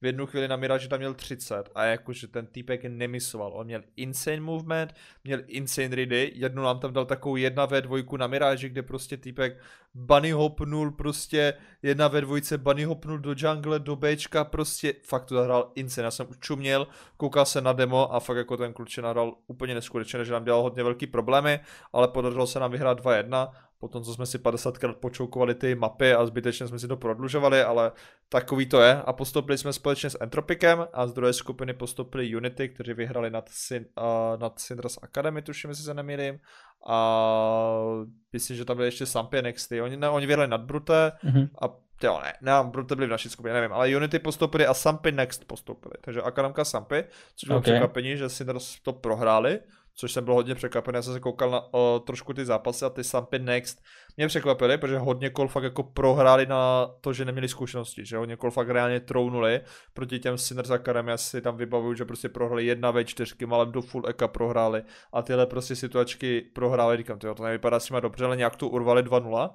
V 0.00 0.06
jednu 0.06 0.26
chvíli 0.26 0.48
na 0.48 0.56
Mirage 0.56 0.88
tam 0.88 0.98
měl 0.98 1.14
30 1.14 1.70
a 1.74 1.84
jakože 1.84 2.28
ten 2.28 2.46
týpek 2.46 2.84
nemysloval. 2.84 3.52
On 3.54 3.66
měl 3.66 3.82
insane 3.96 4.40
movement, 4.40 4.94
měl 5.24 5.40
insane 5.46 5.96
ready, 5.96 6.32
jednu 6.34 6.62
nám 6.62 6.78
tam 6.78 6.92
dal 6.92 7.04
takovou 7.06 7.36
jedna 7.36 7.66
ve 7.66 7.82
dvojku 7.82 8.16
na 8.16 8.26
Mirage, 8.26 8.68
kde 8.68 8.82
prostě 8.82 9.16
týpek 9.16 9.60
bunny 9.94 10.30
hopnul 10.30 10.90
prostě 10.90 11.54
jedna 11.82 12.08
ve 12.08 12.20
dvojce, 12.20 12.58
bunny 12.58 12.84
hopnul 12.84 13.18
do 13.18 13.34
jungle, 13.36 13.78
do 13.78 13.96
Bčka, 13.96 14.44
prostě 14.44 14.94
fakt 15.02 15.24
to 15.24 15.34
zahrál 15.34 15.72
insane. 15.74 16.04
Já 16.04 16.10
jsem 16.10 16.26
už 16.30 16.38
čuměl, 16.38 16.86
koukal 17.16 17.44
se 17.44 17.60
na 17.60 17.72
demo 17.72 18.14
a 18.14 18.20
fakt 18.20 18.36
jako 18.36 18.56
ten 18.56 18.72
klučina 18.72 19.10
hrál 19.10 19.34
úplně 19.46 19.74
neskutečně, 19.74 20.24
že 20.24 20.32
nám 20.32 20.44
dělal 20.44 20.62
hodně 20.62 20.82
velký 20.82 21.06
problémy, 21.06 21.60
ale 21.92 22.08
podařilo 22.08 22.46
se 22.46 22.60
nám 22.60 22.70
vyhrát 22.70 23.00
2-1 23.00 23.48
potom 23.80 24.02
co 24.02 24.14
jsme 24.14 24.26
si 24.26 24.38
50krát 24.38 24.94
počoukovali 24.94 25.54
ty 25.54 25.74
mapy 25.74 26.14
a 26.14 26.26
zbytečně 26.26 26.66
jsme 26.68 26.78
si 26.78 26.88
to 26.88 26.96
prodlužovali, 26.96 27.62
ale 27.62 27.92
takový 28.28 28.66
to 28.66 28.80
je. 28.80 29.02
A 29.02 29.12
postoupili 29.12 29.58
jsme 29.58 29.72
společně 29.72 30.10
s 30.10 30.18
Entropikem 30.20 30.86
a 30.92 31.06
z 31.06 31.12
druhé 31.12 31.32
skupiny 31.32 31.74
postoupili 31.74 32.36
Unity, 32.36 32.68
kteří 32.68 32.92
vyhrali 32.92 33.30
nad, 33.30 33.48
Sin, 33.48 33.84
uh, 33.98 34.40
nad 34.40 34.58
Syndras 34.58 34.98
Academy, 35.02 35.42
tuším, 35.42 35.70
jestli 35.70 35.84
se 35.84 35.94
nemýlím. 35.94 36.38
A 36.86 36.96
myslím, 38.32 38.56
že 38.56 38.64
tam 38.64 38.76
byly 38.76 38.88
ještě 38.88 39.06
Sampy 39.06 39.42
Nexty. 39.42 39.82
Oni, 39.82 39.96
ne, 39.96 40.08
oni 40.08 40.26
vyhrali 40.26 40.48
nad 40.48 40.60
Brute 40.60 41.12
Mm-hmm. 41.24 41.48
a 41.62 41.68
jo, 42.02 42.20
ne, 42.22 42.32
ne, 42.42 42.52
Brute 42.70 42.94
byli 42.96 43.06
v 43.06 43.10
naší 43.10 43.28
skupině, 43.28 43.54
nevím, 43.54 43.72
ale 43.72 43.96
Unity 43.96 44.18
postoupili 44.18 44.66
a 44.66 44.74
Sampy 44.74 45.12
Next 45.12 45.44
postoupili. 45.44 45.92
Takže 46.00 46.22
Akademka 46.22 46.64
Sampy, 46.64 47.04
což 47.36 47.46
bylo 47.46 47.58
Okay. 47.58 47.72
překvapení, 47.72 48.16
že 48.16 48.28
Syndras 48.28 48.76
to 48.82 48.92
prohráli, 48.92 49.60
což 50.00 50.12
jsem 50.12 50.24
byl 50.24 50.34
hodně 50.34 50.54
překvapený, 50.54 50.96
já 50.96 51.02
jsem 51.02 51.12
se 51.12 51.20
koukal 51.20 51.50
na 51.50 51.74
o, 51.74 52.02
trošku 52.06 52.34
ty 52.34 52.44
zápasy 52.44 52.84
a 52.84 52.90
ty 52.90 53.04
Sampy 53.04 53.38
Next 53.38 53.82
mě 54.16 54.26
překvapily, 54.26 54.78
protože 54.78 54.98
hodně 54.98 55.30
kol 55.30 55.48
fakt 55.48 55.62
jako 55.62 55.82
prohráli 55.82 56.46
na 56.46 56.90
to, 57.00 57.12
že 57.12 57.24
neměli 57.24 57.48
zkušenosti, 57.48 58.04
že 58.04 58.16
hodně 58.16 58.36
kol 58.36 58.50
fakt 58.50 58.68
reálně 58.68 59.00
trounuli 59.00 59.60
proti 59.94 60.18
těm 60.18 60.38
Sinners 60.38 60.70
Academy, 60.70 61.10
já 61.10 61.16
si 61.16 61.40
tam 61.40 61.56
vybavuju, 61.56 61.94
že 61.94 62.04
prostě 62.04 62.28
prohráli 62.28 62.66
jedna 62.66 62.90
ve 62.90 63.04
čtyřky, 63.04 63.46
malem 63.46 63.72
do 63.72 63.82
full 63.82 64.08
eka 64.08 64.28
prohráli 64.28 64.82
a 65.12 65.22
tyhle 65.22 65.46
prostě 65.46 65.76
situačky 65.76 66.40
prohráli, 66.40 66.96
říkám, 66.96 67.18
tyjo, 67.18 67.34
to 67.34 67.44
nevypadá 67.44 67.80
s 67.80 67.90
nimi 67.90 68.00
dobře, 68.00 68.24
ale 68.24 68.36
nějak 68.36 68.56
to 68.56 68.68
urvali 68.68 69.02
2-0 69.02 69.50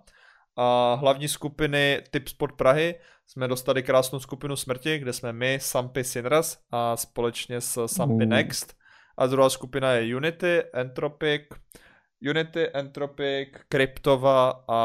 a 0.56 0.94
hlavní 0.94 1.28
skupiny 1.28 2.04
Tip 2.12 2.28
Sport 2.28 2.56
Prahy 2.56 2.96
jsme 3.28 3.48
dostali 3.48 3.84
krásnou 3.84 4.20
skupinu 4.20 4.56
smrti, 4.56 5.00
kde 5.00 5.14
jsme 5.14 5.34
my, 5.34 5.58
Sampy 5.62 6.04
Sinners 6.04 6.58
a 6.72 6.98
společně 6.98 7.62
s 7.62 7.88
Sampy 7.88 8.24
Uh. 8.24 8.30
Next. 8.30 8.83
A 9.18 9.28
druhá 9.28 9.50
skupina 9.50 9.92
je 9.92 10.16
Unity, 10.16 10.64
Entropic, 10.74 11.42
Unity, 12.30 12.70
Entropic, 12.74 13.50
Kryptova 13.70 14.64
a, 14.68 14.78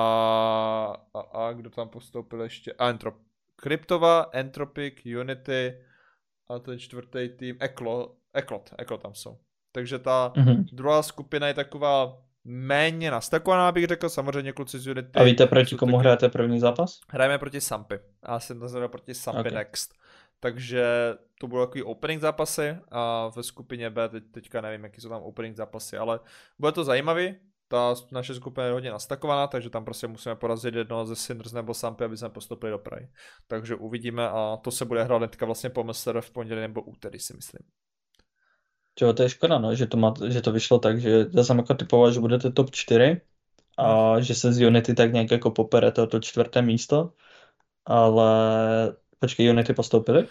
a, 1.14 1.20
a 1.20 1.52
kdo 1.52 1.70
tam 1.70 1.88
postoupil 1.88 2.40
ještě? 2.40 2.72
A 2.72 2.88
Entrop. 2.88 3.16
Kryptova, 3.56 4.26
Entropic, 4.32 4.94
Unity 5.20 5.74
a 6.48 6.58
ten 6.58 6.78
čtvrtý 6.78 7.28
tým, 7.28 7.56
Eklo, 7.60 8.14
Eklot, 8.34 8.70
Eklot 8.78 9.02
tam 9.02 9.14
jsou. 9.14 9.38
Takže 9.72 9.98
ta 9.98 10.32
Mm-hmm. 10.36 10.64
druhá 10.72 11.02
skupina 11.02 11.48
je 11.48 11.54
taková 11.54 12.22
méně 12.44 13.10
nastakovaná, 13.10 13.72
bych 13.72 13.86
řekl, 13.86 14.08
samozřejmě 14.08 14.52
kluci 14.52 14.78
z 14.78 14.86
Unity. 14.86 15.10
A 15.18 15.22
víte, 15.22 15.46
proti 15.46 15.76
komu 15.76 15.92
taky- 15.92 16.00
hrajete 16.00 16.28
první 16.28 16.60
zápas? 16.60 17.00
Hrajeme 17.10 17.38
proti 17.38 17.60
Sampy. 17.60 18.00
A 18.22 18.32
já 18.32 18.40
jsem 18.40 18.60
to 18.60 18.88
proti 18.88 19.14
Sampy 19.14 19.48
Ok. 19.48 19.54
Next. 19.54 19.97
Takže 20.40 20.84
to 21.40 21.46
budou 21.46 21.66
takový 21.66 21.82
opening 21.82 22.20
zápasy 22.20 22.76
a 22.90 23.28
ve 23.28 23.42
skupině 23.42 23.90
B 23.90 24.08
teď, 24.08 24.24
teďka 24.30 24.60
nevím, 24.60 24.84
jaký 24.84 25.00
jsou 25.00 25.08
tam 25.08 25.22
opening 25.22 25.56
zápasy, 25.56 25.96
ale 25.96 26.20
bude 26.58 26.72
to 26.72 26.84
zajímavý. 26.84 27.34
Ta 27.68 27.94
naše 28.12 28.34
skupina 28.34 28.66
je 28.66 28.72
hodně 28.72 28.90
nastakovaná, 28.90 29.46
takže 29.46 29.70
tam 29.70 29.84
prostě 29.84 30.06
musíme 30.06 30.36
porazit 30.36 30.74
jednoho 30.74 31.06
ze 31.06 31.16
Sinners 31.16 31.52
nebo 31.52 31.74
Sampy, 31.74 32.04
aby 32.04 32.16
jsme 32.16 32.28
postupili 32.28 32.72
do 32.72 32.78
Prahy. 32.78 33.08
Takže 33.46 33.74
uvidíme 33.74 34.28
a 34.28 34.58
to 34.62 34.70
se 34.70 34.84
bude 34.84 35.04
hrát 35.04 35.16
hnedka 35.16 35.46
vlastně 35.46 35.70
po 35.70 35.84
MSR 35.84 36.20
v 36.20 36.30
pondělí 36.30 36.60
nebo 36.60 36.82
úterý 36.82 37.18
si 37.20 37.36
myslím. 37.36 37.60
Jo, 39.00 39.12
to 39.12 39.22
je 39.22 39.28
škoda, 39.28 39.58
no, 39.58 39.74
že 39.74 39.86
to, 39.86 39.96
má, 39.96 40.14
že 40.28 40.42
to 40.42 40.52
vyšlo 40.52 40.78
tak, 40.78 41.00
že 41.00 41.26
já 41.36 41.44
jsem 41.44 41.58
jako 41.58 41.74
typoval, 41.74 42.12
že 42.12 42.20
budete 42.20 42.50
top 42.50 42.70
4 42.70 43.20
a 43.78 44.20
že 44.20 44.34
se 44.34 44.52
z 44.52 44.66
Unity 44.66 44.94
tak 44.94 45.12
nějak 45.12 45.30
jako 45.30 45.50
poperete 45.50 46.02
o 46.02 46.06
to 46.06 46.20
čtvrté 46.20 46.62
místo, 46.62 47.12
ale 47.84 48.96
počkej, 49.18 49.50
Unity 49.50 49.74
postoupili? 49.74 50.26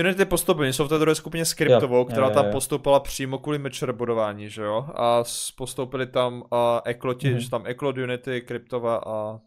Unity 0.00 0.24
postoupili, 0.24 0.72
jsou 0.72 0.84
v 0.84 0.88
té 0.88 0.98
druhé 0.98 1.14
skupině 1.14 1.44
s 1.44 1.54
Kryptovou, 1.54 1.96
Jo, 1.96 2.04
která 2.04 2.26
jo, 2.26 2.32
tam 2.34 2.46
jo. 2.46 2.52
postoupila 2.52 3.00
přímo 3.00 3.38
kvůli 3.38 3.58
matcher 3.58 3.92
bodování, 3.92 4.50
že 4.50 4.62
jo? 4.62 4.86
A 4.94 5.24
postoupili 5.56 6.06
tam 6.06 6.34
uh, 6.40 6.48
Ekloti, 6.84 7.30
Mhm. 7.30 7.40
že 7.40 7.50
tam 7.50 7.66
Eklot, 7.66 7.96
Unity, 7.98 8.40
Kryptova 8.40 8.96
a... 9.06 9.40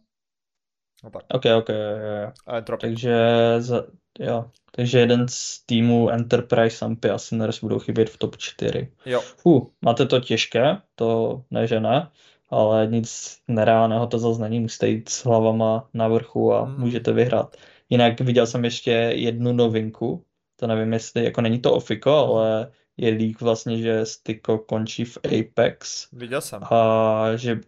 No 1.03 1.09
tak, 1.09 1.23
Ok, 1.33 1.45
ok, 1.57 1.69
jo, 1.69 1.75
jo. 1.75 2.31
a 2.47 2.57
Entropic. 2.57 2.81
Takže, 2.89 3.15
za, 3.59 3.83
jo, 4.19 4.45
takže 4.71 4.99
jeden 4.99 5.27
z 5.27 5.65
týmů 5.65 6.09
Enterprise, 6.09 6.77
Sampy 6.77 7.09
a 7.09 7.17
Sinners 7.17 7.59
budou 7.61 7.79
chybět 7.79 8.09
v 8.09 8.17
top 8.17 8.37
4. 8.37 8.91
Jo, 9.05 9.21
Fuh, 9.21 9.63
máte 9.81 10.05
to 10.05 10.19
těžké, 10.19 10.77
to 10.95 11.41
ne, 11.51 11.67
že 11.67 11.79
ne, 11.79 12.09
ale 12.49 12.87
nic 12.87 13.37
nereálného 13.47 14.07
to 14.07 14.19
zase 14.19 14.41
není, 14.41 14.59
musíte 14.59 14.87
jít 14.87 15.09
s 15.09 15.25
hlavama 15.25 15.89
na 15.93 16.07
vrchu 16.07 16.53
a 16.53 16.65
Mhm. 16.65 16.79
můžete 16.81 17.11
vyhrát. 17.13 17.55
Jinak 17.89 18.19
viděl 18.21 18.47
jsem 18.47 18.65
ještě 18.65 18.91
jednu 18.91 19.53
novinku, 19.53 20.25
to 20.55 20.67
nevím 20.67 20.93
jestli, 20.93 21.23
jako 21.23 21.41
není 21.41 21.59
to 21.59 21.73
Ofiko, 21.73 22.11
ale 22.11 22.71
je 22.97 23.11
leak 23.11 23.41
vlastně, 23.41 23.77
že 23.77 24.05
Styko 24.05 24.57
končí 24.57 25.05
v 25.05 25.17
Apex 25.25 26.07
viděl 26.11 26.41
jsem. 26.41 26.61
a 26.63 27.35
že, 27.35 27.59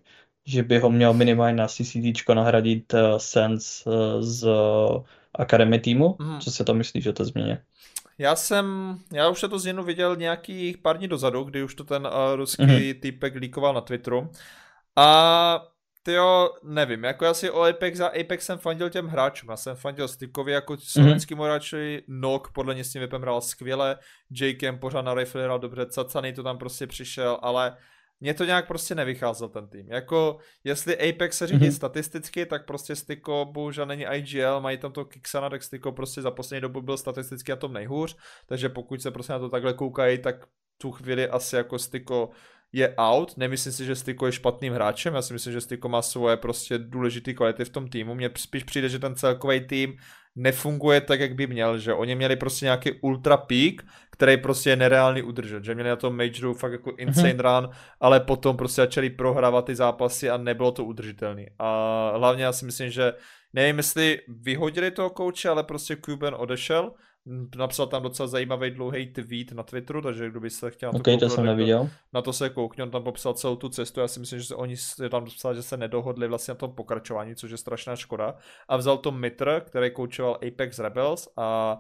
že 0.46 0.64
by 0.64 0.80
ho 0.80 0.90
měl 0.90 1.14
minimálně 1.14 1.56
na 1.56 1.68
CCTčko 1.68 2.34
nahradit 2.34 2.94
uh, 2.94 3.00
Sense 3.18 3.90
uh, 3.90 3.94
z 4.22 4.44
uh, 4.48 5.04
Academy 5.34 5.80
týmu. 5.80 6.16
Mhm. 6.20 6.40
Co 6.42 6.52
si 6.52 6.64
to 6.64 6.74
myslíš 6.74 7.08
o 7.08 7.14
té 7.14 7.26
změně? 7.26 7.64
Já 8.18 8.36
jsem, 8.36 8.98
já 9.14 9.30
už 9.30 9.42
to 9.42 9.60
změnu 9.60 9.84
viděl 9.84 10.16
nějakých 10.16 10.78
pár 10.78 10.98
dní 10.98 11.08
dozadu, 11.08 11.44
kdy 11.44 11.64
už 11.64 11.76
to 11.76 11.84
ten 11.84 12.08
uh, 12.08 12.36
ruský 12.36 12.64
Mhm. 12.64 12.94
týpek 13.02 13.36
líkoval 13.36 13.74
na 13.74 13.82
Twitteru. 13.82 14.30
A 14.96 15.68
tyjo, 16.04 16.50
nevím, 16.64 17.04
jako 17.04 17.26
já 17.26 17.34
si 17.34 17.52
o 17.52 17.62
Apex 17.62 17.98
za 17.98 18.08
Apex 18.08 18.46
jsem 18.46 18.58
fandil 18.58 18.90
těm 18.90 19.08
hráčům, 19.08 19.50
já 19.50 19.58
jsem 19.58 19.76
fandil 19.76 20.08
Stykovi 20.08 20.52
jako 20.52 20.78
slovenskýmu 20.78 21.44
hráči, 21.44 22.04
Nok 22.08 22.52
podle 22.52 22.74
mě 22.74 22.84
s 22.84 22.92
tím 22.92 23.02
vypem 23.02 23.22
hrál 23.22 23.42
skvěle, 23.42 23.98
Jakem 24.42 24.80
pořád 24.80 25.02
na 25.02 25.14
rifle 25.14 25.44
hrál 25.44 25.60
dobře, 25.60 25.86
Cacany 25.86 26.34
to 26.34 26.44
tam 26.44 26.58
prostě 26.58 26.88
přišel, 26.88 27.40
ale 27.42 27.78
mně 28.22 28.34
to 28.34 28.46
nějak 28.46 28.68
prostě 28.68 28.96
nevycházel 28.96 29.50
ten 29.50 29.68
tým. 29.68 29.92
Jako, 29.92 30.38
jestli 30.64 31.10
Apex 31.10 31.38
se 31.38 31.48
řídí 31.48 31.66
Mhm. 31.66 31.72
statisticky, 31.72 32.46
tak 32.46 32.66
prostě 32.66 32.96
Styko 32.96 33.46
bohužel 33.52 33.86
není 33.86 34.06
IGL, 34.12 34.60
mají 34.62 34.78
tam 34.78 34.92
to 34.92 35.06
Kixana, 35.06 35.50
tak 35.50 35.64
Styko 35.64 35.92
prostě 35.92 36.22
za 36.22 36.32
poslední 36.32 36.62
dobu 36.62 36.82
byl 36.82 36.98
statisticky 36.98 37.52
na 37.52 37.56
tom 37.56 37.74
nejhůř, 37.74 38.18
takže 38.46 38.70
pokud 38.70 39.02
se 39.02 39.12
prostě 39.12 39.34
na 39.34 39.40
to 39.40 39.50
takhle 39.50 39.74
koukají, 39.74 40.18
tak 40.18 40.36
tu 40.78 40.92
chvíli 40.92 41.30
asi 41.30 41.56
jako 41.56 41.80
Styko 41.80 42.30
je 42.74 42.96
out. 42.98 43.38
Nemyslím 43.38 43.74
si, 43.74 43.86
že 43.86 43.96
Styko 43.96 44.26
je 44.26 44.32
špatným 44.32 44.74
hráčem, 44.74 45.16
já 45.16 45.22
si 45.22 45.34
myslím, 45.34 45.54
že 45.54 45.62
Styko 45.62 45.90
má 45.90 46.02
svoje 46.02 46.38
prostě 46.38 46.78
důležité 46.78 47.34
kvality 47.34 47.66
v 47.66 47.70
tom 47.70 47.90
týmu. 47.90 48.16
Mně 48.16 48.30
spíš 48.38 48.64
přijde, 48.64 48.90
že 48.90 49.00
ten 49.00 49.16
celkový 49.16 49.60
tým 49.60 49.98
nefunguje 50.36 51.02
tak, 51.02 51.20
jak 51.20 51.36
by 51.36 51.48
měl, 51.48 51.78
že 51.78 51.94
oni 51.94 52.16
měli 52.16 52.36
prostě 52.36 52.66
nějaký 52.66 52.92
ultra 53.02 53.38
peak, 53.38 53.74
který 54.12 54.38
prostě 54.38 54.70
je 54.70 54.76
nereálný 54.76 55.22
udržet, 55.22 55.64
že 55.64 55.76
měli 55.76 55.90
na 55.90 55.96
tom 55.96 56.18
majoru 56.18 56.54
fakt 56.54 56.72
jako 56.72 56.96
insane 56.98 57.42
run, 57.42 57.70
ale 58.00 58.20
potom 58.20 58.58
prostě 58.58 58.82
začali 58.82 59.10
prohrávat 59.10 59.66
ty 59.66 59.76
zápasy 59.76 60.30
a 60.30 60.38
nebylo 60.38 60.72
to 60.72 60.86
udržitelný. 60.86 61.48
A 61.60 62.12
hlavně 62.18 62.44
já 62.44 62.54
si 62.54 62.66
myslím, 62.66 62.90
že 62.90 63.14
nevím, 63.54 63.78
jestli 63.78 64.20
vyhodili 64.28 64.92
toho 64.92 65.10
kouče, 65.10 65.50
ale 65.50 65.64
prostě 65.64 65.98
Cuban 66.06 66.36
odešel 66.38 66.92
napsal 67.56 67.88
tam 67.88 68.04
docela 68.04 68.28
zajímavý 68.28 68.72
dlouhý 68.72 69.08
tweet 69.08 69.52
na 69.52 69.64
Twitteru, 69.64 70.02
takže 70.02 70.30
kdo 70.30 70.40
by 70.40 70.50
se 70.50 70.72
chtěl 70.72 70.90
na 70.90 70.94
to 70.94 71.00
okay, 71.00 71.18
to 71.18 71.30
jsem 71.30 71.46
neviděl. 71.46 71.90
Na 72.14 72.22
to 72.22 72.34
se 72.34 72.50
koukně, 72.50 72.84
on 72.84 72.92
tam 72.92 73.04
popsal 73.04 73.34
celou 73.34 73.56
tu 73.56 73.70
cestu, 73.70 74.00
já 74.00 74.08
si 74.08 74.20
myslím, 74.20 74.40
že 74.40 74.46
se 74.46 74.56
oni 74.56 74.76
tam 75.10 75.24
dostali, 75.26 75.56
že 75.56 75.64
se 75.64 75.78
nedohodli 75.78 76.28
vlastně 76.28 76.52
na 76.52 76.56
tom 76.56 76.72
pokračování, 76.72 77.36
což 77.36 77.52
je 77.52 77.58
strašná 77.58 77.96
škoda. 77.96 78.36
A 78.68 78.78
vzal 78.78 78.98
to 78.98 79.12
Mitr, 79.12 79.62
který 79.66 79.92
koučoval 79.92 80.40
Apex 80.48 80.80
Rebels 80.80 81.30
a 81.38 81.80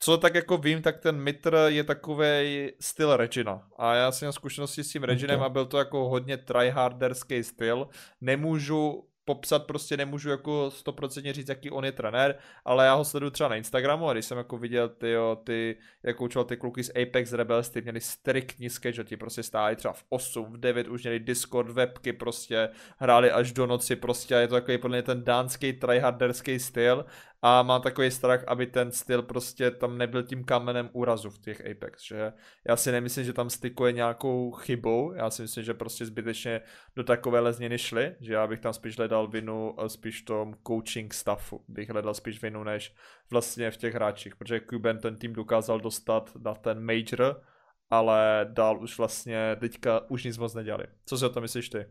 co 0.00 0.18
tak 0.18 0.34
jako 0.34 0.56
vím, 0.56 0.82
tak 0.82 0.98
ten 0.98 1.16
Mitr 1.16 1.56
je 1.66 1.84
takový 1.84 2.70
styl 2.80 3.16
Regina. 3.16 3.68
A 3.78 3.94
já 3.94 4.12
jsem 4.12 4.26
měl 4.26 4.32
zkušenosti 4.32 4.84
s 4.84 4.92
tím 4.92 5.04
Reginem 5.04 5.36
okay. 5.36 5.46
a 5.46 5.48
byl 5.48 5.66
to 5.66 5.78
jako 5.78 6.08
hodně 6.08 6.36
tryharderský 6.36 7.44
styl. 7.44 7.88
Nemůžu 8.20 9.04
popsat 9.28 9.66
prostě 9.66 9.96
nemůžu 9.96 10.30
jako 10.30 10.70
100% 10.84 11.32
říct, 11.32 11.48
jaký 11.48 11.70
on 11.70 11.84
je 11.84 11.92
trenér, 11.92 12.34
ale 12.64 12.86
já 12.86 12.94
ho 12.94 13.04
sleduju 13.04 13.30
třeba 13.30 13.48
na 13.48 13.56
Instagramu 13.56 14.08
a 14.08 14.12
když 14.12 14.24
jsem 14.24 14.38
jako 14.38 14.58
viděl 14.58 14.88
ty, 14.88 15.10
jo, 15.10 15.36
ty 15.44 15.76
jak 16.02 16.16
koučoval 16.16 16.44
ty 16.44 16.56
kluky 16.56 16.84
z 16.84 16.90
Apex 17.02 17.32
Rebels, 17.32 17.68
ty 17.68 17.82
měli 17.82 18.00
striktní 18.00 18.70
schedule, 18.70 19.04
ti 19.04 19.16
prostě 19.16 19.42
stáli 19.42 19.76
třeba 19.76 19.92
v 19.92 20.04
8, 20.08 20.52
v 20.52 20.56
9, 20.56 20.88
už 20.88 21.02
měli 21.02 21.18
Discord, 21.20 21.70
webky 21.70 22.12
prostě, 22.12 22.68
hráli 22.98 23.30
až 23.30 23.52
do 23.52 23.66
noci 23.66 23.96
prostě 23.96 24.36
a 24.36 24.38
je 24.38 24.48
to 24.48 24.54
takový 24.54 24.78
podle 24.78 24.96
mě 24.96 25.02
ten 25.02 25.24
dánský 25.24 25.72
tryharderský 25.72 26.58
styl 26.58 27.04
a 27.42 27.62
mám 27.62 27.82
takový 27.82 28.10
strach, 28.10 28.44
aby 28.46 28.66
ten 28.66 28.92
styl 28.92 29.22
prostě 29.22 29.70
tam 29.70 29.98
nebyl 29.98 30.22
tím 30.22 30.44
kamenem 30.44 30.90
úrazu 30.92 31.30
v 31.30 31.38
těch 31.38 31.70
Apex, 31.70 32.02
že 32.04 32.32
já 32.68 32.76
si 32.76 32.92
nemyslím, 32.92 33.24
že 33.24 33.32
tam 33.32 33.50
stykuje 33.50 33.92
nějakou 33.92 34.52
chybou, 34.52 35.12
já 35.12 35.30
si 35.30 35.42
myslím, 35.42 35.64
že 35.64 35.74
prostě 35.74 36.06
zbytečně 36.06 36.60
do 36.96 37.04
takové 37.04 37.52
změny 37.52 37.78
šly, 37.78 38.16
že 38.20 38.32
já 38.32 38.46
bych 38.46 38.60
tam 38.60 38.72
spíš 38.72 38.96
hledal 38.96 39.28
vinu 39.28 39.76
spíš 39.86 40.22
v 40.22 40.24
tom 40.24 40.54
coaching 40.66 41.14
staffu, 41.14 41.64
bych 41.68 41.90
hledal 41.90 42.14
spíš 42.14 42.42
vinu 42.42 42.64
než 42.64 42.94
vlastně 43.30 43.70
v 43.70 43.76
těch 43.76 43.94
hráčích, 43.94 44.36
protože 44.36 44.60
Cuban 44.70 44.98
ten 44.98 45.16
tým 45.16 45.32
dokázal 45.32 45.80
dostat 45.80 46.32
na 46.44 46.54
ten 46.54 46.84
major, 46.84 47.42
ale 47.90 48.48
dál 48.52 48.82
už 48.82 48.98
vlastně 48.98 49.56
teďka 49.60 50.10
už 50.10 50.24
nic 50.24 50.38
moc 50.38 50.54
nedělali. 50.54 50.84
Co 51.04 51.18
si 51.18 51.24
o 51.24 51.28
to 51.28 51.40
myslíš 51.40 51.68
ty? 51.68 51.86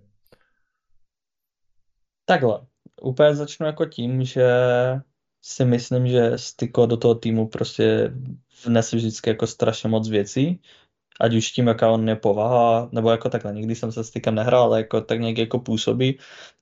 Takhle. 2.25 2.67
Úplně 3.01 3.35
začnu 3.35 3.65
jako 3.65 3.85
tím, 3.85 4.23
že 4.23 4.45
si 5.47 5.65
myslím, 5.65 6.07
že 6.07 6.31
Styko 6.37 6.85
do 6.85 6.97
toho 6.97 7.15
týmu 7.15 7.47
prostě 7.47 8.13
vnese 8.65 8.95
vždycky 8.95 9.29
jako 9.29 9.47
strašně 9.47 9.89
moc 9.89 10.09
věcí, 10.09 10.61
ať 11.21 11.33
už 11.35 11.51
tím, 11.51 11.67
jaká 11.67 11.91
on 11.91 12.09
je 12.09 12.15
povaha, 12.15 12.89
nebo 12.91 13.11
jako 13.11 13.29
takhle, 13.29 13.53
nikdy 13.53 13.75
jsem 13.75 13.91
se 13.91 14.03
Stykem 14.03 14.35
nehrál, 14.35 14.63
ale 14.63 14.77
jako 14.77 15.01
tak 15.01 15.19
nějak 15.19 15.37
jako 15.37 15.59
působí, 15.59 16.19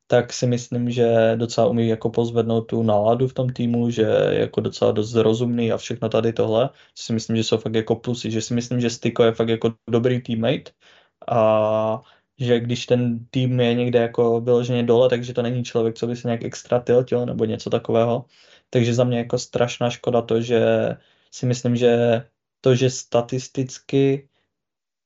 tak 0.07 0.33
si 0.33 0.47
myslím, 0.47 0.91
že 0.91 1.33
docela 1.35 1.67
umí 1.67 1.87
jako 1.87 2.09
pozvednout 2.09 2.61
tu 2.61 2.83
náladu 2.83 3.27
v 3.27 3.33
tom 3.33 3.49
týmu, 3.49 3.89
že 3.89 4.01
je 4.01 4.39
jako 4.39 4.61
docela 4.61 4.91
dost 4.91 5.15
rozumný 5.15 5.71
a 5.71 5.77
všechno 5.77 6.09
tady 6.09 6.33
tohle. 6.33 6.69
Si 6.95 7.13
myslím, 7.13 7.37
že 7.37 7.43
jsou 7.43 7.57
fakt 7.57 7.75
jako 7.75 7.95
plusy, 7.95 8.31
že 8.31 8.41
si 8.41 8.53
myslím, 8.53 8.81
že 8.81 8.89
Styko 8.89 9.23
je 9.23 9.31
fakt 9.31 9.49
jako 9.49 9.73
dobrý 9.89 10.21
teammate 10.21 10.71
a 11.29 12.01
že 12.39 12.59
když 12.59 12.85
ten 12.85 13.25
tým 13.29 13.59
je 13.59 13.73
někde 13.73 13.99
jako 13.99 14.41
vyloženě 14.41 14.83
dole, 14.83 15.09
takže 15.09 15.33
to 15.33 15.41
není 15.41 15.63
člověk, 15.63 15.95
co 15.95 16.07
by 16.07 16.15
se 16.15 16.27
nějak 16.27 16.43
extra 16.43 16.79
tiltil 16.79 17.25
nebo 17.25 17.45
něco 17.45 17.69
takového. 17.69 18.25
Takže 18.69 18.93
za 18.93 19.03
mě 19.03 19.17
jako 19.17 19.37
strašná 19.37 19.89
škoda 19.89 20.21
to, 20.21 20.41
že 20.41 20.89
si 21.31 21.45
myslím, 21.45 21.75
že 21.75 22.23
to, 22.61 22.75
že 22.75 22.89
statisticky 22.89 24.29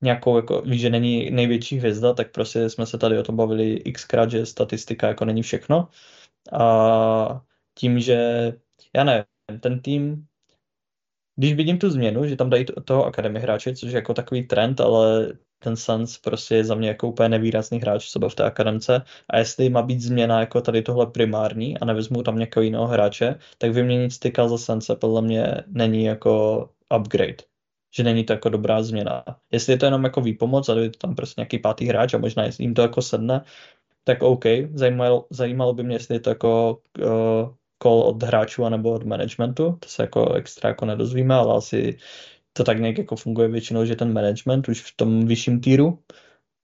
nějakou, 0.02 0.36
jako, 0.36 0.62
víš, 0.62 0.82
že 0.82 0.90
není 0.90 1.32
největší 1.32 1.78
hvězda, 1.78 2.14
tak 2.14 2.32
prostě 2.32 2.70
jsme 2.70 2.86
se 2.86 2.98
tady 2.98 3.20
o 3.20 3.24
tom 3.24 3.36
bavili 3.36 3.80
xkrát, 3.80 4.32
že 4.32 4.46
statistika 4.46 5.08
jako 5.08 5.26
není 5.26 5.42
všechno. 5.42 5.88
A 6.52 7.46
tím, 7.76 8.00
že, 8.00 8.54
já 8.96 9.04
nevím, 9.04 9.26
ten 9.60 9.80
tým, 9.80 10.28
když 11.36 11.54
vidím 11.54 11.80
tu 11.80 11.90
změnu, 11.90 12.28
že 12.28 12.36
tam 12.36 12.50
dají 12.50 12.66
toho 12.86 13.06
akademie 13.06 13.42
hráče, 13.42 13.76
což 13.76 13.92
je 13.92 13.96
jako 13.96 14.14
takový 14.14 14.48
trend, 14.48 14.82
ale 14.82 15.34
ten 15.60 15.76
Suns 15.76 16.18
prostě 16.18 16.56
je 16.56 16.64
za 16.64 16.76
mě 16.76 16.88
jako 16.88 17.08
úplně 17.08 17.30
nevýrazný 17.30 17.80
hráč 17.80 18.10
co 18.10 18.30
v 18.30 18.36
té 18.36 18.44
akademce 18.44 19.02
a 19.30 19.38
jestli 19.38 19.70
má 19.70 19.82
být 19.82 20.02
změna 20.02 20.40
jako 20.40 20.62
tady 20.62 20.82
tohle 20.82 21.08
primární 21.08 21.78
a 21.78 21.86
nevezmu 21.86 22.24
tam 22.24 22.40
někoho 22.40 22.64
jiného 22.64 22.88
hráče, 22.88 23.36
tak 23.58 23.72
vyměnit 23.72 24.12
styka 24.14 24.48
za 24.48 24.58
Sunse 24.58 24.96
podle 24.96 25.22
mě 25.22 25.64
není 25.68 26.04
jako 26.04 26.70
upgrade 26.98 27.50
že 27.96 28.04
není 28.04 28.24
to 28.24 28.34
jako 28.34 28.50
dobrá 28.50 28.84
změna. 28.84 29.24
Jestli 29.52 29.74
je 29.74 29.78
to 29.78 29.86
jenom 29.86 30.04
jako 30.04 30.22
výpomoc 30.22 30.70
a 30.70 30.80
je 30.80 30.90
to 30.90 30.98
tam 31.00 31.16
prostě 31.16 31.42
nějaký 31.42 31.60
pátý 31.60 31.86
hráč 31.86 32.14
a 32.14 32.18
možná 32.18 32.44
jim 32.60 32.74
to 32.74 32.82
jako 32.82 33.02
sedne, 33.02 33.44
tak 34.04 34.24
OK. 34.24 34.46
Zajímalo, 34.74 35.28
zajímalo 35.30 35.74
by 35.74 35.84
mě, 35.84 35.96
jestli 35.96 36.16
je 36.16 36.20
to 36.20 36.30
jako 36.30 36.82
uh, 37.00 37.54
call 37.84 38.02
od 38.02 38.24
hráčů 38.24 38.66
anebo 38.66 38.92
od 38.92 39.04
managementu. 39.04 39.78
To 39.80 39.90
se 39.90 40.04
jako 40.04 40.34
extra 40.34 40.70
jako 40.70 40.86
nedozvíme, 40.86 41.36
ale 41.36 41.58
asi 41.58 41.98
to 42.54 42.64
tak 42.64 42.80
nějak 42.80 42.98
jako 42.98 43.16
funguje 43.16 43.48
většinou, 43.48 43.86
že 43.86 43.96
ten 43.96 44.14
management 44.14 44.70
už 44.70 44.82
v 44.82 44.96
tom 44.96 45.26
vyšším 45.26 45.62
týru. 45.62 46.00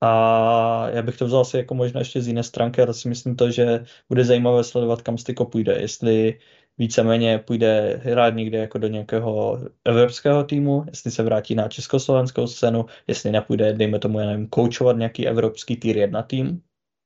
A 0.02 0.90
já 0.90 1.02
bych 1.02 1.18
to 1.18 1.26
vzal 1.26 1.42
asi 1.42 1.58
jako 1.58 1.76
možná 1.76 2.00
ještě 2.00 2.22
z 2.22 2.28
jiné 2.28 2.44
stránky, 2.44 2.82
ale 2.82 2.94
si 2.94 3.10
myslím 3.10 3.36
to, 3.36 3.52
že 3.52 3.86
bude 4.10 4.26
zajímavé 4.26 4.64
sledovat, 4.64 5.02
kam 5.02 5.18
Styko 5.18 5.46
půjde. 5.46 5.78
Jestli 5.82 6.40
víceméně 6.78 7.40
půjde 7.40 8.02
hrát 8.04 8.36
někde 8.36 8.58
jako 8.58 8.78
do 8.78 8.88
nějakého 8.88 9.60
evropského 9.86 10.44
týmu, 10.44 10.84
jestli 10.88 11.12
se 11.12 11.24
vrátí 11.24 11.56
na 11.56 11.68
československou 11.68 12.48
scénu, 12.48 12.86
jestli 13.08 13.32
nepůjde, 13.32 13.74
dejme 13.74 14.00
tomu, 14.00 14.20
já 14.20 14.26
nevím, 14.26 14.48
koučovat 14.48 14.98
nějaký 14.98 15.28
evropský 15.28 15.76
týr 15.76 15.98
jedna 15.98 16.24
tým, 16.24 16.62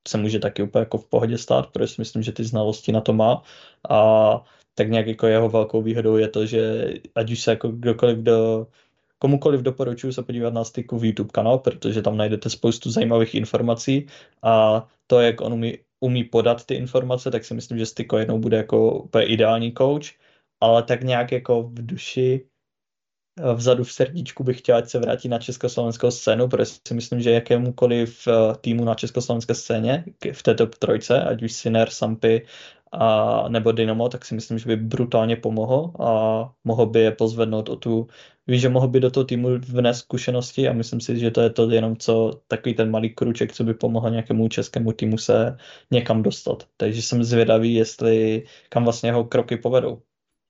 se 0.07 0.17
může 0.17 0.39
taky 0.39 0.63
úplně 0.63 0.80
jako 0.80 0.97
v 0.97 1.05
pohodě 1.05 1.38
stát, 1.38 1.67
protože 1.67 1.88
si 1.88 2.01
myslím, 2.01 2.23
že 2.23 2.32
ty 2.32 2.43
znalosti 2.43 2.91
na 2.91 3.01
to 3.01 3.13
má. 3.13 3.43
A 3.89 4.43
tak 4.80 4.89
nějak 4.89 5.07
jako 5.07 5.27
jeho 5.27 5.49
velkou 5.49 5.82
výhodou 5.82 6.15
je 6.15 6.27
to, 6.27 6.45
že 6.45 6.93
ať 7.15 7.32
už 7.32 7.39
se 7.39 7.51
jako 7.51 7.67
kdokoliv 7.67 8.17
do 8.17 8.67
komukoliv 9.17 9.61
doporučuji 9.61 10.13
se 10.13 10.23
podívat 10.23 10.53
na 10.53 10.63
styku 10.63 10.97
v 10.97 11.05
YouTube 11.05 11.30
kanál, 11.34 11.57
protože 11.57 12.01
tam 12.01 12.17
najdete 12.17 12.49
spoustu 12.49 12.91
zajímavých 12.91 13.36
informací 13.36 14.07
a 14.43 14.88
to, 15.07 15.19
jak 15.19 15.41
on 15.41 15.53
umí, 15.53 15.77
umí 15.99 16.23
podat 16.23 16.65
ty 16.65 16.75
informace, 16.75 17.32
tak 17.32 17.45
si 17.45 17.53
myslím, 17.53 17.77
že 17.77 17.86
Styko 17.86 18.17
jednou 18.17 18.39
bude 18.39 18.57
jako 18.57 18.93
úplně 19.03 19.25
ideální 19.25 19.73
coach, 19.73 20.05
ale 20.59 20.84
tak 20.84 21.03
nějak 21.03 21.32
jako 21.32 21.63
v 21.63 21.86
duši 21.86 22.45
eh, 23.39 23.53
vzadu 23.53 23.84
v 23.84 23.91
srdíčku 23.91 24.43
bych 24.43 24.59
chtěl, 24.59 24.77
ať 24.77 24.89
se 24.89 24.99
vrátí 24.99 25.27
na 25.30 25.39
československou 25.39 26.11
scénu, 26.11 26.47
protože 26.47 26.71
si 26.88 26.93
myslím, 26.93 27.21
že 27.21 27.32
jakémukoliv 27.32 28.27
eh, 28.27 28.55
týmu 28.61 28.86
na 28.86 28.95
československé 28.95 29.55
scéně 29.55 30.05
v 30.32 30.43
této 30.43 30.67
trojce, 30.67 31.23
ať 31.23 31.43
už 31.43 31.51
Sinner, 31.51 31.89
Sampy 31.89 32.45
a, 32.91 33.49
nebo 33.49 33.71
Dynamo, 33.71 34.09
tak 34.09 34.25
si 34.25 34.35
myslím, 34.35 34.59
že 34.59 34.65
by 34.67 34.75
brutálně 34.75 35.35
pomohl 35.35 35.93
a 35.99 36.53
mohl 36.63 36.85
by 36.85 36.99
je 36.99 37.11
pozvednout 37.11 37.69
o 37.69 37.75
tu, 37.75 38.07
víš, 38.47 38.61
že 38.61 38.69
mohl 38.69 38.87
by 38.87 38.99
do 38.99 39.11
toho 39.11 39.23
týmu 39.23 39.49
vnést 39.59 39.97
zkušenosti 39.99 40.67
a 40.69 40.73
myslím 40.73 41.01
si, 41.01 41.19
že 41.19 41.31
to 41.31 41.41
je 41.41 41.49
to 41.49 41.69
jenom 41.69 41.97
co 41.97 42.41
takový 42.47 42.75
ten 42.75 42.91
malý 42.91 43.09
kruček, 43.15 43.53
co 43.53 43.63
by 43.63 43.73
pomohl 43.73 44.09
nějakému 44.09 44.47
českému 44.47 44.91
týmu 44.93 45.17
se 45.17 45.57
někam 45.91 46.23
dostat. 46.23 46.67
Takže 46.77 47.01
jsem 47.01 47.23
zvědavý, 47.23 47.73
jestli 47.73 48.43
kam 48.69 48.83
vlastně 48.83 49.09
jeho 49.09 49.23
kroky 49.25 49.57
povedou. 49.57 50.01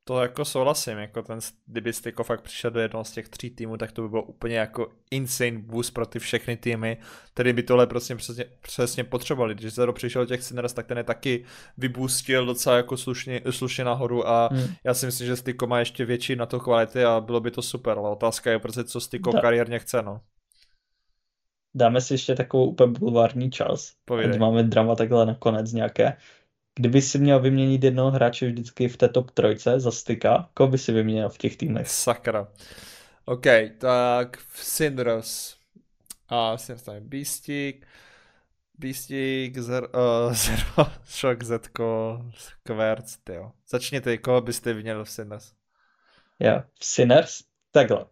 To 0.09 0.21
jako 0.21 0.45
souhlasím, 0.45 0.97
jako 0.97 1.21
ten, 1.21 1.39
kdyby 1.65 1.93
Styko 1.93 2.23
fakt 2.23 2.41
přišel 2.41 2.71
do 2.71 2.79
jednoho 2.79 3.05
z 3.05 3.11
těch 3.11 3.29
tří 3.29 3.49
týmů, 3.49 3.77
tak 3.77 3.91
to 3.91 4.01
by 4.01 4.09
bylo 4.09 4.23
úplně 4.23 4.55
jako 4.55 4.91
insane 5.11 5.57
boost 5.59 5.93
pro 5.93 6.05
ty 6.05 6.19
všechny 6.19 6.57
týmy, 6.57 6.97
který 7.33 7.53
by 7.53 7.63
tohle 7.63 7.87
prostě 7.87 8.15
přesně, 8.15 8.45
přesně 8.61 9.03
potřebovali. 9.03 9.55
Když 9.55 9.73
přišel 9.93 10.21
do 10.21 10.25
těch 10.25 10.43
Sinners, 10.43 10.73
tak 10.73 10.87
ten 10.87 10.97
je 10.97 11.03
taky 11.03 11.45
vybustil 11.77 12.45
docela 12.45 12.75
jako 12.75 12.97
slušně, 12.97 13.41
slušně 13.49 13.83
nahoru 13.83 14.27
a 14.27 14.49
hmm. 14.51 14.67
já 14.83 14.93
si 14.93 15.05
myslím, 15.05 15.27
že 15.27 15.35
Styko 15.35 15.67
má 15.67 15.79
ještě 15.79 16.05
větší 16.05 16.35
na 16.35 16.45
to 16.45 16.59
kvality 16.59 17.03
a 17.03 17.19
bylo 17.19 17.39
by 17.39 17.51
to 17.51 17.61
super, 17.61 17.97
ale 17.97 18.09
otázka 18.09 18.51
je 18.51 18.59
prostě, 18.59 18.83
co 18.83 19.01
Styko 19.01 19.31
da. 19.31 19.41
kariérně 19.41 19.79
chce, 19.79 20.01
no. 20.01 20.21
Dáme 21.75 22.01
si 22.01 22.13
ještě 22.13 22.35
takovou 22.35 22.65
úplně 22.65 22.93
bulvární 22.99 23.51
čas. 23.51 23.93
Povídej. 24.05 24.31
Ať 24.31 24.39
máme 24.39 24.63
drama 24.63 24.95
takhle 24.95 25.25
nakonec 25.25 25.73
nějaké. 25.73 26.17
Kdyby 26.79 27.01
si 27.01 27.19
měl 27.19 27.39
vyměnit 27.39 27.83
jednoho 27.83 28.11
hráče 28.11 28.47
vždycky 28.47 28.87
v 28.87 28.97
té 28.97 29.09
top 29.09 29.31
trojce 29.31 29.79
za 29.79 29.91
styka, 29.91 30.49
koho 30.53 30.67
by 30.67 30.77
si 30.77 30.91
vyměnil 30.91 31.29
v 31.29 31.37
těch 31.37 31.57
týmech? 31.57 31.89
Sakra. 31.89 32.47
OK, 33.25 33.45
tak 33.77 34.37
v 34.37 34.63
Syndros. 34.63 35.57
A 36.29 36.57
Syndros 36.57 36.83
tam 36.83 36.95
je 36.95 37.01
Beastík. 37.01 37.87
Beastík, 38.77 39.57
Zero, 39.57 39.87
uh, 39.87 40.33
Zero 40.33 40.91
Shock, 41.05 41.43
Zetko, 41.43 42.21
Querc, 42.63 43.17
tyjo. 43.23 43.51
Začněte, 43.69 44.17
koho 44.17 44.41
byste 44.41 44.73
vyměnil 44.73 45.05
v 45.05 45.09
Syndros? 45.09 45.53
Já, 46.39 46.63
v 46.79 46.85
Sinners? 46.85 47.39
Takhle. 47.71 48.05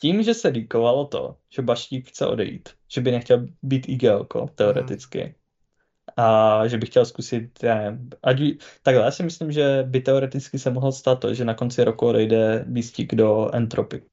Tím, 0.00 0.22
že 0.22 0.34
se 0.34 0.52
díkovalo 0.52 1.06
to, 1.06 1.36
že 1.50 1.62
Baštík 1.62 2.08
chce 2.08 2.26
odejít, 2.26 2.68
že 2.92 3.00
by 3.00 3.10
nechtěl 3.10 3.46
být 3.62 3.88
IGLko, 3.88 4.48
teoreticky, 4.54 5.20
hmm 5.20 5.37
a 6.16 6.66
že 6.66 6.78
bych 6.78 6.88
chtěl 6.88 7.04
zkusit, 7.04 7.62
já 7.62 7.74
nevím, 7.74 8.10
ať, 8.22 8.36
takhle, 8.82 9.04
já 9.04 9.10
si 9.10 9.22
myslím, 9.22 9.52
že 9.52 9.84
by 9.86 10.00
teoreticky 10.00 10.58
se 10.58 10.70
mohlo 10.70 10.92
stát 10.92 11.20
to, 11.20 11.34
že 11.34 11.44
na 11.44 11.54
konci 11.54 11.84
roku 11.84 12.06
odejde 12.06 12.64
Beastík 12.68 13.14
do 13.14 13.50
Entropic. 13.54 14.04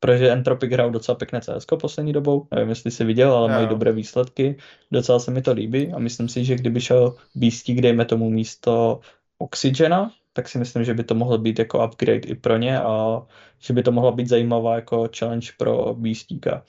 Protože 0.00 0.30
Entropic 0.30 0.72
hrál 0.72 0.90
docela 0.90 1.14
pěkné 1.14 1.40
CS 1.40 1.64
poslední 1.80 2.12
dobou, 2.12 2.46
nevím, 2.54 2.68
jestli 2.68 2.90
jsi 2.90 3.04
viděl, 3.04 3.32
ale 3.32 3.48
mají 3.48 3.66
dobré 3.66 3.92
výsledky, 3.92 4.56
docela 4.92 5.18
se 5.18 5.30
mi 5.30 5.42
to 5.42 5.52
líbí 5.52 5.92
a 5.92 5.98
myslím 5.98 6.28
si, 6.28 6.44
že 6.44 6.54
kdyby 6.54 6.80
šel 6.80 7.16
Beastík, 7.34 7.80
dejme 7.80 8.04
tomu 8.04 8.30
místo 8.30 9.00
Oxygena, 9.38 10.10
tak 10.32 10.48
si 10.48 10.58
myslím, 10.58 10.84
že 10.84 10.94
by 10.94 11.04
to 11.04 11.14
mohlo 11.14 11.38
být 11.38 11.58
jako 11.58 11.86
upgrade 11.86 12.28
i 12.28 12.34
pro 12.34 12.56
ně 12.56 12.80
a 12.80 13.22
že 13.58 13.72
by 13.72 13.82
to 13.82 13.92
mohla 13.92 14.12
být 14.12 14.28
zajímavá 14.28 14.74
jako 14.74 15.08
challenge 15.18 15.48
pro 15.58 15.94
Beastíka. 15.94 16.62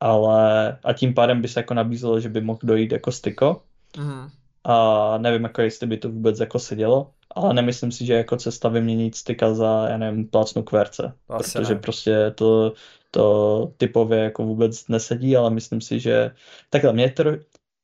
Ale 0.00 0.78
a 0.84 0.92
tím 0.92 1.14
pádem 1.14 1.42
by 1.42 1.48
se 1.48 1.60
jako 1.60 1.74
nabízelo, 1.74 2.20
že 2.20 2.28
by 2.28 2.40
mohl 2.40 2.58
dojít 2.62 2.92
jako 2.92 3.12
styko. 3.12 3.62
Mm. 3.98 4.28
A 4.64 5.18
nevím, 5.18 5.44
jako 5.44 5.62
jestli 5.62 5.86
by 5.86 5.96
to 5.96 6.08
vůbec 6.08 6.40
jako 6.40 6.58
sedělo, 6.58 7.12
ale 7.30 7.54
nemyslím 7.54 7.92
si, 7.92 8.06
že 8.06 8.14
jako 8.14 8.36
cesta 8.36 8.68
vyměnit 8.68 9.14
styka 9.14 9.54
za, 9.54 9.88
já 9.88 9.96
nevím, 9.96 10.28
plácnu 10.28 10.62
kverce. 10.62 11.12
Asi 11.28 11.58
protože 11.58 11.74
ne. 11.74 11.80
prostě 11.80 12.30
to, 12.34 12.72
to 13.10 13.72
typově 13.76 14.18
jako 14.18 14.44
vůbec 14.44 14.88
nesedí, 14.88 15.36
ale 15.36 15.50
myslím 15.50 15.80
si, 15.80 16.00
že 16.00 16.30
takhle 16.70 16.92
mě 16.92 17.10
to 17.10 17.24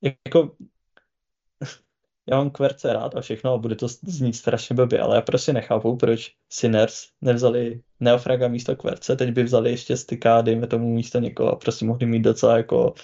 jako 0.02 0.50
já 2.26 2.36
mám 2.36 2.50
kverce 2.50 2.92
rád 2.92 3.14
a 3.16 3.20
všechno 3.20 3.52
a 3.52 3.58
bude 3.58 3.74
to 3.74 3.88
znít 3.88 4.36
strašně 4.36 4.76
blbě, 4.76 5.00
ale 5.00 5.16
já 5.16 5.22
prostě 5.22 5.52
nechápu, 5.52 5.96
proč 5.96 6.34
Sinners 6.48 7.08
nevzali 7.20 7.82
Neofraga 8.00 8.48
místo 8.48 8.76
kverce, 8.76 9.16
teď 9.16 9.30
by 9.30 9.42
vzali 9.42 9.70
ještě 9.70 9.96
styka, 9.96 10.40
dejme 10.40 10.66
tomu 10.66 10.94
místo 10.94 11.18
někoho 11.18 11.52
a 11.52 11.56
prostě 11.56 11.84
mohli 11.84 12.06
mít 12.06 12.22
docela 12.22 12.56
jako 12.56 12.94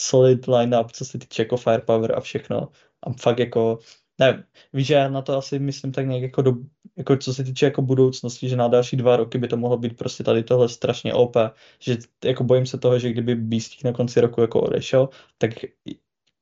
solid 0.00 0.48
line-up, 0.48 0.92
co 0.92 1.04
se 1.04 1.18
týče 1.18 1.42
jako 1.42 1.56
firepower 1.56 2.16
a 2.16 2.20
všechno. 2.20 2.68
A 3.02 3.12
fakt 3.12 3.38
jako, 3.38 3.78
ne, 4.20 4.44
víš, 4.72 4.86
že 4.86 4.94
já 4.94 5.08
na 5.08 5.22
to 5.22 5.38
asi 5.38 5.58
myslím 5.58 5.92
tak 5.92 6.06
nějak 6.06 6.22
jako, 6.22 6.42
do, 6.42 6.52
jako 6.96 7.16
co 7.16 7.34
se 7.34 7.44
týče 7.44 7.64
jako 7.64 7.82
budoucnosti, 7.82 8.48
že 8.48 8.56
na 8.56 8.68
další 8.68 8.96
dva 8.96 9.16
roky 9.16 9.38
by 9.38 9.48
to 9.48 9.56
mohlo 9.56 9.78
být 9.78 9.96
prostě 9.96 10.24
tady 10.24 10.42
tohle 10.42 10.68
strašně 10.68 11.14
OP, 11.14 11.36
že 11.80 11.96
jako 12.24 12.44
bojím 12.44 12.66
se 12.66 12.78
toho, 12.78 12.98
že 12.98 13.10
kdyby 13.10 13.34
Beastík 13.34 13.84
na 13.84 13.92
konci 13.92 14.20
roku 14.20 14.40
jako 14.40 14.60
odešel, 14.60 15.08
tak 15.38 15.50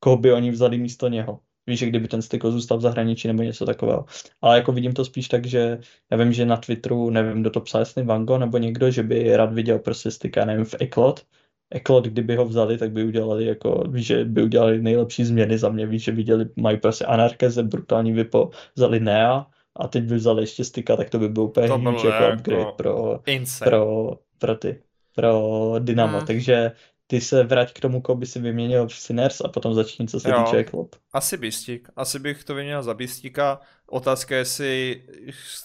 koho 0.00 0.16
by 0.16 0.32
oni 0.32 0.50
vzali 0.50 0.78
místo 0.78 1.08
něho. 1.08 1.40
Víš, 1.66 1.78
že 1.78 1.86
kdyby 1.86 2.08
ten 2.08 2.22
styko 2.22 2.52
zůstal 2.52 2.78
v 2.78 2.80
zahraničí 2.80 3.28
nebo 3.28 3.42
něco 3.42 3.66
takového. 3.66 4.04
Ale 4.40 4.56
jako 4.56 4.72
vidím 4.72 4.92
to 4.92 5.04
spíš 5.04 5.28
tak, 5.28 5.46
že 5.46 5.78
já 6.10 6.16
vím, 6.16 6.32
že 6.32 6.46
na 6.46 6.56
Twitteru, 6.56 7.10
nevím, 7.10 7.40
kdo 7.40 7.50
to 7.50 7.60
psal, 7.60 7.80
jestli 7.80 8.02
Vango 8.02 8.38
nebo 8.38 8.58
někdo, 8.58 8.90
že 8.90 9.02
by 9.02 9.36
rád 9.36 9.52
viděl 9.52 9.78
prostě 9.78 10.10
styka, 10.10 10.44
nevím, 10.44 10.64
v 10.64 10.74
Eklot, 10.80 11.26
Eklot, 11.70 12.04
kdyby 12.04 12.36
ho 12.36 12.44
vzali, 12.44 12.78
tak 12.78 12.92
by 12.92 13.04
udělali 13.04 13.46
jako, 13.46 13.84
víš, 13.88 14.06
že 14.06 14.24
by 14.24 14.42
udělali 14.42 14.82
nejlepší 14.82 15.24
změny 15.24 15.58
za 15.58 15.68
mě, 15.68 15.86
víš, 15.86 16.04
že 16.04 16.12
viděli, 16.12 16.48
mají 16.56 16.76
prostě 16.76 17.04
anarkeze, 17.04 17.62
brutální 17.62 18.12
vypo, 18.12 18.50
vzali 18.76 19.00
Nea 19.00 19.46
a 19.76 19.88
teď 19.88 20.04
by 20.04 20.14
vzali 20.14 20.42
ještě 20.42 20.64
styka, 20.64 20.96
tak 20.96 21.10
to 21.10 21.18
by 21.18 21.28
byl 21.28 21.42
úplně 21.42 21.68
huge 21.68 22.08
jako 22.08 22.34
upgrade 22.34 22.60
jako 22.60 22.72
pro, 22.72 23.20
pro, 23.64 24.10
pro, 24.38 24.54
ty, 24.54 24.82
pro 25.14 25.74
Dynamo, 25.78 26.18
hmm. 26.18 26.26
takže 26.26 26.72
ty 27.10 27.20
se 27.20 27.44
vrať 27.44 27.72
k 27.72 27.80
tomu, 27.80 28.00
koho 28.00 28.16
by 28.16 28.26
si 28.26 28.40
vyměnil 28.40 28.86
v 28.86 28.94
Sinners 28.94 29.40
a 29.40 29.48
potom 29.48 29.74
začni, 29.74 30.08
co 30.08 30.20
se 30.20 30.30
jo, 30.30 30.44
týče 30.44 30.64
Klopp. 30.64 30.94
Asi 31.12 31.36
Bistík. 31.36 31.88
Asi 31.96 32.18
bych 32.18 32.44
to 32.44 32.54
vyměnil 32.54 32.82
za 32.82 32.94
Bistíka. 32.94 33.60
Otázka 33.90 34.34
je, 34.34 34.38
jestli 34.38 35.02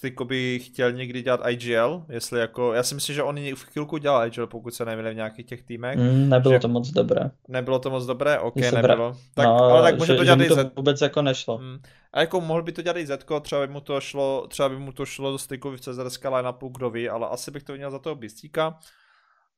ty 0.01 0.15
by 0.25 0.59
chtěl 0.59 0.91
někdy 0.91 1.21
dělat 1.21 1.41
IGL, 1.47 2.05
jestli 2.09 2.39
jako, 2.39 2.73
já 2.73 2.83
si 2.83 2.95
myslím, 2.95 3.15
že 3.15 3.23
on 3.23 3.35
v 3.55 3.63
chvilku 3.63 3.97
dělal 3.97 4.27
IGL, 4.27 4.47
pokud 4.47 4.73
se 4.73 4.85
neměli 4.85 5.13
v 5.13 5.15
nějakých 5.15 5.45
těch 5.45 5.63
týmech. 5.63 5.97
Mm, 5.97 6.29
nebylo 6.29 6.53
že... 6.53 6.59
to 6.59 6.67
moc 6.67 6.89
dobré. 6.89 7.31
Nebylo 7.47 7.79
to 7.79 7.89
moc 7.89 8.05
dobré, 8.05 8.39
ok, 8.39 8.55
nebylo. 8.55 9.11
Vra... 9.11 9.17
Tak, 9.33 9.45
no, 9.45 9.57
ale 9.57 9.91
tak 9.91 9.99
může 9.99 10.13
že, 10.13 10.17
to 10.17 10.23
dělat 10.23 10.39
že 10.39 10.47
to 10.49 10.71
vůbec 10.75 11.01
jako 11.01 11.21
nešlo. 11.21 11.57
Mm. 11.57 11.79
A 12.13 12.19
jako 12.19 12.41
mohl 12.41 12.61
by 12.63 12.71
to 12.71 12.81
dělat 12.81 12.97
i 12.97 13.05
Zetko, 13.05 13.39
třeba 13.39 13.67
by 13.67 13.73
mu 13.73 13.81
to 13.81 14.01
šlo, 14.01 14.47
třeba 14.47 14.69
by 14.69 14.77
mu 14.77 14.91
to 14.91 15.05
šlo 15.05 15.31
do 15.31 15.37
styku 15.37 15.71
v 15.71 15.79
CZSK 15.79 16.25
line-upu, 16.25 16.69
kdo 16.69 16.89
ví, 16.89 17.09
ale 17.09 17.27
asi 17.27 17.51
bych 17.51 17.63
to 17.63 17.73
měl 17.73 17.91
za 17.91 17.99
toho 17.99 18.15
Bistíka. 18.15 18.79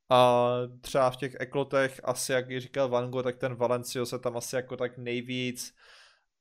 A 0.09 0.51
třeba 0.81 1.09
v 1.11 1.17
těch 1.17 1.35
eklotech, 1.39 2.01
asi 2.03 2.31
jak 2.31 2.59
říkal 2.59 2.89
Van 2.89 3.11
Gogh, 3.11 3.23
tak 3.23 3.35
ten 3.37 3.55
Valencio 3.55 4.05
se 4.05 4.19
tam 4.19 4.37
asi 4.37 4.55
jako 4.55 4.77
tak 4.77 4.97
nejvíc 4.97 5.75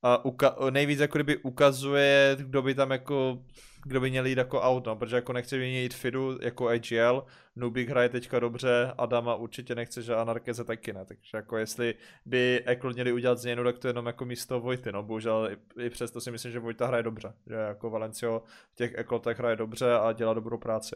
a 0.03 0.25
uka- 0.25 0.71
nejvíc 0.71 0.99
jako 0.99 1.17
kdyby 1.17 1.37
ukazuje, 1.37 2.37
kdo 2.39 2.61
by 2.61 2.75
tam 2.75 2.91
jako, 2.91 3.43
kdo 3.83 3.99
by 4.01 4.09
měl 4.09 4.25
jít 4.25 4.37
jako 4.37 4.61
out, 4.61 4.85
no, 4.85 4.95
protože 4.95 5.15
jako 5.15 5.33
nechce 5.33 5.57
vyměnit 5.57 5.93
Fidu 5.93 6.37
jako 6.41 6.67
AGL, 6.67 7.25
Nubik 7.55 7.89
hraje 7.89 8.09
teďka 8.09 8.39
dobře, 8.39 8.93
Adama 8.97 9.35
určitě 9.35 9.75
nechce, 9.75 10.01
že 10.01 10.15
Anarkeze 10.15 10.63
taky 10.63 10.93
ne, 10.93 11.05
takže 11.05 11.37
jako 11.37 11.57
jestli 11.57 11.95
by 12.25 12.63
Eklot 12.65 12.93
měli 12.93 13.11
udělat 13.13 13.37
změnu, 13.37 13.63
tak 13.63 13.77
to 13.77 13.87
je 13.87 13.89
jenom 13.89 14.05
jako 14.05 14.25
místo 14.25 14.59
Vojty, 14.59 14.91
no, 14.91 15.03
bohužel 15.03 15.49
i, 15.51 15.85
i 15.85 15.89
přesto 15.89 16.21
si 16.21 16.31
myslím, 16.31 16.51
že 16.51 16.59
Vojta 16.59 16.87
hraje 16.87 17.03
dobře, 17.03 17.33
že 17.47 17.55
jako 17.55 17.89
Valencio 17.89 18.43
v 18.71 18.75
těch 18.75 18.93
Eklotech 18.95 19.39
hraje 19.39 19.55
dobře 19.55 19.93
a 19.93 20.13
dělá 20.13 20.33
dobrou 20.33 20.57
práci. 20.57 20.95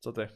Co 0.00 0.12
ty? 0.12 0.28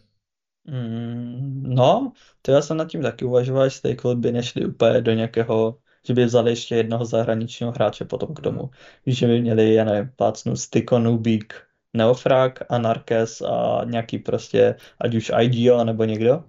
Mm, 0.68 1.62
no, 1.66 2.12
to 2.42 2.52
já 2.52 2.62
jsem 2.62 2.76
nad 2.76 2.88
tím 2.88 3.02
taky 3.02 3.24
uvažoval, 3.24 3.64
jestli 3.64 3.96
klub 3.96 4.18
by 4.18 4.32
nešli 4.32 4.66
úplně 4.66 5.00
do 5.00 5.12
nějakého, 5.12 5.78
že 6.06 6.14
by 6.14 6.24
vzali 6.24 6.50
ještě 6.50 6.74
jednoho 6.74 7.04
zahraničního 7.04 7.72
hráče 7.72 8.04
potom 8.04 8.34
k 8.34 8.40
tomu. 8.40 8.70
Víš, 9.06 9.18
že 9.18 9.26
by 9.26 9.40
měli, 9.40 9.74
já 9.74 9.84
nevím, 9.84 10.10
plácnu 10.16 10.56
Styko, 10.56 10.98
Nubík, 10.98 11.54
Neofrag, 11.94 12.58
Anarkes 12.68 13.40
a 13.40 13.80
nějaký 13.84 14.18
prostě, 14.18 14.74
ať 15.00 15.14
už 15.14 15.32
IGO 15.40 15.84
nebo 15.84 16.04
někdo. 16.04 16.44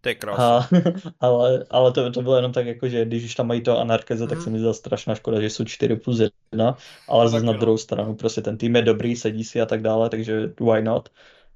To 0.00 0.08
je 0.08 0.16
a, 0.36 0.68
ale, 1.20 1.64
ale 1.70 1.92
to, 1.92 2.10
to 2.10 2.22
bylo 2.22 2.36
jenom 2.36 2.52
tak, 2.52 2.66
jako, 2.66 2.88
že 2.88 3.04
když 3.04 3.24
už 3.24 3.34
tam 3.34 3.46
mají 3.46 3.62
to 3.62 3.78
Anarkeze, 3.78 4.24
mm. 4.24 4.30
tak 4.30 4.40
se 4.40 4.50
mi 4.50 4.58
zdá 4.58 4.72
strašná 4.72 5.14
škoda, 5.14 5.40
že 5.40 5.50
jsou 5.50 5.64
4 5.64 5.96
plus 5.96 6.20
1, 6.52 6.76
ale 7.08 7.28
zase 7.28 7.44
na 7.44 7.52
no. 7.52 7.58
druhou 7.58 7.76
stranu, 7.76 8.14
prostě 8.14 8.40
ten 8.40 8.58
tým 8.58 8.76
je 8.76 8.82
dobrý, 8.82 9.16
sedí 9.16 9.44
si 9.44 9.60
a 9.60 9.66
tak 9.66 9.82
dále, 9.82 10.10
takže 10.10 10.52
why 10.60 10.82
not 10.82 11.08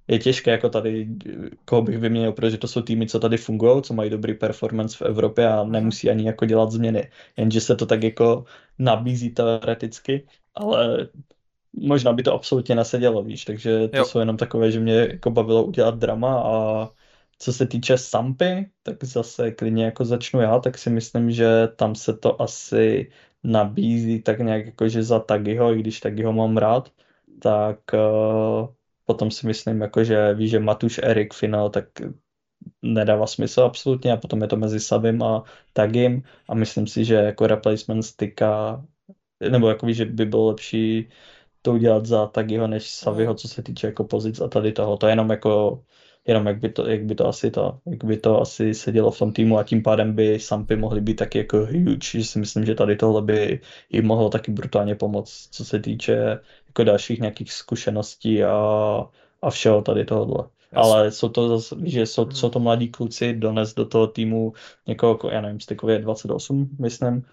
je 0.08 0.18
těžké 0.18 0.50
jako 0.50 0.68
tady, 0.68 1.08
koho 1.64 1.82
bych 1.82 1.98
vyměnil, 1.98 2.32
protože 2.32 2.58
to 2.58 2.68
jsou 2.68 2.82
týmy, 2.82 3.06
co 3.06 3.20
tady 3.20 3.36
fungují, 3.36 3.82
co 3.82 3.94
mají 3.94 4.10
dobrý 4.10 4.34
performance 4.34 4.96
v 4.96 5.02
Evropě 5.02 5.48
a 5.48 5.62
mhm. 5.62 5.72
nemusí 5.72 6.10
ani 6.10 6.26
jako 6.26 6.44
dělat 6.44 6.70
změny. 6.70 7.10
Jenže 7.36 7.60
se 7.60 7.76
to 7.76 7.86
tak 7.86 8.02
jako 8.02 8.44
nabízí 8.78 9.30
teoreticky, 9.30 10.26
ale 10.54 11.08
možná 11.72 12.12
by 12.12 12.22
to 12.22 12.34
absolutně 12.34 12.74
nesedělo, 12.74 13.22
víš, 13.22 13.44
takže 13.44 13.88
to 13.88 13.96
jo. 13.96 14.04
jsou 14.04 14.18
jenom 14.18 14.36
takové, 14.36 14.70
že 14.70 14.80
mě 14.80 14.94
jako 14.94 15.30
bavilo 15.30 15.64
udělat 15.64 15.98
drama 15.98 16.42
a 16.42 16.88
co 17.38 17.52
se 17.52 17.66
týče 17.66 17.98
Sampy, 17.98 18.70
tak 18.82 19.04
zase 19.04 19.50
klidně 19.50 19.84
jako 19.84 20.04
začnu 20.04 20.40
já, 20.40 20.58
tak 20.58 20.78
si 20.78 20.90
myslím, 20.90 21.30
že 21.30 21.68
tam 21.76 21.94
se 21.94 22.16
to 22.16 22.42
asi 22.42 23.10
nabízí 23.44 24.22
tak 24.22 24.38
nějak 24.38 24.66
jako, 24.66 24.88
že 24.88 25.02
za 25.02 25.20
Tagiho, 25.20 25.74
i 25.74 25.78
když 25.78 26.00
Tagiho 26.00 26.32
mám 26.32 26.56
rád, 26.56 26.92
tak 27.40 27.78
uh, 27.94 28.68
potom 29.08 29.30
si 29.30 29.46
myslím, 29.46 29.80
jako, 29.80 30.04
že 30.04 30.34
víš, 30.34 30.50
že 30.50 30.60
Matuš, 30.60 31.00
Erik, 31.02 31.34
finál, 31.34 31.70
tak 31.70 31.84
nedává 32.82 33.26
smysl 33.26 33.62
absolutně 33.62 34.12
a 34.12 34.16
potom 34.16 34.42
je 34.42 34.48
to 34.48 34.56
mezi 34.56 34.80
Savim 34.80 35.22
a 35.22 35.44
Tagim 35.72 36.22
a 36.48 36.54
myslím 36.54 36.86
si, 36.86 37.04
že 37.04 37.14
jako 37.14 37.46
replacement 37.46 38.04
styka 38.04 38.84
nebo 39.50 39.68
jako 39.68 39.92
že 39.92 40.04
by 40.04 40.24
bylo 40.26 40.46
lepší 40.46 41.08
to 41.62 41.72
udělat 41.72 42.06
za 42.06 42.26
Tagiho 42.26 42.66
než 42.66 42.90
Saviho, 42.90 43.34
co 43.34 43.48
se 43.48 43.62
týče 43.62 43.86
jako 43.86 44.04
pozic 44.04 44.40
a 44.40 44.48
tady 44.48 44.72
toho. 44.72 44.96
To 44.96 45.06
je 45.06 45.12
jenom 45.12 45.30
jako 45.30 45.84
jenom 46.28 46.46
jak 46.46 46.58
by 46.58 46.68
to, 46.68 46.88
jak 46.88 47.04
by 47.04 47.14
to 47.14 47.28
asi 47.28 47.50
to, 47.50 47.78
jak 47.86 48.04
by 48.04 48.16
to 48.16 48.40
asi 48.40 48.74
sedělo 48.74 49.10
v 49.10 49.18
tom 49.18 49.32
týmu 49.32 49.58
a 49.58 49.64
tím 49.64 49.82
pádem 49.82 50.12
by 50.12 50.40
Sampy 50.40 50.76
mohly 50.76 51.00
být 51.00 51.14
taky 51.14 51.38
jako 51.38 51.58
huge, 51.58 52.18
že 52.18 52.24
si 52.24 52.38
myslím, 52.38 52.64
že 52.64 52.74
tady 52.74 52.96
tohle 52.96 53.22
by 53.22 53.60
jim 53.90 54.06
mohlo 54.06 54.28
taky 54.28 54.50
brutálně 54.50 54.94
pomoct, 54.94 55.48
co 55.50 55.64
se 55.64 55.80
týče 55.80 56.38
jako 56.66 56.84
dalších 56.84 57.20
nějakých 57.20 57.52
zkušeností 57.52 58.44
a, 58.44 58.56
a 59.42 59.50
všeho 59.50 59.82
tady. 59.82 60.06
Jasně. 60.72 60.92
Ale 60.92 61.10
jsou 61.10 61.28
to 61.28 61.48
zase, 61.48 61.76
že 61.84 62.06
jsou, 62.06 62.24
hmm. 62.24 62.32
jsou 62.32 62.50
to 62.50 62.58
mladí 62.58 62.88
kluci, 62.88 63.34
dones 63.34 63.74
do 63.74 63.84
toho 63.84 64.06
týmu 64.06 64.52
někoho, 64.86 65.18
já 65.32 65.40
nevím, 65.40 65.60
stykově 65.60 65.98
28, 65.98 66.76
myslím, 66.78 67.26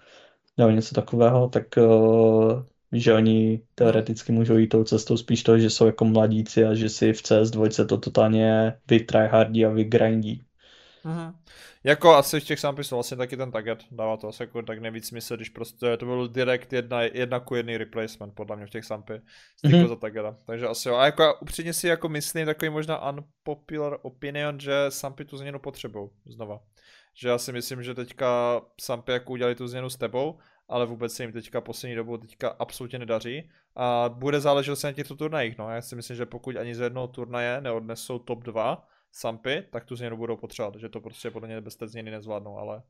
nebo 0.58 0.70
něco 0.70 0.94
takového, 0.94 1.48
tak 1.48 1.64
uh, 1.76 2.62
že 2.92 3.14
oni 3.14 3.60
teoreticky 3.74 4.32
můžou 4.32 4.56
jít 4.56 4.66
tou 4.68 4.84
cestou 4.84 5.16
spíš 5.16 5.42
toho, 5.42 5.58
že 5.58 5.70
jsou 5.70 5.86
jako 5.86 6.04
mladíci 6.04 6.64
a 6.64 6.74
že 6.74 6.88
si 6.88 7.12
v 7.12 7.22
CS2 7.22 7.86
to 7.86 7.98
totálně 7.98 8.74
vytryhardí 8.88 9.66
a 9.66 9.70
vygrindí. 9.70 10.42
Mhm. 11.04 11.32
Jako 11.86 12.14
asi 12.14 12.40
v 12.40 12.44
těch 12.44 12.60
sampisů 12.60 12.94
vlastně 12.96 13.16
taky 13.16 13.36
ten 13.36 13.50
target 13.50 13.84
dává 13.90 14.16
to 14.16 14.28
asi 14.28 14.42
jako 14.42 14.62
tak 14.62 14.78
nejvíc 14.78 15.08
smysl, 15.08 15.36
když 15.36 15.48
prostě 15.48 15.96
to 15.96 16.06
byl 16.06 16.28
direkt 16.28 16.72
jedna, 16.72 17.02
jedna 17.02 17.40
ku 17.40 17.54
jedný 17.54 17.76
replacement 17.76 18.34
podle 18.34 18.56
mě 18.56 18.66
v 18.66 18.70
těch 18.70 18.84
sampy 18.84 19.20
mm-hmm. 19.64 19.88
za 19.88 19.96
targeta. 19.96 20.36
Takže 20.46 20.66
asi 20.66 20.88
jo. 20.88 20.96
A 20.96 21.04
jako 21.04 21.34
upřímně 21.40 21.72
si 21.72 21.88
jako 21.88 22.08
myslím 22.08 22.46
takový 22.46 22.70
možná 22.70 23.10
unpopular 23.10 23.98
opinion, 24.02 24.60
že 24.60 24.72
sampy 24.88 25.24
tu 25.24 25.36
změnu 25.36 25.58
potřebují 25.58 26.08
znova. 26.24 26.60
Že 27.14 27.28
já 27.28 27.38
si 27.38 27.52
myslím, 27.52 27.82
že 27.82 27.94
teďka 27.94 28.60
sampy 28.80 29.12
jako 29.12 29.32
udělali 29.32 29.54
tu 29.54 29.68
změnu 29.68 29.90
s 29.90 29.96
tebou, 29.96 30.38
ale 30.68 30.86
vůbec 30.86 31.12
se 31.12 31.22
jim 31.22 31.32
teďka 31.32 31.60
poslední 31.60 31.96
dobou 31.96 32.16
teďka 32.16 32.48
absolutně 32.48 32.98
nedaří. 32.98 33.50
A 33.76 34.08
bude 34.08 34.40
záležet 34.40 34.76
se 34.76 34.86
na 34.86 34.92
těchto 34.92 35.16
turnajích, 35.16 35.58
no. 35.58 35.70
Já 35.70 35.82
si 35.82 35.96
myslím, 35.96 36.16
že 36.16 36.26
pokud 36.26 36.56
ani 36.56 36.74
z 36.74 36.80
jednoho 36.80 37.08
turnaje 37.08 37.60
neodnesou 37.60 38.18
top 38.18 38.42
2 38.42 38.88
Sampy, 39.12 39.64
tak 39.70 39.84
tu 39.84 39.96
změnu 39.96 40.16
budou 40.16 40.36
potřebovat, 40.36 40.74
že 40.80 40.88
to 40.88 41.00
prostě 41.00 41.30
podle 41.30 41.48
mě 41.48 41.60
bez 41.60 41.76
té 41.76 41.88
změny 41.88 42.10
nezvládnou, 42.10 42.58
ale 42.58 42.82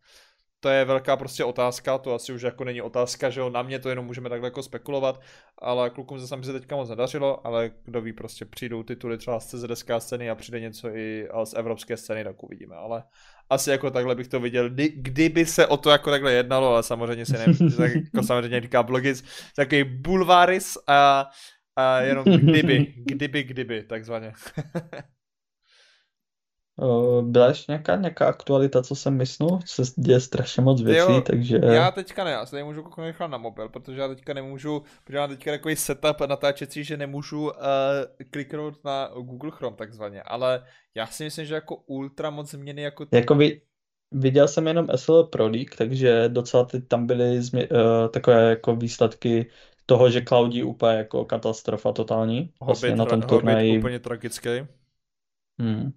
to 0.61 0.69
je 0.69 0.85
velká 0.85 1.17
prostě 1.17 1.45
otázka, 1.45 1.99
to 1.99 2.15
asi 2.15 2.33
už 2.33 2.43
jako 2.43 2.65
není 2.65 2.83
otázka, 2.83 3.31
že 3.31 3.41
jo, 3.41 3.51
na 3.51 3.63
mě 3.63 3.79
to 3.79 3.89
jenom 3.89 4.07
můžeme 4.07 4.29
takhle 4.29 4.47
jako 4.47 4.63
spekulovat, 4.63 5.21
ale 5.59 5.91
klukům 5.91 6.21
se 6.21 6.27
sami 6.27 6.45
se 6.45 6.53
teďka 6.53 6.77
moc 6.77 6.89
nedařilo, 6.89 7.47
ale 7.47 7.71
kdo 7.85 8.01
ví, 8.01 8.13
prostě 8.13 8.45
přijdou 8.45 8.83
tituly 8.83 9.19
třeba 9.19 9.41
z 9.41 9.47
CZSK 9.47 9.91
scény 9.99 10.31
a 10.31 10.35
přijde 10.35 10.61
něco 10.61 10.89
i 10.89 11.29
z 11.45 11.55
evropské 11.55 11.97
scény, 11.97 12.25
tak 12.25 12.43
uvidíme, 12.43 12.77
ale 12.77 13.05
asi 13.51 13.71
jako 13.71 13.91
takhle 13.91 14.15
bych 14.15 14.29
to 14.29 14.41
viděl, 14.41 14.71
kdyby 14.95 15.47
se 15.47 15.67
o 15.67 15.77
to 15.77 15.91
jako 15.91 16.11
takhle 16.11 16.33
jednalo, 16.33 16.69
ale 16.73 16.83
samozřejmě 16.83 17.27
se 17.27 17.39
nevím, 17.47 17.71
tak 17.77 17.95
jako 17.95 18.23
samozřejmě 18.23 18.61
říká 18.61 18.83
blogic, 18.83 19.25
takový 19.57 19.85
bulvaris 19.85 20.79
a 20.87 21.31
A 21.79 22.01
jenom 22.01 22.25
kdyby, 22.25 22.95
kdyby, 22.97 23.43
kdyby, 23.45 23.83
takzvaně. 23.83 24.33
Byla 27.23 27.49
ještě 27.49 27.73
nějaká, 27.73 27.97
nějaká 27.97 28.29
aktualita, 28.29 28.83
co 28.83 28.95
jsem 28.95 29.17
myslel? 29.17 29.59
Se 29.65 29.83
děje 29.97 30.21
strašně 30.21 30.63
moc 30.63 30.83
věcí, 30.83 31.13
jo, 31.13 31.21
takže... 31.21 31.61
Já 31.63 31.91
teďka 31.91 32.25
ne, 32.25 32.31
já 32.31 32.47
se 32.47 32.57
nemůžu 32.57 32.83
kouknout 32.83 33.31
na 33.31 33.39
mobil, 33.39 33.69
protože 33.69 34.01
já 34.01 34.09
teďka 34.09 34.35
nemůžu, 34.35 34.83
protože 35.05 35.19
mám 35.19 35.31
teďka 35.31 35.51
takový 35.51 35.77
setup 35.77 36.21
natáčecí, 36.27 36.85
že 36.85 36.97
nemůžu 36.97 37.43
uh, 37.45 37.53
kliknout 38.31 38.85
na 38.85 39.11
Google 39.15 39.51
Chrome 39.51 39.77
takzvaně, 39.77 40.23
ale 40.23 40.65
já 40.95 41.07
si 41.07 41.25
myslím, 41.25 41.47
že 41.47 41.55
jako 41.55 41.77
ultra 41.77 42.31
moc 42.31 42.51
změny 42.51 42.83
jako... 42.83 43.07
Jako 43.13 43.35
vy, 43.35 43.61
viděl 44.13 44.49
jsem 44.49 44.67
jenom 44.67 44.87
SL 44.97 45.23
Pro 45.25 45.47
League, 45.47 45.75
takže 45.79 46.29
docela 46.29 46.65
ty 46.65 46.81
tam 46.81 47.07
byly 47.07 47.43
změ, 47.43 47.69
uh, 47.69 48.09
takové 48.11 48.51
jako 48.51 48.77
výsledky 48.77 49.51
toho, 49.87 50.11
že 50.11 50.23
Cloudí 50.29 50.63
úplně 50.63 50.97
jako 50.97 51.25
katastrofa 51.25 51.93
totální. 51.93 52.51
Vlastně 52.61 52.89
Hobbit, 52.89 52.99
na 52.99 53.05
tom 53.05 53.23
turnaji. 53.23 53.79
úplně 53.79 53.99
tragický. 53.99 54.67
Hmm. 55.59 55.93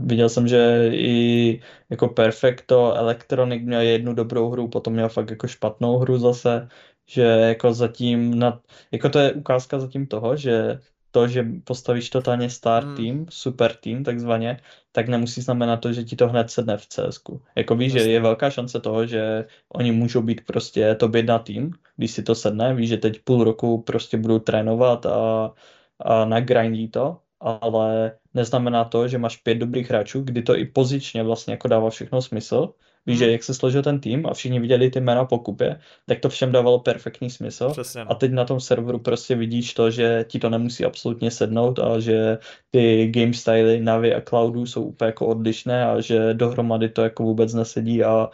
Viděl 0.00 0.28
jsem, 0.28 0.48
že 0.48 0.90
i 0.92 1.60
jako 1.90 2.08
Perfecto 2.08 2.94
Electronic 2.94 3.62
měl 3.62 3.80
jednu 3.80 4.14
dobrou 4.14 4.50
hru, 4.50 4.68
potom 4.68 4.92
měl 4.92 5.08
fakt 5.08 5.30
jako 5.30 5.46
špatnou 5.46 5.98
hru 5.98 6.18
zase, 6.18 6.68
že 7.06 7.22
jako 7.22 7.74
zatím, 7.74 8.38
na, 8.38 8.60
jako 8.92 9.08
to 9.08 9.18
je 9.18 9.32
ukázka 9.32 9.80
zatím 9.80 10.06
toho, 10.06 10.36
že 10.36 10.78
to, 11.12 11.28
že 11.28 11.46
postavíš 11.64 12.10
totálně 12.10 12.50
star 12.50 12.84
hmm. 12.84 12.96
team, 12.96 13.26
super 13.30 13.74
team 13.74 14.04
takzvaně, 14.04 14.60
tak 14.92 15.08
nemusí 15.08 15.40
znamenat 15.40 15.76
to, 15.76 15.92
že 15.92 16.04
ti 16.04 16.16
to 16.16 16.28
hned 16.28 16.50
sedne 16.50 16.76
v 16.76 16.86
CS. 16.86 17.20
Jako 17.56 17.76
víš, 17.76 17.92
Jasně. 17.92 18.04
že 18.04 18.12
je 18.12 18.20
velká 18.20 18.50
šance 18.50 18.80
toho, 18.80 19.06
že 19.06 19.44
oni 19.68 19.92
můžou 19.92 20.22
být 20.22 20.46
prostě 20.46 20.94
top 20.94 21.14
jedna 21.14 21.38
tým, 21.38 21.70
když 21.96 22.10
si 22.10 22.22
to 22.22 22.34
sedne, 22.34 22.74
víš, 22.74 22.88
že 22.88 22.96
teď 22.96 23.20
půl 23.24 23.44
roku 23.44 23.82
prostě 23.82 24.16
budou 24.16 24.38
trénovat 24.38 25.06
a, 25.06 25.52
a 26.00 26.24
nagrindí 26.24 26.88
to, 26.88 27.18
ale 27.42 28.12
neznamená 28.34 28.84
to, 28.84 29.08
že 29.08 29.18
máš 29.18 29.36
pět 29.36 29.54
dobrých 29.54 29.90
hráčů, 29.90 30.20
kdy 30.20 30.42
to 30.42 30.56
i 30.56 30.64
pozičně 30.64 31.22
vlastně 31.22 31.52
jako 31.52 31.68
dává 31.68 31.90
všechno 31.90 32.22
smysl. 32.22 32.74
Víš, 33.06 33.18
hmm. 33.18 33.26
že 33.26 33.32
jak 33.32 33.42
se 33.42 33.54
složil 33.54 33.82
ten 33.82 34.00
tým 34.00 34.26
a 34.26 34.34
všichni 34.34 34.60
viděli 34.60 34.90
ty 34.90 35.00
jména 35.00 35.24
po 35.24 35.38
kupě, 35.38 35.80
tak 36.06 36.20
to 36.20 36.28
všem 36.28 36.52
dávalo 36.52 36.78
perfektní 36.78 37.30
smysl. 37.30 37.70
Přesně. 37.70 38.02
A 38.02 38.14
teď 38.14 38.32
na 38.32 38.44
tom 38.44 38.60
serveru 38.60 38.98
prostě 38.98 39.34
vidíš 39.34 39.74
to, 39.74 39.90
že 39.90 40.24
ti 40.28 40.38
to 40.38 40.50
nemusí 40.50 40.84
absolutně 40.84 41.30
sednout 41.30 41.78
a 41.78 42.00
že 42.00 42.38
ty 42.70 43.06
game 43.06 43.34
styly 43.34 43.80
Navi 43.80 44.14
a 44.14 44.20
Cloudu 44.20 44.66
jsou 44.66 44.82
úplně 44.84 45.06
jako 45.06 45.26
odlišné 45.26 45.86
a 45.86 46.00
že 46.00 46.34
dohromady 46.34 46.88
to 46.88 47.02
jako 47.02 47.22
vůbec 47.22 47.54
nesedí 47.54 48.04
a 48.04 48.30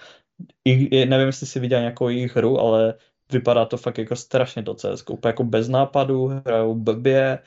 i, 0.64 1.06
nevím, 1.06 1.26
jestli 1.26 1.47
si 1.47 1.60
viděl 1.60 1.80
nějakou 1.80 2.09
jejich 2.09 2.36
hru, 2.36 2.60
ale 2.60 2.94
vypadá 3.32 3.64
to 3.64 3.76
fakt 3.76 3.98
jako 3.98 4.16
strašně 4.16 4.62
do 4.62 4.74
CS, 4.74 5.05
úplně 5.10 5.28
jako 5.28 5.44
bez 5.44 5.68
nápadu, 5.68 6.26
hrajou 6.26 6.74
blbě, 6.74 7.39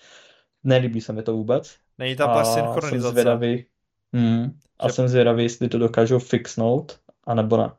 nelíbí 0.64 1.02
se 1.02 1.14
mi 1.14 1.24
to 1.24 1.34
vůbec. 1.34 1.76
Není 1.98 2.16
tam 2.16 2.30
ta 2.30 2.44
synchronizace. 2.46 3.02
Jsem 3.02 3.12
zvědavý, 3.12 3.66
hmm, 4.14 4.60
a 4.80 4.88
že... 4.88 4.94
jsem 4.94 5.08
zvědavý, 5.08 5.44
jestli 5.44 5.70
to 5.70 5.78
dokážou 5.78 6.20
fixnout, 6.20 7.00
anebo 7.28 7.58
ne. 7.58 7.72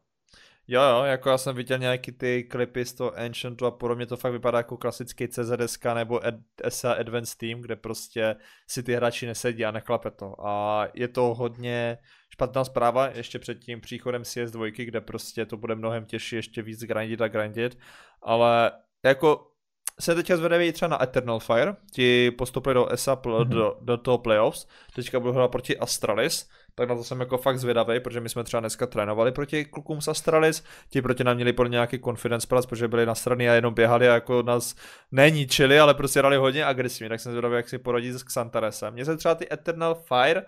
Jo, 0.69 0.83
jo, 0.83 1.03
jako 1.05 1.29
já 1.29 1.39
jsem 1.39 1.57
viděl 1.57 1.79
nějaký 1.79 2.13
ty 2.13 2.45
klipy 2.45 2.85
z 2.85 2.93
toho 2.93 3.19
Ancientu 3.19 3.67
a 3.67 3.71
podobně, 3.71 4.07
to 4.07 4.17
fakt 4.17 4.33
vypadá 4.33 4.59
jako 4.59 4.77
klasický 4.77 5.29
CZSK 5.29 5.85
nebo 5.95 6.21
SA 6.69 6.93
Advanced 6.93 7.39
Team, 7.39 7.61
kde 7.61 7.77
prostě 7.77 8.37
si 8.69 8.83
ty 8.83 8.95
hráči 8.95 9.27
nesedí 9.27 9.65
a 9.65 9.71
nechlape 9.71 10.11
to. 10.11 10.47
A 10.47 10.87
je 10.95 11.09
to 11.09 11.23
hodně 11.23 11.99
špatná 12.31 12.65
zpráva 12.65 13.09
ještě 13.09 13.39
před 13.39 13.59
tím 13.59 13.81
příchodem 13.81 14.23
CS2, 14.23 14.85
kde 14.85 15.01
prostě 15.01 15.47
to 15.47 15.57
bude 15.57 15.75
mnohem 15.75 16.05
těžší 16.05 16.37
ještě 16.37 16.63
víc 16.63 16.81
grindit 16.81 17.21
a 17.21 17.29
grindit, 17.29 17.79
ale 18.23 18.73
jako 19.05 19.52
se 20.01 20.15
teďka 20.15 20.37
zvedají 20.37 20.73
třeba 20.73 20.89
na 20.89 21.03
Eternal 21.03 21.39
Fire, 21.39 21.75
ti 21.93 22.31
postupili 22.31 22.75
do 22.75 22.93
ESA, 22.93 23.17
mm-hmm. 23.17 23.45
do, 23.45 23.77
do 23.81 23.97
toho 23.97 24.19
playoffs, 24.19 24.67
teďka 24.95 25.21
budou 25.21 25.33
hrát 25.33 25.49
proti 25.49 25.79
Astralis, 25.79 26.49
tak 26.75 26.89
na 26.89 26.95
to 26.95 27.05
jsem 27.05 27.21
jako 27.21 27.39
fakt 27.39 27.59
zvědavý, 27.59 28.01
protože 28.01 28.21
my 28.21 28.29
jsme 28.29 28.45
třeba 28.45 28.61
dneska 28.61 28.87
trénovali 28.87 29.33
proti 29.33 29.65
klukům 29.65 30.01
z 30.01 30.09
Astralis, 30.09 30.65
ti 30.89 31.03
proti 31.03 31.25
nám 31.25 31.37
měli 31.37 31.53
pro 31.53 31.67
nějaký 31.67 31.99
confidence 31.99 32.47
plus, 32.47 32.67
protože 32.67 32.89
byli 32.89 33.07
na 33.07 33.15
straně 33.15 33.51
a 33.51 33.55
jenom 33.55 33.75
běhali 33.75 34.09
a 34.09 34.15
jako 34.15 34.43
nás 34.43 34.75
neničili, 35.13 35.81
ale 35.81 35.95
prostě 35.95 36.19
hrali 36.19 36.37
hodně 36.37 36.65
agresivně, 36.65 37.09
tak 37.09 37.21
jsem 37.21 37.33
zvědavý, 37.33 37.57
jak 37.57 37.69
si 37.69 37.79
poradí 37.79 38.13
s 38.13 38.23
Xantaresem. 38.23 38.95
Mně 38.95 39.05
se 39.05 39.17
třeba 39.17 39.35
ty 39.35 39.53
Eternal 39.53 39.95
Fire, 39.95 40.43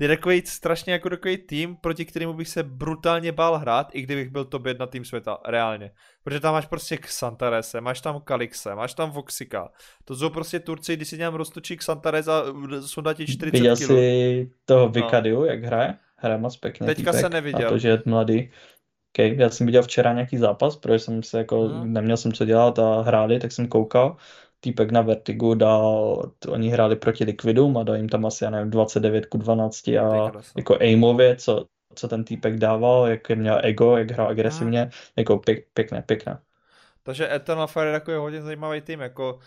ty 0.00 0.08
takový 0.08 0.42
strašně 0.46 0.92
jako 0.92 1.10
takový 1.10 1.38
tým, 1.38 1.76
proti 1.76 2.04
kterému 2.04 2.34
bych 2.34 2.48
se 2.48 2.62
brutálně 2.62 3.32
bál 3.32 3.58
hrát, 3.58 3.88
i 3.92 4.02
kdybych 4.02 4.30
byl 4.30 4.44
top 4.44 4.66
jedna 4.66 4.86
tým 4.86 5.04
světa, 5.04 5.38
reálně. 5.48 5.90
Protože 6.24 6.40
tam 6.40 6.54
máš 6.54 6.66
prostě 6.66 6.96
Xantarese, 6.96 7.80
máš 7.80 8.00
tam 8.00 8.20
Kalixe, 8.20 8.74
máš 8.74 8.94
tam 8.94 9.10
Voxika. 9.10 9.68
To 10.04 10.16
jsou 10.16 10.30
prostě 10.30 10.60
Turci, 10.60 10.96
když 10.96 11.08
si 11.08 11.18
nějak 11.18 11.34
roztočí 11.34 11.76
Xantares 11.76 12.28
a 12.28 12.42
sundá 12.80 13.14
ti 13.14 13.26
40 13.26 13.58
Viděl 13.58 13.76
kg. 13.76 13.82
jsi 13.82 14.50
toho 14.64 14.88
Vikadiu, 14.88 15.40
no. 15.40 15.44
jak 15.44 15.64
hraje? 15.64 15.94
Hraje 16.16 16.38
moc 16.38 16.56
pěkně. 16.56 16.86
Teďka 16.86 17.12
týpek. 17.12 17.20
se 17.20 17.28
neviděl. 17.28 17.68
A 17.68 17.70
to, 17.70 17.78
že 17.78 17.88
je 17.88 18.02
mladý. 18.06 18.50
Okay. 19.14 19.36
Já 19.36 19.50
jsem 19.50 19.66
viděl 19.66 19.82
včera 19.82 20.12
nějaký 20.12 20.36
zápas, 20.36 20.76
protože 20.76 20.98
jsem 20.98 21.22
se 21.22 21.38
jako, 21.38 21.60
hmm. 21.60 21.92
neměl 21.92 22.16
jsem 22.16 22.32
co 22.32 22.44
dělat 22.44 22.78
a 22.78 23.02
hráli, 23.02 23.38
tak 23.38 23.52
jsem 23.52 23.68
koukal 23.68 24.16
týpek 24.60 24.90
na 24.90 25.02
Vertigu 25.02 25.54
dal, 25.54 26.22
oni 26.48 26.68
hráli 26.70 26.96
proti 26.96 27.24
Liquidum 27.24 27.76
a 27.76 27.82
dal 27.82 27.96
jim 27.96 28.08
tam 28.08 28.26
asi, 28.26 28.44
já 28.44 28.50
nevím, 28.50 28.70
29 28.70 29.26
ku 29.26 29.38
12 29.38 29.88
a 29.88 30.32
jako 30.56 30.76
aimově, 30.80 31.36
co, 31.36 31.66
co 31.94 32.08
ten 32.08 32.24
týpek 32.24 32.58
dával, 32.58 33.06
jak 33.06 33.28
měl 33.30 33.60
ego, 33.62 33.96
jak 33.96 34.10
hrál 34.10 34.28
agresivně, 34.28 34.80
hmm. 34.80 34.90
jako 35.16 35.38
pěk, 35.38 35.66
pěkné, 35.74 36.02
pěkné. 36.02 36.38
Takže 37.02 37.34
Eternal 37.34 37.66
Fire 37.66 37.86
je 37.86 37.92
jako 37.92 38.12
hodně 38.12 38.42
zajímavý 38.42 38.80
tým, 38.80 39.00
jako 39.00 39.38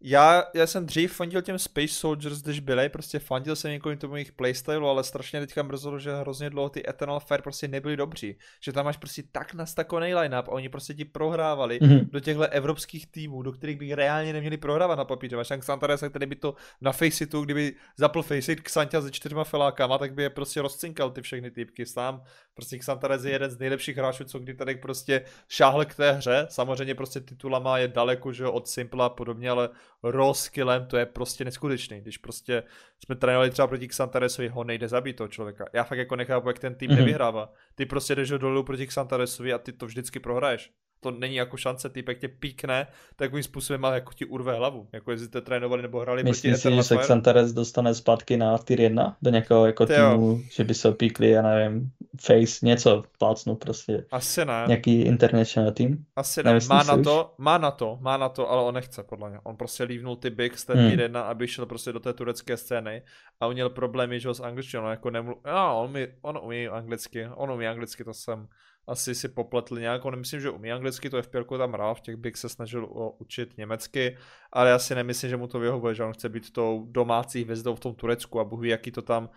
já, 0.00 0.44
já 0.54 0.66
jsem 0.66 0.86
dřív 0.86 1.12
fandil 1.12 1.42
těm 1.42 1.58
Space 1.58 1.88
Soldiers, 1.88 2.42
když 2.42 2.60
byli, 2.60 2.88
prostě 2.88 3.18
fandil 3.18 3.56
jsem 3.56 3.70
několik 3.70 4.00
tomu 4.00 4.16
jejich 4.16 4.32
playstylu, 4.32 4.88
ale 4.88 5.04
strašně 5.04 5.40
teďka 5.40 5.62
rozhodl, 5.62 5.98
že 5.98 6.14
hrozně 6.14 6.50
dlouho 6.50 6.68
ty 6.68 6.88
Eternal 6.88 7.20
Fire 7.20 7.42
prostě 7.42 7.68
nebyly 7.68 7.96
dobří. 7.96 8.38
Že 8.60 8.72
tam 8.72 8.84
máš 8.84 8.96
prostě 8.96 9.22
tak 9.32 9.54
nastakoný 9.54 10.14
line-up 10.14 10.48
a 10.48 10.52
oni 10.52 10.68
prostě 10.68 10.94
ti 10.94 11.04
prohrávali 11.04 11.80
mm-hmm. 11.80 12.10
do 12.10 12.20
těchto 12.20 12.42
evropských 12.42 13.06
týmů, 13.06 13.42
do 13.42 13.52
kterých 13.52 13.76
by 13.76 13.94
reálně 13.94 14.32
neměli 14.32 14.56
prohrávat 14.56 14.98
na 14.98 15.04
papíře. 15.04 15.36
Máš 15.36 15.48
tam 15.48 15.60
Xantares, 15.60 16.04
který 16.10 16.26
by 16.26 16.36
to 16.36 16.54
na 16.80 16.92
Faceitu, 16.92 17.44
kdyby 17.44 17.74
zapl 17.96 18.22
Faceit 18.22 18.60
Xantia 18.60 19.02
se 19.02 19.10
čtyřma 19.10 19.44
felákama, 19.44 19.98
tak 19.98 20.14
by 20.14 20.22
je 20.22 20.30
prostě 20.30 20.62
rozcinkal 20.62 21.10
ty 21.10 21.22
všechny 21.22 21.50
typky 21.50 21.86
sám. 21.86 22.22
Prostě 22.54 22.78
Xantares 22.78 23.24
je 23.24 23.32
jeden 23.32 23.50
z 23.50 23.58
nejlepších 23.58 23.96
hráčů, 23.96 24.24
co 24.24 24.38
kdy 24.38 24.54
tady 24.54 24.74
prostě 24.74 25.24
šáhl 25.48 25.84
k 25.84 25.94
té 25.94 26.12
hře. 26.12 26.46
Samozřejmě 26.50 26.94
prostě 26.94 27.20
titulama 27.20 27.78
je 27.78 27.88
daleko, 27.88 28.32
že 28.32 28.46
od 28.46 28.68
Simple 28.68 29.04
a 29.04 29.08
podobně, 29.08 29.50
ale 29.50 29.68
raw 30.04 30.32
skillem, 30.32 30.86
to 30.86 30.96
je 30.96 31.06
prostě 31.06 31.44
neskutečný. 31.44 32.00
Když 32.00 32.18
prostě 32.18 32.62
jsme 33.04 33.14
trénovali 33.14 33.50
třeba 33.50 33.68
proti 33.68 33.88
Xantaresovi, 33.88 34.48
ho 34.48 34.64
nejde 34.64 34.88
zabít 34.88 35.16
toho 35.16 35.28
člověka. 35.28 35.64
Já 35.72 35.84
fakt 35.84 35.98
jako 35.98 36.16
nechápu, 36.16 36.48
jak 36.48 36.58
ten 36.58 36.74
tým 36.74 36.90
mm-hmm. 36.90 36.96
nevyhrává. 36.96 37.52
Ty 37.74 37.86
prostě 37.86 38.14
jdeš 38.14 38.28
dolů 38.28 38.62
proti 38.62 38.86
Xantaresovi 38.86 39.52
a 39.52 39.58
ty 39.58 39.72
to 39.72 39.86
vždycky 39.86 40.20
prohraješ 40.20 40.72
to 41.00 41.10
není 41.10 41.34
jako 41.34 41.56
šance, 41.56 41.88
týpek 41.88 42.18
tě 42.18 42.28
píkne, 42.28 42.86
takovým 43.16 43.42
způsobem 43.42 43.84
ale 43.84 43.94
jako 43.94 44.12
ti 44.12 44.24
urve 44.24 44.52
hlavu. 44.52 44.88
Jako 44.92 45.10
jestli 45.10 45.26
jste 45.26 45.40
trénovali 45.40 45.82
nebo 45.82 46.00
hrali 46.00 46.22
Myslíš 46.22 46.52
proti 46.52 46.62
si, 46.62 46.76
že 46.76 46.82
se 46.82 46.96
Xantares 46.96 47.52
dostane 47.52 47.94
zpátky 47.94 48.36
na 48.36 48.58
tier 48.58 48.80
1 48.80 49.16
do 49.22 49.30
nějakého 49.30 49.66
jako 49.66 49.86
týmu, 49.86 50.40
že 50.50 50.64
by 50.64 50.74
se 50.74 50.88
opíkli, 50.88 51.30
já 51.30 51.42
nevím, 51.42 51.90
face, 52.20 52.66
něco 52.66 53.02
plácnu 53.18 53.56
prostě. 53.56 54.04
Asi 54.10 54.44
ne. 54.44 54.64
Nějaký 54.66 55.02
international 55.02 55.72
tým? 55.72 56.04
Asi 56.16 56.42
ne. 56.42 56.58
Má 56.68 56.82
na 56.82 57.02
to, 57.02 57.34
má 57.38 57.58
na 57.58 57.70
to, 57.70 57.98
má 58.00 58.16
na 58.16 58.28
to, 58.28 58.50
ale 58.50 58.62
on 58.62 58.74
nechce 58.74 59.02
podle 59.02 59.30
mě. 59.30 59.38
On 59.42 59.56
prostě 59.56 59.84
lívnul 59.84 60.16
ty 60.16 60.30
big 60.30 60.58
z 60.58 60.64
té 60.64 60.74
hmm. 60.74 60.88
tier 60.88 61.00
1, 61.00 61.22
aby 61.22 61.48
šel 61.48 61.66
prostě 61.66 61.92
do 61.92 62.00
té 62.00 62.12
turecké 62.12 62.56
scény 62.56 63.02
a 63.40 63.46
on 63.46 63.52
měl 63.52 63.70
problémy, 63.70 64.20
že 64.20 64.28
ho 64.28 64.34
s 64.34 64.40
angličtinou 64.40 64.90
jako 64.90 65.10
nemluv... 65.10 65.38
No, 65.46 65.82
on, 65.82 65.90
mi, 65.92 66.08
on 66.22 66.38
umí 66.42 66.68
anglicky, 66.68 67.28
on 67.34 67.50
umí 67.50 67.66
anglicky, 67.66 68.04
to 68.04 68.14
jsem 68.14 68.48
asi 68.88 69.14
si 69.14 69.28
popletli 69.28 69.80
nějak, 69.80 70.04
on 70.04 70.18
myslím, 70.18 70.40
že 70.40 70.50
umí 70.50 70.72
anglicky, 70.72 71.10
to 71.10 71.22
FPL 71.22 71.44
tam 71.44 71.72
hrál, 71.72 71.94
v 71.94 72.00
těch 72.00 72.16
bych 72.16 72.36
se 72.36 72.48
snažil 72.48 72.84
o, 72.84 73.10
učit 73.10 73.58
německy, 73.58 74.16
ale 74.52 74.70
já 74.70 74.78
si 74.78 74.94
nemyslím, 74.94 75.30
že 75.30 75.36
mu 75.36 75.46
to 75.46 75.58
vyhovuje, 75.58 75.94
že 75.94 76.04
on 76.04 76.12
chce 76.12 76.28
být 76.28 76.52
tou 76.52 76.86
domácí 76.90 77.44
hvězdou 77.44 77.74
v 77.74 77.80
tom 77.80 77.94
Turecku 77.94 78.40
a 78.40 78.44
bohu 78.44 78.64
jaký 78.64 78.90
to 78.90 79.02
tam 79.02 79.28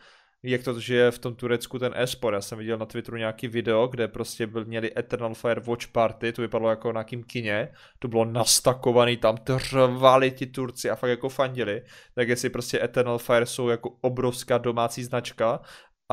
jak 0.44 0.64
to 0.64 0.80
žije 0.80 1.12
v 1.12 1.20
tom 1.20 1.36
Turecku 1.36 1.80
ten 1.80 1.94
esport. 1.96 2.34
Já 2.34 2.42
jsem 2.42 2.58
viděl 2.58 2.78
na 2.78 2.86
Twitteru 2.86 3.18
nějaký 3.18 3.48
video, 3.48 3.88
kde 3.88 4.08
prostě 4.08 4.48
byl, 4.48 4.66
měli 4.66 4.92
Eternal 4.98 5.34
Fire 5.34 5.62
Watch 5.62 5.88
Party, 5.88 6.32
to 6.32 6.42
vypadalo 6.42 6.70
jako 6.70 6.88
na 6.92 7.00
nějakým 7.00 7.24
kině, 7.24 7.70
to 8.00 8.08
bylo 8.08 8.26
nastakovaný, 8.26 9.18
tam 9.18 9.38
trvali 9.38 10.32
ti 10.32 10.46
Turci 10.46 10.90
a 10.90 10.96
fakt 10.96 11.10
jako 11.10 11.30
fandili, 11.30 11.82
tak 12.16 12.28
jestli 12.28 12.50
prostě 12.50 12.84
Eternal 12.84 13.18
Fire 13.18 13.46
jsou 13.46 13.70
jako 13.70 13.98
obrovská 14.02 14.58
domácí 14.58 15.04
značka 15.04 15.60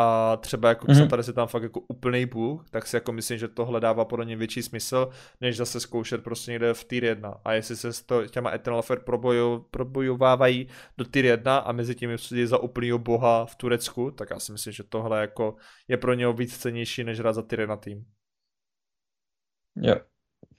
a 0.01 0.37
třeba 0.37 0.69
jako 0.69 0.87
mm-hmm. 0.87 1.09
tady 1.09 1.23
se 1.23 1.33
tam 1.33 1.49
fakt 1.49 1.63
jako 1.63 1.81
úplný 1.81 2.27
bůh, 2.27 2.65
tak 2.71 2.87
si 2.87 2.97
jako 2.97 3.13
myslím, 3.13 3.39
že 3.39 3.49
tohle 3.49 3.81
dává 3.81 4.05
podle 4.05 4.25
mě 4.25 4.37
větší 4.37 4.63
smysl, 4.63 5.09
než 5.41 5.57
zase 5.57 5.81
zkoušet 5.81 6.25
prostě 6.25 6.51
někde 6.51 6.75
v 6.75 6.85
tier 6.85 7.05
1. 7.05 7.35
A 7.45 7.53
jestli 7.53 7.77
se 7.77 7.93
s 7.93 8.03
to, 8.03 8.27
těma 8.27 8.51
Eternal 8.55 8.83
Fair 8.83 9.01
probojo, 9.01 9.65
probojovávají 9.71 10.69
do 10.99 11.05
tier 11.05 11.25
1 11.25 11.59
a 11.59 11.73
mezi 11.73 11.95
tím 11.95 12.11
je 12.35 12.47
za 12.47 12.59
úplnýho 12.59 12.99
boha 12.99 13.47
v 13.47 13.57
Turecku, 13.57 14.11
tak 14.11 14.31
já 14.31 14.39
si 14.41 14.53
myslím, 14.53 14.73
že 14.73 14.83
tohle 14.83 15.21
jako 15.21 15.57
je 15.89 15.97
pro 15.97 16.15
něho 16.15 16.33
víc 16.33 16.59
cenější, 16.59 17.05
než 17.05 17.19
hrát 17.19 17.33
za 17.33 17.43
tier 17.43 17.61
1 17.61 17.77
tým. 17.77 18.05
Jo. 19.77 19.97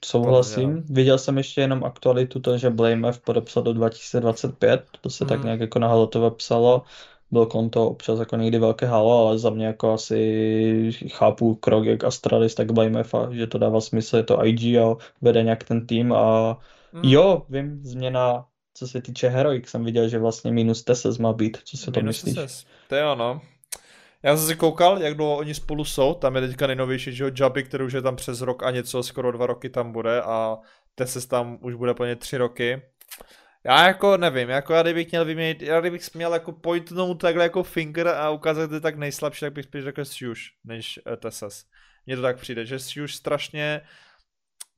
Souhlasím. 0.04 0.82
Viděl 0.90 1.18
jsem 1.18 1.38
ještě 1.38 1.60
jenom 1.60 1.84
aktualitu 1.84 2.40
to, 2.40 2.58
že 2.58 2.70
Blame 2.70 3.08
F 3.08 3.20
podepsal 3.20 3.62
do 3.62 3.72
2025, 3.72 4.84
to 5.00 5.10
se 5.10 5.24
mm. 5.24 5.28
tak 5.28 5.38
Mhm. 5.38 5.44
nějak 5.46 5.60
jako 5.60 5.78
na 5.78 5.88
Halotové 5.88 6.30
psalo. 6.30 6.82
Bylo 7.30 7.46
konto 7.46 7.88
občas 7.90 8.18
jako 8.18 8.36
někdy 8.36 8.58
velké 8.58 8.86
halo, 8.86 9.26
ale 9.28 9.38
za 9.38 9.50
mě 9.50 9.66
jako 9.66 9.92
asi 9.92 10.90
chápu 11.08 11.54
krok 11.54 11.84
jak 11.84 12.04
Astralis, 12.04 12.54
tak 12.54 12.72
Blame 12.72 13.00
F, 13.00 13.14
že 13.30 13.46
to 13.46 13.58
dává 13.58 13.80
smysl, 13.80 14.16
je 14.16 14.22
to 14.22 14.46
IG 14.46 14.76
a 14.76 14.96
vede 15.20 15.42
nějak 15.42 15.64
ten 15.64 15.86
tým 15.86 16.12
a 16.12 16.58
Mm. 16.92 17.00
jo, 17.04 17.42
vím, 17.48 17.80
změna, 17.84 18.44
co 18.74 18.88
se 18.88 19.02
týče 19.02 19.28
Heroic, 19.28 19.68
jsem 19.68 19.84
viděl, 19.84 20.08
že 20.08 20.18
vlastně 20.18 20.52
minus 20.52 20.82
Teses 20.84 21.18
má 21.18 21.32
být, 21.32 21.58
co 21.64 21.76
si 21.76 21.90
to 21.90 22.00
myslíš? 22.00 22.38
SS. 22.46 22.66
To 22.88 22.94
je 22.94 23.04
ono. 23.06 23.40
Já 24.22 24.36
jsem 24.36 24.46
si 24.46 24.56
koukal, 24.56 25.02
jak 25.02 25.14
dlouho 25.14 25.36
oni 25.36 25.54
spolu 25.54 25.84
jsou, 25.84 26.14
tam 26.14 26.36
je 26.36 26.40
teďka 26.40 26.66
nejnovější, 26.66 27.12
že 27.12 27.24
jo, 27.24 27.30
Jaby, 27.40 27.64
který 27.64 27.84
už 27.84 27.92
je 27.92 28.02
tam 28.02 28.16
přes 28.16 28.40
rok 28.40 28.62
a 28.62 28.70
něco, 28.70 29.02
skoro 29.02 29.32
dva 29.32 29.46
roky 29.46 29.70
tam 29.70 29.92
bude 29.92 30.22
a 30.22 30.58
Teses 30.94 31.26
tam 31.26 31.58
už 31.60 31.74
bude 31.74 31.94
plně 31.94 32.16
tři 32.16 32.36
roky. 32.36 32.82
Já 33.64 33.86
jako 33.86 34.16
nevím, 34.16 34.48
jako 34.48 34.72
já 34.72 34.82
kdybych 34.82 35.10
měl 35.10 35.24
vyměnit, 35.24 35.62
já 35.62 35.80
kdybych 35.80 36.14
měl 36.14 36.32
jako 36.34 36.52
pointnout 36.52 37.14
takhle 37.14 37.44
jako 37.44 37.62
finger 37.62 38.08
a 38.08 38.30
ukázat, 38.30 38.66
kde 38.66 38.76
je 38.76 38.80
tak 38.80 38.96
nejslabší, 38.96 39.40
tak 39.40 39.52
bych 39.52 39.64
spíš 39.64 39.84
řekl 39.84 40.04
Siuš, 40.04 40.52
než 40.64 41.00
eh, 41.12 41.16
Teses. 41.16 41.64
Mně 42.06 42.16
to 42.16 42.22
tak 42.22 42.36
přijde, 42.36 42.66
že 42.66 42.78
Siuš 42.78 43.14
strašně, 43.14 43.80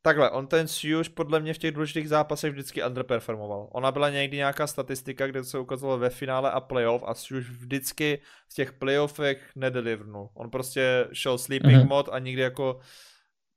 takhle, 0.02 0.30
on 0.30 0.46
ten 0.46 0.68
Siuš 0.68 1.09
podle 1.09 1.40
mě 1.40 1.54
v 1.54 1.59
těch 1.59 1.72
důležitých 1.72 2.09
zápasech 2.09 2.52
vždycky 2.52 2.84
underperformoval. 2.84 3.68
Ona 3.72 3.92
byla 3.92 4.10
někdy 4.10 4.36
nějaká 4.36 4.66
statistika, 4.66 5.26
kde 5.26 5.44
se 5.44 5.59
ukazovalo 5.59 5.98
ve 5.98 6.10
finále 6.10 6.50
a 6.50 6.60
playoff 6.60 7.02
a 7.06 7.14
Siuš 7.14 7.50
vždycky 7.50 8.20
v 8.50 8.54
těch 8.54 8.72
playoffech 8.72 9.50
nedelivernul. 9.56 10.28
On 10.34 10.50
prostě 10.50 11.09
šel 11.12 11.38
sleeping 11.38 11.76
Mhm. 11.78 11.88
mod 11.88 12.09
a 12.12 12.18
nikdy 12.18 12.42
jako 12.42 12.80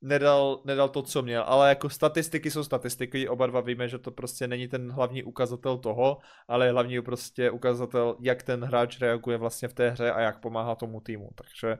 nedal, 0.06 0.62
nedal 0.66 0.90
to, 0.90 1.02
co 1.02 1.22
měl, 1.22 1.44
ale 1.48 1.70
jako 1.70 1.90
statistiky 1.90 2.52
jsou 2.52 2.64
statistiky, 2.64 3.30
oba 3.30 3.48
dva 3.48 3.62
víme, 3.62 3.90
že 3.90 3.98
to 3.98 4.12
prostě 4.12 4.48
není 4.48 4.68
ten 4.68 4.92
hlavní 4.92 5.24
ukazatel 5.24 5.78
toho, 5.78 6.18
ale 6.48 6.72
hlavní 6.72 7.02
prostě 7.02 7.52
ukazatel, 7.52 8.16
jak 8.20 8.44
ten 8.44 8.64
hráč 8.64 9.00
reaguje 9.02 9.38
vlastně 9.38 9.68
v 9.68 9.74
té 9.74 9.90
hře 9.90 10.12
a 10.12 10.20
jak 10.20 10.40
pomáhá 10.40 10.76
tomu 10.76 11.02
týmu, 11.02 11.30
takže 11.36 11.78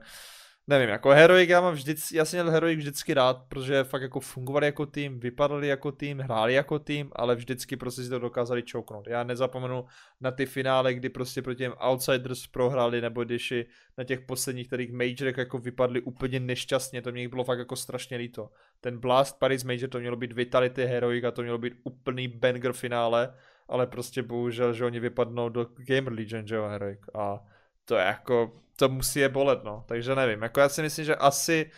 nevím, 0.68 0.88
jako 0.88 1.10
Heroic 1.10 1.50
já 1.50 1.60
mám 1.60 1.74
vždycky, 1.74 2.16
já 2.16 2.24
jsem 2.24 2.36
měl 2.36 2.52
Heroic 2.52 2.78
vždycky 2.78 3.14
rád, 3.14 3.42
protože 3.48 3.84
fakt 3.84 4.02
jako 4.02 4.20
fungovali 4.20 4.66
jako 4.66 4.86
tým, 4.86 5.20
vypadali 5.20 5.68
jako 5.68 5.92
tým, 5.92 6.18
hráli 6.18 6.54
jako 6.54 6.78
tým, 6.78 7.10
ale 7.16 7.36
vždycky 7.36 7.76
prostě 7.76 8.02
si 8.02 8.10
to 8.10 8.18
dokázali 8.18 8.62
čouknout. 8.62 9.06
Já 9.06 9.24
nezapomenu 9.24 9.84
na 10.20 10.30
ty 10.30 10.46
finále, 10.46 10.94
kdy 10.94 11.08
prostě 11.08 11.42
proti 11.42 11.58
těm 11.58 11.74
Outsiders 11.90 12.46
prohráli, 12.46 13.00
nebo 13.00 13.24
když 13.24 13.54
na 13.98 14.04
těch 14.04 14.20
posledních 14.20 14.66
kterých 14.66 14.92
majorech 14.92 15.36
jako 15.36 15.58
vypadli 15.58 16.00
úplně 16.00 16.40
nešťastně, 16.40 17.02
to 17.02 17.12
mě 17.12 17.28
bylo 17.28 17.44
fakt 17.44 17.58
jako 17.58 17.76
strašně 17.76 18.16
líto. 18.16 18.50
Ten 18.80 18.98
Blast 18.98 19.38
Paris 19.38 19.64
Major 19.64 19.88
to 19.88 20.00
mělo 20.00 20.16
být 20.16 20.32
Vitality 20.32 20.84
Heroic 20.84 21.24
a 21.24 21.30
to 21.30 21.42
mělo 21.42 21.58
být 21.58 21.74
úplný 21.84 22.28
banger 22.28 22.72
finále, 22.72 23.34
ale 23.68 23.86
prostě 23.86 24.22
bohužel, 24.22 24.72
že 24.72 24.84
oni 24.84 25.00
vypadnou 25.00 25.48
do 25.48 25.66
Gamer 25.76 26.12
Legion, 26.12 26.46
že 26.46 26.54
jo, 26.54 26.64
Heroic. 26.68 27.00
A 27.14 27.40
to 27.86 27.96
je 27.96 28.04
jako, 28.04 28.52
to 28.76 28.88
musí 28.88 29.18
je 29.18 29.28
bolet, 29.28 29.64
no. 29.64 29.84
Takže 29.88 30.14
nevím, 30.14 30.42
jako 30.42 30.60
já 30.60 30.68
si 30.68 30.82
myslím, 30.82 31.04
že 31.04 31.16
asi 31.16 31.70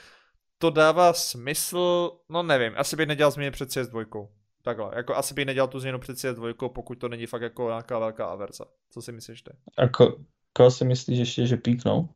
to 0.58 0.70
dává 0.70 1.12
smysl, 1.12 2.10
no 2.28 2.42
nevím, 2.42 2.72
asi 2.76 2.96
bych 2.96 3.06
nedělal 3.06 3.30
změny 3.30 3.50
před 3.50 3.68
CS2. 3.68 4.28
Takhle, 4.62 4.90
jako 4.96 5.16
asi 5.16 5.34
bych 5.34 5.46
nedělal 5.46 5.68
tu 5.68 5.80
změnu 5.80 5.98
před 5.98 6.16
CS2, 6.16 6.68
pokud 6.68 6.94
to 6.94 7.08
není 7.08 7.26
fakt 7.26 7.42
jako 7.42 7.68
nějaká 7.68 7.98
velká 7.98 8.26
averza. 8.26 8.64
Co 8.90 9.02
si 9.02 9.12
myslíš 9.12 9.42
ty? 9.42 9.50
A 9.76 9.88
ko, 9.88 10.16
koho 10.52 10.70
si 10.70 10.84
myslíš 10.84 11.18
ještě, 11.18 11.46
že 11.46 11.56
píknou? 11.56 12.08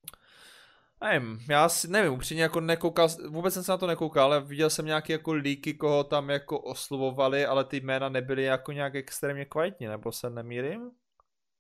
Nevím, 1.05 1.41
já 1.49 1.69
si 1.69 1.89
nevím, 1.89 2.13
upřímně 2.13 2.43
jako 2.43 2.61
nekoukal, 2.61 3.09
vůbec 3.29 3.55
jsem 3.55 3.63
se 3.63 3.73
na 3.73 3.79
to 3.79 3.87
nekoukal, 3.87 4.25
ale 4.25 4.41
viděl 4.41 4.71
jsem 4.71 4.87
nějaké 4.87 5.13
jako 5.13 5.33
líky, 5.33 5.75
koho 5.75 6.05
tam 6.05 6.31
jako 6.31 6.61
oslovovali, 6.61 7.47
ale 7.47 7.65
ty 7.65 7.81
jména 7.81 8.09
nebyly 8.09 8.43
jako 8.43 8.73
nějak 8.73 8.95
extrémně 8.95 9.45
kvalitní, 9.45 9.87
nebo 9.87 10.13
se 10.13 10.31
nemýlím? 10.31 10.91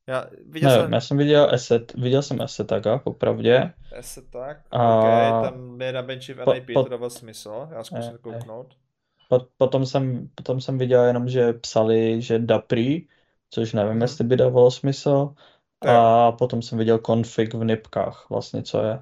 Já 0.06 0.26
viděl 0.46 0.70
Ne, 0.70 0.76
jsem, 0.76 0.92
já 0.92 1.00
jsem 1.00 1.16
viděl 1.18 1.50
Asset, 1.54 1.94
viděl 1.94 2.22
jsem 2.22 2.40
Assetaga, 2.40 2.98
popravdě. 2.98 3.72
se 4.00 4.22
tak, 4.22 4.60
A- 4.70 4.98
ok, 4.98 5.04
tam 5.50 5.80
je 5.80 5.92
na 5.92 6.02
benchi 6.02 6.34
v 6.34 6.44
po- 6.44 6.52
NIP, 6.52 6.66
po- 6.74 6.82
to 6.82 6.88
dává 6.88 7.10
smysl, 7.10 7.68
já 7.72 7.84
zkusím 7.84 8.12
Eh, 8.12 8.14
eh. 8.14 8.18
kouknout. 8.18 8.66
Pot- 9.30 9.48
Potom 9.56 9.86
jsem, 9.86 10.28
potom 10.34 10.60
jsem 10.60 10.78
viděl 10.78 11.04
jenom, 11.04 11.28
že 11.28 11.52
psali, 11.52 12.22
že 12.22 12.38
Dapri, 12.38 13.06
což 13.50 13.72
nevím, 13.72 13.92
Mhm. 13.92 14.02
jestli 14.02 14.24
by 14.24 14.36
dávalo 14.36 14.70
smysl. 14.70 15.34
Jo. 15.84 15.90
A 15.92 16.32
potom 16.32 16.62
jsem 16.62 16.78
viděl 16.78 16.98
config 16.98 17.54
v 17.54 17.64
nipkách, 17.64 18.26
vlastně 18.30 18.62
co 18.62 18.82
je. 18.82 19.00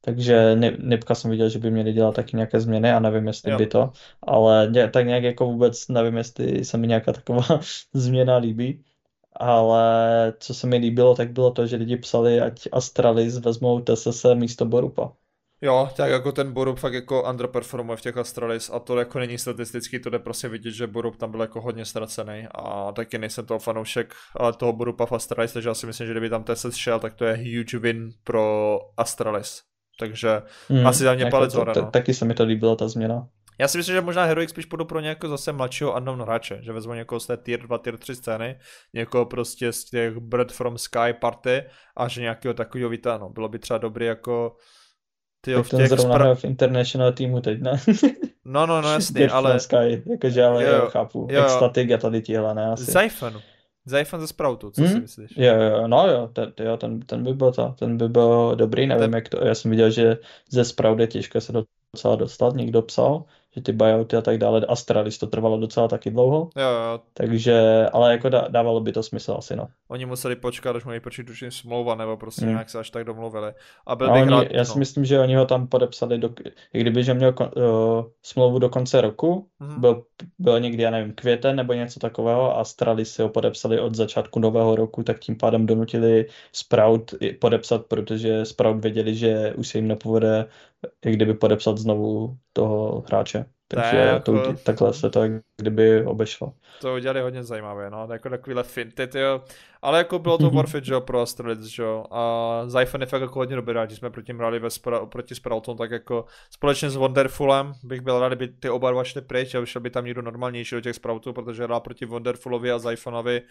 Takže 0.00 0.56
ni- 0.56 0.76
nipka 0.80 1.14
jsem 1.14 1.30
viděl, 1.30 1.48
že 1.48 1.58
by 1.58 1.70
měli 1.70 1.92
dělat 1.92 2.14
taky 2.14 2.36
nějaké 2.36 2.60
změny 2.60 2.92
a 2.92 2.98
nevím, 3.00 3.26
jestli 3.26 3.50
Jo. 3.50 3.58
by 3.58 3.66
to, 3.66 3.92
ale 4.22 4.72
tak 4.90 5.06
nějak 5.06 5.22
jako 5.22 5.46
vůbec 5.46 5.88
nevím, 5.88 6.16
jestli 6.16 6.64
se 6.64 6.78
mi 6.78 6.86
nějaká 6.86 7.12
taková 7.12 7.42
změna 7.92 8.36
líbí. 8.36 8.84
Ale 9.36 10.32
co 10.38 10.54
se 10.54 10.66
mi 10.66 10.76
líbilo, 10.76 11.14
tak 11.14 11.30
bylo 11.30 11.50
to, 11.50 11.66
že 11.66 11.76
lidi 11.76 11.96
psali, 11.96 12.40
ať 12.40 12.68
Astralis 12.72 13.38
vezmou 13.38 13.80
TSS 13.80 14.26
místo 14.34 14.64
Borupa. 14.64 15.12
Jo, 15.64 15.88
tak 15.96 16.10
jako 16.10 16.32
ten 16.32 16.52
Borup 16.52 16.78
fakt 16.78 16.92
jako 16.94 17.28
underperformuje 17.30 17.96
v 17.96 18.00
těch 18.00 18.16
Astralis 18.16 18.70
a 18.70 18.78
to 18.78 18.98
jako 18.98 19.18
není 19.18 19.38
statisticky, 19.38 20.00
to 20.00 20.10
jde 20.10 20.18
prostě 20.18 20.48
vidět, 20.48 20.70
že 20.72 20.86
Borup 20.86 21.16
tam 21.16 21.30
byl 21.30 21.40
jako 21.40 21.60
hodně 21.60 21.84
ztracený 21.84 22.46
a 22.54 22.92
taky 22.92 23.18
nejsem 23.18 23.46
toho 23.46 23.58
fanoušek 23.58 24.14
ale 24.36 24.52
toho 24.52 24.72
Borupa 24.72 25.06
v 25.06 25.12
Astralis, 25.12 25.52
takže 25.52 25.68
já 25.68 25.74
si 25.74 25.86
myslím, 25.86 26.06
že 26.06 26.12
kdyby 26.12 26.28
tam 26.30 26.44
TSS 26.44 26.74
šel, 26.76 26.98
tak 26.98 27.14
to 27.14 27.24
je 27.24 27.36
huge 27.36 27.78
win 27.78 28.10
pro 28.24 28.78
Astralis. 28.96 29.62
Takže 29.98 30.42
Hmm, 30.68 30.86
Asi 30.86 31.04
za 31.04 31.14
mě 31.14 31.24
jako 31.24 31.30
palec 31.36 31.52
to- 31.52 31.58
hore, 31.58 31.72
no. 31.76 31.90
Taky 31.90 32.14
se 32.14 32.24
mi 32.24 32.34
to 32.34 32.44
líbilo, 32.44 32.76
ta 32.76 32.88
změna. 32.88 33.28
Já 33.62 33.68
si 33.68 33.78
myslím, 33.78 33.94
že 33.94 34.00
možná 34.00 34.24
Heroic 34.24 34.50
spíš 34.50 34.66
půjdu 34.66 34.84
pro 34.84 35.00
nějakého 35.00 35.30
zase 35.30 35.52
mladšího 35.52 35.96
unknown 35.96 36.22
hráče, 36.22 36.58
že 36.62 36.72
vezmu 36.72 36.94
někoho 36.94 37.20
z 37.20 37.26
té 37.26 37.36
tier 37.36 37.60
2, 37.60 37.78
tier 37.78 37.96
3 37.96 38.14
scény, 38.14 38.58
někoho 38.94 39.26
prostě 39.26 39.72
z 39.72 39.84
těch 39.84 40.16
Bird 40.16 40.52
from 40.52 40.78
Sky 40.78 41.12
party 41.20 41.64
a 41.96 42.08
že 42.08 42.20
nějakého 42.20 42.54
takového 42.54 42.90
vytáhnu. 42.90 43.28
Bylo 43.28 43.48
by 43.48 43.58
třeba 43.58 43.78
dobrý 43.78 44.06
jako 44.06 44.56
Tak 45.40 45.66
v 45.66 45.68
těch 45.76 45.88
zrovna 45.88 46.18
spra- 46.18 46.34
v 46.34 46.44
international 46.44 47.12
týmu 47.12 47.40
teď, 47.40 47.60
ne? 47.60 47.80
No, 48.44 48.66
no, 48.66 48.80
no, 48.82 48.92
jasný, 48.92 49.14
Bird 49.14 49.32
ale 49.32 49.60
Sky, 49.60 50.02
jakože 50.10 50.44
ale 50.44 50.64
Jo, 50.64 50.72
jo, 50.72 50.86
chápu. 50.90 51.28
jo, 51.30 51.42
jo. 51.42 51.70
A 51.92 51.98
tady 51.98 52.22
tihle, 52.22 52.54
ne 52.54 52.66
asi. 52.66 52.84
Zyphon. 52.84 53.40
Zyphon 53.84 54.20
ze 54.20 54.26
Sproutu, 54.26 54.70
co 54.70 54.80
si 54.80 54.88
Hmm? 54.88 55.00
myslíš? 55.02 55.30
Jo, 55.36 55.54
jo, 55.62 55.88
no 55.88 56.08
jo, 56.08 56.26
ten, 56.32 56.52
jo, 56.60 56.76
ten, 56.76 57.00
ten 57.00 57.24
by 57.24 57.34
byl 57.34 57.52
to, 57.52 57.74
ten 57.78 57.96
by 57.96 58.08
byl 58.08 58.56
dobrý, 58.56 58.86
nevím 58.86 59.02
Ten- 59.02 59.14
jak 59.14 59.28
to, 59.28 59.44
já 59.44 59.54
jsem 59.54 59.70
viděl, 59.70 59.90
že 59.90 60.18
ze 60.50 60.64
Sprout 60.64 61.00
je 61.00 61.06
těžké 61.06 61.40
se 61.40 61.52
docela 61.92 62.16
dostat, 62.16 62.54
někdo 62.54 62.82
psal, 62.82 63.24
že 63.54 63.62
ty 63.62 63.72
buyouty 63.72 64.16
a 64.16 64.20
tak 64.20 64.38
dále, 64.38 64.60
Astralis 64.68 65.18
to 65.18 65.26
trvalo 65.26 65.58
docela 65.58 65.88
taky 65.88 66.10
dlouho, 66.10 66.50
Jo, 66.56 66.62
jo, 66.68 67.00
takže, 67.14 67.86
ale 67.92 68.12
jako 68.12 68.28
dá, 68.28 68.48
dávalo 68.48 68.80
by 68.80 68.92
to 68.92 69.02
smysl 69.02 69.34
asi, 69.38 69.56
no. 69.56 69.68
oni 69.88 70.06
museli 70.06 70.36
počkat, 70.36 70.76
až 70.76 70.84
mají 70.84 71.00
počít 71.00 71.26
tuším 71.26 71.50
smlouva, 71.50 71.94
nebo 71.94 72.16
prostě 72.16 72.44
Hmm. 72.44 72.50
nějak 72.54 72.70
se 72.70 72.78
až 72.78 72.90
tak 72.90 73.04
domluvili. 73.04 73.52
A 73.86 73.96
byl 73.96 74.10
A 74.10 74.12
bych 74.12 74.22
oni, 74.22 74.30
rád, 74.30 74.46
já 74.50 74.64
si 74.64 74.72
no. 74.74 74.78
myslím, 74.78 75.04
že 75.04 75.18
oni 75.20 75.34
ho 75.36 75.46
tam 75.46 75.66
podepsali, 75.66 76.18
do, 76.18 76.30
i 76.72 76.80
kdyby, 76.80 77.04
že 77.04 77.14
měl 77.14 77.32
kon, 77.32 77.50
uh, 77.56 78.04
smlouvu 78.22 78.58
do 78.58 78.68
konce 78.68 79.00
roku, 79.00 79.48
Mhm. 79.60 79.80
byl, 79.80 80.04
byl 80.38 80.60
někdy, 80.60 80.82
já 80.82 80.90
nevím, 80.90 81.12
květen 81.14 81.56
nebo 81.56 81.72
něco 81.72 82.00
takového 82.00 82.42
a 82.56 82.60
Astralis 82.60 83.14
si 83.14 83.22
ho 83.22 83.28
podepsali 83.28 83.80
od 83.80 83.94
začátku 83.94 84.38
nového 84.40 84.76
roku, 84.76 85.02
tak 85.02 85.18
tím 85.18 85.36
pádem 85.36 85.66
donutili 85.66 86.26
Sprout 86.52 87.14
podepsat, 87.40 87.86
protože 87.86 88.44
Sprout 88.44 88.82
věděli, 88.82 89.14
že 89.14 89.52
už 89.56 89.68
se 89.68 89.78
jim 89.78 89.88
nepovede 89.88 90.46
jak 91.04 91.14
kdyby 91.14 91.34
podepsat 91.34 91.78
znovu 91.78 92.36
toho 92.52 93.04
hráče. 93.08 93.44
Takže 93.68 94.10
Tak, 94.12 94.22
to, 94.24 94.34
jako- 94.34 94.52
takhle 94.52 94.92
se 94.92 95.10
to 95.10 95.22
jak 95.22 95.32
kdyby 95.60 96.04
obešlo. 96.04 96.52
To 96.80 96.94
udělali 96.94 97.20
hodně 97.20 97.42
zajímavé, 97.44 97.90
no, 97.90 98.08
jako 98.12 98.30
takovýhle 98.30 98.62
finty, 98.62 99.06
tyjo. 99.06 99.42
Ale 99.82 99.98
jako 99.98 100.18
bylo 100.18 100.38
to 100.38 100.50
worth 100.50 100.74
it, 100.74 100.88
jo, 100.88 101.00
pro 101.00 101.20
Astralis, 101.20 101.78
jo. 101.78 102.04
A 102.10 102.62
Zyphon 102.66 103.00
je 103.00 103.06
fakt 103.06 103.20
jako 103.22 103.38
hodně 103.38 103.56
dobrý 103.56 103.74
rád, 103.74 103.90
že 103.90 103.96
jsme 103.96 104.10
proti 104.10 104.32
hráli 104.32 104.58
ve 104.58 104.68
spra- 104.68 105.06
proti 105.06 105.34
Sprouton, 105.34 105.76
tak 105.76 105.90
jako 105.90 106.24
společně 106.50 106.90
s 106.90 106.96
Wonderfulem 106.96 107.72
bych 107.82 108.00
byl 108.00 108.20
rád, 108.20 108.28
kdyby 108.28 108.48
ty 108.48 108.70
oba 108.70 108.90
dva 108.90 109.04
šli 109.04 109.20
pryč 109.20 109.54
a 109.54 109.64
šel 109.64 109.82
by 109.82 109.90
tam 109.90 110.04
někdo 110.04 110.22
normálnější 110.22 110.74
do 110.74 110.80
těch 110.80 110.96
Sproutů, 110.96 111.32
protože 111.32 111.64
hrál 111.64 111.80
proti 111.80 112.04
Wonderfulovi 112.06 112.72
a 112.72 112.78
Zyphonovi. 112.78 113.42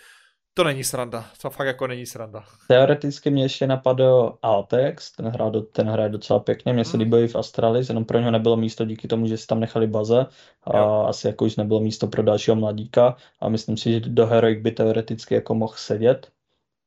To 0.53 0.64
není 0.64 0.84
sranda, 0.84 1.26
to 1.41 1.49
fakt 1.49 1.68
jako 1.68 1.88
není 1.88 2.06
sranda. 2.06 2.44
Teoreticky 2.68 3.30
mě 3.32 3.44
ještě 3.44 3.68
napadl 3.68 4.38
Altex, 4.41 5.11
ten, 5.11 5.28
hrál 5.28 5.52
do, 5.52 5.61
ten 5.61 5.90
hraje 5.90 6.10
docela 6.10 6.40
pěkně, 6.40 6.73
mně 6.73 6.86
se 6.86 6.98
Mhm. 6.98 7.03
líbil 7.03 7.19
i 7.19 7.28
v 7.28 7.36
Astralis, 7.36 7.90
jenom 7.90 8.06
pro 8.06 8.19
něho 8.19 8.32
nebylo 8.32 8.57
místo 8.57 8.86
díky 8.86 9.07
tomu, 9.07 9.28
že 9.28 9.38
si 9.38 9.48
tam 9.48 9.60
nechali 9.60 9.88
baze 9.88 10.26
a 10.64 10.78
Jo. 10.78 11.06
asi 11.07 11.28
jako 11.28 11.45
už 11.45 11.56
nebylo 11.56 11.80
místo 11.80 12.07
pro 12.07 12.23
dalšího 12.23 12.56
mladíka 12.56 13.15
a 13.40 13.49
myslím 13.49 13.78
si, 13.78 13.91
že 13.91 13.99
do 13.99 14.28
Heroic 14.28 14.61
by 14.61 14.72
teoreticky 14.72 15.36
jako 15.36 15.56
mohl 15.56 15.73
sedět 15.78 16.32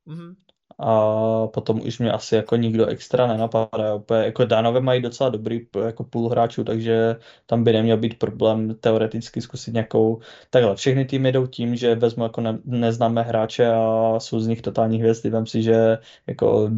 Mhm. 0.05 0.35
A 0.79 1.47
potom 1.47 1.81
už 1.81 1.99
mě 1.99 2.11
asi 2.11 2.35
jako 2.35 2.55
nikdo 2.55 2.85
extra 2.85 3.27
nenapadá. 3.27 3.95
Úplně, 3.95 4.19
jako 4.25 4.45
Dánové 4.45 4.81
mají 4.81 5.01
docela 5.01 5.29
dobrý 5.29 5.67
jako 5.85 6.03
půl 6.03 6.29
hráčů, 6.29 6.63
takže 6.63 7.15
tam 7.45 7.63
by 7.63 7.73
neměl 7.73 7.97
být 7.97 8.19
problém 8.19 8.75
teoreticky 8.75 9.41
zkusit 9.41 9.73
nějakou... 9.73 10.19
Takhle, 10.49 10.75
všechny 10.75 11.05
týmy 11.05 11.31
jdou 11.31 11.47
tím, 11.47 11.75
že 11.75 11.95
vezmu 11.95 12.23
jako 12.23 12.41
ne, 12.41 12.59
neznámé 12.65 13.21
hráče 13.21 13.67
a 13.67 14.13
jsou 14.19 14.39
z 14.39 14.47
nich 14.47 14.61
totální 14.61 14.99
hvězdy. 14.99 15.29
Vem 15.29 15.45
si, 15.45 15.61
že 15.63 15.97
jako 16.27 16.69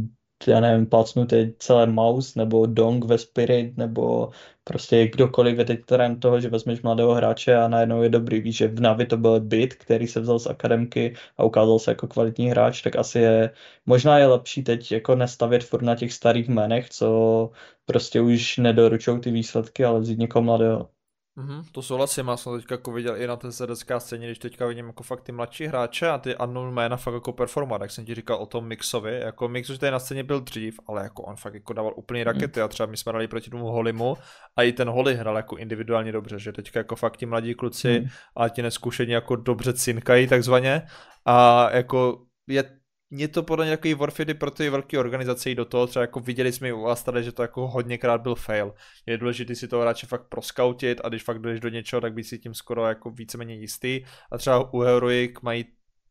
já 0.47 0.59
nevím, 0.59 0.85
plácnu 0.85 1.26
teď 1.26 1.55
celé 1.59 1.85
Mouse 1.88 2.39
nebo 2.39 2.65
Dong 2.65 3.05
ve 3.05 3.18
Spirit 3.18 3.77
nebo 3.77 4.31
prostě 4.64 5.07
kdokoliv 5.07 5.57
je 5.57 5.65
teď 5.65 5.80
toho, 6.19 6.41
že 6.41 6.49
vezmeš 6.49 6.81
mladého 6.81 7.14
hráče 7.14 7.55
a 7.55 7.68
najednou 7.68 8.01
je 8.01 8.09
dobrý. 8.09 8.41
Víš, 8.41 8.57
že 8.57 8.68
v 8.68 8.80
Navi 8.80 9.05
to 9.05 9.18
byl 9.18 9.39
Bit, 9.39 9.73
který 9.76 10.07
se 10.07 10.19
vzal 10.19 10.39
z 10.39 10.47
akademky 10.47 11.15
a 11.38 11.43
ukázal 11.43 11.80
se 11.80 11.91
jako 11.91 12.07
kvalitní 12.07 12.49
hráč, 12.49 12.81
tak 12.81 12.95
asi 12.95 13.19
je, 13.19 13.51
možná 13.85 14.18
je 14.18 14.27
lepší 14.27 14.64
teď 14.64 14.91
jako 14.91 15.15
nestavět 15.15 15.64
furt 15.64 15.81
na 15.81 15.95
těch 15.95 16.14
starých 16.14 16.49
jménech, 16.49 16.89
co 16.89 17.51
prostě 17.85 18.22
už 18.22 18.57
nedoručují 18.57 19.19
ty 19.22 19.31
výsledky, 19.31 19.85
ale 19.85 19.99
vzít 19.99 20.19
někoho 20.19 20.43
mladého. 20.43 20.89
Mm-hmm, 21.38 21.64
to 21.72 21.81
souhlasím, 21.81 22.27
já 22.27 22.38
jsem 22.38 22.57
teďka 22.57 22.73
jako 22.73 22.91
viděl 22.91 23.22
i 23.22 23.27
na 23.27 23.35
té 23.35 23.51
ZSK 23.51 23.91
scéně, 23.97 24.27
když 24.27 24.39
teďka 24.39 24.68
vidím 24.68 24.88
jako 24.88 25.03
fakt 25.03 25.22
ty 25.22 25.31
mladší 25.31 25.65
hráče 25.65 26.09
a 26.09 26.18
ty 26.18 26.35
unknown 26.35 26.73
jména 26.73 26.97
fakt 26.97 27.14
jako 27.14 27.34
performat, 27.34 27.81
jak 27.81 27.91
jsem 27.91 28.05
ti 28.05 28.15
říkal 28.15 28.38
o 28.38 28.45
tom 28.45 28.68
Mixovi, 28.68 29.19
jako 29.19 29.47
Mix 29.47 29.69
už 29.69 29.77
tady 29.77 29.91
na 29.91 29.99
scéně 29.99 30.23
byl 30.23 30.39
dřív, 30.39 30.80
ale 30.88 31.03
jako 31.03 31.23
on 31.23 31.35
fakt 31.35 31.53
jako 31.53 31.73
dával 31.73 31.93
úplně 31.95 32.23
rakety 32.23 32.61
a 32.61 32.68
třeba 32.68 32.88
my 32.88 32.97
jsme 32.97 33.11
dali 33.11 33.27
proti 33.27 33.49
tomu 33.49 33.65
Holimu 33.65 34.18
a 34.55 34.64
i 34.64 34.72
ten 34.72 34.89
Holy 34.89 35.15
hrál 35.15 35.35
jako 35.35 35.57
individuálně 35.57 36.11
dobře, 36.11 36.39
že 36.39 36.51
teďka 36.51 36.80
jako 36.80 36.95
fakt 36.95 37.18
ti 37.18 37.26
mladí 37.26 37.53
kluci 37.53 37.99
mm. 37.99 38.07
a 38.35 38.49
ti 38.49 38.61
neskušení 38.61 39.11
jako 39.11 39.35
dobře 39.35 39.73
cinkají 39.73 40.27
takzvaně 40.27 40.81
a 41.26 41.69
jako 41.76 42.22
je 42.47 42.76
je 43.11 43.27
to 43.27 43.43
podle 43.43 43.65
mě 43.65 43.77
takový 43.77 43.93
warfare 43.93 44.34
pro 44.34 44.51
ty 44.51 44.69
velké 44.69 44.99
organizace 44.99 45.55
do 45.55 45.65
toho, 45.65 45.88
třeba 45.88 46.01
jako 46.01 46.19
viděli 46.19 46.51
jsme 46.51 46.73
u 46.73 46.81
vás 46.81 47.03
tady, 47.03 47.23
že 47.23 47.31
to 47.31 47.41
jako 47.41 47.67
hodněkrát 47.67 48.21
byl 48.21 48.35
fail. 48.35 48.73
Je 49.05 49.17
důležité 49.17 49.55
si 49.55 49.67
toho 49.67 49.81
hráče 49.81 50.07
fakt 50.07 50.27
proskautit 50.29 51.01
a 51.03 51.09
když 51.09 51.23
fakt 51.23 51.39
jdeš 51.41 51.59
do 51.59 51.69
něčeho, 51.69 52.01
tak 52.01 52.13
být 52.13 52.23
si 52.23 52.39
tím 52.39 52.53
skoro 52.53 52.85
jako 52.85 53.11
víceméně 53.11 53.55
jistý. 53.55 54.03
A 54.31 54.38
třeba 54.38 54.73
u 54.73 54.79
Heroic 54.79 55.31
mají 55.41 55.65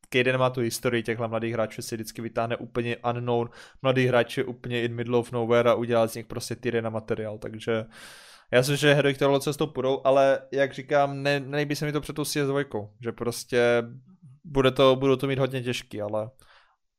Kaden 0.08 0.38
má 0.38 0.50
tu 0.50 0.60
historii 0.60 1.02
těchhle 1.02 1.28
mladých 1.28 1.52
hráčů, 1.52 1.82
si 1.82 1.94
vždycky 1.94 2.22
vytáhne 2.22 2.56
úplně 2.56 2.96
unknown, 2.96 3.48
mladý 3.82 4.06
hráči 4.06 4.44
úplně 4.44 4.82
in 4.82 4.94
middle 4.94 5.18
of 5.18 5.32
nowhere 5.32 5.70
a 5.70 5.74
udělá 5.74 6.06
z 6.06 6.14
nich 6.14 6.26
prostě 6.26 6.56
týry 6.56 6.82
na 6.82 6.90
materiál, 6.90 7.38
takže 7.38 7.84
já 8.50 8.62
si 8.62 8.76
že 8.76 8.94
Heroic 8.94 9.18
tohle 9.18 9.40
cestou 9.40 9.66
půjdou, 9.66 10.00
ale 10.04 10.40
jak 10.52 10.74
říkám, 10.74 11.22
ne, 11.22 11.40
nejbí 11.40 11.76
se 11.76 11.84
mi 11.86 11.92
to 11.92 12.00
před 12.00 12.16
tou 12.16 12.22
CS2, 12.22 12.88
že 13.00 13.12
prostě 13.12 13.82
bude 14.44 14.70
to, 14.70 14.96
budou 14.96 15.16
to 15.16 15.26
mít 15.26 15.38
hodně 15.38 15.62
těžký, 15.62 16.02
ale 16.02 16.30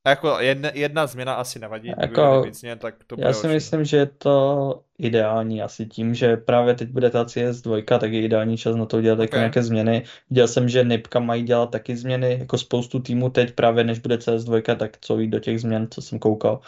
jako 0.08 0.40
jedna, 0.40 0.70
jedna 0.74 1.08
změna 1.08 1.34
asi 1.34 1.60
nevadí, 1.60 1.92
jako, 2.02 2.42
víc 2.42 2.60
změn, 2.60 2.80
tak 2.80 2.96
to 3.08 3.16
Já 3.20 3.34
si 3.34 3.48
myslím, 3.48 3.86
že 3.86 3.98
je 3.98 4.06
to 4.06 4.82
ideální 4.98 5.62
asi 5.62 5.86
tím, 5.86 6.16
že 6.16 6.38
právě 6.38 6.74
teď 6.74 6.90
bude 6.90 7.10
ta 7.10 7.24
CS2, 7.24 8.00
tak 8.00 8.12
je 8.12 8.22
ideální 8.22 8.58
čas 8.58 8.76
na 8.76 8.86
to 8.86 8.98
udělat 8.98 9.20
okay. 9.20 9.40
nějaké 9.40 9.64
změny. 9.64 10.04
Viděl 10.30 10.48
jsem, 10.48 10.70
že 10.70 10.84
Nipka 10.84 11.20
mají 11.20 11.44
dělat 11.44 11.72
taky 11.72 11.98
změny, 11.98 12.38
jako 12.40 12.58
spoustu 12.58 13.00
týmů 13.00 13.30
teď 13.30 13.52
právě 13.54 13.84
než 13.84 14.00
bude 14.00 14.16
CS2, 14.16 14.76
tak 14.76 14.98
co 15.02 15.20
jít 15.20 15.30
do 15.30 15.40
těch 15.40 15.62
změn, 15.62 15.88
co 15.92 16.02
jsem 16.02 16.20
koukal. 16.20 16.60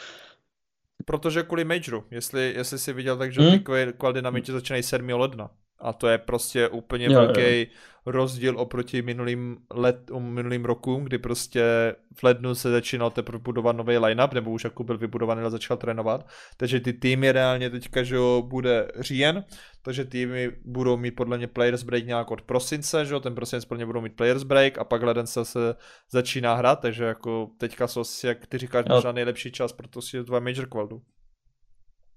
Protože 1.05 1.43
kvůli 1.43 1.63
Majoru, 1.63 2.03
jestli, 2.11 2.53
jestli 2.57 2.79
jsi 2.79 2.93
viděl, 2.93 3.17
takže 3.17 3.41
hmm? 3.41 3.51
ty 3.51 3.93
kvality 3.97 4.21
na 4.21 4.29
Major 4.29 4.51
začínají 4.51 4.83
7. 4.83 5.09
ledna. 5.09 5.49
A 5.81 5.93
to 5.93 6.07
je 6.07 6.17
prostě 6.17 6.67
úplně 6.67 7.05
jo, 7.05 7.13
velký 7.13 7.59
jo. 7.59 7.65
rozdíl 8.05 8.59
oproti 8.59 9.01
minulým, 9.01 9.57
let, 9.73 10.11
um, 10.11 10.33
minulým 10.33 10.65
rokům, 10.65 11.03
kdy 11.03 11.17
prostě 11.17 11.95
v 12.15 12.23
lednu 12.23 12.55
se 12.55 12.71
začínal 12.71 13.11
teprve 13.11 13.39
budovat 13.39 13.75
nový 13.75 13.97
lineup, 13.97 14.33
nebo 14.33 14.51
už 14.51 14.63
jako 14.63 14.83
byl 14.83 14.97
vybudovaný 14.97 15.41
a 15.41 15.49
začal 15.49 15.77
trénovat. 15.77 16.27
Takže 16.57 16.79
ty 16.79 16.93
týmy 16.93 17.31
reálně 17.31 17.69
teďka, 17.69 18.03
že 18.03 18.15
jo, 18.15 18.43
bude 18.47 18.91
říjen, 18.99 19.43
takže 19.81 20.05
týmy 20.05 20.51
budou 20.65 20.97
mít 20.97 21.11
podle 21.11 21.37
mě 21.37 21.47
players 21.47 21.83
break 21.83 22.05
nějak 22.05 22.31
od 22.31 22.41
prosince, 22.41 23.05
že 23.05 23.13
jo, 23.13 23.19
ten 23.19 23.35
prosinec 23.35 23.65
podle 23.65 23.77
mě 23.77 23.85
budou 23.85 24.01
mít 24.01 24.15
players 24.15 24.43
break 24.43 24.77
a 24.77 24.83
pak 24.83 25.01
leden 25.03 25.27
se, 25.27 25.45
se 25.45 25.75
začíná 26.09 26.55
hrát, 26.55 26.79
takže 26.79 27.03
jako 27.03 27.49
teďka 27.57 27.87
jsou 27.87 28.03
jak 28.23 28.47
ty 28.47 28.57
říkáš, 28.57 28.85
možná 28.89 29.11
nejlepší 29.11 29.51
čas 29.51 29.73
pro 29.73 29.87
to 29.87 30.01
si 30.01 30.23
dva 30.23 30.39
major 30.39 30.65
qualdu 30.65 31.01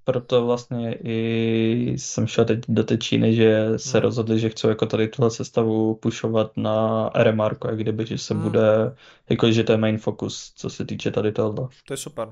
proto 0.04 0.46
vlastně 0.46 0.98
i 1.04 1.94
jsem 1.96 2.26
šel 2.26 2.44
teď 2.44 2.60
do 2.68 2.84
té 2.84 2.98
Číny, 2.98 3.34
že 3.34 3.78
se 3.78 3.98
hmm. 3.98 4.02
rozhodli, 4.02 4.38
že 4.38 4.48
chcou 4.48 4.68
jako 4.68 4.86
tady 4.86 5.08
tuhle 5.08 5.30
sestavu 5.30 5.94
pušovat 5.94 6.56
na 6.56 7.08
RMR, 7.14 7.56
jak 7.64 7.78
kdyby, 7.78 8.06
že 8.06 8.18
se 8.18 8.34
hmm. 8.34 8.42
bude, 8.42 8.96
jako 9.30 9.52
že 9.52 9.64
to 9.64 9.72
je 9.72 9.78
main 9.78 9.98
focus, 9.98 10.52
co 10.56 10.70
se 10.70 10.84
týče 10.84 11.10
tady 11.10 11.32
tohoto. 11.32 11.68
To 11.86 11.92
je 11.92 11.96
super. 11.96 12.28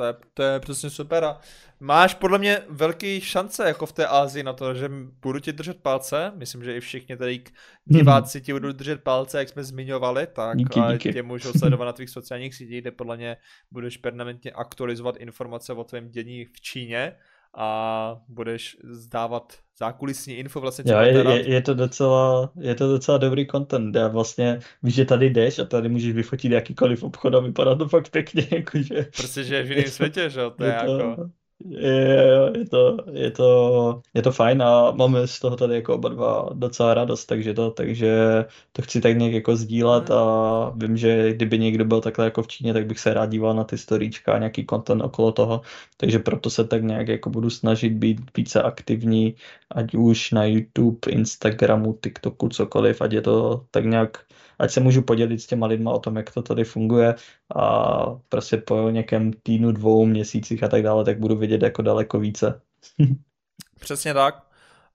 To 0.00 0.04
je, 0.04 0.14
to 0.34 0.42
je 0.42 0.60
přesně 0.60 0.90
super 0.90 1.24
a 1.24 1.40
máš 1.80 2.14
podle 2.14 2.38
mě 2.38 2.62
velký 2.68 3.20
šance 3.20 3.64
jako 3.64 3.86
v 3.86 3.92
té 3.92 4.06
Ázii 4.06 4.42
na 4.42 4.52
to, 4.52 4.74
že 4.74 4.90
budu 5.22 5.38
ti 5.38 5.52
držet 5.52 5.82
palce, 5.82 6.32
myslím, 6.36 6.64
že 6.64 6.76
i 6.76 6.80
všichni 6.80 7.16
tady 7.16 7.44
diváci 7.84 8.40
ti 8.40 8.52
budou 8.52 8.72
držet 8.72 9.02
palce, 9.02 9.38
jak 9.38 9.48
jsme 9.48 9.64
zmiňovali, 9.64 10.26
tak 10.26 10.58
díky, 10.58 10.80
díky. 10.92 11.12
tě 11.12 11.22
můžou 11.22 11.52
sledovat 11.52 11.84
na 11.84 11.92
tvých 11.92 12.10
sociálních 12.10 12.54
sítích, 12.54 12.80
kde 12.80 12.90
podle 12.90 13.16
mě 13.16 13.36
budeš 13.70 13.96
permanentně 13.96 14.52
aktualizovat 14.52 15.16
informace 15.16 15.72
o 15.72 15.84
tvém 15.84 16.10
dění 16.10 16.44
v 16.44 16.60
Číně 16.60 17.16
a 17.56 18.20
budeš 18.28 18.76
zdávat 18.82 19.52
zákulisní 19.78 20.34
info 20.34 20.60
vlastně 20.60 20.84
třeba 20.84 21.02
je, 21.02 21.12
je, 21.12 21.50
je, 21.50 21.62
to 21.62 21.74
docela, 21.74 22.52
je 22.60 22.74
to 22.74 22.88
docela 22.88 23.18
dobrý 23.18 23.46
content. 23.46 23.96
Já 23.96 24.08
vlastně 24.08 24.58
víš, 24.82 24.94
že 24.94 25.04
tady 25.04 25.30
jdeš 25.30 25.58
a 25.58 25.64
tady 25.64 25.88
můžeš 25.88 26.12
vyfotit 26.12 26.52
jakýkoliv 26.52 27.02
obchod 27.02 27.34
a 27.34 27.40
vypadá 27.40 27.74
to 27.74 27.88
fakt 27.88 28.10
pěkně. 28.10 28.48
Jakože, 28.52 29.06
prostě, 29.16 29.44
že 29.44 29.54
je 29.54 29.62
v 29.62 29.70
jiném 29.70 29.90
světě, 29.90 30.30
že 30.30 30.40
to 30.56 30.64
je, 30.64 30.72
je 30.72 30.86
to, 30.86 30.98
jako... 30.98 31.30
Je, 31.68 32.52
je, 32.58 32.64
to, 32.68 32.96
je, 33.12 33.30
to, 33.30 34.02
je 34.14 34.22
to 34.22 34.32
fajn 34.32 34.62
a 34.62 34.90
máme 34.90 35.26
z 35.26 35.40
toho 35.40 35.56
tady 35.56 35.74
jako 35.74 35.94
oba 35.94 36.08
dva 36.08 36.48
docela 36.52 36.94
radost, 36.94 37.26
takže 37.26 37.54
to, 37.54 37.70
takže 37.70 38.44
to 38.72 38.82
chci 38.82 39.00
tak 39.00 39.18
nějak 39.18 39.32
jako 39.32 39.56
sdílet 39.56 40.08
hmm. 40.08 40.18
a 40.18 40.72
vím, 40.76 40.96
že 40.96 41.32
kdyby 41.32 41.58
někdo 41.58 41.84
byl 41.84 42.00
takhle 42.00 42.24
jako 42.24 42.42
v 42.42 42.48
Číně, 42.48 42.72
tak 42.72 42.86
bych 42.86 42.98
se 42.98 43.14
rád 43.14 43.26
díval 43.30 43.54
na 43.54 43.64
ty 43.64 43.78
storíčka 43.78 44.32
a 44.32 44.38
nějaký 44.38 44.66
content 44.70 45.02
okolo 45.02 45.32
toho, 45.32 45.60
takže 45.96 46.18
proto 46.18 46.50
se 46.50 46.64
tak 46.64 46.82
nějak 46.82 47.08
jako 47.08 47.30
budu 47.30 47.50
snažit 47.50 47.92
být 47.92 48.20
více 48.36 48.62
aktivní, 48.62 49.34
ať 49.70 49.94
už 49.94 50.30
na 50.30 50.44
YouTube, 50.44 50.98
Instagramu, 51.08 51.98
TikToku, 52.02 52.48
cokoliv, 52.48 53.00
ať 53.00 53.12
je 53.12 53.20
to 53.22 53.64
tak 53.70 53.84
nějak 53.84 54.18
ať 54.60 54.70
se 54.70 54.80
můžu 54.80 55.02
podělit 55.02 55.38
s 55.38 55.46
těma 55.46 55.66
lidma 55.66 55.92
o 55.92 55.98
tom, 55.98 56.16
jak 56.16 56.34
to 56.34 56.42
tady 56.42 56.64
funguje 56.64 57.14
a 57.56 58.04
prostě 58.28 58.56
po 58.56 58.90
nějakém 58.90 59.32
týdnu, 59.32 59.72
dvou 59.72 60.06
měsících 60.06 60.62
a 60.62 60.68
tak 60.68 60.82
dále, 60.82 61.04
tak 61.04 61.18
budu 61.18 61.36
vidět 61.36 61.62
jako 61.62 61.82
daleko 61.82 62.20
více. 62.20 62.60
Přesně 63.80 64.14
tak. 64.14 64.46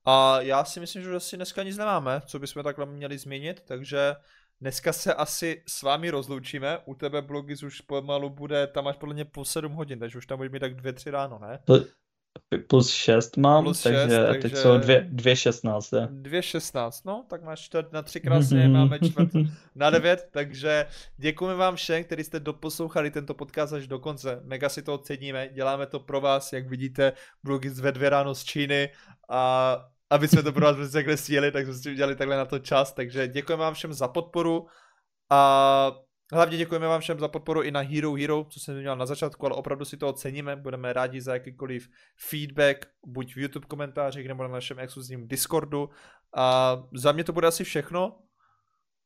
A 0.05 0.41
já 0.41 0.65
si 0.65 0.79
myslím, 0.79 1.03
že 1.03 1.15
asi 1.15 1.35
dneska 1.35 1.63
nic 1.63 1.77
nemáme, 1.77 2.21
co 2.25 2.39
bychom 2.39 2.63
takhle 2.63 2.85
měli 2.85 3.17
změnit, 3.17 3.63
takže 3.67 4.15
dneska 4.61 4.93
se 4.93 5.13
asi 5.13 5.63
s 5.67 5.81
vámi 5.81 6.09
rozloučíme. 6.09 6.77
U 6.85 6.95
tebe 6.95 7.21
blogy 7.21 7.55
už 7.65 7.81
pomalu 7.81 8.29
bude, 8.29 8.67
tam 8.67 8.85
máš 8.85 8.97
podle 8.97 9.13
mě 9.13 9.25
po 9.25 9.45
7 9.45 9.71
hodin, 9.71 9.99
takže 9.99 10.17
už 10.17 10.25
tam 10.25 10.37
budeš 10.37 10.51
mít 10.51 10.59
tak 10.59 10.73
2-3 10.73 11.11
ráno, 11.11 11.39
ne? 11.39 11.59
To, 11.65 11.73
plus 12.67 12.89
6 12.89 13.37
mám, 13.37 13.63
plus 13.63 13.81
6, 13.81 13.83
takže, 13.83 14.25
takže 14.25 14.49
teď 14.49 14.57
jsou 14.57 14.77
2,16. 14.77 16.21
2,16, 16.21 17.01
no, 17.05 17.25
tak 17.29 17.43
máš 17.43 17.59
čtvrt 17.59 17.93
na 17.93 18.01
3 18.01 18.19
krásně, 18.19 18.67
máme 18.67 18.99
čtvrt 18.99 19.29
na 19.75 19.89
9, 19.89 20.27
takže 20.31 20.85
děkujeme 21.17 21.55
vám 21.55 21.75
všem, 21.75 22.03
kteří 22.03 22.23
jste 22.23 22.39
doposlouchali 22.39 23.11
tento 23.11 23.33
podcast 23.33 23.73
až 23.73 23.87
do 23.87 23.99
konce. 23.99 24.41
Mega 24.43 24.69
si 24.69 24.81
to 24.81 24.93
oceníme, 24.93 25.49
děláme 25.53 25.85
to 25.85 25.99
pro 25.99 26.21
vás, 26.21 26.53
jak 26.53 26.69
vidíte, 26.69 27.13
blogy 27.43 27.69
ve 27.69 27.91
dvě 27.91 28.09
ráno 28.09 28.35
z 28.35 28.43
Číny 28.43 28.89
a 29.29 29.77
aby 30.09 30.27
jsme 30.27 30.43
to 30.43 30.53
pro 30.53 30.65
vás 30.65 30.91
takhle 30.91 31.17
stíli, 31.17 31.51
tak 31.51 31.65
jsme 31.65 31.73
si 31.73 31.91
udělali 31.91 32.15
takhle 32.15 32.37
na 32.37 32.45
to 32.45 32.59
čas, 32.59 32.93
takže 32.93 33.27
děkujeme 33.27 33.63
vám 33.63 33.73
všem 33.73 33.93
za 33.93 34.07
podporu 34.07 34.67
a 35.29 35.91
Hlavně 36.33 36.57
děkujeme 36.57 36.87
vám 36.87 37.01
všem 37.01 37.19
za 37.19 37.27
podporu 37.27 37.61
i 37.61 37.71
na 37.71 37.79
Hero 37.79 38.13
Hero, 38.13 38.45
co 38.49 38.59
jsem 38.59 38.79
měl 38.79 38.95
na 38.95 39.05
začátku, 39.05 39.45
ale 39.45 39.55
opravdu 39.55 39.85
si 39.85 39.97
to 39.97 40.07
oceníme. 40.07 40.55
Budeme 40.55 40.93
rádi 40.93 41.21
za 41.21 41.33
jakýkoliv 41.33 41.89
feedback, 42.29 42.85
buď 43.05 43.35
v 43.35 43.37
YouTube 43.37 43.67
komentářích 43.67 44.27
nebo 44.27 44.43
na 44.43 44.49
našem 44.49 44.79
exkluzivním 44.79 45.27
Discordu. 45.27 45.89
A 46.35 46.77
za 46.93 47.11
mě 47.11 47.23
to 47.23 47.33
bude 47.33 47.47
asi 47.47 47.63
všechno. 47.63 48.15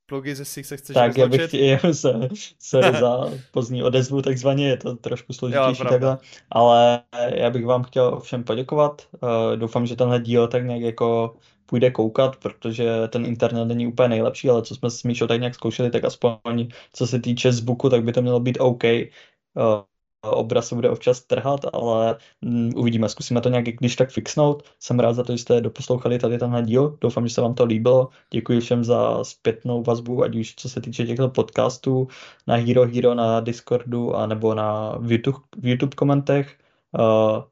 Plugy, 0.06 0.36
ze 0.36 0.46
si 0.46 0.64
se 0.64 0.78
chceš 0.78 0.94
Tak 0.94 1.18
já 1.18 1.28
bych 1.28 1.48
chtěl 1.48 1.78
se, 1.94 2.30
se 2.60 2.82
za 3.00 3.32
pozdní 3.52 3.84
odezvu 3.84 4.22
takzvaně, 4.22 4.68
je 4.68 4.78
to 4.78 4.96
trošku 4.96 5.34
složitější 5.34 5.84
takhle, 5.84 6.18
ale 6.52 7.04
já 7.36 7.50
bych 7.50 7.66
vám 7.66 7.84
chtěl 7.84 8.20
všem 8.20 8.44
poděkovat. 8.44 9.08
Uh, 9.12 9.30
doufám, 9.56 9.86
že 9.86 9.96
tenhle 9.96 10.20
díl 10.20 10.48
tak 10.48 10.66
nějak 10.66 10.82
jako 10.82 11.36
půjde 11.70 11.92
koukat, 11.92 12.36
protože 12.36 13.08
ten 13.08 13.26
internet 13.26 13.66
není 13.66 13.88
úplně 13.88 14.10
nejlepší, 14.10 14.50
ale 14.50 14.62
co 14.62 14.76
jsme 14.76 14.90
s 14.90 15.04
Míšou 15.04 15.28
tak 15.28 15.40
nějak 15.40 15.56
zkoušeli, 15.56 15.90
tak 15.92 16.04
aspoň 16.04 16.68
co 16.94 17.08
se 17.08 17.20
týče 17.20 17.52
zvuku, 17.52 17.90
tak 17.90 18.04
by 18.04 18.14
to 18.14 18.22
mělo 18.22 18.40
být 18.40 18.58
OK. 18.60 18.84
Uh, 18.84 19.82
obraz 20.24 20.68
se 20.68 20.76
bude 20.76 20.90
občas 20.90 21.22
trhat, 21.22 21.60
ale 21.74 22.18
um, 22.42 22.70
uvidíme, 22.76 23.10
zkusíme 23.10 23.42
to 23.42 23.50
nějak 23.50 23.66
když 23.66 23.96
tak 23.96 24.10
fixnout. 24.10 24.64
Jsem 24.80 25.00
rád 25.00 25.14
za 25.14 25.24
to, 25.24 25.32
že 25.32 25.38
jste 25.38 25.62
doposlouchali 25.62 26.20
tady 26.20 26.38
tenhle 26.38 26.62
díl. 26.64 26.98
Doufám, 27.02 27.28
že 27.28 27.34
se 27.34 27.42
vám 27.42 27.54
to 27.54 27.66
líbilo. 27.66 28.10
Děkuji 28.34 28.60
všem 28.60 28.84
za 28.84 29.24
zpětnou 29.24 29.84
vazbu, 29.84 30.24
ať 30.24 30.36
už 30.36 30.56
co 30.56 30.70
se 30.70 30.82
týče 30.82 31.06
těchto 31.06 31.30
podcastů 31.30 32.08
na 32.48 32.56
Hero 32.56 32.86
Hero, 32.88 33.14
na 33.16 33.40
Discordu, 33.40 34.16
a 34.16 34.28
nebo 34.28 34.56
na 34.56 35.00
YouTube, 35.08 35.40
v 35.58 35.68
YouTube 35.68 35.96
komentech. 35.96 36.58
Uh, 37.00 37.44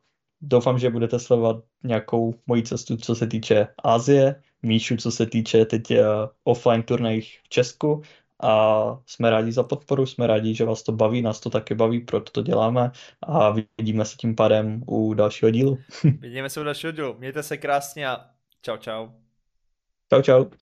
doufám, 0.47 0.79
že 0.79 0.89
budete 0.89 1.19
sledovat 1.19 1.63
nějakou 1.83 2.33
moji 2.47 2.63
cestu, 2.63 2.97
co 2.97 3.15
se 3.15 3.27
týče 3.27 3.67
Asie, 3.83 4.41
Míšu, 4.63 4.97
co 4.97 5.11
se 5.11 5.25
týče 5.25 5.65
teď 5.65 5.91
uh, 5.91 5.97
offline 6.43 6.83
turnajích 6.83 7.39
v 7.43 7.49
Česku 7.49 8.01
a 8.43 8.99
jsme 9.05 9.29
rádi 9.29 9.51
za 9.51 9.63
podporu, 9.63 10.05
jsme 10.05 10.27
rádi, 10.27 10.55
že 10.55 10.65
vás 10.65 10.83
to 10.83 10.91
baví, 10.91 11.21
nás 11.21 11.39
to 11.39 11.49
taky 11.49 11.75
baví, 11.75 11.99
proto 11.99 12.31
to 12.31 12.41
děláme 12.41 12.91
a 13.27 13.55
vidíme 13.77 14.05
se 14.05 14.15
tím 14.15 14.35
pádem 14.35 14.83
u 14.87 15.13
dalšího 15.13 15.51
dílu. 15.51 15.77
Vidíme 16.03 16.49
se 16.49 16.61
u 16.61 16.63
dalšího 16.63 16.91
dílu. 16.91 17.15
Mějte 17.19 17.43
se 17.43 17.57
krásně 17.57 18.07
a 18.07 18.25
čau 18.61 18.77
čau. 18.77 19.07
Čau 20.13 20.21
čau. 20.21 20.45